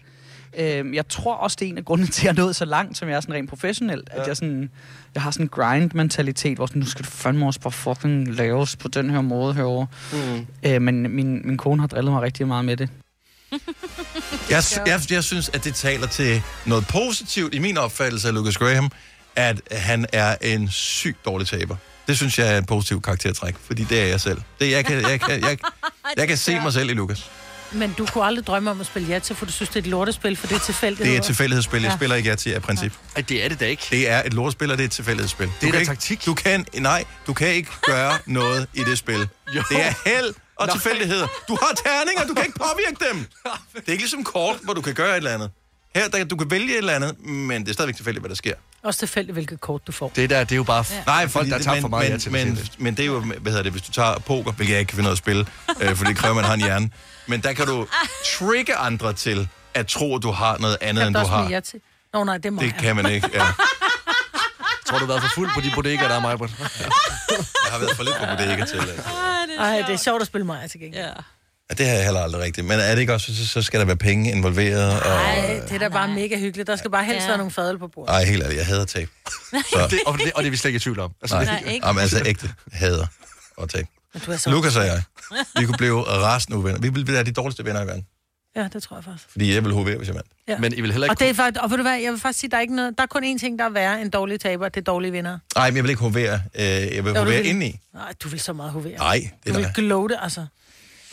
Øhm, 0.58 0.94
jeg 0.94 1.08
tror 1.08 1.34
også, 1.36 1.58
det 1.60 1.66
er 1.66 1.70
en 1.70 1.78
af 1.78 1.86
grundene 1.86 2.08
til, 2.08 2.22
at 2.22 2.24
jeg 2.24 2.42
er 2.42 2.46
nået 2.46 2.56
så 2.56 2.66
langt, 2.66 2.98
som 2.98 3.10
jeg 3.10 3.16
er 3.16 3.22
sådan 3.22 3.36
rent 3.36 3.50
professionelt. 3.50 4.10
At 4.12 4.28
jeg, 4.28 4.38
sådan, 4.38 4.70
jeg 5.16 5.24
har 5.24 5.32
sådan 5.32 5.46
en 5.46 5.50
grind-mentalitet, 5.50 6.58
hvor 6.58 6.66
sådan, 6.66 6.80
nu 6.80 6.86
skal 6.86 7.06
du 7.06 7.10
fandme 7.10 7.46
også 7.46 7.60
bare 7.60 7.72
fucking 7.72 8.36
laves 8.36 8.76
på 8.76 8.88
den 8.88 9.10
her 9.10 9.22
måde 9.22 9.54
herovre. 9.54 9.88
Mm. 10.14 10.48
Øh, 10.70 10.82
men 10.82 11.02
min, 11.02 11.42
min 11.44 11.58
kone 11.58 11.82
har 11.82 11.88
drillet 11.88 12.14
mig 12.14 12.22
rigtig 12.22 12.48
meget 12.48 12.66
med 12.66 12.78
det. 12.78 12.90
Jeg, 14.50 14.64
jeg, 14.88 15.02
jeg 15.10 15.24
synes, 15.24 15.50
at 15.54 15.64
det 15.64 15.76
taler 15.76 16.08
til 16.08 16.42
noget 16.66 16.88
positivt 16.88 17.54
i 17.54 17.60
min 17.60 17.78
opfattelse 17.78 18.28
af 18.28 18.34
Lucas 18.34 18.58
Graham, 18.58 18.92
at 19.36 19.62
han 19.72 20.06
er 20.14 20.36
en 20.42 20.72
sygt 20.72 21.26
dårlig 21.26 21.48
taber. 21.48 21.76
Det 22.08 22.18
synes 22.18 22.40
jeg 22.40 22.54
er 22.54 22.58
et 22.58 22.66
positivt 22.68 23.04
karaktertræk, 23.04 23.56
fordi 23.66 23.84
det 23.84 24.02
er 24.02 24.06
jeg 24.06 24.22
selv. 24.22 24.42
Det, 24.60 24.72
jeg, 24.72 24.86
kan, 24.86 25.02
jeg, 25.02 25.20
kan, 25.22 25.42
jeg, 25.42 25.58
jeg 26.18 26.28
kan 26.28 26.38
se 26.38 26.60
mig 26.60 26.74
selv 26.74 26.90
i 26.90 26.94
Lucas. 26.94 27.30
Men 27.72 27.94
du 27.98 28.06
kunne 28.06 28.24
aldrig 28.26 28.48
drømme 28.48 28.72
om 28.72 28.80
at 28.82 28.86
spille 28.86 29.08
ja 29.08 29.20
til, 29.20 29.36
for 29.36 29.46
du 29.46 29.52
synes, 29.52 29.70
det 29.70 29.76
er 29.76 29.80
et 29.82 29.88
lortespil, 29.88 30.36
for 30.36 30.48
det 30.48 30.56
er 30.56 30.60
tilfældigt. 30.60 31.06
Det 31.06 31.14
er 31.14 31.18
et 31.20 31.24
tilfældighedsspil. 31.26 31.82
Jeg 31.82 31.90
Ja. 31.92 31.96
spiller 31.96 32.16
ikke 32.16 32.36
til 32.36 32.50
af 32.50 32.62
princip. 32.62 32.94
Ej, 33.16 33.22
det 33.22 33.46
er 33.46 33.50
det 33.50 33.60
da 33.60 33.66
ikke. 33.66 33.84
Det 33.92 34.10
er 34.10 34.24
et 34.26 34.34
lortespil, 34.34 34.72
og 34.72 34.78
det 34.78 34.84
er 34.84 34.88
et 34.88 34.92
tilfældighedsspil. 34.92 35.48
Det 35.62 35.68
er 35.68 35.72
du 35.72 35.78
da 35.78 35.78
kan 35.78 35.86
taktik. 35.88 36.12
Ikke, 36.12 36.26
du 36.26 36.34
kan, 36.34 36.66
nej, 36.74 37.04
du 37.28 37.34
kan 37.34 37.48
ikke 37.48 37.70
gøre 37.82 38.18
noget 38.26 38.68
i 38.74 38.84
det 38.84 38.98
spil. 38.98 39.28
Jo. 39.56 39.64
Det 39.70 39.86
er 39.86 39.94
held 40.06 40.34
og 40.60 40.68
Nej. 40.68 40.74
tilfældigheder. 40.76 41.28
Du 41.48 41.58
har 41.62 41.72
terninger, 41.86 42.28
du 42.28 42.34
kan 42.34 42.46
ikke 42.46 42.60
påvirke 42.60 43.06
dem. 43.12 43.18
Det 43.76 43.88
er 43.88 43.92
ikke 43.92 44.04
ligesom 44.04 44.24
kort, 44.24 44.56
hvor 44.64 44.74
du 44.74 44.82
kan 44.82 44.94
gøre 44.94 45.10
et 45.12 45.18
eller 45.18 45.32
andet. 45.34 45.52
Her, 45.96 46.08
der, 46.10 46.24
du 46.24 46.36
kan 46.36 46.52
vælge 46.52 46.72
et 46.72 46.78
eller 46.78 46.94
andet, 46.94 47.26
men 47.26 47.62
det 47.62 47.70
er 47.70 47.74
stadigvæk 47.74 47.96
tilfældigt, 47.96 48.22
hvad 48.22 48.30
der 48.30 48.36
sker. 48.36 48.54
Også 48.84 49.00
tilfældigt, 49.00 49.34
hvilket 49.34 49.62
kort 49.62 49.88
du 49.88 49.92
får. 49.92 50.12
Det 50.16 50.30
der, 50.30 50.40
det 50.44 50.52
er 50.52 50.56
jo 50.56 50.64
bare 50.64 50.86
Ja. 50.92 51.04
Nej, 51.06 51.28
folk, 51.28 51.48
der 51.50 51.56
det- 51.56 51.64
tager 51.64 51.76
men, 51.76 51.82
for 51.82 51.88
meget 51.88 52.04
men, 52.06 52.12
ja 52.12 52.18
til 52.18 52.32
men, 52.32 52.60
men 52.78 52.94
det 52.98 53.04
er 53.04 53.08
jo, 53.08 53.20
hvad 53.20 53.52
hedder 53.52 53.64
det, 53.64 53.72
hvis 53.72 53.82
du 53.82 53.92
tager 53.92 54.20
poker, 54.20 54.52
hvilket 54.52 54.72
jeg 54.74 54.80
ikke 54.80 54.90
kan 54.90 54.96
finde 54.96 55.10
af 55.10 55.12
at 55.12 55.18
spille, 55.18 55.46
øh, 55.82 55.96
for 55.96 56.06
det 56.06 56.18
kræver, 56.18 56.32
at 56.32 56.36
man 56.36 56.46
har 56.46 56.54
en 56.54 56.62
hjerne. 56.62 56.90
Men 57.28 57.42
der 57.44 57.54
kan 57.54 57.66
du 57.68 57.88
trigge 58.38 58.76
andre 58.76 59.14
til 59.14 59.48
at 59.74 59.88
tro, 59.88 60.16
at 60.16 60.24
du 60.24 60.32
har 60.32 60.58
noget 60.58 60.78
andet, 60.82 61.02
Kan 61.02 61.08
end 61.08 61.16
du 61.16 61.20
du 61.20 61.26
også 61.26 61.38
med 61.44 61.54
har. 61.54 61.60
til? 61.60 61.80
Nå 62.14 62.24
nej, 62.24 62.38
det 62.38 62.54
må 62.54 62.62
Det 62.62 62.68
jeg. 62.68 62.76
kan 62.80 62.96
man 62.96 63.12
ikke, 63.12 63.30
ja. 63.34 63.46
Tror 64.90 64.98
du 65.00 65.06
har 65.06 65.12
været 65.14 65.22
for 65.22 65.30
fuld 65.36 65.50
på 65.56 65.62
de 65.62 65.72
bodegaer, 65.76 66.08
der 66.08 66.16
er 66.16 66.20
mig, 66.20 66.38
Britt? 66.38 66.54
Jeg 67.66 67.72
har 67.72 67.80
været 67.80 67.96
for 67.96 68.04
lidt 68.04 68.16
på 68.20 68.26
bodega 68.26 68.66
til. 68.66 68.80
øh. 68.80 69.60
Ej, 69.60 69.84
det 69.88 69.94
er 69.94 69.98
sjovt 69.98 70.22
at 70.22 70.28
spille 70.28 70.46
mig 70.46 70.72
til 70.72 70.80
gengæld. 70.80 71.04
Ja. 71.06 71.12
Ja, 71.70 71.74
det 71.78 71.86
har 71.88 71.94
jeg 71.96 72.04
heller 72.04 72.20
aldrig 72.22 72.42
rigtigt. 72.42 72.68
Men 72.68 72.80
er 72.80 72.92
det 72.96 73.02
ikke 73.02 73.14
også, 73.14 73.36
så, 73.36 73.48
så 73.48 73.62
skal 73.62 73.80
der 73.80 73.86
være 73.86 73.96
penge 73.98 74.32
involveret? 74.32 74.92
Og... 75.02 75.12
Ej, 75.12 75.60
det 75.68 75.72
er 75.76 75.80
da 75.80 75.88
bare 75.88 76.08
mega 76.08 76.38
hyggeligt. 76.40 76.68
Der 76.68 76.76
skal 76.76 76.92
bare 76.92 77.04
helst 77.06 77.22
Ja. 77.24 77.28
være 77.28 77.38
nogle 77.38 77.52
fadel 77.52 77.80
på 77.80 77.88
bordet. 77.88 78.14
Ej, 78.14 78.24
helt 78.26 78.44
ærligt, 78.44 78.58
jeg 78.58 78.66
hader 78.66 78.86
tab. 78.86 79.10
Så, 79.26 79.88
det, 79.92 80.00
og, 80.06 80.18
det, 80.18 80.32
og 80.36 80.44
det 80.44 80.48
er 80.48 80.52
vi 80.52 80.58
slet 80.58 80.70
ikke 80.70 80.78
i 80.78 80.80
tvivl 80.80 81.00
om. 81.00 81.12
Altså, 81.22 81.36
nej, 81.44 81.60
det, 81.66 81.72
ikke? 81.72 81.88
Jamen, 81.88 82.02
altså 82.02 82.22
ægte 82.26 82.54
hader 82.72 83.06
at 83.62 83.70
tab. 83.70 83.86
Men 84.14 84.24
du 84.26 84.32
er 84.32 84.38
så... 84.38 84.50
Lukas 84.50 84.76
og 84.76 84.86
jeg, 84.86 85.02
vi 85.60 85.66
kunne 85.66 85.78
blive 85.84 86.02
rasende 86.04 86.58
uvenner. 86.58 86.80
Vi 86.80 86.90
ville 86.90 87.14
være 87.14 87.24
de 87.24 87.32
dårligste 87.32 87.66
venner 87.66 87.84
i 87.84 87.88
verden. 87.88 88.06
Ja, 88.58 88.68
det 88.74 88.84
tror 88.84 88.98
jeg 88.98 89.04
faktisk. 89.04 89.30
Fordi 89.32 89.54
jeg 89.54 89.64
ville 89.64 89.76
hovere, 89.76 89.98
hvis 89.98 90.08
jeg 90.08 90.16
vandt. 90.16 90.30
Ja. 90.48 90.58
Men 90.58 90.74
I 90.74 90.82
vil 90.82 90.92
heller 90.92 91.06
ikke 91.06 91.12
Og, 91.14 91.20
det 91.20 91.30
er 91.30 91.34
faktisk, 91.34 91.64
og 91.64 91.70
ved 91.70 91.78
du 91.78 91.84
hvad, 91.84 91.98
jeg 92.00 92.12
vil 92.12 92.20
faktisk 92.20 92.40
sige, 92.40 92.52
der 92.52 92.58
er, 92.58 92.62
ikke 92.62 92.76
noget, 92.76 92.94
der 92.98 93.04
er 93.04 93.08
kun 93.08 93.24
én 93.36 93.40
ting, 93.40 93.60
der 93.60 93.66
er 93.66 93.70
værre 93.70 94.02
end 94.02 94.12
dårlige 94.12 94.38
taber, 94.38 94.70
det 94.70 94.82
er 94.82 94.84
dårlige 94.84 95.12
vinder. 95.12 95.40
Nej, 95.56 95.70
men 95.70 95.76
jeg 95.76 95.84
vil 95.84 95.90
ikke 95.90 96.02
hovere. 96.02 96.42
Øh, 96.56 96.62
jeg 96.64 96.90
vil 96.90 96.96
Jo, 96.96 97.02
du 97.04 97.20
hovere 97.20 97.26
vil. 97.26 97.46
indeni. 97.46 97.80
Nej, 97.94 98.14
du 98.24 98.30
vil 98.30 98.40
så 98.40 98.54
meget 98.54 98.72
hovere. 98.72 98.98
Nej, 98.98 99.16
det 99.16 99.32
Du 99.48 99.50
er 99.52 99.56
vil 99.56 99.66
der. 99.66 99.74
glow 99.74 100.08
det, 100.08 100.18
altså. 100.22 100.46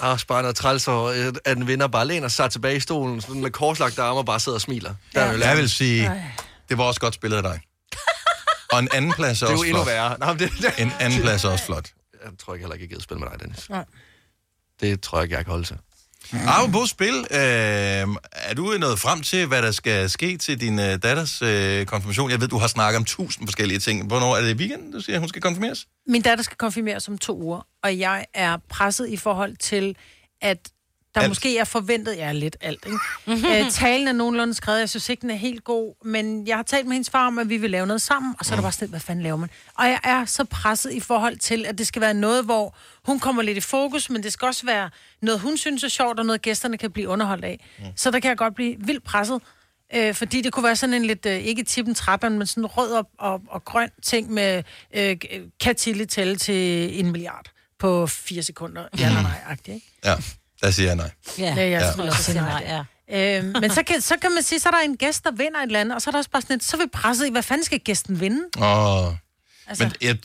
Der 0.01 0.05
også 0.07 0.27
bare 0.27 0.43
noget 0.43 0.57
træls 0.57 0.89
over, 0.89 1.11
øh, 1.11 1.33
at 1.45 1.57
en 1.57 1.67
vinder 1.67 1.87
bare 1.87 2.07
læner 2.07 2.29
sig 2.29 2.51
tilbage 2.51 2.77
i 2.77 2.81
stolen, 2.81 3.21
sådan 3.21 3.43
med 3.43 3.51
korslagte 3.51 4.03
arme 4.03 4.19
og 4.19 4.27
bare 4.27 4.41
sidder 4.41 4.57
og 4.57 4.63
smiler. 4.63 4.95
Der 5.15 5.21
er 5.21 5.33
jo 5.33 5.39
Jeg 5.39 5.57
vil 5.57 5.71
sige, 5.71 6.07
Ej. 6.07 6.23
det 6.69 6.79
var 6.79 6.85
også 6.85 7.01
godt 7.01 7.15
spillet 7.15 7.37
af 7.37 7.43
dig. 7.43 7.61
Og 8.73 8.79
en 8.79 8.89
anden 8.95 9.13
plads 9.13 9.43
er 9.43 9.47
Det 9.47 9.51
er 9.53 9.55
jo 9.55 9.59
også 9.59 9.65
endnu 9.69 9.83
flot. 9.83 9.87
værre. 9.95 10.19
Nej, 10.19 10.29
men 10.33 10.39
det, 10.39 10.51
det, 10.61 10.73
En 10.79 10.93
anden 11.01 11.21
plads 11.21 11.45
er 11.45 11.49
også 11.49 11.65
flot. 11.65 11.89
Jeg 12.25 12.33
tror 12.39 12.55
ikke 12.55 12.63
heller 12.65 12.75
ikke, 12.75 12.83
jeg 12.85 12.89
gider 12.89 13.03
spille 13.03 13.21
med 13.21 13.29
dig, 13.31 13.41
Dennis. 13.41 13.71
Nej. 13.71 13.85
Det 14.81 15.01
tror 15.01 15.19
jeg 15.19 15.23
ikke, 15.25 15.37
jeg 15.37 15.45
kan 15.45 15.51
holde 15.51 15.65
til. 15.67 15.77
Mm-hmm. 16.35 16.49
Apropos 16.49 16.91
spil, 16.91 17.17
øh, 17.31 17.39
er 18.51 18.55
du 18.57 18.63
nået 18.79 18.99
frem 18.99 19.21
til, 19.23 19.47
hvad 19.47 19.63
der 19.63 19.71
skal 19.71 20.11
ske 20.11 20.37
til 20.37 20.61
din 20.61 20.79
øh, 20.79 21.03
datters 21.03 21.43
øh, 21.43 21.87
konfirmation? 21.87 22.31
Jeg 22.31 22.41
ved, 22.41 22.49
du 22.49 22.59
har 22.59 22.67
snakket 22.67 22.97
om 22.97 23.05
tusind 23.05 23.47
forskellige 23.49 23.79
ting. 23.79 24.07
Hvornår 24.07 24.37
er 24.37 24.41
det 24.41 24.51
i 24.51 24.55
weekenden, 24.55 24.93
du 24.93 25.01
siger, 25.01 25.19
hun 25.19 25.29
skal 25.29 25.43
konfirmeres? 25.43 25.87
Min 26.07 26.23
datter 26.23 26.45
skal 26.45 26.57
konfirmeres 26.57 27.09
om 27.09 27.19
to 27.19 27.43
uger, 27.43 27.67
og 27.83 27.99
jeg 27.99 28.27
er 28.35 28.57
presset 28.69 29.09
i 29.09 29.17
forhold 29.17 29.57
til, 29.57 29.97
at 30.43 30.59
der 31.15 31.21
Alt. 31.21 31.31
måske 31.31 31.59
er 31.59 31.65
forventet, 31.65 32.17
ja, 32.17 32.33
lidt 32.33 32.57
alt, 32.61 32.87
ikke? 32.87 33.65
øh, 33.65 33.71
talen 33.71 34.09
er 34.09 34.13
nogenlunde 34.13 34.55
skrevet, 34.55 34.81
jeg 34.81 34.89
synes 34.91 35.09
ikke, 35.09 35.21
den 35.21 35.31
er 35.31 35.35
helt 35.35 35.65
god, 35.65 35.95
men 36.05 36.47
jeg 36.47 36.57
har 36.57 36.63
talt 36.63 36.87
med 36.87 36.93
hendes 36.93 37.11
far 37.11 37.27
om, 37.27 37.39
at 37.39 37.49
vi 37.49 37.57
vil 37.57 37.71
lave 37.71 37.87
noget 37.87 38.03
sammen, 38.03 38.35
og 38.39 38.45
så 38.45 38.53
er 38.53 38.57
der 38.57 38.63
bare 38.63 38.73
sådan, 38.73 38.89
hvad 38.89 39.01
fanden 39.01 39.23
laver 39.23 39.37
man? 39.37 39.51
Og 39.75 39.85
jeg 39.87 40.01
er 40.05 40.25
så 40.25 40.45
presset 40.45 40.93
i 40.93 41.01
forhold 41.01 41.37
til, 41.37 41.67
at 41.67 41.79
det 41.79 41.87
skal 41.87 42.03
være 42.03 42.15
noget, 42.15 42.45
hvor 42.45 42.77
hun 43.05 43.21
kommer 43.21 43.43
lidt 43.43 43.57
i 43.57 43.61
fokus, 43.61 44.11
men 44.11 44.23
det 44.23 44.33
skal 44.33 44.47
også 44.47 44.67
være 44.67 44.91
noget, 45.23 45.41
hun 45.41 45.57
synes 45.57 45.85
er 45.85 45.89
sjovt, 45.89 46.19
og 46.19 46.27
noget, 46.27 46.43
gæsterne 46.43 46.79
kan 46.79 46.91
blive 46.91 47.09
underholdt 47.09 47.45
af. 47.45 47.65
Mm. 47.79 47.85
Så 47.97 48.11
der 48.11 48.21
kan 48.21 48.29
jeg 48.29 48.37
godt 48.37 48.55
blive 48.55 48.77
vildt 48.79 49.05
presset. 49.05 49.41
Øh, 49.95 50.15
fordi 50.15 50.41
det 50.41 50.53
kunne 50.53 50.65
være 50.65 50.77
sådan 50.77 50.95
en 50.95 51.05
lidt, 51.05 51.27
øh, 51.27 51.39
ikke 51.39 51.63
tippen 51.63 51.95
trappen, 51.95 52.39
men 52.39 52.47
sådan 52.47 52.67
rød 52.67 52.93
og, 52.93 53.09
og, 53.19 53.43
og 53.49 53.65
grøn 53.65 53.91
ting 54.03 54.31
med, 54.33 54.63
øh, 54.95 55.17
kan 55.61 55.77
Tilly 55.77 56.05
tælle 56.05 56.37
til 56.37 57.01
en 57.01 57.13
milliard 57.13 57.51
på 57.79 58.07
fire 58.07 58.43
sekunder? 58.43 58.85
Ja 58.99 59.07
eller 59.07 59.23
nej, 59.23 59.41
agtigt, 59.47 59.75
ikke? 59.75 59.87
Ja, 60.05 60.15
der 60.65 60.71
siger 60.71 60.87
jeg 60.87 60.97
nej. 60.97 61.11
Ja, 61.39 61.55
ja 61.55 61.71
jeg 61.71 61.93
skulle 61.93 62.11
også 62.11 62.23
sige 62.23 62.41
nej. 62.41 62.85
Ja. 63.09 63.39
Øhm, 63.39 63.55
men 63.61 63.71
så 63.71 63.83
kan, 63.83 64.01
så 64.01 64.15
kan 64.23 64.33
man 64.35 64.43
sige, 64.43 64.59
så 64.61 64.69
er 64.69 64.73
der 64.73 64.79
en 64.81 64.97
gæst, 64.97 65.25
der 65.25 65.31
vinder 65.31 65.59
et 65.59 65.67
eller 65.67 65.81
andet, 65.81 65.95
og 65.95 66.03
så 66.03 66.11
er 66.11 66.13
der 66.13 66.19
også 66.19 66.31
bare 66.31 66.43
sådan 66.43 66.57
et, 66.57 66.65
så 66.65 66.77
er 66.77 66.81
vi 66.81 66.87
presset 66.93 67.27
i, 67.27 67.31
hvad 67.31 67.43
fanden 67.43 67.65
skal 67.65 67.81
gæsten 67.81 68.21
vinde? 68.21 68.41
Åh. 68.59 68.65
Altså- 69.07 69.17
Altså... 69.67 69.85
Men 69.85 69.93
jeg, 70.01 70.17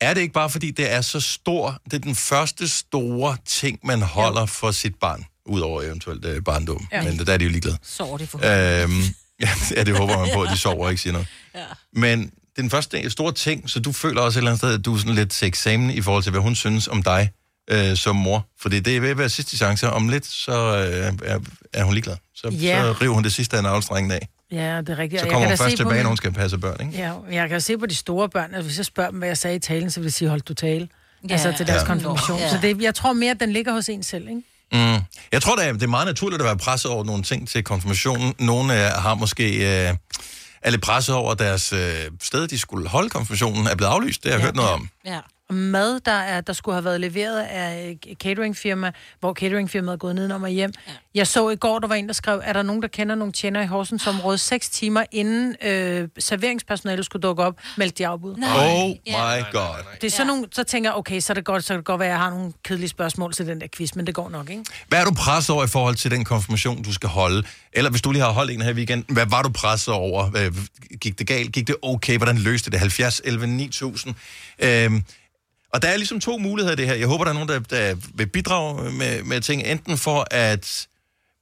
er 0.00 0.14
det 0.14 0.20
ikke 0.20 0.32
bare, 0.34 0.50
fordi 0.50 0.70
det 0.70 0.92
er 0.92 1.00
så 1.00 1.20
stor, 1.20 1.80
det 1.84 1.92
er 1.92 1.98
den 1.98 2.14
første 2.14 2.68
store 2.68 3.36
ting, 3.46 3.78
man 3.84 4.02
holder 4.02 4.40
jo. 4.40 4.46
for 4.46 4.70
sit 4.70 4.94
barn, 5.00 5.24
udover 5.46 5.82
eventuelt 5.82 6.24
øh, 6.24 6.42
barndom. 6.44 6.88
Ja. 6.92 6.96
Ja. 6.96 7.04
Men 7.04 7.26
der 7.26 7.32
er 7.32 7.36
de 7.36 7.44
jo 7.44 7.50
ligeglade. 7.50 7.78
Sover 7.82 8.18
de 8.18 8.26
for 8.26 8.38
Øhm, 8.38 9.02
ja, 9.76 9.82
det 9.84 9.96
håber 9.98 10.18
man 10.18 10.28
på, 10.34 10.42
at 10.42 10.50
de 10.52 10.58
sover 10.58 10.84
og 10.84 10.90
ikke 10.90 11.02
siger 11.02 11.12
noget. 11.12 11.28
Ja. 11.54 11.64
Men 11.92 12.20
det 12.22 12.30
er 12.56 12.62
den 12.62 12.70
første 12.70 13.10
store 13.10 13.32
ting, 13.32 13.70
så 13.70 13.80
du 13.80 13.92
føler 13.92 14.20
også 14.20 14.38
et 14.38 14.40
eller 14.40 14.50
andet 14.50 14.60
sted, 14.60 14.74
at 14.74 14.84
du 14.84 14.94
er 14.94 14.98
sådan 14.98 15.14
lidt 15.14 15.30
til 15.30 15.48
eksamen 15.48 15.90
i 15.90 16.00
forhold 16.02 16.22
til, 16.22 16.30
hvad 16.30 16.40
hun 16.40 16.54
synes 16.54 16.88
om 16.88 17.02
dig 17.02 17.30
øh, 17.70 17.96
som 17.96 18.16
mor. 18.16 18.46
Fordi 18.60 18.80
det 18.80 18.96
er 18.96 19.00
ved 19.00 19.08
at 19.10 19.18
være 19.18 19.28
sidste 19.28 19.56
chance. 19.56 19.90
Om 19.90 20.08
lidt, 20.08 20.26
så 20.26 20.52
øh, 20.52 21.12
er, 21.24 21.38
er 21.72 21.84
hun 21.84 21.94
ligeglad. 21.94 22.16
Så, 22.34 22.48
Ja. 22.48 22.82
så 22.82 22.92
river 23.00 23.14
hun 23.14 23.24
det 23.24 23.32
sidste 23.32 23.56
af 23.56 23.62
navlestrengen 23.62 24.10
af. 24.10 24.28
Ja, 24.52 24.80
det 24.80 24.88
er 24.88 24.98
rigtigt. 24.98 25.20
Så 25.20 25.26
jeg 25.26 25.32
kommer 25.32 25.48
kan 25.48 25.56
hun 25.56 25.58
da 25.58 25.64
først 25.64 25.70
se 25.70 25.76
på 25.76 25.76
tilbage, 25.76 25.94
min- 25.94 26.02
når 26.02 26.08
hun 26.08 26.16
skal 26.16 26.32
passe 26.32 26.58
børn, 26.58 26.86
ikke? 26.86 26.98
Ja, 26.98 27.12
jeg 27.32 27.48
kan 27.48 27.60
se 27.60 27.78
på 27.78 27.86
de 27.86 27.94
store 27.94 28.28
børn, 28.28 28.54
at 28.54 28.64
hvis 28.64 28.76
jeg 28.76 28.86
spørger 28.86 29.10
dem, 29.10 29.18
hvad 29.18 29.28
jeg 29.28 29.38
sagde 29.38 29.56
i 29.56 29.58
talen, 29.58 29.90
så 29.90 30.00
vil 30.00 30.06
de 30.06 30.12
sige, 30.12 30.28
hold 30.28 30.40
du 30.40 30.54
tale. 30.54 30.88
Ja. 31.28 31.32
Altså 31.32 31.54
til 31.56 31.66
deres 31.66 31.80
Ja. 31.82 31.86
konfirmation. 31.86 32.38
Ja. 32.38 32.50
Så 32.50 32.58
det, 32.62 32.82
jeg 32.82 32.94
tror 32.94 33.12
mere, 33.12 33.30
at 33.30 33.40
den 33.40 33.52
ligger 33.52 33.72
hos 33.72 33.88
en 33.88 34.02
selv, 34.02 34.28
ikke? 34.28 34.42
Mm. 34.72 35.02
Jeg 35.32 35.42
tror, 35.42 35.56
det 35.56 35.66
er, 35.66 35.72
det 35.72 35.82
er 35.82 35.86
meget 35.86 36.06
naturligt 36.06 36.42
at 36.42 36.46
være 36.46 36.56
presset 36.56 36.90
over 36.90 37.04
nogle 37.04 37.22
ting 37.22 37.48
til 37.48 37.62
konfirmationen. 37.64 38.34
Nogle 38.38 38.74
øh, 38.86 38.92
har 39.02 39.14
måske 39.14 39.54
øh, 39.88 39.94
er 40.62 40.70
lidt 40.70 40.82
presset 40.82 41.14
over 41.14 41.32
at 41.32 41.38
deres 41.38 41.72
øh, 41.72 41.94
sted, 42.22 42.48
de 42.48 42.58
skulle 42.58 42.88
holde 42.88 43.10
konfirmationen, 43.10 43.66
er 43.66 43.74
blevet 43.74 43.92
aflyst. 43.92 44.22
Det 44.24 44.30
har 44.32 44.38
jeg 44.38 44.44
hørt 44.44 44.56
noget 44.56 44.70
om. 44.70 44.88
Ja. 45.06 45.18
Og 45.48 45.54
mad, 45.54 46.00
der, 46.00 46.12
er, 46.12 46.40
der 46.40 46.52
skulle 46.52 46.74
have 46.74 46.84
været 46.84 47.00
leveret 47.00 47.40
af 47.42 47.96
et 48.06 48.18
cateringfirma, 48.18 48.92
hvor 49.20 49.34
cateringfirmaet 49.34 49.92
er 49.92 49.96
gået 49.98 50.14
nedenom 50.14 50.42
og 50.42 50.48
hjem. 50.48 50.72
Ja. 50.86 50.92
Jeg 51.14 51.26
så 51.26 51.50
i 51.50 51.56
går, 51.56 51.78
der 51.78 51.88
var 51.88 51.94
en, 51.94 52.06
der 52.06 52.12
skrev, 52.12 52.40
er 52.44 52.52
der 52.52 52.62
nogen, 52.62 52.82
der 52.82 52.88
kender 52.88 53.14
nogle 53.14 53.32
tjener 53.32 53.62
i 53.62 53.66
Horsens 53.66 54.06
område, 54.06 54.38
seks 54.38 54.70
timer 54.70 55.04
inden 55.12 55.56
øh, 55.62 56.08
serveringspersonalet 56.18 57.04
skulle 57.04 57.22
dukke 57.22 57.42
op, 57.42 57.54
meldte 57.76 57.98
de 57.98 58.06
afbud. 58.06 58.30
Oh 58.32 58.88
my 59.06 59.44
god. 59.52 59.76
Det 60.00 60.06
er 60.06 60.10
sådan 60.10 60.26
nogle, 60.26 60.46
så 60.52 60.64
tænker 60.64 60.90
jeg, 60.90 60.96
okay, 60.96 61.20
så 61.20 61.32
er 61.32 61.34
det 61.34 61.44
godt, 61.44 61.64
så 61.64 61.68
kan 61.68 61.76
det 61.76 61.84
godt 61.84 61.98
være, 62.00 62.08
at 62.08 62.12
jeg 62.12 62.20
har 62.20 62.30
nogle 62.30 62.52
kedelige 62.64 62.88
spørgsmål 62.88 63.32
til 63.32 63.46
den 63.46 63.60
der 63.60 63.66
quiz, 63.76 63.94
men 63.94 64.06
det 64.06 64.14
går 64.14 64.28
nok, 64.28 64.50
ikke? 64.50 64.64
Hvad 64.88 65.00
er 65.00 65.04
du 65.04 65.14
presset 65.14 65.54
over 65.54 65.64
i 65.64 65.68
forhold 65.68 65.94
til 65.94 66.10
den 66.10 66.24
konfirmation, 66.24 66.82
du 66.82 66.92
skal 66.92 67.08
holde? 67.08 67.42
Eller 67.72 67.90
hvis 67.90 68.02
du 68.02 68.10
lige 68.12 68.22
har 68.22 68.30
holdt 68.32 68.50
en 68.50 68.62
her 68.62 68.70
i 68.70 68.74
weekenden, 68.74 69.14
hvad 69.14 69.26
var 69.30 69.42
du 69.42 69.48
presset 69.48 69.94
over? 69.94 70.26
Hvad- 70.30 70.50
Gik 71.00 71.18
det 71.18 71.26
galt? 71.26 71.52
Gik 71.52 71.66
det 71.66 71.76
okay? 71.82 72.16
Hvordan 72.16 72.38
løste 72.38 72.70
det? 72.70 72.78
70, 72.78 73.20
11, 73.24 73.46
9000? 73.46 74.14
Øhm, 74.58 75.04
og 75.72 75.82
der 75.82 75.88
er 75.88 75.96
ligesom 75.96 76.20
to 76.20 76.38
muligheder 76.38 76.72
i 76.72 76.76
det 76.76 76.86
her. 76.86 76.94
Jeg 76.94 77.06
håber, 77.06 77.24
der 77.24 77.30
er 77.30 77.34
nogen, 77.34 77.48
der, 77.48 77.58
der 77.58 77.96
vil 78.14 78.26
bidrage 78.26 78.92
med, 78.92 79.22
med 79.22 79.40
ting, 79.40 79.62
enten 79.62 79.98
for 79.98 80.26
at 80.30 80.86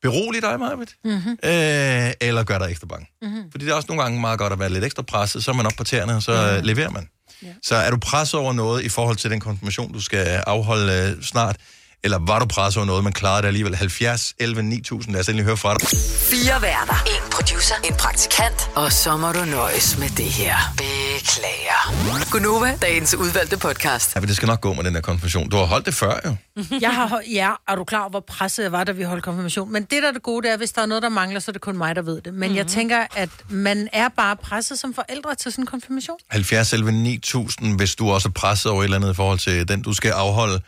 berolige 0.03 0.41
dig, 0.41 0.61
Marvitt, 0.61 0.95
Mm-hmm. 1.05 1.31
øh, 1.31 2.12
eller 2.20 2.45
gøre 2.45 2.59
dig 2.59 2.70
ekstra 2.70 2.87
bange. 2.87 3.07
Mm-hmm. 3.22 3.51
Fordi 3.51 3.64
det 3.64 3.70
er 3.70 3.75
også 3.75 3.87
nogle 3.89 4.03
gange 4.03 4.20
meget 4.20 4.39
godt 4.39 4.53
at 4.53 4.59
være 4.59 4.68
lidt 4.68 4.85
ekstra 4.85 5.03
presset, 5.03 5.45
så 5.45 5.51
er 5.51 5.55
man 5.55 5.66
op 5.66 5.72
på 5.79 5.85
tæerne, 5.85 6.16
og 6.16 6.22
så 6.22 6.33
ja. 6.33 6.61
leverer 6.61 6.91
man. 6.91 7.09
Ja. 7.43 7.49
Så 7.62 7.77
er 7.77 7.91
du 7.91 7.97
presset 7.97 8.41
over 8.41 8.53
noget 8.53 8.85
i 8.85 8.89
forhold 8.89 9.16
til 9.16 9.31
den 9.31 9.41
konfirmation, 9.41 9.93
du 9.93 10.01
skal 10.01 10.27
afholde 10.47 10.93
øh, 10.93 11.22
snart, 11.22 11.57
eller 12.05 12.19
var 12.19 12.39
du 12.39 12.47
presset 12.47 12.77
over 12.77 12.87
noget, 12.87 13.05
man 13.05 13.13
klarede 13.13 13.43
det 13.43 13.47
alligevel? 13.47 13.75
70, 13.75 14.35
11, 14.39 14.63
9000, 14.63 15.13
lad 15.13 15.21
os 15.21 15.29
endelig 15.29 15.45
høre 15.45 15.57
fra 15.57 15.75
dig. 15.75 15.89
Fire 16.31 16.63
værter. 16.63 16.95
En 17.07 17.31
producer. 17.33 17.75
En 17.85 17.95
praktikant. 17.95 18.71
Og 18.75 18.93
så 18.93 19.17
må 19.17 19.33
du 19.33 19.45
nøjes 19.45 19.99
med 19.99 20.09
det 20.09 20.25
her. 20.25 20.57
Beklager. 20.77 22.31
Gunova, 22.31 22.79
dagens 22.83 23.15
udvalgte 23.15 23.59
podcast. 23.59 24.15
Ja, 24.15 24.21
men 24.21 24.29
det 24.29 24.37
skal 24.37 24.47
nok 24.47 24.61
gå 24.61 24.73
med 24.73 24.85
den 24.85 24.95
der 24.95 25.01
konfirmation. 25.01 25.49
Du 25.49 25.57
har 25.57 25.65
holdt 25.65 25.87
det 25.87 25.95
før, 25.95 26.21
jo. 26.25 26.37
Jeg 26.81 26.95
har, 26.95 27.23
ja, 27.33 27.51
er 27.69 27.75
du 27.75 27.85
klar 27.85 28.01
over, 28.01 28.11
hvor 28.11 28.21
presset 28.21 28.63
jeg 28.63 28.73
var, 28.73 28.85
da 28.85 28.93
vi 28.93 29.03
holdt 29.03 29.25
konfirmation? 29.25 29.73
Men 29.73 29.83
det, 29.83 30.03
der 30.03 30.09
er 30.09 30.13
det 30.13 30.23
gode, 30.23 30.47
det 30.47 30.53
er, 30.53 30.57
hvis 30.57 30.73
der 30.73 30.83
er 30.83 30.87
noget, 30.87 31.03
der 31.03 31.09
mangler, 31.09 31.41
så 31.41 31.51
er 31.51 31.53
det 31.53 31.63
kun 31.63 31.77
mig, 31.77 31.97
der 31.97 32.03
ved 32.03 32.21
det. 32.21 32.25
Men 32.25 32.35
mm-hmm. 32.35 32.57
jeg 32.57 32.67
tænker, 32.67 33.07
at 33.17 33.31
man 33.49 33.89
er 33.93 34.09
bare 34.09 34.37
presset 34.37 34.79
som 34.79 34.95
forældre 34.95 35.35
til 35.35 35.53
sådan 35.53 35.63
en 35.63 35.67
konfirmation. 35.67 36.17
70, 36.31 36.73
11, 36.73 36.93
9000, 36.93 37.77
hvis 37.77 37.95
du 37.95 38.11
også 38.11 38.29
er 38.29 38.33
presset 38.33 38.73
over 38.73 38.83
et 38.83 38.85
eller 38.85 38.97
andet 38.97 39.13
i 39.13 39.15
forhold 39.15 39.39
til 39.39 39.69
den, 39.69 39.83
du 39.83 39.93
skal 39.93 40.11
afholde. 40.11 40.61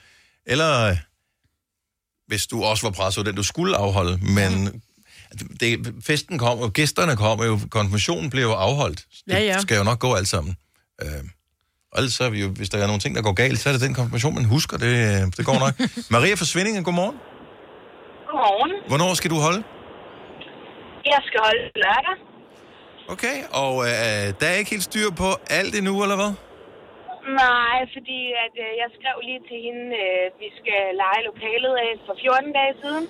Eller 0.47 0.97
hvis 2.27 2.47
du 2.47 2.63
også 2.63 2.87
var 2.87 2.91
presset 2.91 3.27
den, 3.27 3.35
du 3.35 3.43
skulle 3.43 3.77
afholde. 3.77 4.19
Men 4.35 4.83
det, 5.61 5.95
festen 6.07 6.39
kom, 6.39 6.59
og 6.59 6.73
gæsterne 6.73 7.17
kom 7.17 7.43
jo, 7.43 7.59
konfirmationen 7.71 8.31
blev 8.31 8.43
jo 8.43 8.53
afholdt. 8.53 8.99
Det 8.99 9.33
Ja, 9.33 9.39
ja. 9.39 9.59
skal 9.61 9.77
jo 9.77 9.85
nok 9.85 9.99
gå 9.99 10.15
alt 10.15 10.29
sammen. 10.29 10.57
Øh, 11.03 11.09
og 11.93 11.99
ellers 11.99 12.13
så 12.13 12.25
er 12.25 12.31
vi 12.31 12.41
jo, 12.41 12.49
hvis 12.49 12.69
der 12.69 12.79
er 12.79 12.87
nogle 12.87 13.01
ting, 13.01 13.17
der 13.17 13.23
går 13.23 13.33
galt, 13.33 13.59
så 13.59 13.69
er 13.69 13.73
det 13.73 13.83
den 13.83 13.95
konfirmation, 13.95 14.35
man 14.35 14.45
husker. 14.45 14.77
Det, 14.77 14.87
øh, 14.87 15.33
det 15.37 15.47
går 15.47 15.59
nok. 15.59 15.75
Maria 16.11 16.35
fra 16.35 16.45
Svindingen, 16.45 16.85
godmorgen. 16.85 17.17
Godmorgen. 18.31 18.73
Hvornår 18.89 19.15
skal 19.15 19.31
du 19.31 19.37
holde? 19.37 19.63
Jeg 21.05 21.21
skal 21.27 21.41
holde 21.45 21.63
lørdag. 21.85 22.17
Okay, 23.09 23.37
og 23.51 23.85
øh, 23.85 24.35
der 24.41 24.47
er 24.47 24.53
ikke 24.55 24.71
helt 24.71 24.83
styr 24.83 25.11
på 25.11 25.29
alt 25.51 25.75
endnu, 25.75 26.03
eller 26.03 26.17
hvad? 26.17 26.33
Nej, 27.27 27.79
fordi 27.95 28.21
at, 28.45 28.55
øh, 28.65 28.71
jeg 28.83 28.89
skrev 28.97 29.17
lige 29.29 29.43
til 29.49 29.59
hende, 29.67 29.87
øh, 30.05 30.25
vi 30.43 30.49
skal 30.59 30.83
lege 31.03 31.27
lokalet 31.31 31.75
af 31.87 31.93
for 32.07 32.15
14 32.23 32.53
dage 32.59 32.75
siden. 32.83 33.07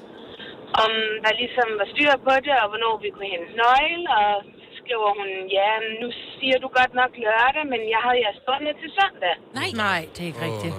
Om 0.85 0.93
der 1.25 1.33
ligesom 1.43 1.69
var 1.81 1.89
styr 1.95 2.12
på 2.27 2.33
det, 2.47 2.55
og 2.62 2.69
hvornår 2.71 2.95
vi 3.05 3.09
kunne 3.14 3.33
hente 3.35 3.53
nøgle. 3.62 4.05
Og 4.21 4.33
så 4.62 4.71
skriver 4.81 5.11
hun, 5.19 5.29
ja, 5.59 5.71
nu 6.01 6.09
siger 6.39 6.59
du 6.62 6.69
godt 6.79 6.93
nok 7.01 7.12
lørdag, 7.25 7.64
men 7.73 7.81
jeg 7.95 8.01
havde 8.07 8.21
jeg 8.27 8.35
stående 8.43 8.73
til 8.83 8.91
søndag. 8.99 9.35
Nej. 9.59 9.69
Nej, 9.85 10.01
det 10.12 10.21
er 10.23 10.31
ikke 10.31 10.47
rigtigt. 10.49 10.77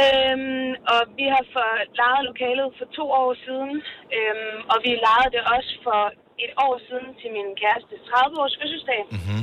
Øhm, 0.00 0.70
og 0.94 1.00
vi 1.18 1.26
har 1.34 1.44
for 1.54 1.70
lejet 2.00 2.22
lokalet 2.30 2.68
for 2.78 2.86
to 2.98 3.04
år 3.22 3.32
siden, 3.46 3.72
øhm, 4.16 4.58
og 4.72 4.76
vi 4.84 4.90
lejede 5.06 5.30
det 5.36 5.42
også 5.56 5.72
for 5.86 6.00
et 6.44 6.52
år 6.66 6.74
siden 6.86 7.08
til 7.20 7.28
min 7.36 7.48
kærestes 7.60 8.00
30-års 8.10 8.54
fødselsdag. 8.60 9.02
Mm-hmm. 9.14 9.42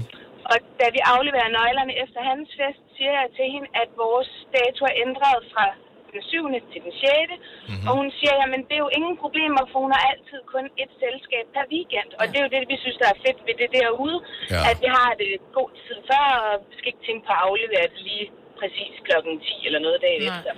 Og 0.52 0.58
da 0.80 0.86
vi 0.96 1.02
afleverer 1.14 1.50
nøglerne 1.58 1.94
efter 2.04 2.20
hans 2.30 2.50
fest, 2.60 2.87
siger 2.98 3.14
jeg 3.22 3.28
til 3.38 3.48
hende, 3.54 3.70
at 3.82 3.89
vores 4.06 4.30
dato 4.58 4.82
er 4.91 4.95
ændret 5.06 5.39
fra 5.54 5.66
den 6.14 6.22
7. 6.24 6.48
til 6.72 6.80
den 6.86 6.93
6. 7.02 7.12
Mm-hmm. 7.32 7.88
Og 7.88 7.93
hun 8.00 8.08
siger, 8.18 8.34
jamen 8.41 8.62
det 8.68 8.74
er 8.78 8.84
jo 8.88 8.91
ingen 9.00 9.16
problemer, 9.24 9.62
for 9.72 9.78
hun 9.86 9.91
har 9.98 10.04
altid 10.14 10.39
kun 10.54 10.66
et 10.84 10.91
selskab 11.04 11.45
per 11.56 11.66
weekend. 11.74 12.10
Og 12.20 12.24
det 12.30 12.36
er 12.39 12.45
jo 12.48 12.52
det, 12.56 12.62
vi 12.74 12.78
synes, 12.84 12.98
der 13.04 13.10
er 13.14 13.20
fedt 13.26 13.39
ved 13.48 13.56
det 13.62 13.70
derude, 13.80 14.18
Ja. 14.54 14.60
at 14.72 14.78
vi 14.84 14.89
har 14.98 15.12
det 15.22 15.30
god 15.60 15.70
tid 15.86 15.98
før, 16.10 16.26
og 16.48 16.54
vi 16.70 16.74
skal 16.78 16.89
ikke 16.91 17.06
tænke 17.08 17.24
på 17.28 17.34
at 17.38 17.41
aflevere 17.48 17.88
det 17.93 18.02
lige 18.10 18.28
præcis 18.60 18.93
klokken 19.08 19.34
10 19.39 19.68
eller 19.68 19.80
noget 19.86 20.00
dagen 20.08 20.22
efter. 20.32 20.52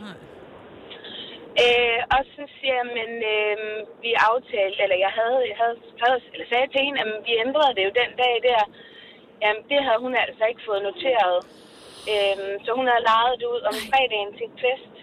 Øh, 1.64 2.00
og 2.16 2.22
så 2.34 2.42
siger 2.56 2.76
jeg, 2.82 2.88
men 3.00 3.12
øh, 3.36 3.56
vi 4.04 4.12
aftalte, 4.32 4.80
eller 4.86 5.00
jeg 5.06 5.14
havde, 5.20 5.40
jeg 5.52 5.58
havde 5.64 5.78
skrevet, 5.94 6.24
eller 6.34 6.48
sagde 6.52 6.68
til 6.74 6.82
hende, 6.86 7.00
at 7.04 7.10
vi 7.28 7.34
ændrede 7.46 7.72
det 7.78 7.84
jo 7.88 7.92
den 8.02 8.12
dag 8.24 8.34
der. 8.50 8.62
Jamen, 9.44 9.64
det 9.72 9.80
havde 9.88 10.02
hun 10.06 10.14
altså 10.26 10.44
ikke 10.52 10.64
fået 10.70 10.82
noteret. 10.90 11.38
Øh, 12.14 12.36
så 12.66 12.70
hun 12.80 12.86
havde 12.92 13.04
lejet 13.12 13.36
det 13.42 13.48
ud 13.56 13.62
om 13.70 13.76
fredagen 13.90 14.30
til 14.38 14.46
en 14.52 14.58
fest. 14.66 14.96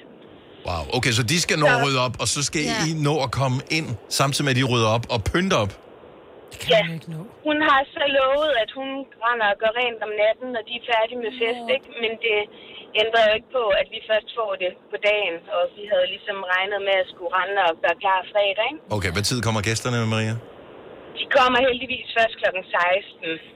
Wow, 0.68 0.82
okay, 0.96 1.12
så 1.18 1.22
de 1.32 1.38
skal 1.44 1.56
nå 1.62 1.66
at 1.74 1.78
rydde 1.84 2.00
op, 2.06 2.14
og 2.22 2.26
så 2.34 2.40
skal 2.48 2.62
Ja. 2.72 2.78
I 2.88 2.92
nå 3.08 3.14
at 3.26 3.30
komme 3.40 3.58
ind, 3.78 3.88
samtidig 4.20 4.44
med, 4.46 4.52
at 4.54 4.58
de 4.60 4.66
rydder 4.72 4.90
op 4.96 5.04
og 5.14 5.18
pynter 5.30 5.58
op. 5.64 5.72
ja. 6.74 6.82
Hun 7.48 7.58
har 7.68 7.80
så 7.96 8.02
lovet, 8.18 8.52
at 8.62 8.70
hun 8.78 8.88
render 9.26 9.46
og 9.52 9.56
gør 9.62 9.72
rent 9.80 10.00
om 10.06 10.12
natten, 10.24 10.46
når 10.54 10.62
de 10.68 10.72
er 10.80 10.84
færdige 10.92 11.18
med 11.24 11.32
fest, 11.42 11.64
ikke? 11.76 11.88
Men 12.02 12.12
det 12.26 12.38
ændrer 13.02 13.22
jo 13.28 13.32
ikke 13.38 13.50
på, 13.58 13.64
at 13.80 13.86
vi 13.94 13.98
først 14.10 14.28
får 14.38 14.52
det 14.62 14.72
på 14.92 14.96
dagen. 15.10 15.34
Og 15.56 15.62
vi 15.76 15.82
havde 15.92 16.06
ligesom 16.14 16.38
regnet 16.54 16.80
med 16.88 16.96
at 17.02 17.08
skulle 17.12 17.32
rende 17.38 17.60
og 17.68 17.74
gøre 17.84 17.96
klar 18.04 18.20
fredag, 18.32 18.64
ikke? 18.70 18.94
Okay, 18.96 19.10
hvad 19.14 19.24
tid 19.30 19.38
kommer 19.46 19.60
gæsterne, 19.68 19.98
Maria? 20.14 20.34
De 21.18 21.24
kommer 21.36 21.58
heldigvis 21.68 22.08
først 22.16 22.34
klokken 22.40 22.62
16. 22.64 23.55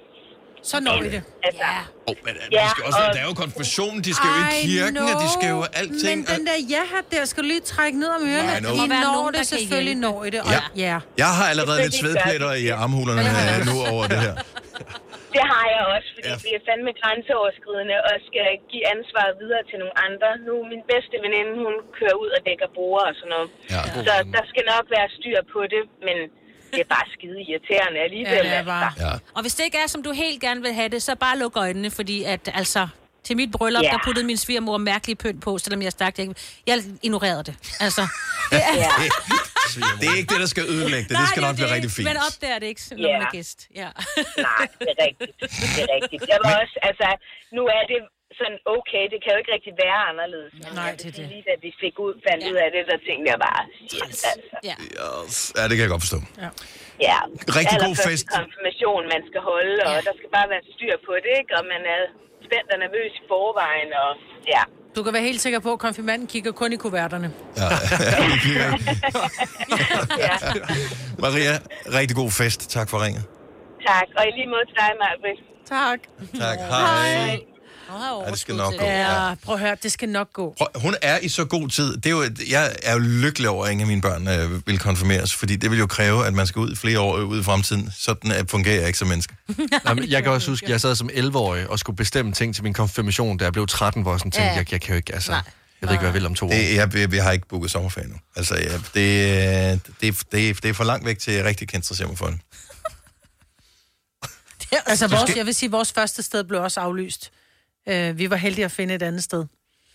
Så 0.62 0.76
når 0.80 1.02
vi 1.02 1.08
det. 1.16 1.22
Altså, 1.46 1.62
ja. 1.62 1.80
Oh, 2.08 2.16
men, 2.24 2.32
Ja, 2.52 2.62
de 2.64 2.70
skal 2.74 2.82
også, 2.88 2.98
og- 3.08 3.14
der 3.14 3.20
er 3.24 3.28
jo 3.30 3.34
konfirmation, 3.44 3.94
de 4.06 4.12
skal 4.18 4.28
jo 4.36 4.40
i 4.50 4.52
kirken, 4.66 4.96
og 4.96 5.14
de 5.24 5.28
skal 5.36 5.48
jo 5.56 5.60
alting. 5.80 6.18
Men 6.20 6.26
den 6.34 6.42
der 6.50 6.56
ja-hat 6.74 7.06
der, 7.14 7.24
skal 7.30 7.40
du 7.44 7.48
lige 7.54 7.64
trække 7.74 7.96
ned 8.02 8.10
om 8.18 8.22
ørerne. 8.32 8.52
I 8.58 8.60
når 8.62 9.12
nogen, 9.12 9.32
der 9.34 9.40
det, 9.42 9.46
selvfølgelig 9.54 9.96
når 10.06 10.16
I 10.26 10.30
det. 10.34 10.40
Og 10.46 10.50
Ja. 10.56 10.62
ja. 10.88 10.96
Jeg 11.24 11.30
har 11.38 11.46
allerede 11.52 11.78
lidt 11.86 11.94
svedpletter 12.02 12.52
i 12.64 12.66
armhulerne 12.84 13.22
øh, 13.30 13.58
nu 13.70 13.74
over 13.94 14.04
det 14.12 14.20
her. 14.26 14.34
Det 15.36 15.44
har 15.54 15.66
jeg 15.76 15.82
også, 15.96 16.08
fordi 16.16 16.30
ja. 16.34 16.36
vi 16.46 16.50
er 16.58 16.62
fandme 16.68 16.90
grænseoverskridende 17.00 17.96
og 18.08 18.14
skal 18.30 18.48
give 18.72 18.84
ansvaret 18.94 19.34
videre 19.42 19.62
til 19.70 19.76
nogle 19.82 19.94
andre. 20.06 20.28
Nu 20.46 20.54
min 20.72 20.82
bedste 20.92 21.14
veninde, 21.24 21.52
hun 21.66 21.74
kører 21.98 22.16
ud 22.22 22.30
og 22.36 22.40
dækker 22.48 22.68
borer 22.78 23.04
og 23.10 23.14
sådan 23.20 23.32
noget. 23.36 23.48
Ja. 23.74 23.82
Så 24.06 24.12
der 24.36 24.44
skal 24.50 24.64
nok 24.74 24.84
være 24.96 25.08
styr 25.18 25.38
på 25.54 25.60
det, 25.74 25.82
men 26.06 26.18
det 26.72 26.80
er 26.80 26.84
bare 26.96 27.06
skide 27.14 27.38
irriterende 27.48 27.98
alligevel. 28.00 28.32
Ja, 28.32 28.42
det 28.42 28.52
er 28.56 28.64
bare. 28.64 28.92
Ja. 29.00 29.12
Og 29.34 29.40
hvis 29.42 29.54
det 29.54 29.64
ikke 29.64 29.78
er, 29.78 29.86
som 29.86 30.02
du 30.02 30.10
helt 30.12 30.40
gerne 30.40 30.60
vil 30.62 30.72
have 30.74 30.88
det, 30.88 31.02
så 31.02 31.14
bare 31.16 31.38
luk 31.38 31.56
øjnene, 31.56 31.90
fordi 31.90 32.24
at 32.24 32.40
altså... 32.54 32.88
Til 33.24 33.36
mit 33.36 33.50
bryllup, 33.52 33.82
Ja. 33.82 33.90
der 33.90 33.98
puttede 34.04 34.26
min 34.26 34.36
svigermor 34.36 34.78
mærkelig 34.78 35.18
pynt 35.18 35.40
på, 35.46 35.58
selvom 35.58 35.82
jeg 35.82 35.92
stak 35.92 36.16
det 36.16 36.22
ikke. 36.22 36.34
Jeg 36.66 36.76
ignorerede 37.02 37.44
det. 37.48 37.54
Altså, 37.86 38.02
det 38.50 38.60
er, 38.70 38.74
Ja. 38.84 38.90
Det 40.00 40.06
er 40.12 40.16
ikke 40.20 40.30
det, 40.34 40.40
der 40.44 40.50
skal 40.54 40.64
ødelægge 40.74 41.08
det. 41.08 41.16
Det 41.20 41.28
skal 41.32 41.42
nok 41.48 41.54
blive 41.58 41.70
rigtig 41.76 41.90
fint. 41.96 42.06
Men 42.08 42.16
opdager 42.28 42.58
det 42.62 42.66
ikke, 42.72 42.82
når 42.90 43.08
Ja. 43.08 43.18
man 43.18 43.26
er 43.26 43.30
gæst. 43.36 43.58
Ja. 43.80 43.88
Nej, 44.48 44.64
det 44.80 44.88
er 44.94 44.98
rigtigt. 45.06 45.32
Det 45.76 45.80
er 45.86 45.90
rigtigt. 45.98 46.20
Jeg 46.32 46.38
var 46.44 46.52
også, 46.62 46.76
altså, 46.88 47.08
nu 47.56 47.62
er 47.76 47.82
det 47.92 47.98
sådan, 48.40 48.58
okay, 48.76 49.02
det 49.12 49.18
kan 49.22 49.30
jo 49.34 49.38
ikke 49.42 49.52
rigtig 49.56 49.74
være 49.84 50.00
anderledes. 50.10 50.52
Nej, 50.80 50.90
det 51.00 51.06
er 51.10 51.14
det. 51.18 51.24
Lige 51.32 51.44
da 51.50 51.54
vi 51.64 51.70
fik 51.82 51.94
ud, 52.06 52.14
fandt 52.26 52.42
ud 52.50 52.56
af 52.64 52.68
det, 52.74 52.82
der 52.90 52.98
tænkte 53.08 53.26
jeg 53.32 53.38
bare, 53.48 53.62
shit, 53.90 54.02
altså. 54.08 54.28
Ja. 54.70 54.76
Ja, 55.58 55.62
det 55.68 55.74
kan 55.76 55.82
jeg 55.86 55.92
godt 55.94 56.04
forstå. 56.06 56.20
Ja. 57.08 57.18
Rigtig 57.60 57.78
god 57.86 57.96
fest. 58.08 58.24
konfirmation, 58.38 59.02
man 59.14 59.22
skal 59.28 59.40
holde, 59.50 59.76
og 59.90 59.96
der 60.06 60.14
skal 60.18 60.30
bare 60.38 60.48
være 60.54 60.62
styr 60.74 60.94
på 61.08 61.12
det, 61.24 61.32
ikke? 61.40 61.50
Og 61.58 61.62
man 61.72 61.82
er 61.94 62.00
spændt 62.46 62.68
og 62.74 62.78
nervøs 62.84 63.12
i 63.20 63.22
forvejen, 63.32 63.90
og 64.04 64.10
ja. 64.54 64.62
Du 64.96 65.00
kan 65.04 65.12
være 65.16 65.26
helt 65.30 65.40
sikker 65.46 65.60
på, 65.66 65.70
at 65.76 65.80
konfirmanden 65.86 66.26
kigger 66.34 66.52
kun 66.60 66.70
i 66.76 66.78
kuverterne. 66.84 67.28
Maria, 71.24 71.54
rigtig 71.98 72.14
god 72.16 72.30
fest. 72.40 72.60
Tak 72.76 72.86
for 72.90 72.98
ringet. 73.04 73.24
Tak, 73.86 74.08
og 74.18 74.22
i 74.28 74.30
lige 74.38 74.48
måde 74.54 74.64
til 74.70 74.76
dig, 74.82 74.90
Marvind. 75.02 75.40
Tak. 75.76 76.00
Tak. 76.42 76.58
Hej. 76.58 77.40
Ja, 78.26 78.30
det 78.30 78.38
skal 78.38 78.54
nok 78.56 78.74
gå. 78.78 78.84
Ja, 78.84 79.34
prøv 79.34 79.54
at 79.54 79.60
høre, 79.60 79.76
det 79.82 79.92
skal 79.92 80.08
nok 80.08 80.32
gå. 80.32 80.54
Prøv, 80.58 80.66
hun 80.82 80.96
er 81.02 81.18
i 81.18 81.28
så 81.28 81.44
god 81.44 81.68
tid. 81.68 81.96
Det 81.96 82.06
er 82.06 82.10
jo, 82.10 82.24
jeg 82.50 82.76
er 82.82 82.92
jo 82.92 82.98
lykkelig 82.98 83.48
over, 83.48 83.64
at 83.64 83.70
ingen 83.72 83.80
af 83.82 83.88
mine 83.88 84.00
børn 84.02 84.28
øh, 84.28 84.66
vil 84.66 84.78
konfirmeres, 84.78 85.34
fordi 85.34 85.56
det 85.56 85.70
vil 85.70 85.78
jo 85.78 85.86
kræve, 85.86 86.26
at 86.26 86.34
man 86.34 86.46
skal 86.46 86.60
ud 86.60 86.76
flere 86.76 87.00
år 87.00 87.16
ud 87.18 87.40
i 87.40 87.42
fremtiden. 87.42 87.92
Sådan 87.98 88.32
øh, 88.32 88.48
fungerer 88.48 88.76
jeg 88.78 88.86
ikke 88.86 88.98
som 88.98 89.08
menneske. 89.08 89.34
Jamen, 89.88 90.08
jeg 90.10 90.22
kan 90.22 90.32
også 90.32 90.50
huske, 90.50 90.64
at 90.66 90.70
jeg 90.70 90.80
sad 90.80 90.94
som 90.94 91.10
11-årig 91.12 91.68
og 91.70 91.78
skulle 91.78 91.96
bestemme 91.96 92.32
ting 92.32 92.54
til 92.54 92.64
min 92.64 92.72
konfirmation, 92.74 93.36
da 93.38 93.44
jeg 93.44 93.52
blev 93.52 93.66
13, 93.66 94.02
hvor 94.02 94.12
jeg 94.12 94.18
sådan 94.20 94.30
tænkte, 94.30 94.44
Ja. 94.46 94.52
ja. 94.52 94.58
jeg, 94.58 94.72
jeg 94.72 94.80
kan 94.80 94.90
jo 94.90 94.96
ikke, 94.96 95.14
altså... 95.14 95.32
Jeg 95.32 95.88
ved 95.88 95.94
ikke, 95.94 96.00
hvad 96.00 96.08
jeg 96.08 96.14
vil 96.14 96.26
om 96.26 96.34
to 96.34 96.46
år. 96.46 96.50
Det, 96.50 96.74
jeg, 96.74 96.94
jeg, 96.96 97.14
jeg 97.14 97.24
har 97.24 97.32
ikke 97.32 97.48
booket 97.48 97.70
sommerferie 97.70 98.08
nu. 98.08 98.14
Altså, 98.36 98.54
jeg, 98.54 98.70
det, 98.94 98.94
det, 98.94 99.92
det, 100.00 100.22
det, 100.32 100.62
det 100.62 100.68
er 100.68 100.72
for 100.74 100.84
langt 100.84 101.06
væk 101.06 101.18
til, 101.18 101.30
at 101.30 101.36
jeg 101.36 101.44
rigtig 101.44 101.68
kan 101.68 101.78
interessere 101.78 102.08
mig 102.08 102.18
for 102.18 102.26
den. 102.26 102.40
Altså, 104.86 105.06
vores, 105.08 105.22
skal- 105.22 105.36
jeg 105.36 105.46
vil 105.46 105.54
sige, 105.54 105.70
vores 105.70 105.92
første 105.92 106.22
sted 106.22 106.44
blev 106.44 106.62
også 106.62 106.80
aflyst. 106.80 107.30
Uh, 107.86 108.18
vi 108.18 108.30
var 108.30 108.36
heldige 108.36 108.64
at 108.64 108.72
finde 108.72 108.94
et 108.94 109.02
andet 109.02 109.22
sted. 109.24 109.46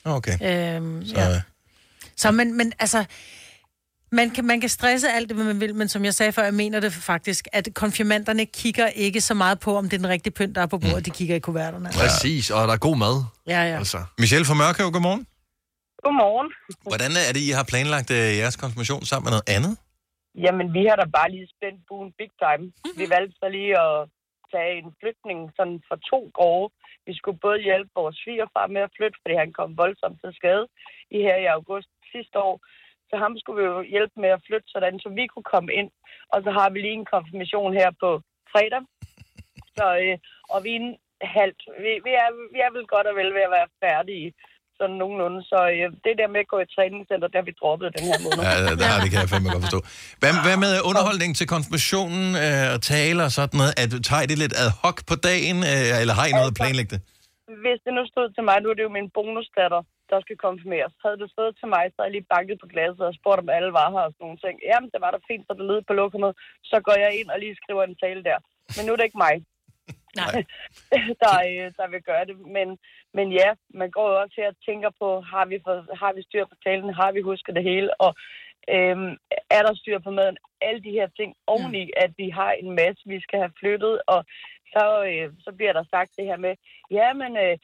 Okay. 0.05 0.31
Øhm, 0.31 1.05
Så, 1.05 1.19
ja. 1.19 1.41
Så 2.15 2.31
men, 2.31 2.57
men 2.57 2.73
altså, 2.79 3.05
man 4.11 4.29
kan, 4.29 4.45
man 4.45 4.59
kan 4.61 4.69
stresse 4.69 5.11
alt 5.11 5.29
det, 5.29 5.35
hvad 5.37 5.45
man 5.45 5.59
vil, 5.59 5.75
men 5.75 5.87
som 5.87 6.05
jeg 6.05 6.13
sagde 6.13 6.31
før, 6.31 6.43
jeg 6.43 6.53
mener 6.53 6.79
det 6.79 6.93
faktisk, 6.93 7.47
at 7.53 7.69
konfirmanderne 7.73 8.45
kigger 8.45 8.87
ikke 8.87 9.21
så 9.21 9.33
meget 9.33 9.59
på, 9.59 9.77
om 9.77 9.83
det 9.89 9.93
er 9.93 9.97
den 9.97 10.09
rigtige 10.09 10.33
pynt, 10.33 10.55
der 10.55 10.61
er 10.61 10.65
på 10.65 10.77
bordet. 10.77 10.97
Mm. 10.97 11.03
De 11.03 11.09
kigger 11.09 11.35
i 11.35 11.39
kuverterne. 11.39 11.89
Præcis, 12.01 12.51
og 12.51 12.67
der 12.67 12.73
er 12.73 12.77
god 12.77 12.97
mad. 12.97 13.15
Ja, 13.47 13.61
ja. 13.71 13.77
Altså. 13.77 13.99
Michelle 14.17 14.45
fra 14.45 14.53
Mørkøv, 14.53 14.91
godmorgen. 14.91 15.27
Godmorgen. 16.03 16.49
Hvordan 16.91 17.11
er 17.27 17.31
det, 17.35 17.41
I 17.49 17.51
har 17.59 17.65
planlagt 17.71 18.09
øh, 18.11 18.37
jeres 18.41 18.55
konfirmation 18.63 19.01
sammen 19.05 19.25
med 19.25 19.31
noget 19.35 19.47
andet? 19.55 19.73
Jamen, 20.45 20.67
vi 20.77 20.83
har 20.89 20.97
da 21.01 21.05
bare 21.19 21.29
lige 21.35 21.47
spændt 21.55 21.79
buen 21.89 22.09
big 22.19 22.31
time. 22.43 22.65
Mm-hmm. 22.67 22.99
Vi 23.01 23.05
valgte 23.15 23.35
så 23.41 23.47
lige 23.57 23.73
at 23.87 23.97
tage 24.53 24.71
en 24.81 24.89
flytning 25.01 25.39
sådan 25.57 25.77
for 25.89 25.97
to 26.11 26.19
gårde. 26.39 26.67
Vi 27.07 27.13
skulle 27.15 27.39
både 27.45 27.59
hjælpe 27.61 27.91
vores 27.95 28.17
svigerfar 28.23 28.67
med 28.67 28.81
at 28.81 28.93
flytte, 28.97 29.19
fordi 29.21 29.35
han 29.35 29.53
kom 29.53 29.77
voldsomt 29.77 30.21
til 30.21 30.33
skade 30.33 30.67
i 31.11 31.17
her 31.27 31.35
i 31.35 31.45
august 31.45 31.89
sidste 32.11 32.39
år. 32.39 32.55
Så 33.09 33.15
ham 33.17 33.37
skulle 33.37 33.61
vi 33.61 33.67
jo 33.73 33.81
hjælpe 33.81 34.15
med 34.23 34.29
at 34.29 34.43
flytte, 34.47 34.67
sådan 34.67 34.99
så 34.99 35.09
vi 35.09 35.27
kunne 35.27 35.51
komme 35.53 35.73
ind. 35.73 35.91
Og 36.33 36.43
så 36.43 36.51
har 36.51 36.69
vi 36.69 36.79
lige 36.81 36.99
en 37.01 37.11
konfirmation 37.15 37.73
her 37.73 37.91
på 38.03 38.09
fredag. 38.51 38.83
Så, 39.77 39.85
øh, 40.03 40.17
og 40.53 40.63
vi 40.63 40.71
er 40.75 40.79
en 40.79 40.97
halvt. 41.21 41.61
Vi, 41.83 41.91
vi, 42.07 42.11
er, 42.23 42.29
vi 42.53 42.59
er 42.59 42.71
vel 42.75 42.87
godt 42.87 43.07
og 43.07 43.15
vel 43.15 43.33
ved 43.33 43.41
at 43.47 43.55
være 43.57 43.73
færdige 43.83 44.33
sådan 44.79 44.97
nogenlunde. 45.01 45.39
Så 45.51 45.59
øh, 45.73 45.87
det 46.05 46.13
der 46.19 46.27
med 46.33 46.41
at 46.45 46.49
gå 46.53 46.57
i 46.65 46.67
træningscenter, 46.75 47.27
der 47.31 47.37
har 47.41 47.47
vi 47.51 47.55
droppet 47.61 47.87
den 47.97 48.03
her 48.09 48.17
måned. 48.25 48.41
Ja, 48.47 48.53
det, 48.79 48.85
har, 48.91 48.97
det 49.03 49.09
kan 49.11 49.19
jeg 49.23 49.29
fandme 49.33 49.49
godt 49.55 49.65
forstå. 49.67 49.81
Hvad, 50.21 50.33
hvad 50.45 50.57
med 50.65 50.73
underholdning 50.89 51.31
til 51.39 51.47
konfirmationen 51.55 52.25
øh, 52.43 52.65
og 52.75 52.79
taler 52.93 53.23
og 53.29 53.33
sådan 53.37 53.57
noget? 53.61 53.73
At, 53.81 53.89
tager 54.07 54.23
I 54.25 54.27
det 54.31 54.37
lidt 54.43 54.55
ad 54.63 54.69
hoc 54.83 54.97
på 55.09 55.15
dagen, 55.29 55.57
øh, 55.71 56.01
eller 56.01 56.13
har 56.19 56.25
I 56.29 56.33
noget 56.39 56.51
at 56.53 56.57
planlægge 56.61 56.91
det? 56.95 57.01
Hvis 57.63 57.79
det 57.85 57.93
nu 57.97 58.03
stod 58.13 58.27
til 58.35 58.43
mig, 58.49 58.57
nu 58.59 58.67
er 58.71 58.77
det 58.77 58.87
jo 58.87 58.97
min 58.99 59.09
bonusdatter, 59.15 59.81
der 60.11 60.19
skal 60.25 60.37
konfirmeres. 60.47 60.93
Havde 61.03 61.19
det 61.21 61.29
stået 61.35 61.53
til 61.59 61.67
mig, 61.75 61.83
så 61.87 61.95
havde 61.97 62.09
jeg 62.09 62.15
lige 62.15 62.31
banket 62.35 62.57
på 62.61 62.67
glasset 62.73 63.05
og 63.09 63.17
spurgt, 63.19 63.41
om 63.43 63.49
alle 63.57 63.71
var 63.79 63.87
her 63.95 64.05
og 64.07 64.13
sådan 64.13 64.23
nogle 64.25 64.41
ting. 64.45 64.55
Jamen, 64.69 64.89
det 64.93 64.99
var 65.03 65.11
da 65.11 65.19
fint, 65.29 65.43
så 65.45 65.51
det 65.57 65.65
lød 65.71 65.81
på 65.89 65.93
lokummet. 66.01 66.33
Så 66.71 66.77
går 66.87 66.97
jeg 67.05 67.11
ind 67.19 67.29
og 67.33 67.37
lige 67.43 67.59
skriver 67.61 67.83
en 67.83 67.97
tale 68.03 68.21
der. 68.29 68.39
Men 68.75 68.81
nu 68.83 68.91
er 68.91 68.97
det 68.97 69.07
ikke 69.09 69.23
mig, 69.27 69.35
Nej. 70.21 70.43
der, 71.23 71.35
øh, 71.49 71.67
der 71.79 71.87
vil 71.93 72.01
gøre 72.09 72.25
det. 72.25 72.35
Men, 72.39 72.77
men 73.13 73.31
ja, 73.31 73.49
man 73.69 73.91
går 73.91 74.07
jo 74.11 74.21
også 74.21 74.35
her 74.37 74.47
og 74.47 74.61
tænker 74.65 74.89
på, 75.01 75.21
har 75.21 75.45
vi, 75.45 75.59
for, 75.65 75.95
har 76.01 76.13
vi 76.13 76.21
styr 76.23 76.45
på 76.45 76.55
talen? 76.65 76.93
Har 76.93 77.11
vi 77.11 77.21
husket 77.21 77.55
det 77.55 77.63
hele? 77.63 78.01
Og 78.01 78.11
øhm, 78.75 79.11
er 79.57 79.61
der 79.63 79.73
styr 79.75 79.99
på 79.99 80.11
maden? 80.11 80.37
Alle 80.61 80.81
de 80.83 80.97
her 80.97 81.07
ting 81.07 81.35
oveni, 81.47 81.83
at 81.97 82.11
vi 82.17 82.29
har 82.29 82.51
en 82.51 82.71
masse, 82.75 83.01
vi 83.05 83.19
skal 83.21 83.39
have 83.39 83.57
flyttet. 83.59 84.01
Og 84.07 84.25
så, 84.73 84.85
øh, 85.09 85.33
så 85.39 85.51
bliver 85.57 85.73
der 85.73 85.83
sagt 85.93 86.11
det 86.17 86.25
her 86.25 86.37
med, 86.37 86.53
ja, 86.91 87.13
men 87.13 87.37
øh, 87.37 87.57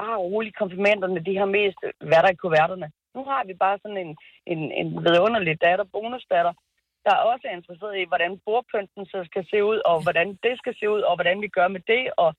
bare 0.00 0.16
roligt, 0.16 0.56
konfirmanderne, 0.56 1.20
de 1.28 1.36
har 1.38 1.50
mest, 1.58 1.78
hvad 2.08 2.18
der 2.22 2.28
er 2.28 2.36
i 2.36 2.42
kuverterne. 2.44 2.88
Nu 3.14 3.24
har 3.24 3.42
vi 3.44 3.54
bare 3.54 3.78
sådan 3.82 4.00
en, 4.04 4.16
en, 4.46 4.60
en 4.80 4.88
vidunderlig 5.04 5.60
datter, 5.66 5.84
bonusdatter, 5.92 6.52
der 7.04 7.12
er 7.16 7.22
også 7.32 7.46
interesseret 7.56 7.96
i, 8.02 8.04
hvordan 8.10 8.32
bordpynten 8.46 9.02
så 9.12 9.18
skal 9.30 9.44
se 9.52 9.58
ud, 9.70 9.78
og 9.90 9.96
hvordan 10.04 10.28
det 10.44 10.54
skal 10.60 10.74
se 10.80 10.86
ud, 10.94 11.00
og 11.08 11.14
hvordan 11.18 11.36
vi 11.44 11.48
gør 11.58 11.68
med 11.76 11.82
det, 11.92 12.02
og 12.22 12.30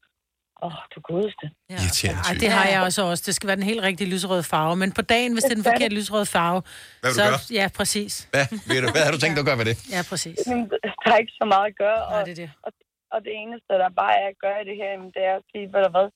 åh, 0.66 0.80
du 0.94 1.00
godeste. 1.12 1.46
Ja. 1.74 1.80
Ej, 2.28 2.34
det 2.44 2.50
har 2.58 2.66
jeg 2.74 2.80
også 2.88 3.02
også. 3.12 3.24
Det 3.28 3.36
skal 3.36 3.48
være 3.48 3.60
den 3.62 3.70
helt 3.72 3.84
rigtige 3.90 4.10
lyserøde 4.14 4.46
farve. 4.54 4.76
Men 4.84 4.90
på 5.00 5.04
dagen, 5.14 5.32
hvis 5.34 5.44
det 5.44 5.52
er 5.52 5.60
den 5.62 5.68
forkerte 5.72 5.96
lyserøde 6.00 6.28
farve... 6.38 6.60
Hvad 7.02 7.10
vil 7.10 7.16
så, 7.20 7.24
du 7.24 7.30
gøre? 7.30 7.42
Ja, 7.60 7.66
præcis. 7.80 8.14
Hvad, 8.34 8.46
ved 8.70 8.80
du, 8.84 8.88
hvad 8.96 9.04
har 9.08 9.12
du 9.16 9.20
tænkt 9.24 9.36
dig 9.36 9.44
at 9.46 9.50
gøre 9.50 9.60
ved 9.62 9.68
det? 9.72 9.78
Ja, 9.96 10.02
præcis. 10.12 10.38
Men 10.52 10.60
der 11.04 11.12
er 11.16 11.20
ikke 11.24 11.36
så 11.42 11.46
meget 11.54 11.68
at 11.72 11.78
gøre, 11.84 12.02
og, 12.10 12.16
Nej, 12.16 12.24
det 12.28 12.34
er 12.36 12.42
det. 12.44 12.50
Og, 12.66 12.72
og 13.14 13.20
det 13.26 13.34
eneste, 13.44 13.72
der 13.84 13.90
bare 14.04 14.16
er 14.24 14.28
at 14.34 14.40
gøre 14.46 14.58
i 14.64 14.66
det 14.70 14.78
her, 14.82 14.90
det 15.16 15.24
er 15.32 15.36
at 15.42 15.46
sige, 15.52 15.66
hvad 15.72 15.82
der 15.86 15.92
hvad, 15.96 16.08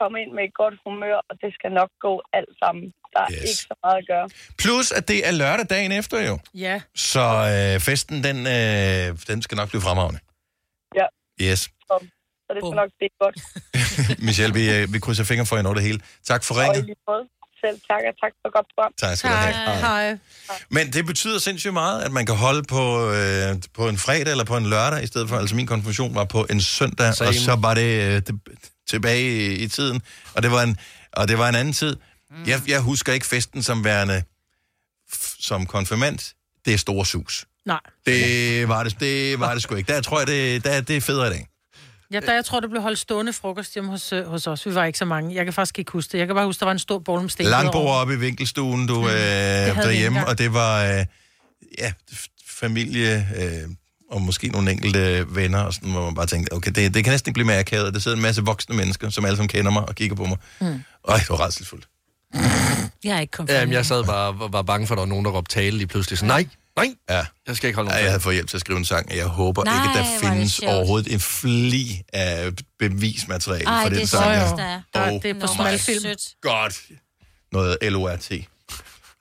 kom 0.00 0.12
ind 0.22 0.30
med 0.36 0.44
et 0.48 0.54
godt 0.62 0.76
humør, 0.84 1.18
og 1.28 1.34
det 1.42 1.50
skal 1.56 1.72
nok 1.80 1.90
gå 2.06 2.12
alt 2.38 2.54
sammen. 2.62 2.86
Der 3.16 3.22
er 3.22 3.28
Yes. 3.32 3.40
ikke 3.50 3.62
så 3.70 3.74
meget 3.84 3.96
at 4.02 4.06
gøre. 4.12 4.28
Plus, 4.58 4.92
at 4.92 5.08
det 5.08 5.26
er 5.28 5.30
lørdag 5.30 5.66
dagen 5.70 5.92
efter 5.92 6.18
jo. 6.28 6.38
Ja. 6.54 6.80
Så 6.96 7.20
øh, 7.74 7.80
festen, 7.80 8.24
den, 8.24 8.36
øh, 8.46 9.18
den 9.28 9.42
skal 9.42 9.56
nok 9.56 9.68
blive 9.68 9.82
fremragende. 9.82 10.20
Ja. 11.00 11.06
Yes. 11.50 11.60
Så, 11.60 11.96
så 12.46 12.50
det 12.54 12.60
skal 12.62 12.76
nok 12.82 12.90
blive 12.98 13.10
godt. 13.24 13.36
Michelle, 14.26 14.54
vi, 14.54 14.70
øh, 14.76 14.92
vi 14.92 14.98
krydser 14.98 15.24
fingre 15.24 15.46
for 15.46 15.56
jer 15.56 15.64
over 15.64 15.74
det 15.74 15.82
hele. 15.82 16.00
Tak 16.26 16.44
for 16.44 16.54
Og 16.54 16.76
i 16.76 16.80
lige 16.80 16.94
måde. 17.08 17.24
Selv 17.64 17.80
tak, 17.90 18.00
og 18.10 18.14
tak 18.22 18.32
for 18.42 18.50
godt 18.56 18.66
program. 18.74 18.92
Tak 18.98 19.16
skal 19.16 19.30
du 19.30 19.36
have. 19.36 19.78
Hej. 19.80 20.18
Men 20.70 20.92
det 20.92 21.06
betyder 21.06 21.38
sindssygt 21.38 21.72
meget, 21.72 22.02
at 22.02 22.12
man 22.12 22.26
kan 22.26 22.34
holde 22.34 22.62
på, 22.62 23.10
øh, 23.12 23.56
på 23.74 23.88
en 23.88 23.98
fredag 23.98 24.30
eller 24.30 24.44
på 24.44 24.56
en 24.56 24.66
lørdag, 24.66 25.02
i 25.02 25.06
stedet 25.06 25.28
for, 25.28 25.36
altså 25.36 25.56
min 25.56 25.66
konfirmation 25.66 26.14
var 26.14 26.24
på 26.24 26.46
en 26.50 26.60
søndag, 26.60 27.14
Same. 27.14 27.28
og 27.28 27.34
så 27.34 27.54
var 27.60 27.74
det 27.74 28.02
øh, 28.06 28.22
det 28.26 28.40
tilbage 28.88 29.22
i, 29.22 29.54
i 29.64 29.68
tiden, 29.68 30.02
og 30.34 30.42
det 30.42 30.50
var 30.50 30.62
en, 30.62 30.78
og 31.12 31.28
det 31.28 31.38
var 31.38 31.48
en 31.48 31.54
anden 31.54 31.74
tid. 31.74 31.96
Jeg, 32.46 32.62
jeg 32.68 32.80
husker 32.80 33.12
ikke 33.12 33.26
festen 33.26 33.62
som 33.62 33.84
værende 33.84 34.22
som 35.40 35.66
konfirmand. 35.66 36.18
Det 36.64 36.74
er 36.74 36.78
store 36.78 37.06
sus. 37.06 37.46
Nej. 37.66 37.80
Det 38.06 38.68
var 38.68 38.82
det, 38.84 39.00
det, 39.00 39.40
var 39.40 39.54
det 39.54 39.62
sgu 39.62 39.74
ikke. 39.74 39.92
Der 39.92 40.00
tror 40.00 40.18
jeg, 40.18 40.26
det, 40.26 40.64
der, 40.64 40.80
det 40.80 40.96
er 40.96 41.00
federe 41.00 41.26
i 41.26 41.30
dag. 41.30 41.46
Ja, 42.12 42.20
der, 42.20 42.34
jeg 42.34 42.44
tror, 42.44 42.60
det 42.60 42.70
blev 42.70 42.82
holdt 42.82 42.98
stående 42.98 43.32
frokost 43.32 43.74
hjemme 43.74 43.90
hos, 43.90 44.12
øh, 44.12 44.26
hos 44.26 44.46
os. 44.46 44.66
Vi 44.66 44.74
var 44.74 44.84
ikke 44.84 44.98
så 44.98 45.04
mange. 45.04 45.34
Jeg 45.34 45.44
kan 45.44 45.54
faktisk 45.54 45.78
ikke 45.78 45.92
huske 45.92 46.12
det. 46.12 46.18
Jeg 46.18 46.26
kan 46.26 46.36
bare 46.36 46.46
huske, 46.46 46.60
der 46.60 46.66
var 46.66 46.72
en 46.72 46.78
stor 46.78 46.98
bowl 46.98 47.20
med 47.20 47.30
sten. 47.30 47.46
Langbord 47.46 48.00
oppe 48.00 48.14
i 48.14 48.16
vinkelstuen, 48.16 48.86
du 48.86 49.08
øh, 49.08 49.14
havde 49.14 49.74
vi 49.74 49.82
derhjemme, 49.82 50.26
og 50.26 50.38
det 50.38 50.52
var 50.52 50.84
øh, 50.84 51.04
ja, 51.78 51.92
familie 52.46 53.28
øh, 53.36 53.68
og 54.10 54.22
måske 54.22 54.48
nogle 54.48 54.70
enkelte 54.70 55.26
venner, 55.34 55.60
og 55.60 55.74
sådan, 55.74 55.90
hvor 55.90 56.04
man 56.04 56.14
bare 56.14 56.26
tænkte, 56.26 56.52
okay, 56.52 56.70
det, 56.70 56.94
det 56.94 57.04
kan 57.04 57.10
næsten 57.10 57.30
ikke 57.30 57.34
blive 57.34 57.46
mere 57.46 57.58
akavet. 57.58 57.94
Der 57.94 58.00
sidder 58.00 58.16
en 58.16 58.22
masse 58.22 58.42
voksne 58.42 58.76
mennesker, 58.76 59.10
som 59.10 59.24
alle 59.24 59.36
sammen 59.36 59.48
kender 59.48 59.70
mig 59.70 59.88
og 59.88 59.94
kigger 59.94 60.16
på 60.16 60.24
mig. 60.24 60.38
Mm. 60.60 60.84
Øj, 61.04 61.18
det 61.18 61.30
var 61.30 61.36
rædselsfuldt. 61.36 61.88
Jeg 63.04 63.16
er 63.16 63.20
ikke 63.20 63.30
konfirmeret. 63.30 63.60
Jamen, 63.60 63.72
jeg 63.72 63.86
sad 63.86 64.04
bare 64.04 64.28
og 64.28 64.52
var 64.52 64.62
bange 64.62 64.86
for, 64.86 64.94
at 64.94 64.96
der 64.96 65.02
var 65.02 65.08
nogen, 65.08 65.24
der 65.24 65.30
råbte 65.30 65.54
tale 65.54 65.76
lige 65.76 65.86
pludselig. 65.86 66.18
Så 66.18 66.24
nej, 66.24 66.46
nej, 66.76 66.88
Ja. 67.10 67.24
jeg 67.46 67.56
skal 67.56 67.68
ikke 67.68 67.74
holde 67.76 67.90
Ja, 67.90 67.94
nogen 67.94 68.04
jeg 68.04 68.10
havde 68.12 68.20
fået 68.22 68.34
hjælp 68.34 68.48
til 68.48 68.56
at 68.56 68.60
skrive 68.60 68.78
en 68.78 68.84
sang, 68.84 69.10
og 69.10 69.16
jeg 69.16 69.26
håber 69.26 69.64
Nej, 69.64 69.74
ikke, 69.74 69.88
at 69.88 70.04
der 70.04 70.10
er 70.10 70.20
det 70.20 70.28
findes 70.30 70.58
overhovedet 70.58 71.12
en 71.12 71.20
fli 71.20 72.02
af 72.12 72.50
bevismateriale 72.78 73.66
Ej, 73.66 73.82
for 73.82 73.88
det 73.88 73.96
den 73.96 74.02
er 74.02 74.06
sang. 74.06 74.24
her. 74.30 74.56
der 74.56 74.62
er. 74.64 74.80
Der, 74.94 75.10
Oh 75.12 75.22
det 75.22 75.30
er 75.30 75.40
på 75.40 75.46
smalfilm. 75.46 76.04
Godt. 76.42 76.80
Noget 77.52 77.78
LORT. 77.82 78.30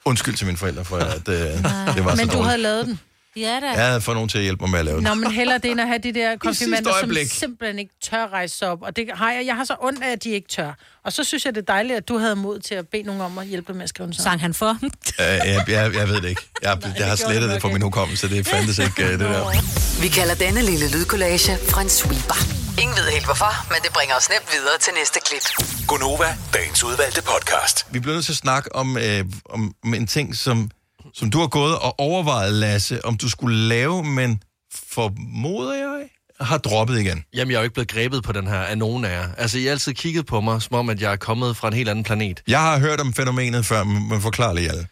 Undskyld 0.05 0.36
til 0.36 0.45
mine 0.45 0.57
forældre 0.57 0.86
for, 0.86 0.97
at 0.97 1.28
øh, 1.28 1.36
det 1.36 2.05
var 2.05 2.16
så 2.16 2.22
Men 2.26 2.28
du 2.30 2.41
havde 2.41 2.57
lavet 2.57 2.86
den. 2.86 2.99
Ja 3.38 3.59
da. 3.61 3.67
Jeg 3.67 3.88
havde 3.88 4.01
fået 4.01 4.15
nogen 4.15 4.29
til 4.29 4.38
at 4.38 4.43
hjælpe 4.43 4.63
mig 4.63 4.71
med 4.71 4.79
at 4.79 4.86
lave 4.86 4.95
det. 4.95 5.03
Nå, 5.03 5.13
men 5.13 5.31
hellere 5.31 5.57
det, 5.57 5.71
end 5.71 5.81
at 5.81 5.88
have 5.88 5.99
de 5.99 6.13
der 6.13 6.38
konfirmander, 6.47 6.91
som 6.99 7.11
simpelthen 7.29 7.79
ikke 7.79 7.93
tør 8.03 8.27
rejse 8.27 8.57
sig 8.57 8.69
op. 8.69 8.81
Og 8.81 8.95
det 8.95 9.09
har 9.13 9.31
jeg. 9.31 9.45
Jeg 9.45 9.55
har 9.55 9.63
så 9.63 9.75
ondt 9.79 10.03
af, 10.03 10.11
at 10.11 10.23
de 10.23 10.29
ikke 10.29 10.47
tør. 10.47 10.73
Og 11.03 11.13
så 11.13 11.23
synes 11.23 11.45
jeg, 11.45 11.55
det 11.55 11.61
er 11.61 11.65
dejligt, 11.73 11.97
at 11.97 12.07
du 12.07 12.17
havde 12.17 12.36
mod 12.36 12.59
til 12.59 12.75
at 12.75 12.88
bede 12.88 13.03
nogen 13.03 13.21
om 13.21 13.38
at 13.38 13.47
hjælpe 13.47 13.73
med 13.73 13.83
at 13.83 13.89
skrive 13.89 14.07
en 14.07 14.13
sang. 14.13 14.23
Sang 14.23 14.41
han 14.41 14.53
for? 14.53 14.77
Uh, 15.19 15.25
jeg, 15.25 15.65
jeg, 15.67 15.93
jeg 15.95 16.07
ved 16.07 16.21
det 16.21 16.29
ikke. 16.29 16.41
Jeg, 16.61 16.77
jeg 16.97 17.07
har 17.07 17.15
slettet 17.15 17.49
det 17.49 17.61
fra 17.61 17.69
min 17.69 17.81
hukommelse. 17.81 18.29
Det 18.29 18.47
fandtes 18.47 18.79
ikke, 18.79 19.03
uh, 19.03 19.09
det 19.09 19.19
der. 19.19 20.01
Vi 20.01 20.07
kalder 20.07 20.36
denne 20.36 20.61
lille 20.61 20.91
lydkollage 20.91 21.57
en 21.81 21.89
sweeper. 21.89 22.65
Ingen 22.81 22.95
ved 22.97 23.11
helt 23.11 23.25
hvorfor, 23.25 23.53
men 23.73 23.77
det 23.83 23.91
bringer 23.93 24.15
os 24.15 24.29
nemt 24.29 24.47
videre 24.53 24.77
til 24.81 24.93
næste 24.99 25.19
klip. 25.27 25.45
Gunova, 25.88 26.38
dagens 26.53 26.83
udvalgte 26.83 27.21
podcast. 27.21 27.86
Vi 27.91 27.99
bliver 27.99 28.15
nødt 28.15 28.25
til 28.25 28.31
at 28.33 28.38
snakke 28.38 28.75
om, 28.75 28.97
øh, 28.97 29.25
om, 29.49 29.75
om 29.83 29.93
en 29.93 30.07
ting, 30.07 30.36
som, 30.36 30.71
som 31.16 31.30
du 31.32 31.39
har 31.39 31.47
gået 31.47 31.80
og 31.80 31.99
overvejet, 31.99 32.53
Lasse, 32.53 33.05
om 33.05 33.18
du 33.18 33.30
skulle 33.30 33.57
lave, 33.68 34.03
men 34.03 34.43
formoder 34.89 35.74
jeg, 35.74 36.09
har 36.39 36.57
droppet 36.57 36.99
igen. 36.99 37.24
Jamen, 37.34 37.51
jeg 37.51 37.57
er 37.57 37.61
jo 37.61 37.63
ikke 37.63 37.74
blevet 37.74 37.88
grebet 37.88 38.24
på 38.24 38.32
den 38.32 38.47
her 38.47 38.59
af 38.59 38.78
nogen 38.78 39.05
af 39.05 39.09
jer. 39.22 39.30
Altså, 39.38 39.57
I 39.57 39.63
har 39.63 39.72
altid 39.72 39.93
kigget 39.93 40.26
på 40.26 40.41
mig, 40.41 40.61
som 40.61 40.76
om, 40.76 40.89
at 40.89 41.01
jeg 41.01 41.11
er 41.11 41.16
kommet 41.16 41.57
fra 41.57 41.68
en 41.68 41.74
helt 41.74 41.89
anden 41.89 42.03
planet. 42.03 42.43
Jeg 42.47 42.59
har 42.59 42.80
hørt 42.80 42.99
om 43.01 43.13
fænomenet 43.13 43.66
før, 43.66 43.84
men 43.84 44.22
forklar 44.22 44.53
lige 44.53 44.70
alle. 44.70 44.88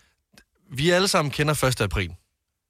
Vi 0.73 0.89
alle 0.89 1.07
sammen 1.07 1.31
kender 1.31 1.63
1. 1.63 1.81
april. 1.81 2.09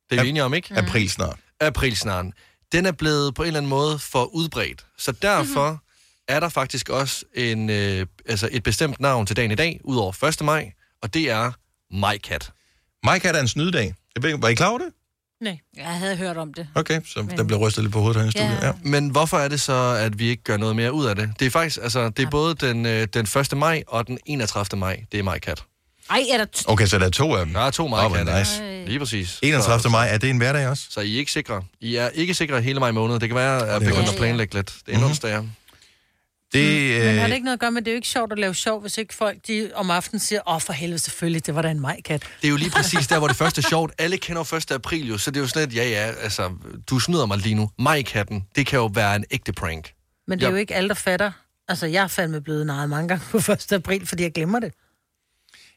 Det 0.09 0.19
er 0.19 0.23
vi 0.23 0.29
enige 0.29 0.43
om, 0.43 0.53
ikke? 0.53 0.73
April 0.77 1.09
snart. 1.09 1.39
April 1.61 1.97
snart. 1.97 2.25
Den 2.71 2.85
er 2.85 2.91
blevet 2.91 3.35
på 3.35 3.43
en 3.43 3.47
eller 3.47 3.59
anden 3.59 3.69
måde 3.69 3.99
for 3.99 4.23
udbredt. 4.25 4.85
Så 4.97 5.11
derfor 5.11 5.43
Mhm. 5.65 5.71
mm-hmm. 5.71 6.35
er 6.35 6.39
der 6.39 6.49
faktisk 6.49 6.89
også 6.89 7.25
en, 7.35 7.69
øh, 7.69 8.05
altså 8.25 8.49
et 8.51 8.63
bestemt 8.63 8.99
navn 8.99 9.25
til 9.25 9.35
dagen 9.35 9.51
i 9.51 9.55
dag, 9.55 9.79
udover 9.83 10.23
1. 10.23 10.41
maj, 10.45 10.71
og 11.01 11.13
det 11.13 11.29
er 11.31 11.51
MyCat. 11.91 12.51
MyCat 13.03 13.35
er 13.35 13.39
en 13.41 13.47
snydedag. 13.47 13.93
Jeg 14.15 14.23
ved, 14.23 14.29
ikke, 14.29 14.41
var 14.41 14.47
I 14.49 14.53
klar 14.53 14.67
over 14.69 14.77
det? 14.79 14.87
Nej. 15.41 15.57
Jeg 15.77 15.85
havde 15.85 16.15
hørt 16.15 16.37
om 16.37 16.53
det. 16.53 16.67
Okay, 16.75 17.01
så 17.05 17.25
der 17.37 17.43
bliver 17.43 17.59
rystet 17.59 17.83
lidt 17.83 17.93
på 17.93 17.99
hovedet 18.01 18.21
her 18.21 18.27
i 18.27 18.31
studiet. 18.31 18.59
Ja. 18.61 18.71
Men 18.83 19.09
hvorfor 19.09 19.37
er 19.37 19.47
det 19.47 19.61
så, 19.61 19.95
at 19.99 20.19
vi 20.19 20.29
ikke 20.29 20.43
gør 20.43 20.57
noget 20.57 20.75
mere 20.75 20.93
ud 20.93 21.05
af 21.05 21.15
det? 21.15 21.29
Det 21.39 21.45
er 21.45 21.49
faktisk, 21.49 21.79
altså, 21.83 22.09
det 22.09 22.25
er 22.25 22.29
både 22.29 22.55
den, 22.55 22.85
øh, 22.85 23.07
den 23.13 23.27
1. 23.51 23.57
maj 23.57 23.83
og 23.87 24.07
den 24.07 24.17
31. 24.25 24.79
maj, 24.79 25.03
det 25.11 25.19
er 25.19 25.23
MyCat. 25.23 25.63
Ej, 26.09 26.23
er 26.33 26.37
der... 26.37 26.45
T- 26.57 26.63
Okay, 26.67 26.85
så 26.85 26.99
der 26.99 27.05
er 27.05 27.09
to 27.09 27.35
af 27.35 27.45
dem. 27.45 27.53
Der 27.53 27.59
er 27.61 27.69
to 27.71 27.83
Åh, 27.83 27.89
hvor 27.89 28.09
MyCat. 28.09 28.37
nice. 28.39 28.85
Lige 28.87 28.99
præcis. 28.99 29.39
31. 29.41 29.91
maj, 29.91 30.07
er 30.13 30.17
det 30.17 30.29
en 30.29 30.37
hverdag 30.37 30.67
også? 30.67 30.83
Så 30.89 31.01
I 31.01 31.13
er 31.15 31.17
ikke 31.19 31.31
sikre. 31.31 31.63
I 31.81 31.95
er 31.95 32.09
ikke 32.09 32.33
sikre 32.33 32.61
hele 32.61 32.79
maj 32.79 32.91
måned. 32.91 33.19
Det 33.19 33.29
kan 33.29 33.35
være, 33.35 33.55
at 33.61 33.67
jeg 33.73 33.81
det 33.81 33.87
er 33.87 33.91
begynder 33.91 34.11
at 34.11 34.17
planlægge 34.17 34.55
lidt. 34.55 34.67
Det 34.85 34.91
er 34.91 34.91
en 34.95 34.99
Mhm. 35.01 35.09
onsdag, 35.09 35.29
ja. 35.29 35.41
Det, 36.53 37.03
Men 37.03 37.15
har 37.15 37.23
øh, 37.23 37.27
det 37.27 37.33
ikke 37.33 37.45
noget 37.45 37.57
at 37.57 37.59
gøre 37.59 37.71
med, 37.71 37.81
det 37.81 37.87
er 37.87 37.91
jo 37.93 37.95
ikke 37.95 38.07
sjovt 38.07 38.31
at 38.31 38.39
lave 38.39 38.55
sjov, 38.55 38.81
hvis 38.81 38.97
ikke 38.97 39.13
folk 39.13 39.37
de 39.47 39.71
om 39.75 39.91
aftenen 39.91 40.19
siger, 40.19 40.41
åh 40.49 40.61
for 40.61 40.73
helvede 40.73 40.99
selvfølgelig, 40.99 41.45
det 41.45 41.55
var 41.55 41.61
da 41.61 41.71
en 41.71 41.79
majkat. 41.79 42.21
Det 42.41 42.47
er 42.47 42.51
jo 42.51 42.57
lige 42.57 42.71
præcis 42.71 43.07
der, 43.07 43.19
hvor 43.19 43.27
det 43.27 43.37
første 43.37 43.59
er 43.59 43.69
sjovt. 43.69 43.93
Alle 43.97 44.17
kender 44.17 44.45
jo 44.51 44.57
1. 44.57 44.71
april 44.71 45.07
jo, 45.07 45.17
så 45.17 45.31
det 45.31 45.37
er 45.37 45.41
jo 45.41 45.59
lidt, 45.59 45.75
ja 45.75 45.89
ja, 45.89 46.11
altså, 46.21 46.51
du 46.89 46.99
snyder 46.99 47.25
mig 47.25 47.37
lige 47.37 47.55
nu. 47.55 47.69
Majkatten, 47.79 48.45
det 48.55 48.65
kan 48.65 48.79
jo 48.79 48.85
være 48.85 49.15
en 49.15 49.25
ægte 49.31 49.53
prank. 49.53 49.91
Men 50.27 50.39
det 50.39 50.45
er 50.45 50.49
jo 50.49 50.55
ikke 50.55 50.75
alle, 50.75 50.89
der 50.89 50.95
fatter. 50.95 51.31
Altså, 51.67 51.85
jeg 51.85 52.03
er 52.03 52.07
fandme 52.07 52.41
blevet 52.41 52.65
narret 52.65 52.89
mange 52.89 53.07
gange 53.07 53.23
på 53.31 53.37
1. 53.51 53.71
april, 53.71 54.07
fordi 54.07 54.23
jeg 54.23 54.31
glemmer 54.31 54.59
det. 54.59 54.73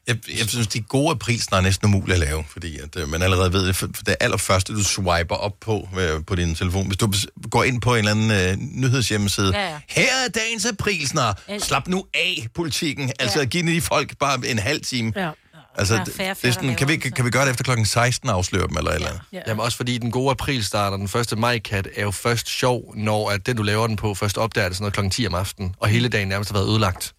Jeg, 0.07 0.17
jeg 0.39 0.49
synes, 0.49 0.67
de 0.67 0.81
gode 0.81 1.11
aprilsnar 1.11 1.57
er 1.57 1.61
næsten 1.61 1.85
umulige 1.87 2.13
at 2.13 2.19
lave, 2.19 2.43
fordi 2.49 2.79
at, 2.79 2.95
øh, 2.95 3.09
man 3.09 3.21
allerede 3.21 3.53
ved 3.53 3.67
det. 3.67 3.75
For 3.75 3.87
det 3.87 4.15
allerførste, 4.19 4.73
du 4.73 4.83
swiper 4.83 5.35
op 5.35 5.53
på 5.61 5.89
øh, 5.99 6.25
på 6.25 6.35
din 6.35 6.55
telefon. 6.55 6.87
Hvis 6.87 6.97
du 6.97 7.11
går 7.51 7.63
ind 7.63 7.81
på 7.81 7.95
en 7.95 7.97
eller 7.97 8.11
anden 8.11 8.31
øh, 8.31 8.57
nyhedshjemmeside. 8.57 9.57
Ja, 9.59 9.69
ja. 9.69 9.79
Her 9.87 10.25
er 10.25 10.29
dagens 10.29 10.65
aprilsnar. 10.65 11.41
Ja. 11.49 11.59
Slap 11.59 11.87
nu 11.87 12.05
af, 12.13 12.47
politikken. 12.55 13.11
Altså, 13.19 13.45
giv 13.45 13.67
de 13.67 13.81
folk 13.81 14.17
bare 14.17 14.47
en 14.47 14.59
halv 14.59 14.81
time. 14.81 15.13
Ja. 15.15 15.29
Altså, 15.77 15.95
er 15.95 16.03
det, 16.03 16.13
færre 16.13 16.35
det 16.41 16.47
er 16.47 16.51
sådan, 16.51 16.75
kan, 16.75 16.87
vi, 16.87 16.97
kan 16.97 17.25
vi 17.25 17.29
gøre 17.29 17.45
det 17.45 17.51
efter 17.51 17.63
klokken 17.63 17.85
16 17.85 18.29
og 18.29 18.35
afsløre 18.35 18.67
dem, 18.67 18.77
eller 18.77 18.91
eller 18.91 19.07
andet? 19.07 19.21
Ja. 19.33 19.39
Jamen 19.47 19.59
også 19.59 19.77
fordi 19.77 19.97
den 19.97 20.11
gode 20.11 20.31
april 20.31 20.65
starter, 20.65 20.97
den 20.97 21.07
første 21.07 21.35
majkat, 21.35 21.87
er 21.95 22.01
jo 22.01 22.11
først 22.11 22.49
sjov, 22.49 22.93
når 22.95 23.29
at 23.29 23.45
den, 23.45 23.57
du 23.57 23.63
laver 23.63 23.87
den 23.87 23.95
på, 23.95 24.13
først 24.13 24.37
opdager 24.37 24.67
det 24.67 24.77
sådan 24.77 24.83
noget 24.83 24.93
klokken 24.93 25.11
10 25.11 25.27
om 25.27 25.35
aftenen, 25.35 25.75
og 25.79 25.87
hele 25.87 26.09
dagen 26.09 26.27
nærmest 26.27 26.51
har 26.51 26.59
været 26.59 26.69
ødelagt. 26.69 27.13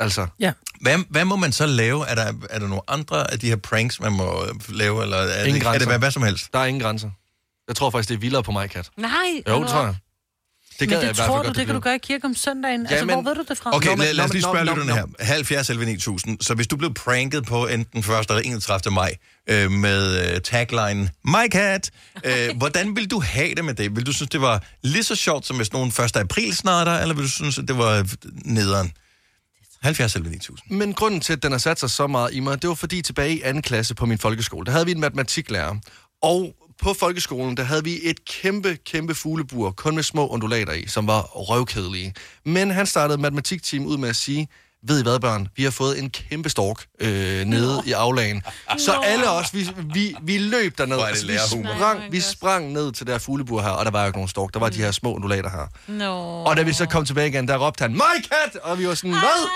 Altså, 0.00 0.26
Ja. 0.40 0.52
Hvad, 0.80 0.98
hvad 1.10 1.24
må 1.24 1.36
man 1.36 1.52
så 1.52 1.66
lave? 1.66 2.06
Er 2.08 2.14
der, 2.14 2.32
er 2.50 2.58
der 2.58 2.66
nogle 2.66 2.82
andre 2.88 3.30
af 3.32 3.38
de 3.38 3.48
her 3.48 3.56
pranks, 3.56 4.00
man 4.00 4.12
må 4.12 4.44
øh, 4.44 4.54
lave, 4.76 5.02
eller 5.02 5.16
er, 5.16 5.40
ingen 5.44 5.54
det, 5.54 5.62
kan 5.62 5.62
grænser. 5.62 5.78
det 5.78 5.88
være 5.88 5.98
hvad 5.98 6.10
som 6.10 6.22
helst? 6.22 6.52
Der 6.52 6.58
er 6.58 6.64
ingen 6.66 6.82
grænser. 6.82 7.10
Jeg 7.68 7.76
tror 7.76 7.90
faktisk, 7.90 8.08
det 8.08 8.14
er 8.14 8.18
vildere 8.20 8.42
på 8.42 8.52
majkat. 8.52 8.90
Nej. 8.96 9.10
Jo, 9.48 9.60
det 9.62 9.68
tror 9.68 9.84
jeg. 9.84 9.94
Det 10.80 10.88
Men 10.88 10.90
jeg 10.98 11.06
det 11.08 11.16
hvert 11.16 11.26
tror 11.26 11.36
du, 11.38 11.42
godt, 11.44 11.56
det 11.56 11.66
kan 11.66 11.74
du 11.74 11.80
gøre 11.80 11.94
i 11.94 11.98
kirke 11.98 12.24
om 12.24 12.34
søndagen. 12.34 12.82
Ja, 12.82 12.88
altså, 12.90 13.06
men- 13.06 13.14
hvor 13.14 13.22
ved 13.22 13.34
du 13.34 13.44
det 13.48 13.58
fra? 13.58 13.76
Okay, 13.76 13.88
Nå, 13.88 13.96
men- 13.96 14.04
lad, 14.06 14.14
lad 14.14 14.24
os 14.24 14.32
lige 14.32 14.42
spørge 14.42 14.64
lytterne 14.64 14.92
her. 14.94 15.04
70 15.20 15.70
11 15.70 15.84
9000. 15.86 16.38
Så 16.40 16.54
hvis 16.54 16.66
du 16.66 16.76
blev 16.76 16.94
pranket 16.94 17.46
på 17.46 17.66
enten 17.66 17.98
1. 17.98 18.04
eller 18.28 18.42
31. 18.44 18.94
maj 18.94 19.14
øh, 19.46 19.70
med 19.70 20.32
øh, 20.34 20.40
tagline 20.40 21.10
My 21.24 21.50
Cat, 21.52 21.90
øh, 22.24 22.48
hvordan 22.58 22.96
vil 22.96 23.10
du 23.10 23.20
have 23.20 23.54
det 23.54 23.64
med 23.64 23.74
det? 23.74 23.96
Vil 23.96 24.06
du 24.06 24.12
synes, 24.12 24.30
det 24.30 24.40
var 24.40 24.62
lige 24.82 25.02
så 25.02 25.14
sjovt 25.14 25.46
som 25.46 25.56
hvis 25.56 25.72
nogen 25.72 25.88
1. 25.88 26.16
april 26.16 26.56
snatter, 26.56 26.98
eller 26.98 27.14
vil 27.14 27.24
du 27.24 27.30
synes, 27.30 27.58
at 27.58 27.68
det 27.68 27.78
var 27.78 27.90
øh, 27.98 28.04
nederen? 28.44 28.92
70 29.82 30.16
11 30.16 30.30
9000. 30.30 30.76
Men 30.76 30.94
grunden 30.94 31.20
til, 31.20 31.32
at 31.32 31.42
den 31.42 31.52
har 31.52 31.58
sat 31.58 31.80
sig 31.80 31.90
så 31.90 32.06
meget 32.06 32.34
i 32.34 32.40
mig, 32.40 32.62
det 32.62 32.68
var 32.68 32.74
fordi 32.74 33.02
tilbage 33.02 33.36
i 33.36 33.40
anden 33.40 33.62
klasse 33.62 33.94
på 33.94 34.06
min 34.06 34.18
folkeskole, 34.18 34.66
der 34.66 34.72
havde 34.72 34.86
vi 34.86 34.92
en 34.92 35.00
matematiklærer. 35.00 35.76
Og 36.22 36.54
på 36.82 36.94
folkeskolen, 36.94 37.56
der 37.56 37.62
havde 37.62 37.84
vi 37.84 37.98
et 38.02 38.24
kæmpe, 38.24 38.76
kæmpe 38.86 39.14
fuglebur, 39.14 39.70
kun 39.70 39.94
med 39.94 40.02
små 40.02 40.28
undulater 40.28 40.72
i, 40.72 40.86
som 40.86 41.06
var 41.06 41.22
røvkedelige. 41.22 42.14
Men 42.44 42.70
han 42.70 42.86
startede 42.86 43.20
matematikteam 43.20 43.86
ud 43.86 43.96
med 43.96 44.08
at 44.08 44.16
sige, 44.16 44.48
ved 44.82 45.00
I 45.00 45.02
hvad, 45.02 45.20
børn? 45.20 45.48
Vi 45.56 45.64
har 45.64 45.70
fået 45.70 45.98
en 45.98 46.10
kæmpe 46.10 46.48
stork 46.48 46.86
øh, 47.00 47.44
nede 47.44 47.82
i 47.86 47.92
aflagen. 47.92 48.42
Så 48.78 48.92
alle 48.92 49.30
os, 49.30 49.54
vi, 49.54 49.70
vi, 49.94 50.14
vi 50.22 50.38
løb 50.38 50.78
derned. 50.78 50.96
Hvor 50.96 51.04
er 51.04 51.12
det 51.14 51.30
Altså, 51.30 51.56
vi, 51.56 51.62
sprang, 51.76 52.12
vi 52.12 52.20
sprang 52.20 52.72
ned 52.72 52.92
til 52.92 53.06
der 53.06 53.18
fuglebur 53.18 53.62
her, 53.62 53.70
og 53.70 53.84
der 53.84 53.90
var 53.90 54.00
jo 54.00 54.06
ikke 54.06 54.18
nogen 54.18 54.28
stork. 54.28 54.54
Der 54.54 54.60
var 54.60 54.68
de 54.68 54.78
her 54.82 54.90
små 54.90 55.14
undulater 55.14 55.50
her. 55.50 55.92
Nå. 55.92 56.42
Og 56.44 56.56
da 56.56 56.62
vi 56.62 56.72
så 56.72 56.86
kom 56.86 57.04
tilbage 57.04 57.28
igen, 57.28 57.48
der 57.48 57.56
råbte 57.66 57.82
han, 57.82 57.92
My 57.92 58.24
cat! 58.28 58.56
Og 58.62 58.78
vi 58.78 58.88
var 58.88 58.94
sådan, 58.94 59.10
hvad? 59.10 59.48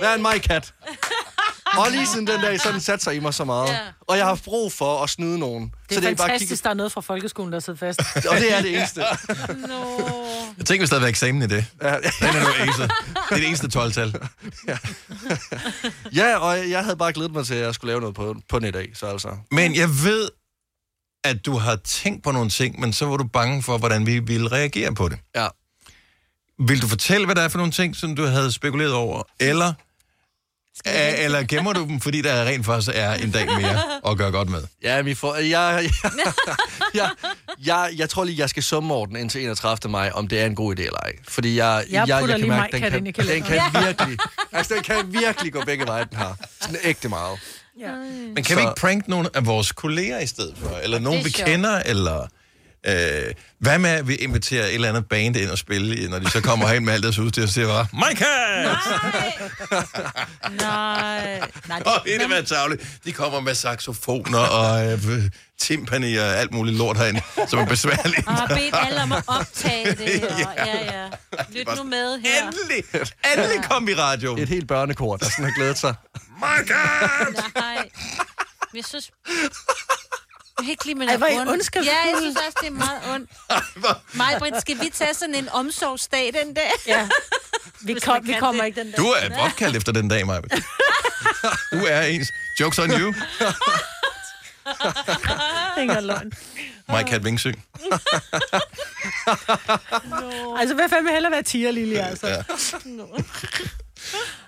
Hvad 0.00 0.08
er 0.08 0.14
en 0.14 0.22
my 0.22 0.40
cat? 0.42 0.72
Og 1.66 1.90
lige 1.90 2.06
siden 2.06 2.26
den 2.26 2.40
dag, 2.40 2.60
så 2.60 2.64
har 2.64 2.72
den 2.72 2.80
sat 2.80 3.02
sig 3.02 3.14
i 3.14 3.18
mig 3.18 3.34
så 3.34 3.44
meget. 3.44 3.68
Ja. 3.68 3.78
Og 4.00 4.16
jeg 4.16 4.24
har 4.24 4.30
haft 4.30 4.44
brug 4.44 4.72
for 4.72 5.02
at 5.02 5.10
snyde 5.10 5.38
nogen. 5.38 5.74
Det 5.88 5.96
er 5.96 6.00
så 6.00 6.08
fantastisk, 6.08 6.48
kigge... 6.48 6.62
der 6.62 6.70
er 6.70 6.74
noget 6.74 6.92
fra 6.92 7.00
folkeskolen, 7.00 7.52
der 7.52 7.60
sidder 7.60 7.78
fast. 7.78 8.00
Og 8.28 8.36
det 8.36 8.52
er 8.52 8.62
det 8.62 8.76
eneste. 8.76 9.04
Jeg 10.58 10.66
tænker, 10.66 10.80
hvis 10.80 10.90
der 10.90 10.96
havde 10.96 11.00
været 11.00 11.10
eksamen 11.10 11.42
i 11.42 11.46
det. 11.46 11.66
Den 11.80 11.88
er 11.88 12.44
du 12.44 12.70
acet. 12.70 12.92
Det 13.28 13.30
er 13.30 13.36
det 13.36 13.46
eneste 13.46 13.78
12-tal. 13.78 14.14
Ja, 16.14 16.36
og 16.36 16.70
jeg 16.70 16.84
havde 16.84 16.96
bare 16.96 17.12
glædet 17.12 17.32
mig 17.32 17.46
til, 17.46 17.54
at 17.54 17.60
jeg 17.60 17.74
skulle 17.74 17.88
lave 17.90 18.00
noget 18.00 18.16
på, 18.16 18.36
på 18.48 18.58
net 18.58 18.76
af. 18.76 18.86
Så 18.94 19.06
altså. 19.06 19.28
Men 19.50 19.74
jeg 19.76 19.88
ved, 20.04 20.28
at 21.24 21.46
du 21.46 21.56
har 21.56 21.76
tænkt 21.76 22.24
på 22.24 22.32
nogle 22.32 22.50
ting, 22.50 22.80
men 22.80 22.92
så 22.92 23.06
var 23.06 23.16
du 23.16 23.24
bange 23.24 23.62
for, 23.62 23.78
hvordan 23.78 24.06
vi 24.06 24.18
ville 24.18 24.52
reagere 24.52 24.94
på 24.94 25.08
det. 25.08 25.18
Ja. 25.34 25.48
Vil 26.58 26.82
du 26.82 26.88
fortælle, 26.88 27.26
hvad 27.26 27.34
der 27.34 27.42
er 27.42 27.48
for 27.48 27.58
nogle 27.58 27.72
ting, 27.72 27.96
som 27.96 28.16
du 28.16 28.26
havde 28.26 28.52
spekuleret 28.52 28.92
over? 28.92 29.22
Eller, 29.40 29.72
øh, 30.86 31.24
eller 31.24 31.42
gemmer 31.46 31.72
du 31.72 31.80
dem, 31.84 32.00
fordi 32.00 32.22
der 32.22 32.44
rent 32.44 32.66
faktisk 32.66 32.90
er 32.94 33.12
en 33.14 33.30
dag 33.30 33.46
mere 33.46 33.80
at 34.10 34.18
gøre 34.18 34.30
godt 34.30 34.48
med? 34.50 34.62
Ja, 34.82 35.00
vi 35.00 35.14
får... 35.14 35.34
Jeg, 35.36 35.48
jeg, 35.48 36.32
jeg, 36.94 37.10
jeg, 37.66 37.90
jeg 37.96 38.10
tror 38.10 38.24
lige, 38.24 38.38
jeg 38.40 38.50
skal 38.50 38.62
summe 38.62 38.94
over 38.94 39.06
den 39.06 39.16
indtil 39.16 39.40
31. 39.42 39.90
maj, 39.92 40.10
om 40.14 40.28
det 40.28 40.40
er 40.40 40.46
en 40.46 40.54
god 40.54 40.78
idé 40.78 40.82
eller 40.82 40.98
ej. 40.98 41.12
Fordi 41.28 41.56
jeg, 41.58 41.84
Jeg 41.90 42.08
jeg, 42.08 42.20
jeg 42.20 42.26
lige 42.38 42.38
kan 42.38 42.48
mærke, 42.48 42.72
den 42.72 42.80
kan, 42.80 42.94
ind 42.96 43.08
i 43.08 43.12
den 43.12 43.42
kan 43.42 43.60
virkelig... 43.86 44.18
Altså, 44.52 44.74
den 44.74 44.82
kan 44.82 44.96
virkelig 45.22 45.52
gå 45.52 45.62
begge 45.66 45.86
veje, 45.86 46.04
den 46.10 46.18
her. 46.18 46.34
Sådan 46.60 46.76
ægte 46.84 47.08
meget. 47.08 47.38
Ja. 47.80 47.92
Men 48.34 48.34
kan 48.34 48.44
Så- 48.44 48.54
vi 48.54 48.60
ikke 48.60 48.74
prank 48.80 49.08
nogle 49.08 49.28
af 49.34 49.46
vores 49.46 49.72
kolleger 49.72 50.18
i 50.18 50.26
stedet 50.26 50.54
for? 50.62 50.76
Eller 50.82 50.98
nogen, 50.98 51.24
vi 51.24 51.34
er 51.38 51.44
kender? 51.44 51.76
Eller 51.84 52.26
øh, 52.86 53.34
hvad 53.58 53.78
med, 53.78 53.90
at 53.90 54.08
vi 54.08 54.14
inviterer 54.14 54.66
et 54.66 54.74
eller 54.74 54.88
andet 54.88 55.08
band 55.08 55.36
ind 55.36 55.50
og 55.50 55.58
spille, 55.58 56.08
når 56.08 56.18
de 56.18 56.30
så 56.30 56.40
kommer 56.40 56.68
hen 56.68 56.84
med 56.84 56.92
alt 56.92 57.02
deres 57.02 57.18
udstyr 57.18 57.42
og 57.42 57.48
siger 57.48 57.66
bare, 57.66 57.86
My 57.92 58.16
cat! 58.16 58.78
Nej. 60.60 61.40
Nej, 61.68 61.82
Åh, 61.86 61.92
det 62.04 62.38
er 62.38 62.42
tavligt. 62.42 62.82
De 63.04 63.12
kommer 63.12 63.40
med 63.40 63.54
saxofoner 63.54 64.38
og 64.38 64.92
øh, 64.92 65.22
timpani 65.58 66.16
og 66.16 66.26
alt 66.26 66.52
muligt 66.52 66.76
lort 66.76 66.96
herinde, 66.96 67.20
som 67.48 67.58
er 67.58 67.66
besværligt. 67.66 68.26
Og 68.26 68.34
har 68.34 68.46
bedt 68.46 68.74
alle 68.86 69.02
om 69.02 69.12
at 69.12 69.24
optage 69.26 69.90
det. 69.94 70.24
Og, 70.24 70.54
ja, 70.66 70.84
ja. 70.84 71.08
Lyt 71.50 71.68
nu 71.76 71.82
med 71.82 72.18
her. 72.20 72.46
Endelig! 72.46 72.84
Endelig 73.36 73.64
kom 73.70 73.86
vi 73.86 73.92
i 73.92 73.94
radio. 73.94 74.36
Et 74.36 74.48
helt 74.48 74.68
børnekor, 74.68 75.16
der 75.16 75.24
sådan 75.24 75.44
har 75.44 75.52
glædet 75.56 75.78
sig. 75.78 75.94
My 76.36 76.66
cat! 76.66 77.44
Nej. 77.54 77.88
Jeg 78.74 78.84
synes... 78.84 79.10
Lige, 80.84 80.94
man 80.94 81.08
Ej, 81.08 81.16
hvor 81.16 81.26
er 81.26 81.40
ond. 81.40 81.48
ondskabsfulde. 81.48 81.90
Ja, 82.04 82.10
jeg 82.10 82.16
synes 82.20 82.36
også, 82.36 82.58
det 82.60 82.66
er 82.66 82.70
meget 82.70 83.00
ondt. 83.14 83.30
Majbrit, 84.14 84.60
skal 84.60 84.80
vi 84.80 84.90
tage 84.94 85.14
sådan 85.14 85.34
en 85.34 85.48
omsorgsdag 85.48 86.32
den 86.44 86.54
dag? 86.54 86.70
Ja. 86.86 87.08
Vi, 87.80 87.92
Hvis 87.92 88.04
kom, 88.04 88.26
vi 88.26 88.32
kan 88.32 88.40
kommer 88.40 88.62
det. 88.62 88.66
ikke 88.68 88.80
den 88.80 88.90
dag. 88.90 88.96
Du 88.98 89.06
er 89.06 89.38
opkaldt 89.38 89.76
efter 89.76 89.92
den 89.92 90.08
dag, 90.08 90.26
Maja. 90.26 90.40
Du 91.72 91.76
er 91.88 92.02
ens. 92.02 92.28
Jokes 92.60 92.78
on 92.78 92.90
you. 92.90 93.12
Det 93.12 93.14
er 95.76 95.80
ikke 95.80 96.00
løgn. 96.00 96.32
My 96.88 97.02
cat 97.10 97.24
Vingsø. 97.24 97.52
Altså, 100.58 100.74
hvad 100.74 100.88
fanden 100.88 101.04
vil 101.04 101.12
hellere 101.12 101.32
være 101.32 101.42
tiger, 101.42 101.70
Lille, 101.70 102.00
altså? 102.06 102.26
Ja. 102.28 102.42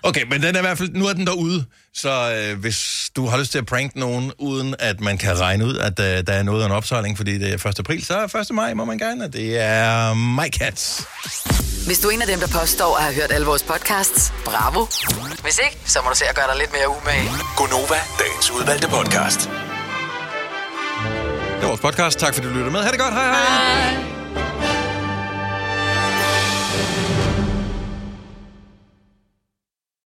Okay, 0.03 0.23
men 0.31 0.43
den 0.43 0.55
er 0.55 0.59
i 0.59 0.61
hvert 0.61 0.77
fald, 0.77 0.89
nu 0.93 1.07
er 1.07 1.13
den 1.13 1.27
derude, 1.27 1.65
så 1.93 2.33
øh, 2.35 2.59
hvis 2.59 3.11
du 3.15 3.27
har 3.27 3.37
lyst 3.37 3.51
til 3.51 3.57
at 3.57 3.65
pranke 3.65 3.99
nogen, 3.99 4.31
uden 4.37 4.75
at 4.79 5.01
man 5.01 5.17
kan 5.17 5.39
regne 5.39 5.65
ud, 5.65 5.77
at 5.77 5.99
øh, 5.99 6.27
der 6.27 6.33
er 6.33 6.43
noget 6.43 6.61
af 6.61 6.65
en 6.65 6.71
opsejling, 6.71 7.17
fordi 7.17 7.37
det 7.37 7.49
er 7.65 7.67
1. 7.69 7.79
april, 7.79 8.05
så 8.05 8.17
er 8.17 8.35
1. 8.39 8.51
maj, 8.51 8.73
må 8.73 8.85
man 8.85 8.97
gerne, 8.97 9.23
og 9.25 9.33
det 9.33 9.59
er 9.59 10.13
MyCats. 10.13 11.03
Hvis 11.85 11.99
du 11.99 12.07
er 12.07 12.11
en 12.11 12.21
af 12.21 12.27
dem, 12.27 12.39
der 12.39 12.47
påstår 12.47 12.97
at 12.97 13.03
have 13.03 13.15
hørt 13.15 13.31
alle 13.31 13.47
vores 13.47 13.63
podcasts, 13.63 14.33
bravo. 14.45 14.85
Hvis 15.43 15.59
ikke, 15.65 15.77
så 15.85 15.99
må 16.03 16.09
du 16.09 16.15
se 16.15 16.25
at 16.25 16.35
gøre 16.35 16.47
dig 16.47 16.57
lidt 16.57 16.71
mere 16.71 16.89
umage. 16.89 17.29
Gonova, 17.57 17.99
dagens 18.19 18.51
udvalgte 18.51 18.87
podcast. 18.87 19.39
Det 21.59 21.61
var 21.61 21.67
vores 21.67 21.81
podcast. 21.81 22.19
Tak 22.19 22.33
fordi 22.33 22.47
du 22.47 22.53
lyttede 22.53 22.71
med. 22.71 22.79
Ha' 22.83 22.91
det 22.91 22.99
godt. 22.99 23.13
Hej 23.13 23.23
hej. 23.23 23.91
hej. 23.91 24.18